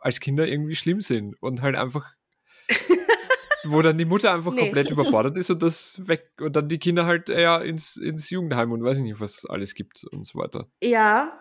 als 0.00 0.20
Kinder 0.20 0.46
irgendwie 0.46 0.76
schlimm 0.76 1.00
sind 1.00 1.36
und 1.42 1.62
halt 1.62 1.76
einfach, 1.76 2.12
wo 3.64 3.82
dann 3.82 3.98
die 3.98 4.04
Mutter 4.04 4.32
einfach 4.32 4.52
nee. 4.52 4.62
komplett 4.62 4.90
überfordert 4.90 5.36
ist 5.36 5.50
und 5.50 5.62
das 5.62 6.06
weg 6.06 6.30
und 6.40 6.56
dann 6.56 6.68
die 6.68 6.78
Kinder 6.78 7.04
halt 7.04 7.28
ja 7.28 7.58
ins, 7.58 7.96
ins 7.96 8.30
Jugendheim 8.30 8.72
und 8.72 8.82
weiß 8.82 8.98
ich 8.98 9.02
nicht, 9.02 9.20
was 9.20 9.44
alles 9.44 9.74
gibt 9.74 10.04
und 10.04 10.24
so 10.24 10.38
weiter. 10.38 10.68
Ja. 10.82 11.38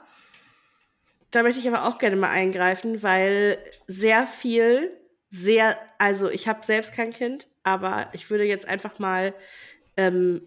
Da 1.32 1.44
möchte 1.44 1.60
ich 1.60 1.68
aber 1.68 1.88
auch 1.88 2.00
gerne 2.00 2.16
mal 2.16 2.30
eingreifen, 2.30 3.04
weil 3.04 3.60
sehr 3.86 4.28
viel 4.28 4.92
sehr, 5.30 5.78
also 5.98 6.30
ich 6.30 6.48
habe 6.48 6.66
selbst 6.66 6.94
kein 6.94 7.12
Kind, 7.12 7.48
aber 7.64 8.10
ich 8.14 8.30
würde 8.30 8.46
jetzt 8.46 8.68
einfach 8.68 9.00
mal 9.00 9.34
ähm, 9.98 10.42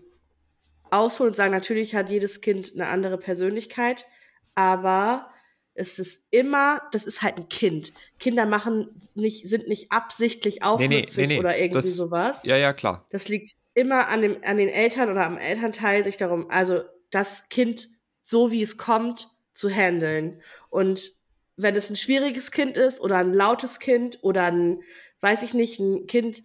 ausholen 0.91 1.31
und 1.31 1.37
sagen, 1.37 1.53
natürlich 1.53 1.95
hat 1.95 2.11
jedes 2.11 2.41
Kind 2.41 2.73
eine 2.75 2.89
andere 2.89 3.19
Persönlichkeit, 3.19 4.07
aber 4.55 5.31
es 5.75 5.99
ist 5.99 6.27
immer, 6.31 6.83
das 6.93 7.05
ist 7.05 7.23
halt 7.23 7.37
ein 7.37 7.49
Kind. 7.49 7.93
Kinder 8.19 8.47
machen 8.47 8.89
nicht, 9.15 9.49
sind 9.49 9.69
nicht 9.69 9.93
absichtlich 9.93 10.63
aufmüpfig 10.63 11.17
nee, 11.17 11.27
nee, 11.27 11.35
nee, 11.35 11.39
oder 11.39 11.57
irgendwie 11.57 11.79
das, 11.79 11.97
sowas. 11.97 12.43
Ja, 12.45 12.57
ja, 12.57 12.73
klar. 12.73 13.07
Das 13.11 13.29
liegt 13.29 13.55
immer 13.75 14.09
an, 14.09 14.23
dem, 14.23 14.39
an 14.45 14.57
den 14.57 14.69
Eltern 14.69 15.11
oder 15.11 15.25
am 15.25 15.39
Elternteil, 15.39 16.05
sich 16.05 16.17
darum, 16.17 16.51
also 16.51 16.83
das 17.11 17.49
Kind 17.49 17.89
so 18.23 18.51
wie 18.51 18.63
es 18.63 18.77
kommt, 18.77 19.31
zu 19.53 19.69
handeln. 19.71 20.43
Und 20.69 21.13
wenn 21.57 21.77
es 21.77 21.91
ein 21.91 21.97
schwieriges 21.97 22.51
Kind 22.51 22.77
ist 22.77 23.01
oder 23.01 23.19
ein 23.19 23.33
lautes 23.33 23.79
Kind 23.79 24.19
oder 24.23 24.45
ein, 24.45 24.83
weiß 25.21 25.43
ich 25.43 25.55
nicht, 25.55 25.79
ein 25.79 26.07
Kind, 26.07 26.43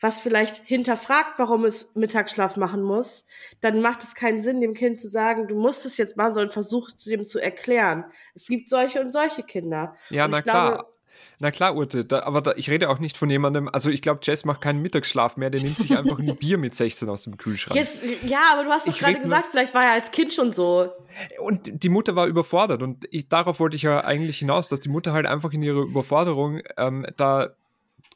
was 0.00 0.20
vielleicht 0.20 0.64
hinterfragt, 0.64 1.38
warum 1.38 1.64
es 1.64 1.96
Mittagsschlaf 1.96 2.56
machen 2.56 2.82
muss, 2.82 3.26
dann 3.60 3.80
macht 3.80 4.04
es 4.04 4.14
keinen 4.14 4.40
Sinn, 4.40 4.60
dem 4.60 4.74
Kind 4.74 5.00
zu 5.00 5.08
sagen, 5.08 5.48
du 5.48 5.56
musst 5.56 5.86
es 5.86 5.96
jetzt 5.96 6.16
machen, 6.16 6.34
sondern 6.34 6.52
versuch 6.52 6.88
es 6.88 6.96
dem 7.04 7.24
zu 7.24 7.40
erklären. 7.40 8.04
Es 8.34 8.46
gibt 8.46 8.68
solche 8.68 9.00
und 9.00 9.12
solche 9.12 9.42
Kinder. 9.42 9.96
Ja, 10.10 10.26
und 10.26 10.30
na 10.30 10.42
klar. 10.42 10.74
Glaube, 10.74 10.97
na 11.40 11.50
klar, 11.50 11.76
Urte, 11.76 12.04
da, 12.04 12.24
aber 12.24 12.40
da, 12.40 12.52
ich 12.56 12.68
rede 12.68 12.88
auch 12.88 12.98
nicht 12.98 13.16
von 13.16 13.30
jemandem, 13.30 13.68
also 13.68 13.90
ich 13.90 14.02
glaube, 14.02 14.20
Jess 14.22 14.44
macht 14.44 14.60
keinen 14.60 14.82
Mittagsschlaf 14.82 15.36
mehr, 15.36 15.50
der 15.50 15.62
nimmt 15.62 15.78
sich 15.78 15.96
einfach 15.96 16.18
ein 16.18 16.36
Bier 16.38 16.58
mit 16.58 16.74
16 16.74 17.08
aus 17.08 17.22
dem 17.22 17.36
Kühlschrank. 17.36 17.78
Yes, 17.78 18.02
ja, 18.26 18.40
aber 18.52 18.64
du 18.64 18.70
hast 18.70 18.88
doch 18.88 18.98
gerade 18.98 19.20
gesagt, 19.20 19.44
nur, 19.44 19.50
vielleicht 19.50 19.74
war 19.74 19.84
er 19.84 19.92
als 19.92 20.10
Kind 20.10 20.34
schon 20.34 20.52
so. 20.52 20.92
Und 21.38 21.82
die 21.82 21.88
Mutter 21.88 22.16
war 22.16 22.26
überfordert 22.26 22.82
und 22.82 23.06
ich, 23.10 23.28
darauf 23.28 23.60
wollte 23.60 23.76
ich 23.76 23.82
ja 23.82 24.02
eigentlich 24.02 24.38
hinaus, 24.38 24.68
dass 24.68 24.80
die 24.80 24.88
Mutter 24.88 25.12
halt 25.12 25.26
einfach 25.26 25.52
in 25.52 25.62
ihrer 25.62 25.82
Überforderung 25.82 26.60
ähm, 26.76 27.06
da 27.16 27.50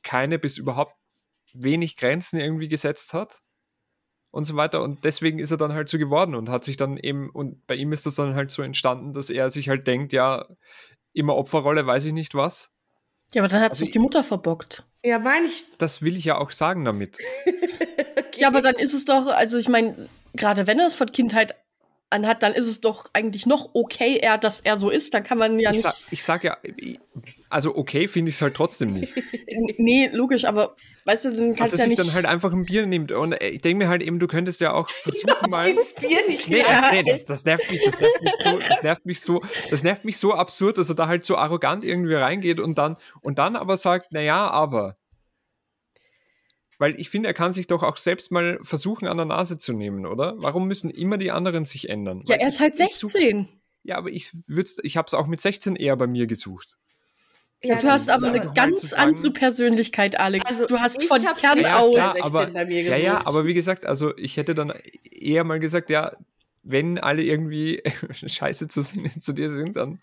keine 0.03 0.39
bis 0.39 0.59
überhaupt 0.59 0.97
wenig 1.55 1.97
Grenzen 1.97 2.41
irgendwie 2.41 2.69
gesetzt 2.69 3.15
hat 3.15 3.41
und 4.31 4.45
so 4.45 4.57
weiter. 4.57 4.83
Und 4.83 5.05
deswegen 5.05 5.39
ist 5.39 5.53
er 5.53 5.59
dann 5.59 5.73
halt 5.73 5.89
so 5.89 5.99
geworden 5.99 6.35
und 6.35 6.49
hat 6.49 6.65
sich 6.65 6.77
dann 6.77 6.97
eben, 6.97 7.31
und 7.31 7.67
bei 7.67 7.77
ihm 7.77 7.93
ist 7.93 8.07
das 8.07 8.17
dann 8.17 8.35
halt 8.35 8.51
so 8.51 8.63
entstanden, 8.63 9.13
dass 9.13 9.31
er 9.31 9.51
sich 9.51 9.69
halt 9.69 9.87
denkt, 9.87 10.13
ja, 10.13 10.47
immer 11.13 11.37
Opferrolle, 11.37 11.87
weiß 11.87 12.07
ich 12.07 12.13
nicht 12.13 12.35
was. 12.35 12.73
Ja, 13.35 13.43
aber 13.43 13.49
dann 13.49 13.63
hat 13.63 13.71
also 13.73 13.85
die 13.85 13.99
Mutter 13.99 14.23
verbockt. 14.25 14.85
Ja, 15.05 15.19
meine 15.19 15.47
ich. 15.47 15.67
Das 15.79 16.03
will 16.03 16.17
ich 16.17 16.25
ja 16.25 16.39
auch 16.39 16.53
sagen 16.53 16.85
damit. 16.85 17.19
okay. 18.19 18.41
Ja, 18.41 18.49
aber 18.49 18.63
dann 18.63 18.75
ist 18.75 18.95
es 18.95 19.05
doch, 19.05 19.27
also 19.27 19.59
ich 19.59 19.69
meine, 19.69 20.09
gerade 20.35 20.67
wenn 20.67 20.79
er 20.79 20.87
es 20.87 20.95
von 20.95 21.11
Kindheit 21.11 21.55
anhat, 22.13 22.43
dann 22.43 22.53
ist 22.53 22.67
es 22.67 22.81
doch 22.81 23.05
eigentlich 23.13 23.47
noch 23.47 23.71
okay, 23.75 24.19
er, 24.21 24.39
dass 24.39 24.61
er 24.61 24.77
so 24.77 24.91
ist. 24.91 25.15
Dann 25.15 25.23
kann 25.23 25.39
man 25.39 25.59
ja 25.59 25.71
ich 25.71 25.79
nicht. 25.79 25.83
Sag, 25.83 25.95
ich 26.11 26.23
sag 26.23 26.45
ja, 26.45 26.57
also 27.49 27.75
okay 27.75 28.09
finde 28.09 28.31
ich 28.31 28.37
es 28.37 28.43
halt 28.43 28.55
trotzdem 28.55 28.93
nicht. 28.93 29.15
nee, 29.79 30.09
logisch, 30.13 30.45
aber 30.45 30.77
weißt 31.05 31.27
du, 31.27 31.31
dann 31.37 31.55
kannst 31.55 31.75
du 31.75 31.79
ja 31.79 31.87
nicht. 31.87 31.99
Dass 31.99 32.07
er 32.07 32.13
sich 32.13 32.15
dann 32.15 32.15
halt 32.15 32.27
einfach 32.27 32.53
ein 32.53 32.65
Bier 32.65 32.87
nimmt. 32.87 33.13
Und 33.13 33.35
ich 33.43 33.61
denke 33.61 33.85
mir 33.85 33.89
halt 33.89 34.03
eben, 34.03 34.19
du 34.19 34.27
könntest 34.27 34.61
ja 34.61 34.73
auch 34.73 34.89
versuchen 35.03 35.51
mal. 35.51 35.71
Dieses 35.71 35.95
Bier 35.95 36.21
nicht 36.29 36.49
nee, 36.49 36.63
das, 36.63 36.91
nee 36.93 37.03
das, 37.03 37.25
das, 37.25 37.45
nervt 37.45 37.71
mich, 37.71 37.81
das 37.85 38.01
nervt 38.01 38.23
mich 38.23 38.33
so, 38.43 38.59
das 38.69 38.83
nervt 38.83 39.07
mich 39.07 39.21
so, 39.21 39.43
das 39.71 39.83
nervt 39.83 40.05
mich 40.05 40.19
so 40.19 40.35
absurd, 40.35 40.79
dass 40.79 40.89
er 40.89 40.95
da 40.95 41.09
halt 41.09 41.25
so 41.25 41.37
arrogant 41.37 41.85
irgendwie 41.85 42.15
reingeht 42.15 42.61
und 42.61 42.79
dann, 42.79 42.97
und 43.21 43.39
dann 43.39 43.57
aber 43.57 43.77
sagt, 43.77 44.13
naja, 44.13 44.49
aber 44.49 44.97
weil 46.83 46.99
ich 46.99 47.11
finde, 47.11 47.29
er 47.29 47.33
kann 47.33 47.53
sich 47.53 47.69
doch 47.69 47.85
auch 47.85 47.97
selbst 47.97 48.33
mal 48.33 48.59
versuchen, 48.65 49.07
an 49.07 49.17
der 49.17 49.25
Nase 49.25 49.57
zu 49.57 49.73
nehmen, 49.73 50.05
oder? 50.05 50.35
Warum 50.39 50.67
müssen 50.67 50.91
immer 50.91 51.17
die 51.17 51.31
anderen 51.31 51.65
sich 51.65 51.89
ändern? 51.89 52.25
Ja, 52.27 52.35
Weil 52.35 52.41
er 52.41 52.49
ist 52.49 52.59
halt 52.59 52.75
16. 52.75 53.47
Ja, 53.85 53.99
aber 53.99 54.11
ich 54.11 54.33
würd's, 54.49 54.81
ich 54.83 54.97
habe 54.97 55.07
es 55.07 55.15
auch 55.15 55.29
mit 55.29 55.41
16 55.41 55.77
eher 55.77 55.95
bei 55.95 56.09
mir 56.09 56.27
gesucht. 56.27 56.79
Ja, 57.63 57.77
du 57.77 57.89
hast 57.89 58.11
aber 58.11 58.33
eine 58.33 58.53
ganz 58.53 58.81
sagen, 58.91 59.15
andere 59.15 59.31
Persönlichkeit, 59.31 60.19
Alex. 60.19 60.45
Also 60.45 60.67
du 60.67 60.77
hast 60.81 61.01
von 61.05 61.25
Kern 61.37 61.61
ja, 61.61 61.79
aus 61.79 61.95
klar, 61.95 62.17
aber, 62.23 62.47
bei 62.47 62.65
mir 62.65 62.83
gesucht. 62.83 62.99
Ja, 62.99 63.05
ja, 63.05 63.27
aber 63.29 63.47
wie 63.47 63.55
gesagt, 63.55 63.87
also 63.87 64.17
ich 64.17 64.37
hätte 64.37 64.57
dann 64.57 64.73
eher 65.09 65.45
mal 65.45 65.61
gesagt, 65.61 65.89
ja, 65.89 66.17
wenn 66.65 66.99
alle 66.99 67.23
irgendwie 67.23 67.81
scheiße 68.27 68.67
zu, 68.67 68.83
zu 69.21 69.33
dir 69.33 69.51
sind, 69.51 69.77
dann. 69.77 70.01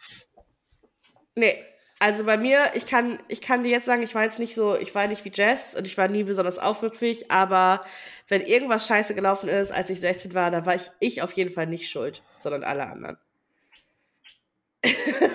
Nee, 1.36 1.56
also 2.00 2.24
bei 2.24 2.38
mir, 2.38 2.72
ich 2.76 2.86
kann, 2.86 3.20
ich 3.28 3.42
kann 3.42 3.64
dir 3.64 3.70
jetzt 3.70 3.86
sagen, 3.86 4.04
ich 4.04 4.16
war 4.16 4.24
jetzt 4.24 4.40
nicht 4.40 4.56
so, 4.56 4.76
ich 4.76 4.96
war 4.96 5.08
nicht 5.08 5.26
wie 5.26 5.32
Jess 5.34 5.76
und 5.76 5.86
ich 5.86 5.98
war 5.98 6.08
nie 6.08 6.24
besonders 6.24 6.58
aufmüpfig, 6.58 7.30
aber 7.30 7.84
wenn 8.30 8.42
irgendwas 8.42 8.88
scheiße 8.88 9.16
gelaufen 9.16 9.50
ist, 9.50 9.72
als 9.72 9.90
ich 9.90 10.00
16 10.00 10.34
war, 10.34 10.50
da 10.50 10.66
war 10.66 10.76
ich, 10.76 10.92
ich 11.00 11.22
auf 11.22 11.34
jeden 11.34 11.52
Fall 11.52 11.68
nicht 11.68 11.90
schuld, 11.90 12.24
sondern 12.38 12.64
alle 12.64 12.88
anderen. 12.88 13.18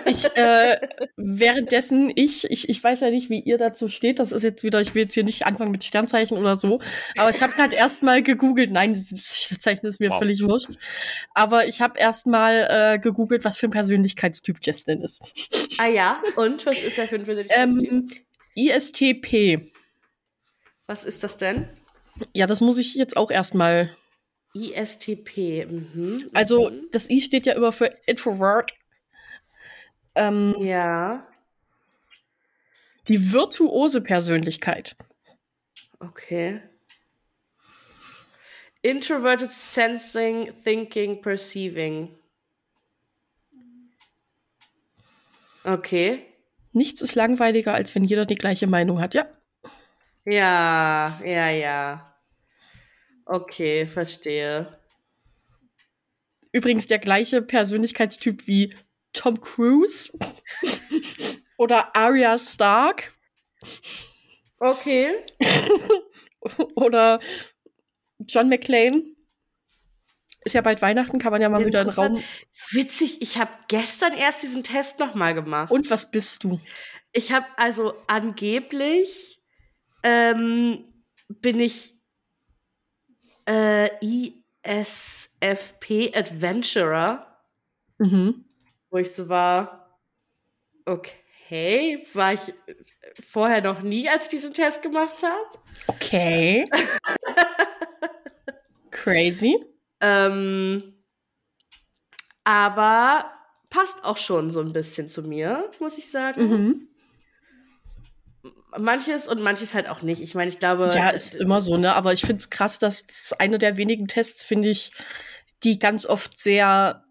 Ich, 0.07 0.25
äh, 0.37 0.79
währenddessen, 1.17 2.13
ich, 2.15 2.51
ich, 2.51 2.69
ich 2.69 2.83
weiß 2.83 3.01
ja 3.01 3.11
nicht, 3.11 3.31
wie 3.31 3.41
ihr 3.41 3.59
dazu 3.59 3.89
steht. 3.89 4.19
Das 4.19 4.33
ist 4.33 4.43
jetzt 4.43 4.63
wieder, 4.63 4.81
ich 4.81 4.95
will 4.95 5.03
jetzt 5.03 5.15
hier 5.15 5.25
nicht 5.25 5.47
anfangen 5.47 5.71
mit 5.71 5.85
Sternzeichen 5.85 6.39
oder 6.39 6.57
so. 6.57 6.81
Aber 7.17 7.31
ich 7.31 7.43
habe 7.43 7.57
halt 7.57 7.73
erstmal 7.73 8.23
gegoogelt. 8.23 8.71
Nein, 8.71 8.93
das 8.93 9.09
Sternzeichen 9.45 9.87
ist 9.87 10.01
mir 10.01 10.11
wow. 10.11 10.19
völlig 10.19 10.43
wurscht. 10.43 10.79
Aber 11.35 11.67
ich 11.67 11.81
habe 11.81 11.99
erstmal 11.99 12.69
äh, 12.71 12.99
gegoogelt, 12.99 13.45
was 13.45 13.59
für 13.59 13.67
ein 13.67 13.73
Persönlichkeitstyp 13.73 14.59
Jess 14.63 14.85
denn 14.85 15.03
ist. 15.03 15.21
Ah 15.79 15.89
ja, 15.89 16.23
und 16.37 16.65
was 16.65 16.81
ist 16.81 16.99
er 16.99 17.09
für 17.09 17.17
ein 17.17 17.25
Persönlichkeitstyp? 17.25 17.91
Ähm, 17.91 18.11
ISTP. 18.55 19.71
Was 20.87 21.05
ist 21.05 21.25
das 21.25 21.37
denn? 21.37 21.69
Ja, 22.35 22.47
das 22.47 22.61
muss 22.61 22.79
ich 22.79 22.95
jetzt 22.95 23.17
auch 23.17 23.31
erstmal. 23.31 23.91
ISTP. 24.55 25.67
Mhm. 25.67 26.31
Also, 26.33 26.71
mhm. 26.71 26.89
das 26.93 27.11
I 27.11 27.21
steht 27.21 27.47
ja 27.47 27.55
immer 27.55 27.73
für 27.73 27.87
Introvert 28.07 28.73
ähm, 30.15 30.55
ja. 30.59 31.27
Die 33.09 33.33
virtuose 33.33 34.01
Persönlichkeit. 34.01 34.97
Okay. 35.99 36.63
Introverted 38.83 39.51
Sensing, 39.51 40.53
Thinking, 40.63 41.21
Perceiving. 41.23 42.17
Okay. 45.65 46.27
Nichts 46.73 47.01
ist 47.01 47.15
langweiliger, 47.15 47.73
als 47.73 47.95
wenn 47.95 48.05
jeder 48.05 48.27
die 48.27 48.35
gleiche 48.35 48.67
Meinung 48.67 49.01
hat, 49.01 49.15
ja? 49.15 49.27
Ja, 50.27 51.21
ja, 51.25 51.49
ja. 51.51 52.15
Okay, 53.27 53.87
verstehe. 53.87 54.79
Übrigens 56.53 56.87
der 56.87 56.99
gleiche 56.99 57.43
Persönlichkeitstyp 57.43 58.47
wie 58.47 58.71
Tom 59.15 59.41
Cruise 59.41 60.13
oder 61.57 61.97
Arya 61.97 62.39
Stark. 62.39 63.15
Okay. 64.59 65.25
oder 66.77 67.21
John 68.19 68.49
McClane. 68.49 69.05
Ist 70.45 70.53
ja 70.53 70.61
bald 70.61 70.83
Weihnachten, 70.83 71.19
kann 71.19 71.33
man 71.33 71.41
ja 71.41 71.49
mal 71.49 71.65
wieder 71.65 71.81
in 71.81 71.89
den 71.89 71.95
Raum. 71.95 72.23
Witzig, 72.71 73.23
ich 73.23 73.39
habe 73.39 73.51
gestern 73.69 74.13
erst 74.13 74.43
diesen 74.43 74.63
Test 74.63 74.99
nochmal 74.99 75.33
gemacht. 75.33 75.71
Und 75.71 75.89
was 75.91 76.11
bist 76.11 76.45
du? 76.45 76.61
Ich 77.13 77.33
habe 77.33 77.47
also 77.57 77.95
angeblich 78.09 79.41
ähm, 80.03 80.85
bin 81.29 81.61
ich 81.61 81.99
äh, 83.49 83.89
ISFP 84.67 86.13
Adventurer, 86.15 87.31
Mhm. 87.99 88.45
Wo 88.95 88.99
ich 88.99 89.13
so 89.13 89.29
war, 89.29 89.99
okay, 90.87 92.07
war 92.15 92.35
ich 92.35 92.55
vorher 93.21 93.61
noch 93.61 93.83
nie, 93.83 94.09
als 94.09 94.25
ich 94.25 94.29
diesen 94.29 94.55
Test 94.55 94.83
gemacht 94.83 95.17
habe. 95.21 95.59
Okay. 95.89 96.65
Crazy. 98.93 99.57
Ähm, 100.01 100.95
aber 102.45 103.33
passt 103.69 104.05
auch 104.05 104.17
schon 104.17 104.51
so 104.51 104.61
ein 104.61 104.73
bisschen 104.73 105.09
zu 105.09 105.23
mir, 105.25 105.73
muss 105.81 105.99
ich 105.99 106.09
sagen. 106.09 106.49
Mhm. 106.49 106.89
Manches 108.79 109.27
und 109.27 109.43
manches 109.43 109.75
halt 109.75 109.89
auch 109.89 110.03
nicht. 110.03 110.23
Ich 110.23 110.37
meine, 110.37 110.51
ich 110.51 110.61
glaube. 110.61 110.89
Ja, 110.95 111.11
ist 111.11 111.35
immer 111.35 111.61
so, 111.61 111.77
ne? 111.77 111.97
Aber 111.97 112.13
ich 112.13 112.21
finde 112.21 112.37
es 112.37 112.49
krass, 112.49 112.79
dass 112.79 113.05
das 113.09 113.33
eine 113.33 113.59
der 113.59 113.77
wenigen 113.77 114.07
Tests, 114.07 114.45
finde 114.45 114.69
ich, 114.69 114.93
die 115.65 115.81
ganz 115.81 116.07
oft 116.07 116.39
sehr 116.39 117.05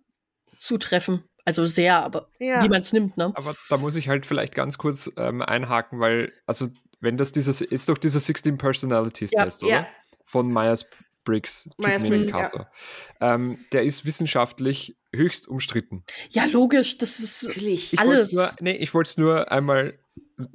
zutreffen. 0.56 1.26
Also 1.46 1.66
sehr, 1.66 2.04
aber 2.04 2.30
Ja. 2.40 2.64
wie 2.64 2.70
man 2.70 2.82
es 2.82 2.94
nimmt, 2.94 3.18
ne? 3.18 3.32
Aber 3.36 3.56
da 3.70 3.78
muss 3.78 3.96
ich 3.96 4.08
halt 4.08 4.26
vielleicht 4.26 4.56
ganz 4.56 4.78
kurz 4.78 5.12
ähm, 5.18 5.42
einhaken, 5.42 6.00
weil, 6.00 6.32
also, 6.46 6.68
wenn 7.02 7.18
das 7.18 7.32
dieses, 7.34 7.60
ist 7.62 7.90
doch 7.90 7.98
dieser 7.98 8.20
16 8.22 8.58
Personalities 8.58 9.32
Ja, 9.34 9.44
Test, 9.44 9.62
oder? 9.64 9.72
ja. 9.72 9.88
Von 10.26 10.48
Myers-Briggs, 10.54 11.70
Myers-Briggs, 11.78 11.82
ja. 11.82 11.98
Typenindikator. 11.98 12.72
Ähm, 13.20 13.58
der 13.74 13.84
ist 13.84 14.06
wissenschaftlich 14.06 14.96
höchst 15.14 15.48
umstritten. 15.48 16.04
Ja, 16.30 16.46
logisch, 16.46 16.98
das 16.98 17.20
ist 17.20 17.44
Natürlich. 17.50 17.94
Ich 17.94 18.00
Alles. 18.00 18.32
Nur, 18.32 18.50
nee, 18.62 18.78
ich 18.78 18.94
wollte 18.94 19.10
es 19.10 19.18
nur 19.18 19.52
einmal, 19.52 20.00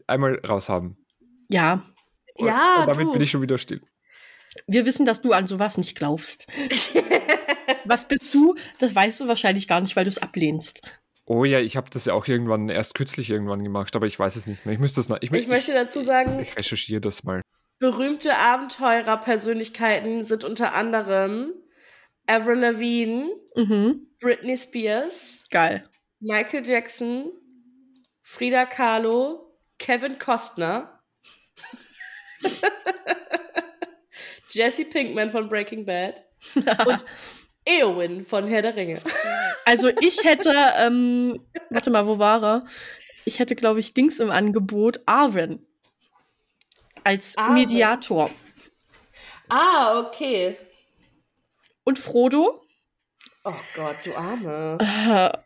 einmal 0.07 0.41
raushaben. 0.47 0.97
ja. 1.51 1.83
Und- 2.35 2.47
Ja, 2.47 2.81
Und 2.83 2.87
damit 2.89 3.07
du. 3.09 3.13
bin 3.13 3.21
ich 3.23 3.31
schon 3.33 3.43
wieder 3.43 3.59
still. 3.59 3.83
Wir 4.69 4.87
wissen, 4.87 5.05
dass 5.05 5.21
du 5.21 5.33
an 5.33 5.47
sowas 5.49 5.77
nicht 5.77 5.97
glaubst. 5.99 6.47
Was 7.89 8.07
bist 8.07 8.35
du? 8.35 8.55
Das 8.79 8.95
weißt 8.95 9.21
du 9.21 9.29
wahrscheinlich 9.29 9.67
gar 9.67 9.81
nicht, 9.81 9.97
weil 9.97 10.05
du 10.05 10.11
es 10.11 10.19
ablehnst. 10.19 10.81
Oh 11.25 11.45
ja, 11.45 11.61
ich 11.61 11.77
habe 11.77 11.91
das 11.91 12.07
ja 12.07 12.15
auch 12.15 12.27
irgendwann, 12.27 12.69
erst 12.69 12.95
kürzlich 12.95 13.31
irgendwann 13.31 13.63
gemacht, 13.63 13.95
aber 13.97 14.07
ich 14.07 14.19
weiß 14.19 14.37
es 14.37 14.47
nicht 14.47 14.65
mehr. 14.65 14.75
Ich 14.75 14.81
müsste 14.81 15.01
das 15.01 15.09
nach, 15.09 15.19
ich, 15.21 15.31
Ich 15.33 15.49
möchte 15.49 15.73
dazu 15.75 16.01
sagen, 16.03 16.41
ich 16.41 16.57
recherchiere 16.57 17.01
das 17.01 17.25
mal. 17.25 17.43
berühmte 17.79 18.37
Abenteurer-Persönlichkeiten 18.37 20.25
sind 20.25 20.45
unter 20.45 20.75
anderem 20.75 21.53
Avril 22.27 22.59
Lavigne, 22.59 23.29
Mhm. 23.57 24.07
Britney 24.21 24.57
Spears, 24.57 25.47
Geil. 25.51 25.83
Michael 26.21 26.67
Jackson, 26.67 27.31
Frida 28.23 28.67
Kahlo, 28.67 29.57
Kevin 29.79 30.19
Costner, 30.19 31.01
Jesse 34.51 34.85
Pinkman 34.85 35.31
von 35.31 35.49
Breaking 35.49 35.85
Bad 35.85 36.25
und 36.55 37.05
Eowyn 37.69 38.25
von 38.25 38.47
Herr 38.47 38.63
der 38.63 38.75
Ringe. 38.77 39.01
Also 39.65 39.91
ich 40.01 40.25
hätte, 40.25 40.55
ähm, 40.79 41.41
warte 41.71 41.91
mal, 41.91 42.07
wo 42.07 42.19
war 42.19 42.43
er? 42.43 42.67
Ich 43.25 43.39
hätte, 43.39 43.55
glaube 43.55 43.81
ich, 43.81 43.93
Dings 43.95 44.19
im 44.21 44.31
Angebot, 44.31 45.01
Arwen. 45.07 45.67
Als 47.05 47.37
Arwen. 47.37 47.55
Mediator. 47.55 48.31
Ah, 49.51 49.99
okay. 50.01 50.57
Und 51.85 51.99
Frodo. 51.99 52.63
Oh 53.45 53.53
Gott, 53.75 53.97
du 54.05 54.15
Arme. 54.15 54.79
Äh, 54.81 55.39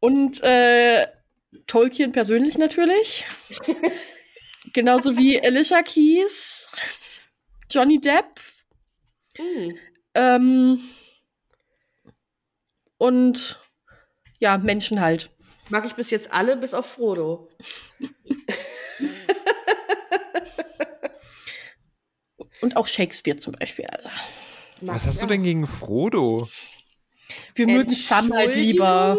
Und 0.00 0.42
äh, 0.42 1.06
Tolkien 1.66 2.12
persönlich 2.12 2.58
natürlich. 2.58 3.24
Genauso 4.74 5.16
wie 5.16 5.40
Alicia 5.42 5.82
Keys, 5.82 6.66
Johnny 7.70 8.00
Depp 8.00 8.40
Hm. 9.36 9.78
ähm, 10.14 10.80
und 12.98 13.58
ja, 14.38 14.58
Menschen 14.58 15.00
halt. 15.00 15.30
Mag 15.70 15.84
ich 15.86 15.94
bis 15.94 16.10
jetzt 16.10 16.32
alle, 16.32 16.56
bis 16.56 16.74
auf 16.74 16.86
Frodo. 16.86 17.48
Und 22.60 22.76
auch 22.76 22.86
Shakespeare 22.86 23.36
zum 23.36 23.54
Beispiel. 23.54 23.86
Alter. 23.86 24.10
Mag 24.80 24.96
Was 24.96 25.06
hast 25.06 25.22
du 25.22 25.26
denn 25.26 25.42
gegen 25.42 25.66
Frodo? 25.66 26.48
Wir 27.54 27.66
mögen 27.66 27.92
Sam 27.92 28.32
halt 28.32 28.54
lieber. 28.54 29.18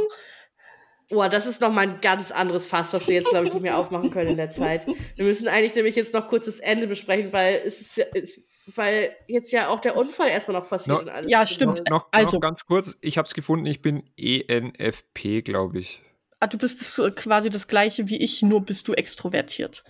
Boah, 1.09 1.29
das 1.29 1.45
ist 1.47 1.61
noch 1.61 1.71
mal 1.71 1.81
ein 1.87 2.01
ganz 2.01 2.31
anderes 2.31 2.67
Fass, 2.67 2.93
was 2.93 3.07
wir 3.07 3.15
jetzt, 3.15 3.29
glaube 3.29 3.47
ich, 3.47 3.53
nicht 3.53 3.63
mehr 3.63 3.77
aufmachen 3.77 4.11
können 4.11 4.31
in 4.31 4.37
der 4.37 4.49
Zeit. 4.51 4.85
Wir 5.15 5.25
müssen 5.25 5.47
eigentlich 5.47 5.73
nämlich 5.73 5.95
jetzt 5.95 6.13
noch 6.13 6.27
kurz 6.27 6.45
das 6.45 6.59
Ende 6.59 6.87
besprechen, 6.87 7.33
weil 7.33 7.61
es 7.65 7.81
ist, 7.81 7.97
ja- 7.97 8.05
es, 8.13 8.45
weil 8.67 9.15
jetzt 9.27 9.51
ja 9.51 9.69
auch 9.69 9.79
der 9.81 9.95
Unfall 9.95 10.29
erstmal 10.29 10.59
noch 10.61 10.69
passiert 10.69 10.97
No- 10.97 11.01
und 11.03 11.09
alles. 11.09 11.31
Ja, 11.31 11.45
stimmt. 11.45 11.81
Noch, 11.89 12.07
Also- 12.11 12.37
noch 12.37 12.41
ganz 12.41 12.65
kurz, 12.65 12.97
ich 13.01 13.17
habe 13.17 13.25
es 13.27 13.33
gefunden, 13.33 13.65
ich 13.65 13.81
bin 13.81 14.03
ENFP, 14.17 15.41
glaube 15.41 15.79
ich. 15.79 16.01
Ah, 16.39 16.47
du 16.47 16.57
bist 16.57 16.79
das, 16.81 17.15
quasi 17.15 17.49
das 17.49 17.67
gleiche 17.67 18.07
wie 18.09 18.17
ich, 18.17 18.41
nur 18.41 18.61
bist 18.61 18.87
du 18.87 18.93
extrovertiert. 18.93 19.83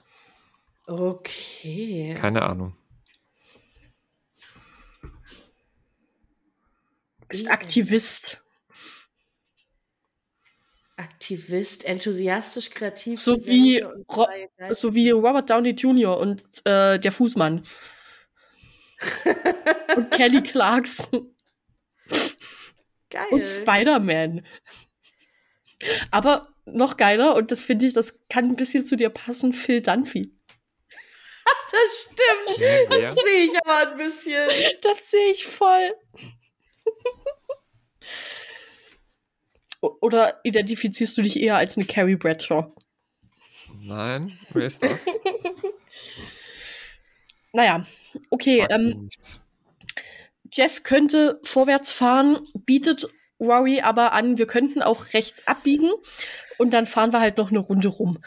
Okay. 0.87 2.17
Keine 2.19 2.41
Ahnung. 2.41 2.75
Bist. 7.27 7.47
Aktivist. 7.47 8.41
Aktivist, 10.97 11.85
enthusiastisch, 11.85 12.71
kreativ. 12.71 13.19
So 13.19 13.45
wie 13.45 13.79
Ro-. 13.81 14.27
So 14.71 14.93
wie 14.95 15.11
Robert 15.11 15.49
Downey 15.49 15.69
Jr. 15.69 16.17
und 16.17 16.43
äh, 16.65 16.99
der 16.99 17.11
Fußmann. 17.11 17.63
Und 19.95 20.11
Kelly 20.11 20.41
Clarkson 20.43 21.35
Geil. 23.09 23.27
und 23.31 23.47
Spider-Man. 23.47 24.45
Aber 26.11 26.53
noch 26.65 26.97
geiler, 26.97 27.35
und 27.35 27.51
das 27.51 27.63
finde 27.63 27.85
ich, 27.85 27.93
das 27.93 28.19
kann 28.29 28.45
ein 28.45 28.55
bisschen 28.55 28.85
zu 28.85 28.95
dir 28.95 29.09
passen, 29.09 29.53
Phil 29.53 29.81
Dunphy. 29.81 30.21
Das 31.71 32.01
stimmt. 32.01 32.59
Wer? 32.59 32.87
Das 32.87 33.15
sehe 33.15 33.45
ich 33.45 33.51
aber 33.63 33.91
ein 33.91 33.97
bisschen. 33.97 34.49
Das 34.81 35.11
sehe 35.11 35.31
ich 35.31 35.45
voll. 35.45 35.93
Oder 39.81 40.39
identifizierst 40.43 41.17
du 41.17 41.21
dich 41.21 41.39
eher 41.39 41.57
als 41.57 41.77
eine 41.77 41.85
Carrie 41.85 42.15
Bradshaw? 42.15 42.73
Nein, 43.81 44.37
wer 44.49 44.65
ist 44.65 44.83
das? 44.83 44.91
Naja, 47.53 47.83
okay. 48.29 48.65
Ähm. 48.69 49.09
Jess 50.51 50.83
könnte 50.83 51.39
vorwärts 51.43 51.91
fahren, 51.91 52.39
bietet 52.53 53.07
Rory 53.39 53.81
aber 53.81 54.13
an, 54.13 54.37
wir 54.37 54.47
könnten 54.47 54.81
auch 54.81 55.13
rechts 55.13 55.47
abbiegen 55.47 55.91
und 56.57 56.71
dann 56.71 56.85
fahren 56.85 57.13
wir 57.13 57.21
halt 57.21 57.37
noch 57.37 57.49
eine 57.49 57.59
Runde 57.59 57.87
rum. 57.87 58.17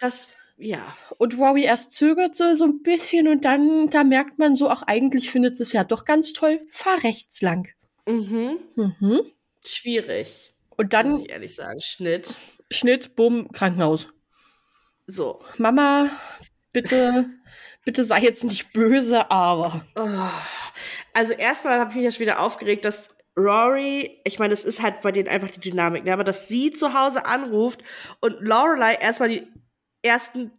Das, 0.00 0.28
ja. 0.56 0.96
Und 1.18 1.36
Rory 1.38 1.64
erst 1.64 1.92
zögert 1.92 2.34
so, 2.34 2.54
so 2.54 2.64
ein 2.64 2.82
bisschen 2.82 3.28
und 3.28 3.44
dann, 3.44 3.90
da 3.90 4.04
merkt 4.04 4.38
man 4.38 4.56
so, 4.56 4.70
auch 4.70 4.82
eigentlich 4.82 5.30
findet 5.30 5.60
es 5.60 5.72
ja 5.72 5.84
doch 5.84 6.04
ganz 6.04 6.32
toll, 6.32 6.60
fahr 6.70 7.02
rechts 7.02 7.42
lang. 7.42 7.68
Mhm. 8.06 8.58
Mhm. 8.76 9.20
Schwierig. 9.64 10.54
Und 10.70 10.84
Muss 10.84 10.90
dann 10.90 11.20
ich 11.20 11.30
ehrlich 11.30 11.54
sagen. 11.54 11.80
Schnitt. 11.80 12.38
Schnitt, 12.70 13.16
bumm, 13.16 13.50
Krankenhaus. 13.52 14.08
So. 15.06 15.38
Mama, 15.58 16.10
bitte, 16.72 17.30
bitte 17.84 18.04
sei 18.04 18.20
jetzt 18.20 18.44
nicht 18.44 18.72
böse, 18.72 19.30
aber. 19.30 19.84
Oh. 19.96 20.28
Also 21.12 21.32
erstmal 21.32 21.78
habe 21.78 21.90
ich 21.90 21.96
mich 21.96 22.04
ja 22.04 22.12
schon 22.12 22.20
wieder 22.20 22.40
aufgeregt, 22.40 22.84
dass 22.84 23.10
Rory, 23.36 24.20
ich 24.24 24.38
meine, 24.38 24.50
das 24.50 24.64
ist 24.64 24.82
halt 24.82 25.02
bei 25.02 25.12
denen 25.12 25.28
einfach 25.28 25.50
die 25.50 25.60
Dynamik, 25.60 26.04
ne? 26.04 26.12
aber 26.12 26.24
dass 26.24 26.48
sie 26.48 26.70
zu 26.70 26.94
Hause 26.94 27.26
anruft 27.26 27.82
und 28.20 28.40
Lorelei 28.40 28.94
erstmal 28.94 29.28
die 29.28 29.46
ersten 30.02 30.52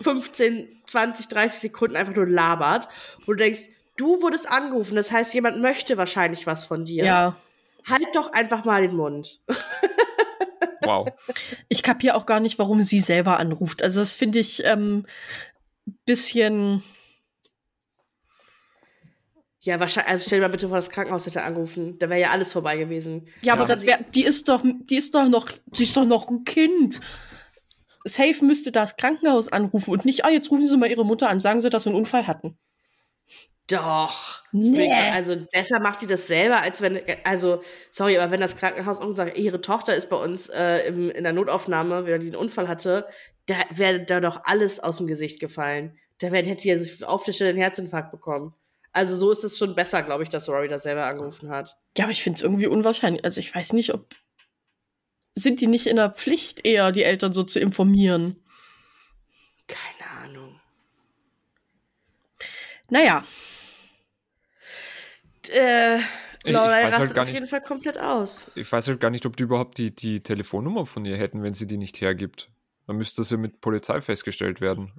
15, 0.00 0.82
20, 0.86 1.28
30 1.28 1.60
Sekunden 1.60 1.96
einfach 1.96 2.14
nur 2.14 2.26
labert, 2.26 2.88
wo 3.26 3.32
du 3.32 3.38
denkst, 3.38 3.64
du 3.96 4.22
wurdest 4.22 4.50
angerufen, 4.50 4.96
das 4.96 5.10
heißt, 5.10 5.34
jemand 5.34 5.60
möchte 5.60 5.98
wahrscheinlich 5.98 6.46
was 6.46 6.64
von 6.64 6.86
dir. 6.86 7.04
Ja. 7.04 7.36
Halt 7.86 8.08
doch 8.14 8.32
einfach 8.32 8.64
mal 8.64 8.82
den 8.82 8.96
Mund. 8.96 9.40
Wow. 10.82 11.06
Ich 11.68 11.82
kapiere 11.82 12.14
auch 12.14 12.26
gar 12.26 12.40
nicht, 12.40 12.58
warum 12.58 12.82
sie 12.82 13.00
selber 13.00 13.38
anruft. 13.38 13.82
Also, 13.82 14.00
das 14.00 14.14
finde 14.14 14.38
ich 14.38 14.64
ähm, 14.64 15.06
bisschen. 16.06 16.82
Ja, 19.62 19.78
wahrscheinlich, 19.78 20.10
also 20.10 20.24
stell 20.26 20.38
dir 20.40 20.46
mal 20.46 20.50
bitte 20.50 20.68
vor, 20.68 20.76
das 20.78 20.88
Krankenhaus 20.88 21.26
hätte 21.26 21.42
angerufen, 21.42 21.98
da 21.98 22.08
wäre 22.08 22.20
ja 22.20 22.30
alles 22.30 22.50
vorbei 22.50 22.78
gewesen. 22.78 23.28
Ja, 23.42 23.52
aber 23.52 23.62
Ja. 23.62 23.68
das 23.68 23.84
wär, 23.84 23.98
die 24.14 24.24
ist 24.24 24.48
doch, 24.48 24.64
die 24.64 24.96
ist 24.96 25.14
doch 25.14 25.28
noch, 25.28 25.50
die 25.66 25.82
ist 25.82 25.96
doch 25.96 26.06
noch 26.06 26.28
ein 26.30 26.44
Kind. 26.44 27.00
Safe 28.04 28.42
müsste 28.42 28.72
das 28.72 28.96
Krankenhaus 28.96 29.48
anrufen 29.48 29.90
und 29.90 30.06
nicht, 30.06 30.24
ah, 30.24 30.30
jetzt 30.30 30.50
rufen 30.50 30.66
Sie 30.66 30.76
mal 30.78 30.90
Ihre 30.90 31.04
Mutter 31.04 31.28
an, 31.28 31.40
sagen 31.40 31.60
Sie, 31.60 31.68
dass 31.68 31.82
Sie 31.82 31.90
einen 31.90 31.98
Unfall 31.98 32.26
hatten. 32.26 32.56
Doch. 33.70 34.42
Nee. 34.52 34.92
Also 35.12 35.36
besser 35.52 35.80
macht 35.80 36.02
die 36.02 36.06
das 36.06 36.26
selber, 36.26 36.62
als 36.62 36.80
wenn, 36.80 37.00
also, 37.24 37.62
sorry, 37.90 38.18
aber 38.18 38.32
wenn 38.32 38.40
das 38.40 38.56
Krankenhaus 38.56 38.98
auch 38.98 39.14
sagt, 39.14 39.38
ihre 39.38 39.60
Tochter 39.60 39.94
ist 39.94 40.10
bei 40.10 40.16
uns 40.16 40.48
äh, 40.48 40.88
im, 40.88 41.10
in 41.10 41.24
der 41.24 41.32
Notaufnahme, 41.32 42.06
weil 42.06 42.18
die 42.18 42.28
einen 42.28 42.36
Unfall 42.36 42.68
hatte, 42.68 43.06
da 43.46 43.56
wäre 43.70 44.04
da 44.04 44.20
doch 44.20 44.42
alles 44.44 44.80
aus 44.80 44.96
dem 44.96 45.06
Gesicht 45.06 45.40
gefallen. 45.40 45.98
Da 46.18 46.32
wär, 46.32 46.44
hätte 46.44 46.62
die 46.62 47.04
auf 47.04 47.24
der 47.24 47.32
Stelle 47.32 47.50
einen 47.50 47.58
Herzinfarkt 47.58 48.10
bekommen. 48.10 48.54
Also 48.92 49.16
so 49.16 49.30
ist 49.30 49.44
es 49.44 49.56
schon 49.56 49.74
besser, 49.74 50.02
glaube 50.02 50.24
ich, 50.24 50.28
dass 50.28 50.48
Rory 50.48 50.68
da 50.68 50.78
selber 50.78 51.06
angerufen 51.06 51.48
hat. 51.48 51.76
Ja, 51.96 52.04
aber 52.04 52.12
ich 52.12 52.22
finde 52.22 52.38
es 52.38 52.42
irgendwie 52.42 52.66
unwahrscheinlich. 52.66 53.24
Also 53.24 53.40
ich 53.40 53.54
weiß 53.54 53.72
nicht, 53.72 53.94
ob. 53.94 54.14
Sind 55.34 55.60
die 55.60 55.68
nicht 55.68 55.86
in 55.86 55.96
der 55.96 56.10
Pflicht, 56.10 56.66
eher 56.66 56.90
die 56.90 57.04
Eltern 57.04 57.32
so 57.32 57.44
zu 57.44 57.60
informieren? 57.60 58.42
Keine 59.68 60.10
Ahnung. 60.24 60.60
Naja, 62.88 63.24
Äh, 65.52 65.98
Ich 66.44 66.52
Lorelei 66.52 66.84
weiß 66.84 66.92
halt 66.92 66.94
rastet 67.02 67.14
gar 67.14 67.22
auf 67.22 67.28
nicht- 67.28 67.34
jeden 67.34 67.48
Fall 67.48 67.60
komplett 67.60 67.98
aus. 67.98 68.50
Ich 68.54 68.70
weiß 68.70 68.88
halt 68.88 69.00
gar 69.00 69.10
nicht, 69.10 69.26
ob 69.26 69.36
die 69.36 69.42
überhaupt 69.42 69.76
die, 69.78 69.94
die 69.94 70.22
Telefonnummer 70.22 70.86
von 70.86 71.04
ihr 71.04 71.16
hätten, 71.16 71.42
wenn 71.42 71.54
sie 71.54 71.66
die 71.66 71.76
nicht 71.76 72.00
hergibt. 72.00 72.48
Dann 72.86 72.96
müsste 72.96 73.20
das 73.20 73.30
ja 73.30 73.36
mit 73.36 73.60
Polizei 73.60 74.00
festgestellt 74.00 74.60
werden. 74.60 74.92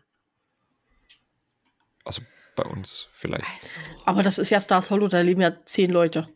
Also 2.06 2.22
bei 2.56 2.64
uns 2.64 3.10
vielleicht. 3.14 3.46
Also, 3.54 3.78
aber 4.06 4.24
das 4.24 4.38
ist 4.40 4.50
ja 4.50 4.60
Stars 4.60 4.92
Hollow, 4.92 5.08
da 5.08 5.22
leben 5.22 5.42
ja 5.42 5.54
zehn 5.66 5.92
Leute. 5.92 6.28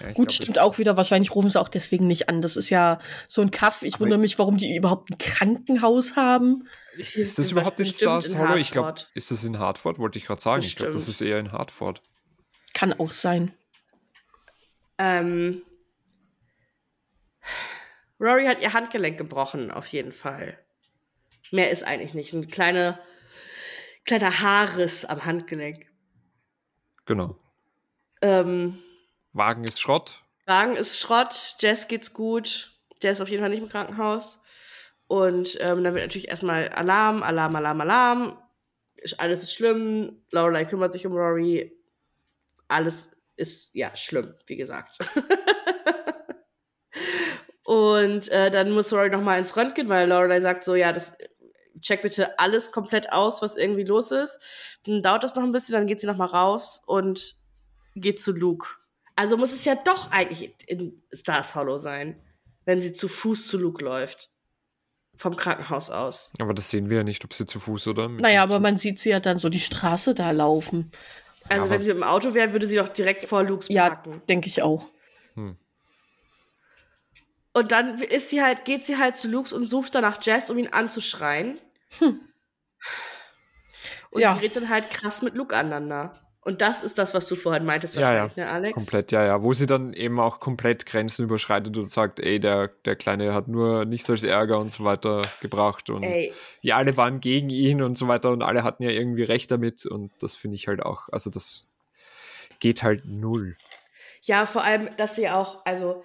Ja, 0.00 0.06
Gut, 0.12 0.28
glaub, 0.28 0.32
stimmt 0.32 0.58
auch 0.58 0.78
wieder. 0.78 0.96
Wahrscheinlich 0.96 1.34
rufen 1.36 1.50
sie 1.50 1.60
auch 1.60 1.68
deswegen 1.68 2.08
nicht 2.08 2.28
an. 2.28 2.42
Das 2.42 2.56
ist 2.56 2.68
ja 2.68 2.98
so 3.28 3.42
ein 3.42 3.52
Kaff. 3.52 3.82
Ich 3.82 3.94
Aber 3.94 4.00
wundere 4.02 4.18
mich, 4.18 4.38
warum 4.40 4.56
die 4.56 4.74
überhaupt 4.76 5.10
ein 5.12 5.18
Krankenhaus 5.18 6.16
haben. 6.16 6.66
Ist 6.96 7.16
das 7.16 7.36
Bestimmt 7.36 7.50
überhaupt 7.52 7.78
in 7.80 7.86
bestimmt 7.86 8.10
Stars 8.10 8.26
in 8.26 8.38
Hollow? 8.38 8.56
Ich 8.56 8.72
glaube, 8.72 8.94
ist 9.14 9.30
das 9.30 9.44
in 9.44 9.60
Hartford? 9.60 9.98
Wollte 10.00 10.18
ich 10.18 10.24
gerade 10.26 10.40
sagen. 10.40 10.64
Ich 10.64 10.74
glaube, 10.74 10.94
das 10.94 11.06
Bestimmt. 11.06 11.28
ist 11.28 11.32
eher 11.32 11.38
in 11.38 11.52
Hartford. 11.52 12.02
Kann 12.74 12.92
auch 12.92 13.12
sein. 13.12 13.54
ähm, 14.98 15.62
Rory 18.20 18.46
hat 18.46 18.62
ihr 18.62 18.72
Handgelenk 18.72 19.18
gebrochen, 19.18 19.70
auf 19.70 19.86
jeden 19.88 20.12
Fall. 20.12 20.58
Mehr 21.50 21.70
ist 21.70 21.82
eigentlich 21.82 22.14
nicht. 22.14 22.32
Ein 22.32 22.48
kleiner, 22.48 22.98
kleiner 24.04 24.40
Haarriss 24.40 25.04
am 25.04 25.24
Handgelenk. 25.24 25.86
Genau. 27.06 27.38
Ähm, 28.22 28.78
Wagen 29.32 29.64
ist 29.64 29.80
Schrott. 29.80 30.22
Wagen 30.46 30.74
ist 30.76 30.98
Schrott, 30.98 31.56
Jess 31.60 31.88
geht's 31.88 32.12
gut. 32.12 32.72
Der 33.02 33.12
ist 33.12 33.20
auf 33.20 33.28
jeden 33.28 33.42
Fall 33.42 33.50
nicht 33.50 33.62
im 33.62 33.68
Krankenhaus. 33.68 34.42
Und 35.06 35.58
ähm, 35.60 35.84
dann 35.84 35.94
wird 35.94 36.04
natürlich 36.04 36.28
erstmal 36.28 36.68
Alarm, 36.70 37.22
Alarm, 37.22 37.56
Alarm, 37.56 37.80
Alarm. 37.80 38.38
Alles 39.18 39.42
ist 39.42 39.52
schlimm. 39.52 40.24
Lorelei 40.30 40.64
kümmert 40.64 40.92
sich 40.92 41.06
um 41.06 41.12
Rory. 41.12 41.76
Alles 42.74 43.16
ist, 43.36 43.70
ja, 43.72 43.94
schlimm, 43.96 44.34
wie 44.46 44.56
gesagt. 44.56 44.98
Und 47.64 48.28
äh, 48.28 48.50
dann 48.50 48.70
muss 48.72 48.92
Rory 48.92 49.08
nochmal 49.10 49.38
ins 49.38 49.56
Röntgen, 49.56 49.88
weil 49.88 50.08
Lorelei 50.08 50.40
sagt 50.40 50.64
so, 50.64 50.74
ja, 50.74 50.92
das 50.92 51.14
check 51.80 52.02
bitte 52.02 52.38
alles 52.38 52.72
komplett 52.72 53.12
aus, 53.12 53.40
was 53.42 53.56
irgendwie 53.56 53.84
los 53.84 54.10
ist. 54.10 54.38
Dann 54.84 55.02
dauert 55.02 55.24
das 55.24 55.34
noch 55.34 55.42
ein 55.42 55.52
bisschen, 55.52 55.72
dann 55.72 55.86
geht 55.86 56.00
sie 56.00 56.06
nochmal 56.06 56.28
raus 56.28 56.82
und 56.86 57.36
geht 57.94 58.20
zu 58.20 58.32
Luke. 58.32 58.68
Also 59.16 59.36
muss 59.36 59.52
es 59.52 59.64
ja 59.64 59.76
doch 59.76 60.10
eigentlich 60.10 60.52
in 60.66 61.02
Stars 61.12 61.54
Hollow 61.54 61.78
sein, 61.78 62.20
wenn 62.64 62.82
sie 62.82 62.92
zu 62.92 63.08
Fuß 63.08 63.46
zu 63.46 63.56
Luke 63.58 63.82
läuft. 63.82 64.30
Vom 65.16 65.36
Krankenhaus 65.36 65.90
aus. 65.90 66.32
Aber 66.40 66.54
das 66.54 66.70
sehen 66.70 66.90
wir 66.90 66.96
ja 66.98 67.04
nicht, 67.04 67.24
ob 67.24 67.32
sie 67.34 67.46
zu 67.46 67.60
Fuß 67.60 67.86
oder 67.86 68.08
mit 68.08 68.20
Naja, 68.20 68.42
aber 68.42 68.54
Zug- 68.56 68.62
man 68.62 68.76
sieht 68.76 68.98
sie 68.98 69.10
ja 69.10 69.20
dann 69.20 69.38
so 69.38 69.48
die 69.48 69.60
Straße 69.60 70.12
da 70.12 70.32
laufen. 70.32 70.90
Also 71.48 71.62
aber- 71.64 71.70
wenn 71.70 71.82
sie 71.82 71.88
mit 71.90 71.98
dem 71.98 72.02
Auto 72.04 72.34
wäre, 72.34 72.52
würde 72.52 72.66
sie 72.66 72.76
doch 72.76 72.88
direkt 72.88 73.24
vor 73.24 73.42
Lukes 73.42 73.68
Ja, 73.68 73.88
parken. 73.90 74.22
denke 74.28 74.48
ich 74.48 74.62
auch. 74.62 74.88
Hm. 75.34 75.56
Und 77.52 77.70
dann 77.72 77.98
ist 78.00 78.30
sie 78.30 78.42
halt, 78.42 78.64
geht 78.64 78.84
sie 78.84 78.98
halt 78.98 79.14
zu 79.16 79.28
Lukes 79.28 79.52
und 79.52 79.64
sucht 79.64 79.94
danach 79.94 80.20
Jess, 80.22 80.50
um 80.50 80.58
ihn 80.58 80.68
anzuschreien. 80.68 81.60
Hm. 81.98 82.20
Und 84.10 84.20
Ja. 84.20 84.34
gerät 84.34 84.56
dann 84.56 84.68
halt 84.68 84.90
krass 84.90 85.22
mit 85.22 85.34
Luke 85.34 85.56
aneinander. 85.56 86.20
Und 86.44 86.60
das 86.60 86.82
ist 86.82 86.98
das, 86.98 87.14
was 87.14 87.26
du 87.26 87.36
vorhin 87.36 87.64
meintest, 87.64 87.94
Ja, 87.94 88.00
ja. 88.00 88.08
wahrscheinlich, 88.08 88.36
ne, 88.36 88.50
Alex? 88.50 88.74
Komplett, 88.74 89.12
ja, 89.12 89.24
ja. 89.24 89.42
Wo 89.42 89.54
sie 89.54 89.66
dann 89.66 89.94
eben 89.94 90.20
auch 90.20 90.40
komplett 90.40 90.84
Grenzen 90.84 91.24
überschreitet 91.24 91.76
und 91.78 91.90
sagt, 91.90 92.20
ey, 92.20 92.38
der, 92.38 92.68
der 92.84 92.96
Kleine 92.96 93.32
hat 93.32 93.48
nur 93.48 93.86
nichts 93.86 94.10
als 94.10 94.24
Ärger 94.24 94.58
und 94.58 94.70
so 94.70 94.84
weiter 94.84 95.22
gebracht 95.40 95.88
und 95.88 96.02
Ey, 96.02 96.32
ja, 96.60 96.76
alle 96.76 96.96
waren 96.98 97.20
gegen 97.20 97.48
ihn 97.48 97.80
und 97.80 97.96
so 97.96 98.08
weiter 98.08 98.30
und 98.30 98.42
alle 98.42 98.62
hatten 98.62 98.82
ja 98.82 98.90
irgendwie 98.90 99.22
recht 99.22 99.50
damit 99.50 99.86
und 99.86 100.10
das 100.20 100.36
finde 100.36 100.56
ich 100.56 100.68
halt 100.68 100.82
auch, 100.82 101.08
also 101.10 101.30
das 101.30 101.68
geht 102.60 102.82
halt 102.82 103.04
null. 103.06 103.56
Ja, 104.22 104.44
vor 104.46 104.64
allem, 104.64 104.88
dass 104.96 105.16
sie 105.16 105.28
auch, 105.30 105.64
also, 105.64 106.04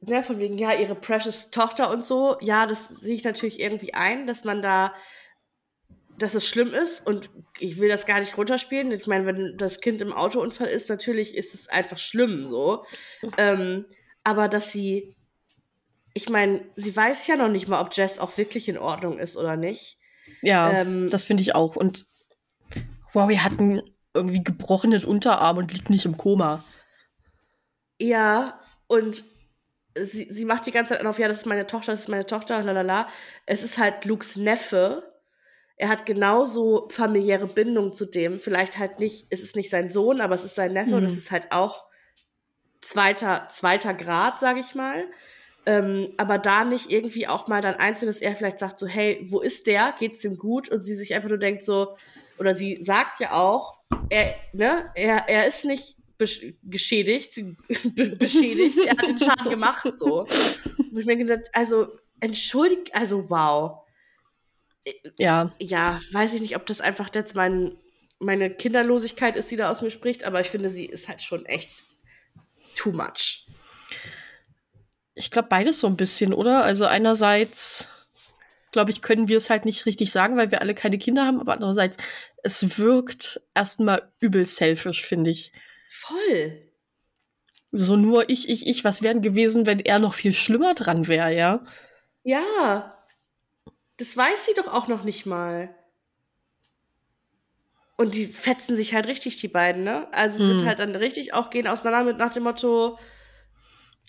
ne, 0.00 0.22
von 0.22 0.38
wegen, 0.40 0.58
ja, 0.58 0.72
ihre 0.74 0.94
precious 0.94 1.50
Tochter 1.50 1.90
und 1.90 2.04
so, 2.04 2.36
ja, 2.40 2.66
das 2.66 2.88
sehe 2.88 3.14
ich 3.14 3.24
natürlich 3.24 3.60
irgendwie 3.60 3.94
ein, 3.94 4.26
dass 4.26 4.44
man 4.44 4.60
da, 4.62 4.92
dass 6.22 6.34
es 6.34 6.46
schlimm 6.46 6.70
ist 6.70 7.06
und 7.06 7.30
ich 7.58 7.80
will 7.80 7.88
das 7.88 8.06
gar 8.06 8.20
nicht 8.20 8.36
runterspielen. 8.36 8.92
Ich 8.92 9.06
meine, 9.06 9.26
wenn 9.26 9.56
das 9.56 9.80
Kind 9.80 10.00
im 10.00 10.12
Autounfall 10.12 10.68
ist, 10.68 10.88
natürlich 10.88 11.36
ist 11.36 11.54
es 11.54 11.68
einfach 11.68 11.98
schlimm 11.98 12.46
so. 12.46 12.84
Ähm, 13.38 13.86
aber 14.24 14.48
dass 14.48 14.72
sie, 14.72 15.16
ich 16.14 16.28
meine, 16.28 16.64
sie 16.76 16.94
weiß 16.94 17.26
ja 17.26 17.36
noch 17.36 17.48
nicht 17.48 17.68
mal, 17.68 17.80
ob 17.80 17.94
Jess 17.94 18.18
auch 18.18 18.36
wirklich 18.36 18.68
in 18.68 18.78
Ordnung 18.78 19.18
ist 19.18 19.36
oder 19.36 19.56
nicht. 19.56 19.98
Ja, 20.42 20.70
Ähm, 20.70 21.08
das 21.10 21.24
finde 21.24 21.42
ich 21.42 21.54
auch. 21.54 21.76
Und 21.76 22.06
Rory 23.14 23.36
hat 23.36 23.58
einen 23.58 23.82
irgendwie 24.14 24.42
gebrochenen 24.42 25.04
Unterarm 25.04 25.56
und 25.56 25.72
liegt 25.72 25.90
nicht 25.90 26.04
im 26.04 26.16
Koma. 26.16 26.64
Ja, 28.00 28.60
und 28.86 29.24
sie, 29.96 30.26
sie 30.30 30.44
macht 30.44 30.66
die 30.66 30.72
ganze 30.72 30.94
Zeit 30.94 31.04
auf, 31.04 31.18
ja, 31.18 31.28
das 31.28 31.38
ist 31.38 31.46
meine 31.46 31.66
Tochter, 31.66 31.92
das 31.92 32.00
ist 32.02 32.08
meine 32.08 32.26
Tochter, 32.26 32.62
lalala. 32.62 33.08
Es 33.46 33.62
ist 33.62 33.78
halt 33.78 34.04
Lukes 34.04 34.36
Neffe. 34.36 35.11
Er 35.82 35.88
hat 35.88 36.06
genauso 36.06 36.86
familiäre 36.92 37.48
Bindung 37.48 37.92
zu 37.92 38.06
dem. 38.06 38.38
Vielleicht 38.38 38.78
halt 38.78 39.00
nicht, 39.00 39.26
es 39.30 39.42
ist 39.42 39.56
nicht 39.56 39.68
sein 39.68 39.90
Sohn, 39.90 40.20
aber 40.20 40.36
es 40.36 40.44
ist 40.44 40.54
sein 40.54 40.72
Neffe 40.72 40.94
und 40.94 41.00
Mhm. 41.00 41.08
es 41.08 41.16
ist 41.16 41.32
halt 41.32 41.50
auch 41.50 41.84
zweiter, 42.80 43.48
zweiter 43.50 43.92
Grad, 43.92 44.38
sag 44.38 44.60
ich 44.60 44.76
mal. 44.76 45.02
Ähm, 45.66 46.12
aber 46.18 46.38
da 46.38 46.64
nicht 46.64 46.92
irgendwie 46.92 47.26
auch 47.26 47.48
mal 47.48 47.60
dann 47.60 47.74
einzeln, 47.74 48.06
dass 48.06 48.20
er 48.20 48.36
vielleicht 48.36 48.60
sagt 48.60 48.78
so, 48.78 48.86
hey, 48.86 49.26
wo 49.28 49.40
ist 49.40 49.66
der? 49.66 49.92
Geht's 49.98 50.20
dem 50.20 50.36
gut? 50.38 50.68
Und 50.68 50.82
sie 50.82 50.94
sich 50.94 51.16
einfach 51.16 51.30
nur 51.30 51.38
denkt 51.38 51.64
so, 51.64 51.96
oder 52.38 52.54
sie 52.54 52.80
sagt 52.80 53.18
ja 53.18 53.32
auch, 53.32 53.80
er, 54.08 54.36
ne, 54.52 54.88
er, 54.94 55.28
er 55.28 55.48
ist 55.48 55.64
nicht 55.64 55.96
geschädigt, 56.62 57.42
be 57.96 58.10
beschädigt, 58.10 58.78
er 58.78 58.92
hat 58.92 59.08
den 59.08 59.18
Schaden 59.18 59.50
gemacht, 59.50 59.96
so. 59.96 60.28
Und 60.78 60.96
ich 60.96 61.06
mir 61.06 61.16
gedacht, 61.16 61.50
also, 61.52 61.88
entschuldigt, 62.20 62.94
also 62.94 63.28
wow. 63.28 63.81
Ja, 65.18 65.52
Ja, 65.60 66.00
weiß 66.12 66.34
ich 66.34 66.40
nicht, 66.40 66.56
ob 66.56 66.66
das 66.66 66.80
einfach 66.80 67.10
jetzt 67.14 67.34
mein, 67.34 67.76
meine 68.18 68.50
Kinderlosigkeit 68.50 69.36
ist, 69.36 69.50
die 69.50 69.56
da 69.56 69.70
aus 69.70 69.82
mir 69.82 69.90
spricht, 69.90 70.24
aber 70.24 70.40
ich 70.40 70.48
finde, 70.50 70.70
sie 70.70 70.86
ist 70.86 71.08
halt 71.08 71.22
schon 71.22 71.44
echt 71.46 71.82
too 72.74 72.92
much. 72.92 73.46
ich 75.14 75.30
glaube 75.30 75.48
beides 75.48 75.80
so 75.80 75.86
ein 75.86 75.96
bisschen, 75.96 76.32
oder? 76.32 76.64
Also 76.64 76.86
einerseits, 76.86 77.88
glaube 78.72 78.90
ich, 78.90 79.02
können 79.02 79.28
wir 79.28 79.36
es 79.36 79.50
halt 79.50 79.64
nicht 79.64 79.86
richtig 79.86 80.10
sagen, 80.10 80.36
weil 80.36 80.50
wir 80.50 80.62
alle 80.62 80.74
keine 80.74 80.98
Kinder 80.98 81.26
haben, 81.26 81.40
aber 81.40 81.52
andererseits, 81.52 81.98
es 82.42 82.78
wirkt 82.78 83.40
erstmal 83.54 84.10
übel 84.20 84.46
selfish, 84.46 85.02
finde 85.04 85.30
ich. 85.30 85.52
Voll. 85.90 86.70
So 87.70 87.96
nur 87.96 88.28
ich, 88.30 88.48
ich, 88.48 88.66
ich, 88.66 88.84
was 88.84 89.02
wären 89.02 89.22
gewesen, 89.22 89.66
wenn 89.66 89.80
er 89.80 89.98
noch 89.98 90.14
viel 90.14 90.32
schlimmer 90.32 90.74
dran 90.74 91.06
wäre, 91.08 91.34
ja? 91.34 91.64
Ja. 92.24 92.94
Das 94.02 94.16
weiß 94.16 94.46
sie 94.46 94.54
doch 94.54 94.66
auch 94.66 94.88
noch 94.88 95.04
nicht 95.04 95.26
mal. 95.26 95.72
Und 97.96 98.16
die 98.16 98.26
fetzen 98.26 98.74
sich 98.74 98.94
halt 98.94 99.06
richtig, 99.06 99.36
die 99.36 99.46
beiden, 99.46 99.84
ne? 99.84 100.08
Also 100.12 100.38
sie 100.38 100.46
sind 100.48 100.60
Hm. 100.62 100.66
halt 100.66 100.80
dann 100.80 100.96
richtig 100.96 101.34
auch, 101.34 101.50
gehen 101.50 101.68
auseinander 101.68 102.02
mit 102.02 102.18
nach 102.18 102.32
dem 102.32 102.42
Motto, 102.42 102.98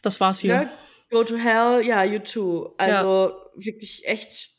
Das 0.01 0.19
war's 0.19 0.39
hier. 0.39 0.61
ne? 0.61 0.69
Go 1.11 1.23
to 1.23 1.37
hell, 1.37 1.85
ja, 1.85 2.03
you 2.03 2.17
too. 2.17 2.73
Also 2.79 3.35
wirklich 3.53 4.07
echt 4.07 4.49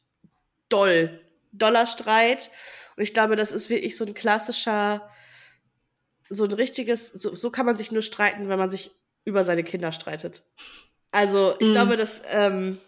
doll. 0.68 1.20
Doller 1.50 1.88
Streit. 1.88 2.52
Und 2.96 3.02
ich 3.02 3.12
glaube, 3.12 3.34
das 3.34 3.50
ist 3.50 3.68
wirklich 3.70 3.96
so 3.96 4.04
ein 4.04 4.14
klassischer, 4.14 5.10
so 6.28 6.44
ein 6.44 6.52
richtiges, 6.52 7.10
so, 7.10 7.34
so 7.34 7.50
kann 7.50 7.66
man 7.66 7.76
sich 7.76 7.90
nur 7.90 8.02
streiten, 8.02 8.48
wenn 8.48 8.58
man 8.60 8.70
sich 8.70 8.92
über 9.24 9.42
seine 9.42 9.64
Kinder 9.64 9.90
streitet. 9.90 10.44
Also 11.10 11.56
ich 11.58 11.66
Mhm. 11.70 11.72
glaube, 11.72 11.96
dass 11.96 12.22
ähm, 12.30 12.78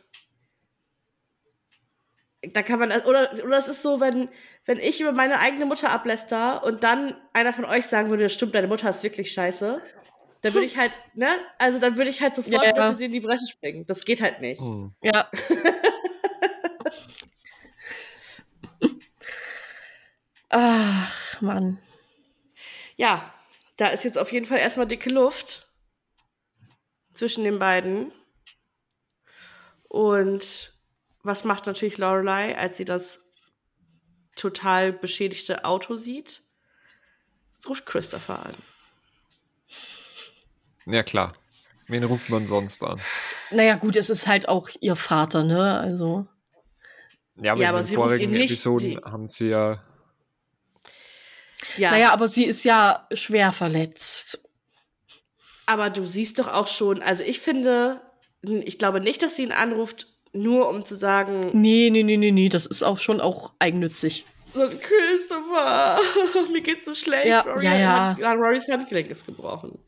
da 2.53 2.63
kann 2.63 2.79
man, 2.79 2.91
oder, 2.93 3.33
oder 3.45 3.57
es 3.57 3.69
ist 3.69 3.83
so, 3.83 4.01
wenn, 4.01 4.29
wenn 4.65 4.79
ich 4.79 5.01
über 5.01 5.13
meine 5.13 5.41
eigene 5.41 5.67
Mutter 5.67 5.91
abläster 5.91 6.65
und 6.65 6.85
dann 6.85 7.15
einer 7.33 7.53
von 7.53 7.65
euch 7.65 7.87
sagen 7.87 8.11
würde, 8.11 8.29
stimmt, 8.29 8.55
deine 8.55 8.67
Mutter 8.69 8.89
ist 8.91 9.03
wirklich 9.03 9.33
scheiße, 9.33 9.81
dann 10.43 10.55
würde 10.55 10.67
ich 10.67 10.77
halt, 10.77 10.93
ne, 11.15 11.29
also 11.59 11.79
dann 11.79 11.97
würde 11.97 12.11
ich 12.11 12.21
halt 12.23 12.35
sofort 12.35 12.65
Ja, 12.65 12.77
ja. 12.77 12.91
für 12.91 12.97
sie 12.97 13.07
in 13.07 13.13
die 13.13 13.21
Bresche 13.21 13.47
springen. 13.47 13.87
Das 13.87 14.05
geht 14.05 14.21
halt 14.21 14.41
nicht. 14.41 14.61
Hm. 14.61 14.93
Ja. 15.03 15.31
Ach, 20.49 21.41
Mann. 21.41 21.79
Ja, 22.97 23.33
da 23.77 23.89
ist 23.89 24.05
jetzt 24.05 24.19
auf 24.19 24.33
jeden 24.33 24.47
Fall 24.47 24.59
erstmal 24.59 24.87
dicke 24.87 25.11
Luft 25.11 25.69
zwischen 27.13 27.45
den 27.45 27.59
beiden. 27.59 28.13
Und 29.89 30.76
was 31.27 31.45
macht 31.45 31.67
natürlich 31.67 31.99
Lorelei, 31.99 32.57
als 32.57 32.77
sie 32.77 32.85
das 32.85 33.23
total 34.37 34.93
beschädigte 34.93 35.65
Auto 35.65 35.97
sieht? 35.97 36.43
Es 37.59 37.69
ruft 37.69 37.85
Christopher 37.87 38.47
an. 38.47 38.55
Ja, 40.87 41.03
klar. 41.03 41.33
Wen 41.89 42.05
ruft 42.05 42.31
man 42.31 42.47
sonst 42.47 42.83
an? 42.83 43.01
Naja, 43.51 43.77
gut, 43.77 43.97
es 43.97 44.11
ist 44.11 44.27
halt 44.27 44.49
auch 44.49 44.69
ihr 44.81 44.97
Vater, 44.97 45.45
ne? 45.45 45.79
Also. 45.79 46.27
Ja, 47.37 47.53
aber 47.53 47.61
Ja, 47.63 47.69
in 47.69 47.75
aber 47.75 47.79
den 47.83 47.87
sie 47.87 47.95
ruft 47.97 48.09
vorigen 48.09 48.33
ihn 48.33 48.39
nicht, 48.39 48.51
Episoden 48.53 48.81
sie- 48.91 48.97
haben 48.99 49.29
sie 49.29 49.49
ja. 49.49 49.83
Ja, 51.77 51.91
Naja, 51.93 52.13
aber 52.13 52.29
sie 52.29 52.45
ist 52.45 52.65
ja 52.65 53.07
schwer 53.13 53.53
verletzt. 53.53 54.41
aber 55.67 55.91
du 55.91 56.05
siehst 56.07 56.39
doch 56.39 56.49
auch 56.49 56.69
schon, 56.69 57.03
also 57.03 57.23
ich 57.25 57.41
finde, 57.41 58.01
ich 58.43 58.79
glaube 58.79 59.01
nicht, 59.01 59.21
dass 59.23 59.35
sie 59.37 59.43
ihn 59.43 59.53
anruft, 59.53 60.07
nur 60.37 60.69
um 60.69 60.85
zu 60.85 60.95
sagen, 60.97 61.41
Nee, 61.53 61.91
nee, 61.91 62.03
nee, 62.03 62.17
nee, 62.17 62.31
nee, 62.31 62.49
das 62.49 62.67
ist 62.67 62.83
auch 62.83 62.99
schon 62.99 63.21
auch 63.21 63.55
eigennützig. 63.59 64.25
so, 64.55 64.69
Christopher, 64.69 65.99
mir 66.53 66.61
geht's 66.63 66.85
so 66.85 66.95
schlecht. 66.95 67.27
Ja, 67.27 67.41
Rory 67.41 67.65
ja, 67.65 67.77
ja. 67.79 68.11
Hat, 68.11 68.19
ja, 68.19 68.33
Rorys 68.33 68.69
Handgelenk 68.69 69.09
ist 69.11 69.27
gebrochen. 69.27 69.79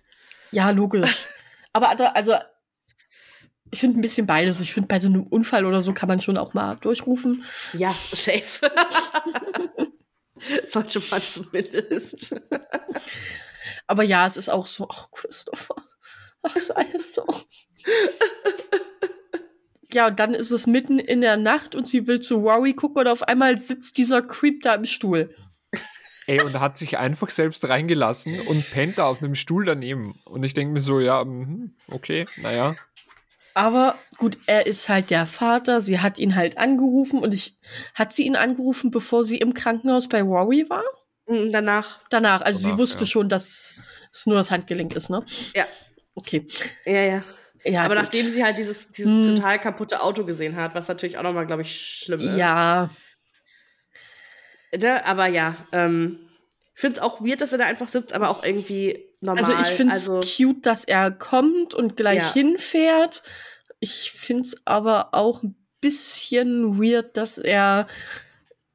Ja, 0.53 0.71
logisch. 0.71 1.27
Aber 1.73 1.91
andere- 1.91 2.15
also, 2.17 2.35
ich 3.71 3.81
finde 3.81 3.99
ein 3.99 4.03
bisschen 4.03 4.27
beides. 4.27 4.61
Ich 4.61 4.73
finde, 4.73 4.89
bei 4.89 4.99
so 4.99 5.09
einem 5.09 5.25
Unfall 5.25 5.67
oder 5.67 5.81
so 5.83 5.93
kann 5.93 6.09
man 6.09 6.21
schon 6.21 6.39
auch 6.39 6.55
mal 6.55 6.77
durchrufen. 6.77 7.45
Ja, 7.75 7.93
safe. 7.93 8.71
Sollte 10.67 11.03
man 11.11 11.21
zumindest. 11.21 12.35
Aber 13.87 14.03
ja, 14.05 14.27
es 14.27 14.37
ist 14.39 14.49
auch 14.49 14.67
so, 14.67 14.87
ach, 14.91 15.11
Christopher, 15.11 15.77
ach, 16.43 16.57
sei 16.57 16.87
es 16.95 17.15
so. 17.15 17.27
Ja, 19.93 20.09
und 20.09 20.19
dann 20.19 20.35
ist 20.35 20.51
es 20.51 20.67
mitten 20.67 20.99
in 20.99 21.21
der 21.21 21.37
Nacht 21.37 21.75
und 21.75 21.89
sie 21.89 22.07
will 22.07 22.21
zu 22.21 22.37
Rory 22.37 22.75
gucken 22.75 23.01
und 23.01 23.09
auf 23.09 23.23
einmal 23.23 23.59
sitzt 23.59 23.97
dieser 23.97 24.23
Creep 24.23 24.63
da 24.63 24.75
im 24.75 24.85
Stuhl. 24.85 25.35
Ey, 26.27 26.43
und 26.43 26.55
er 26.55 26.61
hat 26.61 26.77
sich 26.77 26.99
einfach 26.99 27.31
selbst 27.31 27.67
reingelassen 27.71 28.41
und 28.41 28.71
pennt 28.71 28.99
da 28.99 29.07
auf 29.07 29.23
einem 29.23 29.35
Stuhl 29.35 29.65
daneben. 29.65 30.15
Und 30.27 30.43
ich 30.43 30.53
denke 30.53 30.75
mir 30.75 30.81
so, 30.81 31.01
ja, 31.01 31.25
mhm, 31.25 31.75
okay, 31.91 32.27
naja. 32.37 32.77
Aber 33.55 33.99
gut, 34.19 34.39
er 34.47 34.67
ist 34.67 34.91
halt 34.91 35.09
der 35.09 35.25
Vater. 35.25 35.81
Sie 35.81 36.01
hat 36.01 36.19
ihn 36.19 36.37
halt 36.37 36.59
angerufen 36.59 37.21
und 37.21 37.33
ich, 37.33 37.57
hat 37.95 38.13
sie 38.13 38.25
ihn 38.25 38.37
angerufen, 38.37 38.91
bevor 38.91 39.25
sie 39.25 39.39
im 39.39 39.55
Krankenhaus 39.55 40.07
bei 40.07 40.21
Rory 40.21 40.67
war? 40.69 40.85
Und 41.25 41.51
danach, 41.51 42.01
Danach, 42.11 42.43
also 42.43 42.63
Danach, 42.63 42.77
sie 42.77 42.81
wusste 42.81 43.01
ja. 43.01 43.07
schon, 43.07 43.29
dass 43.31 43.75
es 44.13 44.27
nur 44.27 44.37
das 44.37 44.51
Handgelenk 44.51 44.95
ist, 44.95 45.09
ne? 45.09 45.25
ja, 45.57 45.65
Okay. 46.15 46.47
ja, 46.85 47.01
ja. 47.01 47.23
Ja, 47.73 47.83
Aber 47.83 47.95
gut. 47.95 48.05
nachdem 48.05 48.31
sie 48.31 48.43
halt 48.45 48.59
dieses, 48.59 48.89
dieses 48.91 49.13
Hm. 49.13 49.37
total 49.37 49.59
kaputte 49.59 50.03
Auto 50.03 50.25
gesehen 50.25 50.57
hat, 50.57 50.75
was 50.75 50.89
natürlich 50.89 51.19
auch 51.19 51.23
nochmal, 51.23 51.47
glaube 51.47 51.63
ich, 51.63 51.99
schlimm 52.03 52.21
ist. 52.21 52.37
Ja, 52.37 52.91
Ne? 54.77 55.05
Aber 55.07 55.27
ja, 55.27 55.57
ähm, 55.73 56.19
ich 56.75 56.81
finde 56.81 56.97
es 56.99 57.03
auch 57.03 57.21
weird, 57.23 57.41
dass 57.41 57.53
er 57.53 57.59
da 57.59 57.65
einfach 57.65 57.89
sitzt, 57.89 58.13
aber 58.13 58.29
auch 58.29 58.45
irgendwie 58.45 59.05
normal. 59.21 59.45
also 59.45 59.61
ich 59.63 59.69
finde 59.77 59.95
es 59.95 60.09
also, 60.09 60.21
cute, 60.21 60.65
dass 60.67 60.85
er 60.85 61.11
kommt 61.11 61.75
und 61.75 61.97
gleich 61.97 62.19
Ja. 62.19 62.33
hinfährt. 62.35 63.23
Ich 63.81 64.11
finde 64.13 64.43
es 64.43 64.67
aber 64.67 65.15
auch 65.15 65.43
ein 65.43 65.57
bisschen 65.81 66.79
weird, 66.83 67.17
dass 67.17 67.39
er 67.39 67.87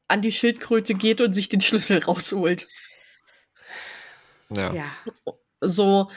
an 0.07 0.21
die 0.21 0.31
Schildkröte 0.31 0.95
geht 0.95 1.21
und 1.21 1.33
sich 1.33 1.47
den 1.49 1.61
Schlüssel 1.61 1.99
rausholt. 2.03 2.67
Ja. 4.49 4.73
ja. 4.73 4.85
So, 5.61 6.09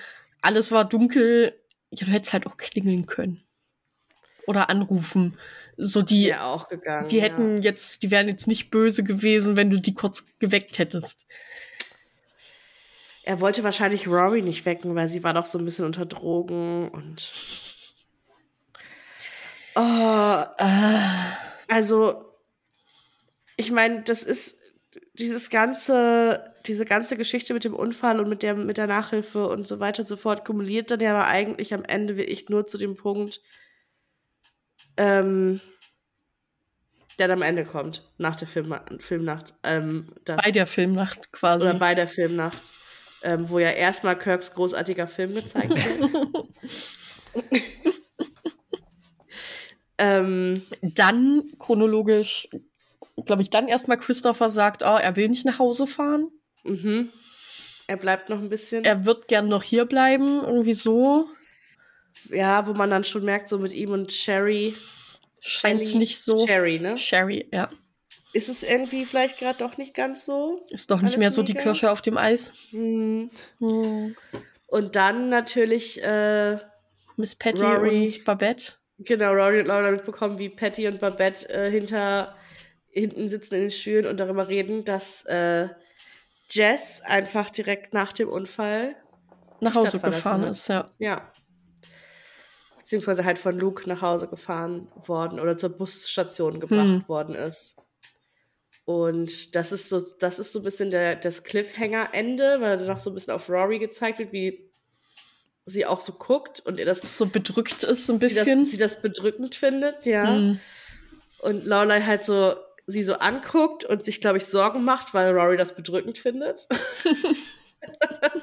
alles 0.43 0.73
war 0.73 0.85
dunkel. 0.85 1.55
Ja, 1.91 2.07
du 2.07 2.13
hättest 2.13 2.33
halt 2.33 2.47
auch 2.47 2.57
klingeln 2.57 3.07
können. 3.07 3.43
Oder 4.47 4.71
anrufen. 4.71 5.39
So, 5.77 6.03
die, 6.03 6.25
Die 6.25 6.35
auch 6.35 6.69
gegangen. 6.69 7.09
die 7.09 7.21
hätten 7.21 7.63
jetzt, 7.63 8.03
die 8.03 8.11
wären 8.11 8.29
jetzt 8.29 8.47
nicht 8.47 8.71
böse 8.71 9.03
gewesen, 9.05 9.57
wenn 9.57 9.71
du 9.71 9.81
die 9.81 9.95
kurz 9.95 10.27
geweckt 10.39 10.79
hättest. 10.79 11.27
Ja. 11.29 11.37
Er 13.25 13.41
wollte 13.41 13.65
wahrscheinlich 13.65 14.07
Rory 14.07 14.41
nicht 14.41 14.65
wecken, 14.67 14.95
weil 14.95 15.09
sie 15.09 15.25
war 15.25 15.35
doch 15.35 15.47
so 15.47 15.59
ein 15.59 15.65
bisschen 15.65 15.85
unter 15.85 16.07
Drogen 16.07 16.89
und. 16.91 17.31
Oh, 19.75 19.81
Ah, 19.81 21.37
also, 21.69 22.25
ich 23.57 23.73
meine, 23.73 24.03
das 24.03 24.23
ist 24.23 24.57
dieses 25.15 25.51
ganze, 25.51 26.55
diese 26.69 26.85
ganze 26.85 27.17
Geschichte 27.17 27.55
mit 27.55 27.65
dem 27.65 27.75
Unfall 27.75 28.21
und 28.21 28.29
mit 28.29 28.43
der, 28.43 28.55
mit 28.55 28.77
der 28.77 28.87
Nachhilfe 28.87 29.49
und 29.49 29.67
so 29.67 29.81
weiter 29.81 30.01
und 30.01 30.07
so 30.07 30.17
fort 30.17 30.45
kumuliert 30.45 30.91
dann 30.91 31.01
ja 31.01 31.11
aber 31.11 31.27
eigentlich 31.27 31.73
am 31.75 31.85
Ende 31.85 32.17
wirklich 32.17 32.49
nur 32.49 32.67
zu 32.67 32.79
dem 32.79 32.97
Punkt, 32.97 33.41
ähm, 34.97 35.61
der 37.19 37.29
dann 37.29 37.39
am 37.39 37.49
Ende 37.49 37.65
kommt, 37.65 38.03
nach 38.19 38.37
der 38.37 38.49
Film, 38.49 38.75
Filmnacht. 38.99 39.55
Ähm, 39.63 40.13
dass, 40.25 40.43
bei 40.43 40.51
der 40.51 40.67
Filmnacht 40.67 41.33
quasi. 41.33 41.65
oder 41.65 41.79
bei 41.79 41.95
der 41.95 42.09
Filmnacht, 42.09 42.63
ähm, 43.23 43.49
wo 43.49 43.59
ja 43.59 43.71
erstmal 43.71 44.19
Kirks 44.19 44.53
großartiger 44.53 45.09
Film 45.09 45.35
gezeigt 45.35 45.71
wird. 45.71 46.49
ähm, 49.99 50.63
dann 50.83 51.45
chronologisch, 51.59 52.49
glaube 53.25 53.43
ich, 53.43 53.51
dann 53.51 53.69
erstmal 53.69 53.97
Christopher 53.97 54.51
sagt, 54.51 54.83
oh, 54.83 54.99
er 55.01 55.17
will 55.17 55.29
nicht 55.29 55.47
nach 55.47 55.59
Hause 55.59 55.87
fahren. 55.87 56.31
Mhm. 56.67 57.11
Er 57.89 57.97
bleibt 57.97 58.29
noch 58.29 58.39
ein 58.39 58.49
bisschen. 58.49 58.85
Er 58.85 59.05
wird 59.07 59.29
gern 59.29 59.49
noch 59.49 59.63
hier 59.63 59.85
bleiben, 59.85 60.43
irgendwie 60.45 60.75
so. 60.75 61.29
ja, 62.31 62.67
wo 62.67 62.75
man 62.75 62.91
dann 62.91 63.05
schon 63.05 63.25
merkt, 63.25 63.49
so 63.49 63.59
mit 63.59 63.73
ihm 63.73 63.91
und 63.91 64.13
Sherry. 64.13 64.75
Scheint 65.41 65.83
es 65.83 65.95
nicht 65.95 66.19
so. 66.21 66.45
Sherry, 66.45 66.79
ne? 66.81 66.97
Sherry, 66.99 67.49
ja. 67.53 67.71
Ist 68.33 68.49
es 68.49 68.63
irgendwie 68.63 69.07
vielleicht 69.07 69.39
gerade 69.39 69.59
doch 69.59 69.79
nicht 69.79 69.95
ganz 69.95 70.27
so? 70.27 70.65
Ist 70.71 70.91
doch 70.91 71.01
nicht 71.01 71.19
mehr 71.19 71.31
so 71.31 71.43
die 71.43 71.53
mega? 71.53 71.63
Kirsche 71.63 71.91
auf 71.91 72.03
dem 72.03 72.19
Eis. 72.19 72.53
Hm. 72.71 73.31
Hm. 73.61 74.17
Und 74.67 74.97
dann 74.97 75.29
natürlich, 75.29 76.03
äh, 76.03 76.59
Miss 77.17 77.37
Patty 77.37 77.63
Rory. 77.63 78.05
und 78.05 78.25
Babette. 78.25 78.73
genau, 78.99 79.33
Rory 79.33 79.61
und 79.61 79.67
Laura 79.67 79.91
mitbekommen, 79.91 80.39
wie 80.39 80.49
Patty 80.49 80.89
und 80.89 81.01
Babette 81.01 81.49
äh, 81.49 81.71
hinter, 81.71 82.37
hinten 82.91 83.31
sitzen 83.31 83.55
in 83.55 83.61
den 83.63 83.71
Stühlen 83.71 84.07
und 84.07 84.19
darüber 84.19 84.49
reden, 84.49 84.85
dass 84.85 85.25
äh, 85.27 85.69
Jess 86.51 87.01
einfach 87.03 87.51
direkt 87.51 87.93
nach 87.95 88.13
dem 88.13 88.29
Unfall, 88.29 88.95
Nach 89.61 89.75
Hause 89.75 89.99
gefahren 89.99 90.43
hat. 90.43 90.51
ist, 90.51 90.69
ja. 90.69 90.91
ja, 90.99 91.33
beziehungsweise 92.79 93.25
halt 93.25 93.39
von 93.39 93.59
Luke 93.59 93.89
nach 93.89 94.03
Hause 94.03 94.29
gefahren 94.29 94.89
worden 95.07 95.41
oder 95.41 95.57
zur 95.59 95.71
Busstation 95.71 96.61
gebracht 96.61 96.79
Hm. 97.03 97.09
worden 97.09 97.35
ist. 97.35 97.77
Und 98.85 99.57
das 99.57 99.73
ist 99.73 99.89
so, 99.89 100.01
das 100.21 100.39
ist 100.39 100.53
so 100.53 100.61
ein 100.61 100.63
bisschen 100.63 100.93
der, 100.93 101.17
das 101.17 101.43
Cliffhanger-Ende, 101.43 102.61
weil 102.61 102.77
dann 102.79 102.87
noch 102.87 103.01
so 103.01 103.11
ein 103.11 103.15
bisschen 103.15 103.35
auf 103.35 103.49
Rory 103.51 103.81
gezeigt 103.81 104.21
wird, 104.21 104.33
wie 104.33 104.71
sie 105.65 105.85
auch 105.85 106.01
so 106.01 106.13
guckt 106.13 106.61
und 106.61 106.79
ihr 106.79 106.87
das, 106.87 107.01
sie 107.01 107.09
So 107.09 107.27
bedrückt 107.27 107.83
ist 107.83 108.09
ein 108.09 108.21
das, 108.21 108.35
bisschen. 108.35 108.65
sie 108.65 108.77
das 108.77 109.03
bedrückend 109.03 109.57
findet, 109.57 110.07
ja. 110.07 110.37
Hm. 110.37 110.61
Und 111.41 111.67
Lorelei 111.67 112.01
halt 112.03 112.25
so 112.25 112.55
sie 112.87 113.03
so 113.03 113.15
anguckt 113.15 113.85
und 113.85 114.05
sich, 114.05 114.21
glaube 114.21 114.39
ich, 114.39 114.47
Sorgen 114.47 114.85
macht, 114.85 115.13
weil 115.15 115.33
Rory 115.37 115.57
das 115.57 115.75
bedrückend 115.75 116.19
findet. 116.19 116.69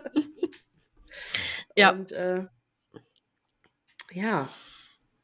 Ja. 1.75 1.91
Und 1.91 2.11
äh, 2.11 2.45
ja, 4.11 4.49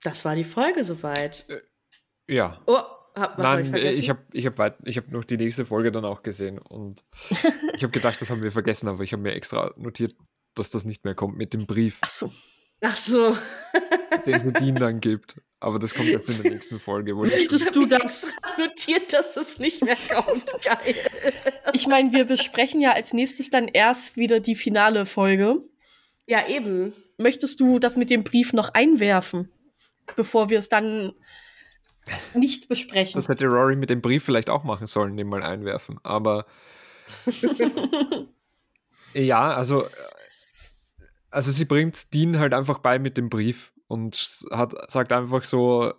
das 0.04 0.26
war 0.26 0.36
die 0.36 0.44
Folge 0.44 0.84
soweit. 0.84 1.46
Ja. 2.28 2.60
Oh, 2.66 2.78
hab, 3.16 3.38
was 3.38 3.46
hab 3.46 3.60
ich 3.60 3.66
Nein, 3.66 3.66
vergessen? 3.72 4.02
ich 4.02 4.10
habe 4.10 4.24
ich 4.32 4.46
hab 4.46 4.58
weit, 4.58 4.78
ich 4.86 4.98
hab 4.98 5.10
noch 5.10 5.24
die 5.24 5.38
nächste 5.38 5.66
Folge 5.66 5.92
dann 5.92 6.06
auch 6.06 6.24
gesehen 6.24 6.60
und 6.60 7.04
ich 7.76 7.84
habe 7.84 7.90
gedacht, 7.90 8.22
das 8.22 8.30
haben 8.30 8.42
wir 8.42 8.52
vergessen, 8.52 8.88
aber 8.88 9.04
ich 9.04 9.14
habe 9.14 9.22
mir 9.22 9.34
extra 9.34 9.74
notiert, 9.78 10.16
dass 10.56 10.70
das 10.70 10.86
nicht 10.86 11.06
mehr 11.06 11.16
kommt 11.16 11.38
mit 11.38 11.54
dem 11.54 11.66
Brief, 11.66 12.00
Ach 12.02 12.10
so. 12.10 12.32
Ach 12.82 12.96
so. 12.96 13.36
den 14.26 14.40
sie 14.40 14.54
Dean 14.54 14.76
dann 14.76 15.02
gibt. 15.02 15.42
Aber 15.62 15.78
das 15.78 15.94
kommt 15.94 16.08
jetzt 16.08 16.30
in 16.30 16.42
der 16.42 16.52
nächsten 16.54 16.80
Folge. 16.80 17.18
Wo 17.18 17.26
ich 17.26 17.32
Möchtest 17.32 17.76
du 17.76 17.86
das? 17.86 18.38
notiert, 18.58 19.12
dass 19.12 19.36
es 19.36 19.60
nicht 19.60 19.84
mehr 19.84 19.98
kommt. 20.10 20.46
Geil. 20.64 20.96
Ich 21.74 21.88
meine, 21.88 22.14
wir 22.14 22.26
besprechen 22.26 22.80
ja 22.80 22.94
als 22.94 23.14
nächstes 23.14 23.50
dann 23.50 23.68
erst 23.68 24.16
wieder 24.16 24.40
die 24.40 24.56
finale 24.56 25.06
Folge. 25.06 25.62
Ja, 26.28 26.48
eben. 26.48 26.94
Möchtest 27.18 27.60
du 27.60 27.80
das 27.80 27.98
mit 27.98 28.10
dem 28.10 28.24
Brief 28.24 28.54
noch 28.54 28.74
einwerfen, 28.74 29.52
bevor 30.16 30.50
wir 30.50 30.60
es 30.60 30.70
dann 30.70 31.14
nicht 32.34 32.70
besprechen? 32.70 33.18
das 33.20 33.28
hätte 33.28 33.46
Rory 33.48 33.76
mit 33.76 33.90
dem 33.90 34.02
Brief 34.02 34.24
vielleicht 34.24 34.50
auch 34.50 34.64
machen 34.64 34.88
sollen, 34.88 35.18
den 35.18 35.28
mal 35.28 35.44
einwerfen. 35.44 36.00
Aber 36.04 36.46
ja, 39.14 39.54
also, 39.54 39.86
also 41.30 41.52
sie 41.52 41.66
bringt 41.66 42.14
Dean 42.14 42.40
halt 42.40 42.54
einfach 42.54 42.80
bei 42.80 42.98
mit 42.98 43.18
dem 43.18 43.30
Brief 43.30 43.74
und 43.90 44.46
hat, 44.52 44.90
sagt 44.90 45.12
einfach 45.12 45.44
so, 45.44 45.94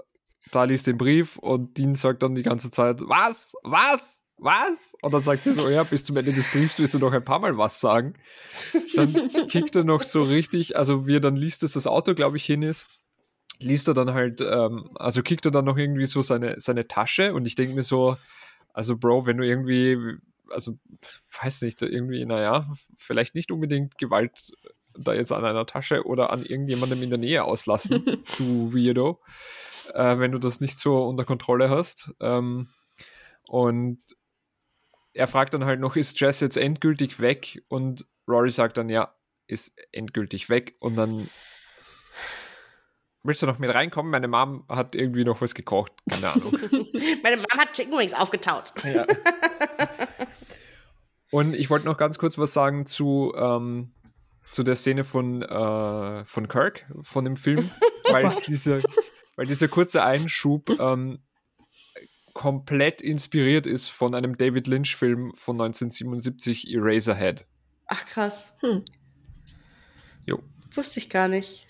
da 0.52 0.64
liest 0.64 0.86
den 0.86 0.96
Brief 0.96 1.36
und 1.36 1.76
Dean 1.76 1.94
sagt 1.94 2.22
dann 2.22 2.34
die 2.34 2.42
ganze 2.42 2.70
Zeit, 2.70 3.00
was? 3.02 3.54
Was? 3.62 4.22
was? 4.38 4.96
Und 5.02 5.12
dann 5.12 5.22
sagt 5.22 5.44
sie 5.44 5.52
so, 5.52 5.68
ja, 5.68 5.82
bis 5.82 6.04
zum 6.04 6.16
Ende 6.16 6.32
des 6.32 6.50
Briefs 6.50 6.78
willst 6.78 6.94
du 6.94 6.98
noch 6.98 7.12
ein 7.12 7.24
paar 7.24 7.40
Mal 7.40 7.58
was 7.58 7.80
sagen. 7.80 8.14
Dann 8.94 9.28
kickt 9.48 9.76
er 9.76 9.84
noch 9.84 10.02
so 10.02 10.22
richtig, 10.22 10.76
also 10.76 11.06
wie 11.06 11.16
er 11.16 11.20
dann 11.20 11.36
liest, 11.36 11.62
dass 11.62 11.72
das 11.72 11.86
Auto, 11.86 12.14
glaube 12.14 12.36
ich, 12.36 12.44
hin 12.44 12.62
ist, 12.62 12.86
liest 13.58 13.88
er 13.88 13.94
dann 13.94 14.14
halt, 14.14 14.40
ähm, 14.40 14.90
also 14.94 15.22
kickt 15.22 15.44
er 15.44 15.50
dann 15.50 15.64
noch 15.64 15.76
irgendwie 15.76 16.06
so 16.06 16.22
seine, 16.22 16.58
seine 16.58 16.88
Tasche 16.88 17.34
und 17.34 17.46
ich 17.46 17.56
denke 17.56 17.74
mir 17.74 17.82
so, 17.82 18.16
also 18.72 18.96
Bro, 18.96 19.26
wenn 19.26 19.36
du 19.36 19.44
irgendwie, 19.44 19.98
also 20.48 20.78
weiß 21.42 21.62
nicht, 21.62 21.82
irgendwie, 21.82 22.24
naja, 22.24 22.72
vielleicht 22.98 23.34
nicht 23.34 23.50
unbedingt 23.50 23.98
Gewalt 23.98 24.52
da 24.98 25.12
jetzt 25.12 25.32
an 25.32 25.44
einer 25.44 25.66
Tasche 25.66 26.04
oder 26.06 26.30
an 26.30 26.44
irgendjemandem 26.44 27.02
in 27.02 27.10
der 27.10 27.18
Nähe 27.18 27.44
auslassen, 27.44 28.04
du 28.38 28.72
Weirdo, 28.72 29.20
äh, 29.94 30.18
wenn 30.18 30.32
du 30.32 30.38
das 30.38 30.60
nicht 30.60 30.78
so 30.78 31.06
unter 31.06 31.24
Kontrolle 31.24 31.70
hast. 31.70 32.12
Ähm, 32.20 32.68
und 33.46 34.00
er 35.12 35.26
fragt 35.26 35.54
dann 35.54 35.64
halt 35.64 35.80
noch, 35.80 35.96
ist 35.96 36.20
Jess 36.20 36.40
jetzt 36.40 36.56
endgültig 36.56 37.20
weg? 37.20 37.62
Und 37.68 38.06
Rory 38.28 38.50
sagt 38.50 38.76
dann, 38.76 38.88
ja, 38.88 39.14
ist 39.46 39.76
endgültig 39.92 40.48
weg. 40.48 40.76
Und 40.80 40.96
dann 40.96 41.28
willst 43.22 43.42
du 43.42 43.46
noch 43.46 43.58
mit 43.58 43.74
reinkommen? 43.74 44.10
Meine 44.10 44.28
Mom 44.28 44.64
hat 44.68 44.94
irgendwie 44.94 45.24
noch 45.24 45.40
was 45.40 45.54
gekocht. 45.54 45.92
Keine 46.08 46.30
Ahnung. 46.30 46.52
Meine 47.22 47.36
Mom 47.36 47.58
hat 47.58 47.72
Chicken 47.72 47.98
Wings 47.98 48.14
aufgetaut. 48.14 48.72
Ja. 48.84 49.06
Und 51.30 51.54
ich 51.54 51.70
wollte 51.70 51.86
noch 51.86 51.96
ganz 51.96 52.18
kurz 52.18 52.38
was 52.38 52.52
sagen 52.52 52.86
zu, 52.86 53.32
ähm, 53.36 53.92
zu 54.50 54.62
der 54.62 54.76
Szene 54.76 55.04
von, 55.04 55.42
äh, 55.42 56.24
von 56.24 56.48
Kirk, 56.48 56.86
von 57.02 57.24
dem 57.24 57.36
Film, 57.36 57.70
weil, 58.10 58.34
diese, 58.46 58.82
weil 59.36 59.46
dieser 59.46 59.68
kurze 59.68 60.04
Einschub 60.04 60.70
ähm, 60.78 61.20
komplett 62.32 63.02
inspiriert 63.02 63.66
ist 63.66 63.88
von 63.88 64.14
einem 64.14 64.36
David 64.36 64.66
Lynch-Film 64.66 65.32
von 65.34 65.60
1977, 65.60 66.72
Eraserhead. 66.72 67.46
Ach 67.86 68.04
krass. 68.06 68.54
Hm. 68.60 68.84
Jo. 70.26 70.42
Wusste 70.72 71.00
ich 71.00 71.10
gar 71.10 71.28
nicht. 71.28 71.66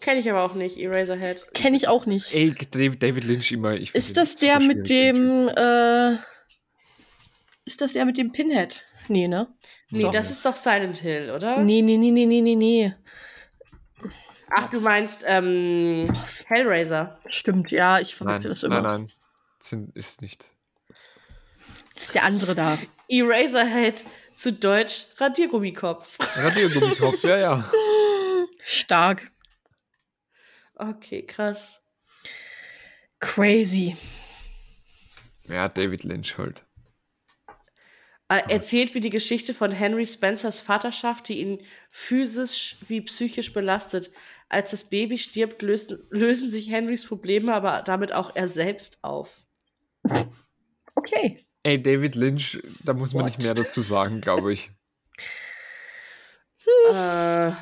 Kenne 0.00 0.20
ich 0.20 0.30
aber 0.30 0.42
auch 0.42 0.54
nicht, 0.54 0.78
Eraserhead. 0.78 1.52
Kenne 1.52 1.76
ich 1.76 1.86
auch 1.86 2.06
nicht. 2.06 2.34
Ey, 2.34 2.54
David 2.54 3.24
Lynch 3.24 3.52
immer. 3.52 3.74
Ich 3.74 3.94
ist 3.94 4.16
das 4.16 4.36
der 4.36 4.58
mit 4.58 4.88
dem, 4.88 5.48
äh, 5.48 6.14
ist 7.66 7.82
das 7.82 7.92
der 7.92 8.06
mit 8.06 8.16
dem 8.16 8.32
Pinhead? 8.32 8.82
Nee, 9.10 9.26
ne? 9.26 9.48
Nee, 9.90 10.02
doch 10.02 10.12
das 10.12 10.26
nicht. 10.26 10.36
ist 10.36 10.46
doch 10.46 10.54
Silent 10.54 10.98
Hill, 10.98 11.32
oder? 11.32 11.64
Nee, 11.64 11.82
nee, 11.82 11.96
nee, 11.96 12.12
nee, 12.12 12.26
nee, 12.26 12.40
nee, 12.40 12.54
nee. 12.54 12.94
Ach, 14.50 14.70
du 14.70 14.80
meinst 14.80 15.24
ähm, 15.26 16.06
Hellraiser. 16.46 17.18
Stimmt, 17.28 17.72
ja, 17.72 17.98
ich 17.98 18.14
verwechsel 18.14 18.50
das 18.50 18.62
immer. 18.62 18.80
Nein, 18.80 19.08
nein, 19.72 19.92
ist 19.94 20.22
nicht. 20.22 20.46
Das 21.94 22.04
ist 22.04 22.14
der 22.14 22.22
andere 22.22 22.54
da. 22.54 22.78
Eraserhead, 23.08 24.04
zu 24.32 24.52
Deutsch 24.52 25.06
Radiergummikopf. 25.16 26.18
Radiergummikopf, 26.36 27.24
ja, 27.24 27.36
ja. 27.36 27.72
Stark. 28.60 29.28
Okay, 30.76 31.26
krass. 31.26 31.82
Crazy. 33.18 33.96
Ja, 35.48 35.68
David 35.68 36.04
Lynch 36.04 36.38
halt. 36.38 36.64
Äh, 38.30 38.42
erzählt 38.48 38.94
wie 38.94 39.00
die 39.00 39.10
Geschichte 39.10 39.54
von 39.54 39.72
Henry 39.72 40.06
Spencers 40.06 40.60
Vaterschaft, 40.60 41.28
die 41.28 41.40
ihn 41.40 41.66
physisch 41.90 42.76
wie 42.86 43.00
psychisch 43.00 43.52
belastet. 43.52 44.12
Als 44.48 44.70
das 44.70 44.84
Baby 44.84 45.18
stirbt, 45.18 45.62
lösen, 45.62 46.06
lösen 46.10 46.48
sich 46.48 46.70
Henrys 46.70 47.04
Probleme, 47.04 47.52
aber 47.52 47.82
damit 47.82 48.12
auch 48.12 48.36
er 48.36 48.46
selbst 48.46 49.02
auf. 49.02 49.42
Okay. 50.94 51.44
Ey, 51.64 51.82
David 51.82 52.14
Lynch, 52.14 52.62
da 52.84 52.92
muss 52.92 53.12
man 53.12 53.24
What? 53.24 53.32
nicht 53.32 53.42
mehr 53.42 53.54
dazu 53.54 53.82
sagen, 53.82 54.20
glaube 54.20 54.52
ich. 54.52 54.70
Hm. 56.62 56.94
Äh, 56.94 57.52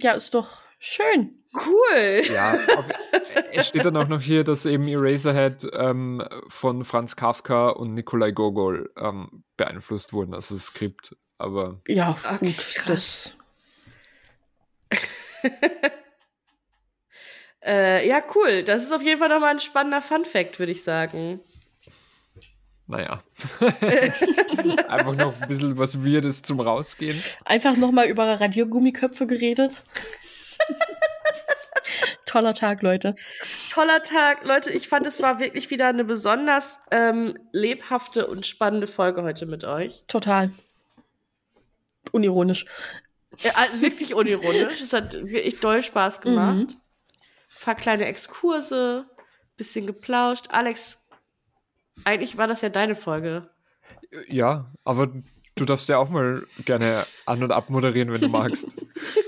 ja, 0.00 0.12
ist 0.12 0.32
doch 0.32 0.62
schön. 0.78 1.42
Cool. 1.52 2.22
Ja, 2.32 2.56
es 3.52 3.68
steht 3.68 3.84
dann 3.84 3.96
auch 3.96 4.08
noch 4.08 4.20
hier, 4.20 4.44
dass 4.44 4.66
eben 4.66 4.88
Eraserhead 4.88 5.66
ähm, 5.74 6.22
von 6.48 6.84
Franz 6.84 7.16
Kafka 7.16 7.70
und 7.70 7.94
Nikolai 7.94 8.30
Gogol 8.32 8.90
ähm, 8.96 9.44
beeinflusst 9.56 10.12
wurden, 10.12 10.34
also 10.34 10.54
das 10.54 10.66
Skript. 10.66 11.16
Aber 11.38 11.80
ja, 11.88 12.10
okay, 12.10 12.52
gut, 12.52 12.82
das. 12.86 13.36
äh, 17.64 18.06
ja, 18.06 18.22
cool. 18.34 18.62
Das 18.62 18.84
ist 18.84 18.92
auf 18.92 19.02
jeden 19.02 19.18
Fall 19.18 19.28
nochmal 19.28 19.50
ein 19.50 19.60
spannender 19.60 20.02
Fun-Fact, 20.02 20.58
würde 20.58 20.72
ich 20.72 20.84
sagen. 20.84 21.40
Naja. 22.86 23.22
Einfach 24.88 25.14
noch 25.16 25.40
ein 25.40 25.48
bisschen 25.48 25.78
was 25.78 26.04
Weirdes 26.04 26.42
zum 26.42 26.60
Rausgehen. 26.60 27.20
Einfach 27.44 27.76
nochmal 27.76 28.06
über 28.06 28.24
Radiergummiköpfe 28.40 29.26
geredet. 29.26 29.82
Toller 32.32 32.54
Tag, 32.54 32.80
Leute. 32.80 33.14
Toller 33.70 34.02
Tag, 34.02 34.46
Leute. 34.46 34.70
Ich 34.72 34.88
fand, 34.88 35.06
es 35.06 35.20
war 35.20 35.38
wirklich 35.38 35.68
wieder 35.68 35.88
eine 35.88 36.02
besonders 36.02 36.80
ähm, 36.90 37.38
lebhafte 37.52 38.26
und 38.26 38.46
spannende 38.46 38.86
Folge 38.86 39.22
heute 39.22 39.44
mit 39.44 39.64
euch. 39.64 40.02
Total. 40.08 40.50
Unironisch. 42.10 42.64
Ja, 43.40 43.52
also 43.56 43.82
wirklich 43.82 44.14
unironisch. 44.14 44.80
Es 44.80 44.94
hat 44.94 45.12
wirklich 45.12 45.60
doll 45.60 45.82
Spaß 45.82 46.22
gemacht. 46.22 46.56
Mhm. 46.56 46.68
Ein 46.68 47.64
paar 47.64 47.74
kleine 47.74 48.06
Exkurse, 48.06 49.04
bisschen 49.58 49.86
geplauscht. 49.86 50.46
Alex, 50.52 51.02
eigentlich 52.04 52.38
war 52.38 52.46
das 52.46 52.62
ja 52.62 52.70
deine 52.70 52.94
Folge. 52.94 53.50
Ja, 54.26 54.72
aber 54.84 55.12
du 55.54 55.66
darfst 55.66 55.86
ja 55.90 55.98
auch 55.98 56.08
mal 56.08 56.46
gerne 56.64 57.04
an- 57.26 57.42
und 57.42 57.52
abmoderieren, 57.52 58.10
wenn 58.10 58.22
du 58.22 58.28
magst. 58.28 58.74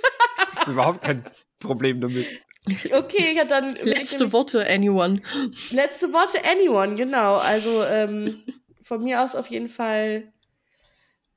Überhaupt 0.66 1.02
kein 1.02 1.22
Problem 1.59 2.01
damit. 2.01 2.26
Okay, 2.92 3.34
ja, 3.36 3.44
dann. 3.44 3.74
Letzte 3.82 4.32
Worte, 4.32 4.66
anyone. 4.66 5.20
Letzte 5.70 6.12
Worte, 6.12 6.38
anyone, 6.44 6.94
genau. 6.94 7.36
Also 7.36 7.84
ähm, 7.84 8.42
von 8.82 9.02
mir 9.02 9.22
aus 9.22 9.34
auf 9.34 9.48
jeden 9.48 9.68
Fall. 9.68 10.32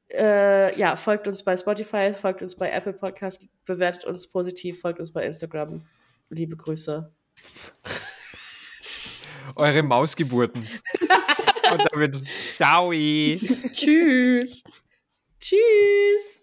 Äh, 0.10 0.78
ja, 0.80 0.96
folgt 0.96 1.28
uns 1.28 1.44
bei 1.44 1.58
Spotify, 1.58 2.14
folgt 2.14 2.42
uns 2.42 2.56
bei 2.56 2.70
Apple 2.70 2.94
Podcast, 2.94 3.46
bewertet 3.66 4.06
uns 4.06 4.28
positiv, 4.28 4.80
folgt 4.80 5.00
uns 5.00 5.12
bei 5.12 5.26
Instagram. 5.26 5.86
Liebe 6.30 6.56
Grüße. 6.56 7.12
Eure 9.56 9.84
Mausgeburten. 9.84 10.62
Und 11.72 11.84
damit, 11.92 12.22
ciao. 12.50 12.92
Tschüss. 12.92 14.64
Tschüss. 15.40 16.42